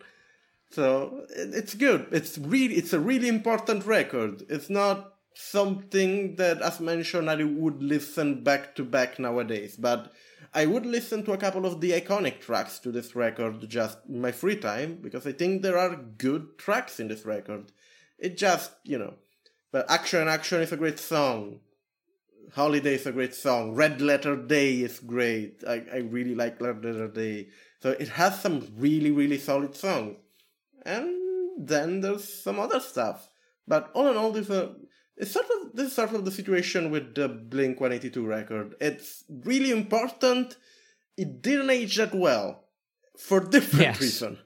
So 0.70 1.26
it's 1.28 1.74
good. 1.74 2.06
It's 2.12 2.38
really 2.38 2.76
it's 2.76 2.94
a 2.94 3.00
really 3.00 3.28
important 3.28 3.84
record. 3.84 4.42
It's 4.48 4.70
not 4.70 5.12
something 5.34 6.36
that, 6.36 6.60
as 6.62 6.80
mentioned, 6.80 7.30
I 7.30 7.42
would 7.42 7.82
listen 7.82 8.42
back 8.42 8.74
to 8.76 8.84
back 8.84 9.18
nowadays. 9.18 9.76
But 9.76 10.12
I 10.54 10.66
would 10.66 10.84
listen 10.84 11.24
to 11.24 11.32
a 11.32 11.38
couple 11.38 11.64
of 11.64 11.80
the 11.80 11.92
iconic 11.92 12.40
tracks 12.40 12.78
to 12.80 12.92
this 12.92 13.16
record 13.16 13.68
just 13.68 13.98
in 14.08 14.20
my 14.20 14.32
free 14.32 14.56
time 14.56 14.98
because 15.00 15.26
I 15.26 15.32
think 15.32 15.62
there 15.62 15.78
are 15.78 15.96
good 15.96 16.58
tracks 16.58 17.00
in 17.00 17.08
this 17.08 17.24
record. 17.24 17.72
It 18.22 18.38
just 18.38 18.70
you 18.84 18.98
know, 18.98 19.14
but 19.72 19.90
Action 19.90 20.28
Action 20.28 20.62
is 20.62 20.72
a 20.72 20.76
great 20.76 20.98
song. 20.98 21.60
Holiday 22.54 22.94
is 22.94 23.06
a 23.06 23.12
great 23.12 23.34
song. 23.34 23.74
Red 23.74 24.00
Letter 24.00 24.36
Day 24.36 24.80
is 24.80 25.00
great. 25.00 25.62
I, 25.66 25.82
I 25.92 25.96
really 25.98 26.34
like 26.34 26.60
Red 26.60 26.84
Letter 26.84 27.08
Day. 27.08 27.48
So 27.82 27.90
it 27.90 28.08
has 28.10 28.40
some 28.40 28.68
really, 28.76 29.10
really 29.10 29.38
solid 29.38 29.74
songs. 29.74 30.16
And 30.84 31.08
then 31.58 32.00
there's 32.00 32.42
some 32.42 32.58
other 32.60 32.80
stuff. 32.80 33.28
But 33.66 33.90
all 33.94 34.08
in 34.10 34.16
all, 34.16 34.32
this 34.32 34.50
a 34.50 34.74
it's 35.16 35.32
sort 35.32 35.46
of 35.46 35.74
this 35.74 35.88
is 35.88 35.94
sort 35.94 36.12
of 36.14 36.24
the 36.24 36.30
situation 36.30 36.90
with 36.90 37.14
the 37.14 37.28
Blink 37.28 37.80
182 37.80 38.26
record. 38.26 38.74
It's 38.80 39.24
really 39.44 39.70
important. 39.70 40.56
It 41.16 41.42
didn't 41.42 41.70
age 41.70 41.96
that 41.96 42.14
well 42.14 42.64
for 43.18 43.40
different 43.56 43.82
Yes. 43.86 44.00
reason. 44.00 44.38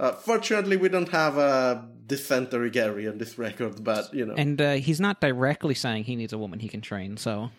Uh, 0.00 0.12
fortunately, 0.12 0.76
we 0.76 0.88
don't 0.88 1.08
have 1.10 1.38
a 1.38 1.88
dysentery 2.06 2.70
Gary 2.70 3.06
on 3.08 3.18
this 3.18 3.38
record, 3.38 3.82
but 3.84 4.12
you 4.12 4.26
know. 4.26 4.34
And 4.34 4.60
uh, 4.60 4.72
he's 4.74 5.00
not 5.00 5.20
directly 5.20 5.74
saying 5.74 6.04
he 6.04 6.16
needs 6.16 6.32
a 6.32 6.38
woman 6.38 6.58
he 6.58 6.68
can 6.68 6.80
train, 6.80 7.16
so. 7.16 7.50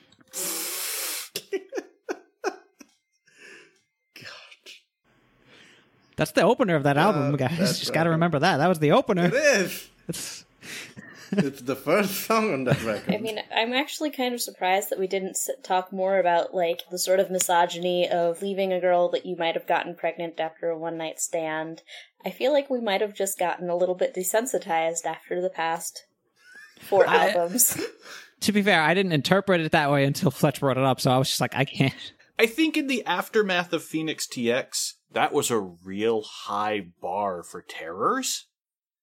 God. 4.15 4.71
That's 6.15 6.31
the 6.31 6.43
opener 6.43 6.75
of 6.75 6.83
that 6.83 6.97
album, 6.97 7.35
guys. 7.37 7.79
Just 7.79 7.93
got 7.93 8.03
to 8.03 8.11
remember 8.11 8.39
that. 8.39 8.57
That 8.57 8.67
was 8.67 8.79
the 8.79 8.91
opener. 8.91 9.25
It 9.25 9.33
is. 9.33 9.89
It's- 10.07 10.45
It's 11.37 11.61
the 11.61 11.75
first 11.75 12.25
song 12.25 12.53
on 12.53 12.63
that 12.65 12.81
record. 12.83 13.13
I 13.15 13.17
mean, 13.17 13.39
I'm 13.55 13.73
actually 13.73 14.11
kind 14.11 14.33
of 14.33 14.41
surprised 14.41 14.89
that 14.89 14.99
we 14.99 15.07
didn't 15.07 15.31
s- 15.31 15.49
talk 15.63 15.91
more 15.91 16.19
about 16.19 16.53
like 16.53 16.81
the 16.91 16.97
sort 16.99 17.19
of 17.19 17.29
misogyny 17.31 18.07
of 18.09 18.41
leaving 18.41 18.71
a 18.73 18.79
girl 18.79 19.09
that 19.09 19.25
you 19.25 19.35
might 19.35 19.55
have 19.55 19.67
gotten 19.67 19.95
pregnant 19.95 20.39
after 20.39 20.69
a 20.69 20.77
one 20.77 20.97
night 20.97 21.19
stand. 21.19 21.81
I 22.25 22.29
feel 22.31 22.53
like 22.53 22.69
we 22.69 22.79
might 22.81 23.01
have 23.01 23.13
just 23.13 23.37
gotten 23.39 23.69
a 23.69 23.75
little 23.75 23.95
bit 23.95 24.15
desensitized 24.15 25.05
after 25.05 25.41
the 25.41 25.49
past 25.49 26.05
four 26.79 27.07
I- 27.07 27.29
albums. 27.29 27.79
to 28.41 28.51
be 28.51 28.61
fair, 28.61 28.81
I 28.81 28.93
didn't 28.93 29.11
interpret 29.13 29.61
it 29.61 29.71
that 29.71 29.91
way 29.91 30.05
until 30.05 30.31
Fletch 30.31 30.59
brought 30.59 30.77
it 30.77 30.83
up, 30.83 30.99
so 31.01 31.11
I 31.11 31.17
was 31.17 31.29
just 31.29 31.41
like, 31.41 31.55
I 31.55 31.65
can't. 31.65 31.93
I 32.39 32.45
think 32.47 32.77
in 32.77 32.87
the 32.87 33.05
aftermath 33.05 33.73
of 33.73 33.83
Phoenix 33.83 34.27
TX, 34.27 34.93
that 35.11 35.31
was 35.33 35.51
a 35.51 35.59
real 35.59 36.23
high 36.23 36.87
bar 37.01 37.43
for 37.43 37.61
terrors. 37.61 38.47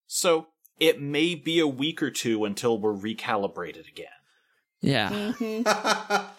So 0.06 0.48
it 0.80 1.00
may 1.00 1.34
be 1.34 1.60
a 1.60 1.66
week 1.68 2.02
or 2.02 2.10
two 2.10 2.44
until 2.44 2.78
we're 2.78 2.94
recalibrated 2.94 3.86
again. 3.86 4.08
Yeah. 4.80 5.32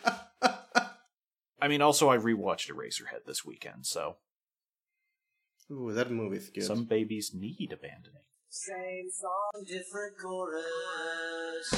I 1.61 1.67
mean, 1.67 1.83
also 1.83 2.09
I 2.09 2.17
rewatched 2.17 2.71
Eraserhead 2.71 3.25
this 3.27 3.45
weekend, 3.45 3.85
so 3.85 4.17
Ooh, 5.71 5.93
that 5.93 6.09
movie's 6.09 6.49
good. 6.49 6.63
some 6.63 6.85
babies 6.85 7.31
need 7.35 7.71
abandoning. 7.71 8.23
Same 8.49 9.09
song, 9.11 9.63
different 9.65 10.17
chorus. 10.19 11.71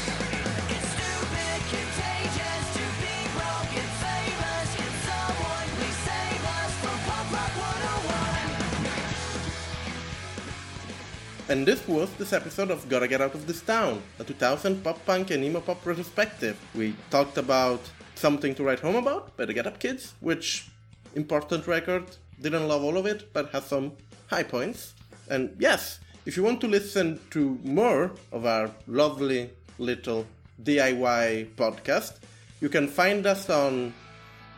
And 11.49 11.67
this 11.67 11.85
was 11.89 12.09
this 12.13 12.31
episode 12.31 12.71
of 12.71 12.87
Gotta 12.87 13.05
Get 13.05 13.19
Out 13.19 13.35
of 13.35 13.45
This 13.45 13.61
Town, 13.61 14.01
a 14.17 14.23
2000 14.23 14.81
pop 14.81 15.05
punk 15.05 15.29
and 15.29 15.43
emo 15.43 15.59
pop 15.59 15.85
retrospective. 15.85 16.57
We 16.73 16.95
talked 17.09 17.37
about 17.37 17.81
Something 18.15 18.55
to 18.55 18.63
Write 18.63 18.79
Home 18.79 18.95
About 18.95 19.35
by 19.35 19.43
the 19.43 19.53
Get 19.53 19.67
Up 19.67 19.77
Kids, 19.77 20.13
which, 20.21 20.69
important 21.15 21.67
record, 21.67 22.05
didn't 22.41 22.69
love 22.69 22.81
all 22.81 22.97
of 22.97 23.05
it, 23.05 23.33
but 23.33 23.49
has 23.49 23.65
some 23.65 23.91
high 24.27 24.43
points. 24.43 24.93
And 25.29 25.53
yes, 25.59 25.99
if 26.25 26.37
you 26.37 26.43
want 26.43 26.61
to 26.61 26.67
listen 26.67 27.19
to 27.31 27.59
more 27.65 28.11
of 28.31 28.45
our 28.45 28.71
lovely 28.87 29.49
little 29.79 30.25
DIY 30.63 31.55
podcast, 31.55 32.19
you 32.61 32.69
can 32.69 32.87
find 32.87 33.25
us 33.27 33.49
on 33.49 33.93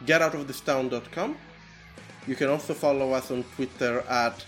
getoutofThistown.com. 0.06 1.36
You 2.28 2.36
can 2.36 2.50
also 2.50 2.76
follow 2.76 3.12
us 3.14 3.32
on 3.32 3.44
Twitter 3.56 4.02
at 4.02 4.46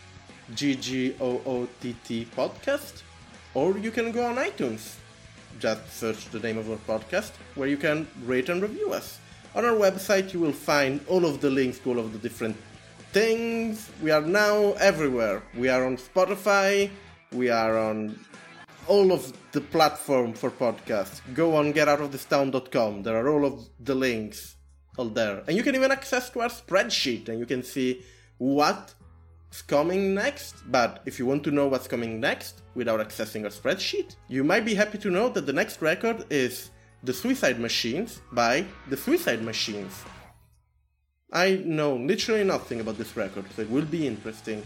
GGOOTT 0.53 2.27
podcast, 2.35 3.01
or 3.53 3.77
you 3.77 3.91
can 3.91 4.11
go 4.11 4.25
on 4.25 4.35
iTunes. 4.35 4.95
Just 5.59 5.81
search 5.91 6.29
the 6.29 6.39
name 6.39 6.57
of 6.57 6.69
our 6.69 6.77
podcast, 6.77 7.31
where 7.55 7.67
you 7.67 7.77
can 7.77 8.07
rate 8.25 8.49
and 8.49 8.61
review 8.61 8.93
us. 8.93 9.19
On 9.55 9.65
our 9.65 9.73
website, 9.73 10.33
you 10.33 10.39
will 10.39 10.51
find 10.51 11.01
all 11.07 11.25
of 11.25 11.41
the 11.41 11.49
links 11.49 11.79
to 11.79 11.89
all 11.89 11.99
of 11.99 12.13
the 12.13 12.19
different 12.19 12.55
things. 13.11 13.89
We 14.03 14.11
are 14.11 14.21
now 14.21 14.73
everywhere. 14.73 15.43
We 15.55 15.69
are 15.69 15.85
on 15.85 15.97
Spotify, 15.97 16.89
we 17.31 17.49
are 17.49 17.77
on 17.77 18.19
all 18.87 19.11
of 19.11 19.33
the 19.51 19.61
platform 19.61 20.33
for 20.33 20.49
podcasts. 20.49 21.21
Go 21.33 21.55
on 21.55 21.73
getoutofThistown.com. 21.73 23.03
There 23.03 23.17
are 23.17 23.29
all 23.29 23.45
of 23.45 23.67
the 23.79 23.95
links 23.95 24.57
all 24.97 25.09
there. 25.09 25.43
And 25.47 25.55
you 25.55 25.63
can 25.63 25.75
even 25.75 25.91
access 25.91 26.29
to 26.31 26.41
our 26.41 26.49
spreadsheet 26.49 27.29
and 27.29 27.39
you 27.39 27.45
can 27.45 27.63
see 27.63 28.03
what's 29.47 29.61
coming 29.61 30.13
next. 30.13 30.55
But 30.71 31.01
if 31.05 31.19
you 31.19 31.25
want 31.25 31.43
to 31.45 31.51
know 31.51 31.67
what's 31.67 31.87
coming 31.87 32.19
next 32.19 32.61
without 32.75 32.99
accessing 32.99 33.45
a 33.45 33.49
spreadsheet, 33.49 34.15
you 34.27 34.43
might 34.43 34.65
be 34.65 34.75
happy 34.75 34.97
to 34.99 35.09
know 35.09 35.29
that 35.29 35.45
the 35.45 35.53
next 35.53 35.81
record 35.81 36.25
is 36.29 36.71
The 37.03 37.13
Suicide 37.13 37.59
Machines 37.59 38.21
by 38.31 38.65
The 38.89 38.97
Suicide 38.97 39.41
Machines. 39.41 40.03
I 41.31 41.61
know 41.65 41.95
literally 41.95 42.43
nothing 42.43 42.79
about 42.79 42.97
this 42.97 43.15
record, 43.17 43.45
so 43.55 43.61
it 43.61 43.69
will 43.69 43.85
be 43.85 44.07
interesting. 44.07 44.65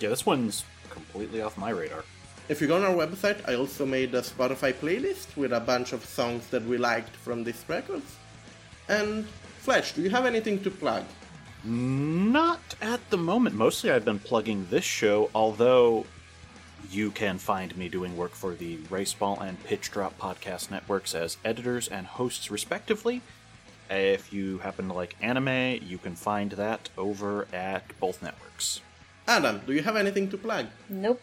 Yeah, 0.00 0.10
this 0.10 0.24
one's 0.24 0.64
completely 0.90 1.42
off 1.42 1.58
my 1.58 1.70
radar. 1.70 2.04
If 2.48 2.60
you 2.60 2.68
go 2.68 2.76
on 2.76 2.84
our 2.84 2.94
website, 2.94 3.46
I 3.46 3.56
also 3.56 3.84
made 3.84 4.14
a 4.14 4.22
Spotify 4.22 4.72
playlist 4.72 5.36
with 5.36 5.52
a 5.52 5.60
bunch 5.60 5.92
of 5.92 6.04
songs 6.04 6.46
that 6.48 6.64
we 6.64 6.78
liked 6.78 7.14
from 7.14 7.44
these 7.44 7.62
records. 7.68 8.16
And 8.88 9.26
Fletch, 9.58 9.94
do 9.94 10.00
you 10.00 10.10
have 10.10 10.24
anything 10.24 10.62
to 10.62 10.70
plug? 10.70 11.04
Not 11.64 12.76
at 12.80 13.10
the 13.10 13.16
moment. 13.16 13.56
Mostly 13.56 13.90
I've 13.90 14.04
been 14.04 14.18
plugging 14.18 14.66
this 14.70 14.84
show, 14.84 15.30
although 15.34 16.06
you 16.90 17.10
can 17.10 17.38
find 17.38 17.76
me 17.76 17.88
doing 17.88 18.16
work 18.16 18.32
for 18.32 18.54
the 18.54 18.76
Raceball 18.90 19.40
and 19.40 19.62
Pitch 19.64 19.90
Drop 19.90 20.18
podcast 20.18 20.70
networks 20.70 21.14
as 21.14 21.36
editors 21.44 21.88
and 21.88 22.06
hosts, 22.06 22.50
respectively. 22.50 23.20
If 23.90 24.32
you 24.32 24.58
happen 24.58 24.88
to 24.88 24.94
like 24.94 25.16
anime, 25.20 25.80
you 25.82 25.98
can 25.98 26.14
find 26.14 26.52
that 26.52 26.90
over 26.96 27.48
at 27.52 27.98
both 27.98 28.22
networks. 28.22 28.80
Adam, 29.26 29.60
do 29.66 29.72
you 29.72 29.82
have 29.82 29.96
anything 29.96 30.30
to 30.30 30.38
plug? 30.38 30.66
nope. 30.88 31.20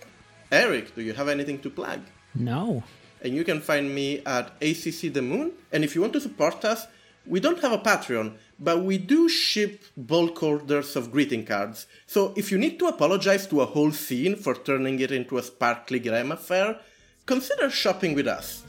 Eric, 0.52 0.94
do 0.96 1.02
you 1.02 1.14
have 1.14 1.28
anything 1.28 1.58
to 1.60 1.72
plug? 1.72 2.02
No. 2.36 2.84
And 3.24 3.34
you 3.34 3.44
can 3.44 3.62
find 3.62 3.94
me 3.94 4.22
at 4.28 4.52
ACC 4.62 5.12
The 5.12 5.24
Moon. 5.24 5.54
And 5.72 5.84
if 5.84 5.96
you 5.96 6.02
want 6.02 6.14
to 6.14 6.22
support 6.22 6.64
us, 6.64 6.86
we 7.26 7.40
don't 7.40 7.60
have 7.62 7.72
a 7.72 7.80
Patreon, 7.80 8.34
but 8.60 8.84
we 8.84 8.98
do 8.98 9.28
ship 9.28 9.84
bulk 9.98 10.42
orders 10.42 10.96
of 10.96 11.12
greeting 11.12 11.46
cards. 11.46 11.88
So 12.08 12.34
if 12.36 12.52
you 12.52 12.58
need 12.58 12.80
to 12.80 12.88
apologize 12.88 13.48
to 13.48 13.62
a 13.62 13.66
whole 13.66 13.92
scene 13.92 14.36
for 14.36 14.56
turning 14.56 15.00
it 15.00 15.12
into 15.12 15.38
a 15.38 15.44
sparkly 15.44 16.00
grime 16.00 16.32
affair, 16.32 16.80
consider 17.26 17.70
shopping 17.70 18.16
with 18.16 18.28
us. 18.28 18.64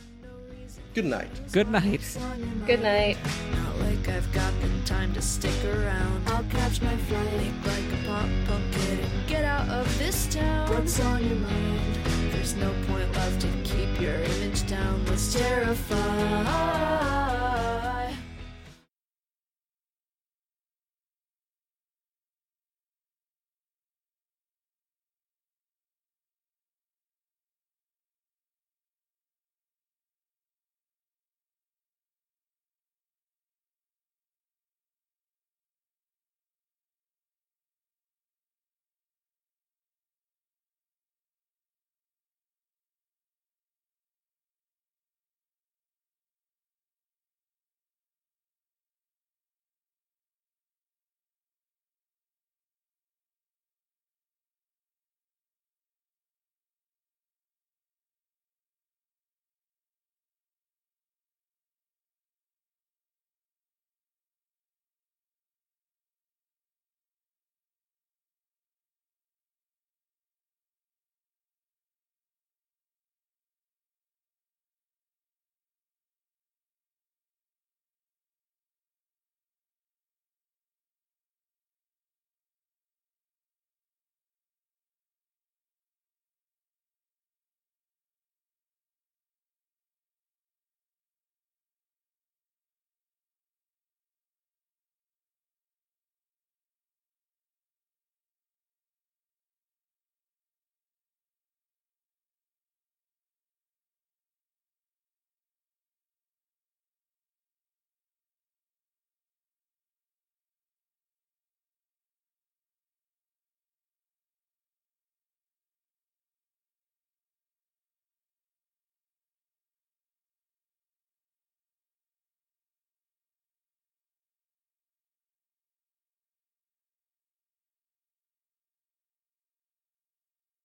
Good 0.94 1.04
night. 1.04 1.28
Good 1.52 1.70
night. 1.70 2.18
Good 2.66 2.82
night. 2.82 3.18
Not 3.52 3.78
like 3.80 4.08
I've 4.08 4.32
got 4.32 4.52
the 4.62 4.68
time 4.86 5.12
to 5.12 5.20
stick 5.20 5.52
around. 5.66 6.26
I'll 6.28 6.42
catch 6.44 6.80
my 6.80 6.96
flight 6.96 7.52
like 7.66 7.92
a 7.92 8.06
pop 8.06 8.28
punk 8.46 8.72
kid 8.72 9.00
and 9.00 9.28
get 9.28 9.44
out 9.44 9.68
of 9.68 9.98
this 9.98 10.26
town. 10.34 10.70
What's 10.70 10.98
on 11.00 11.22
your 11.22 11.36
mind? 11.36 11.98
There's 12.32 12.56
no 12.56 12.72
point 12.86 13.12
left 13.12 13.42
to 13.42 13.48
keep 13.62 14.00
your 14.00 14.14
image 14.14 14.66
down. 14.66 15.04
What's 15.04 15.34
terrified? 15.34 16.46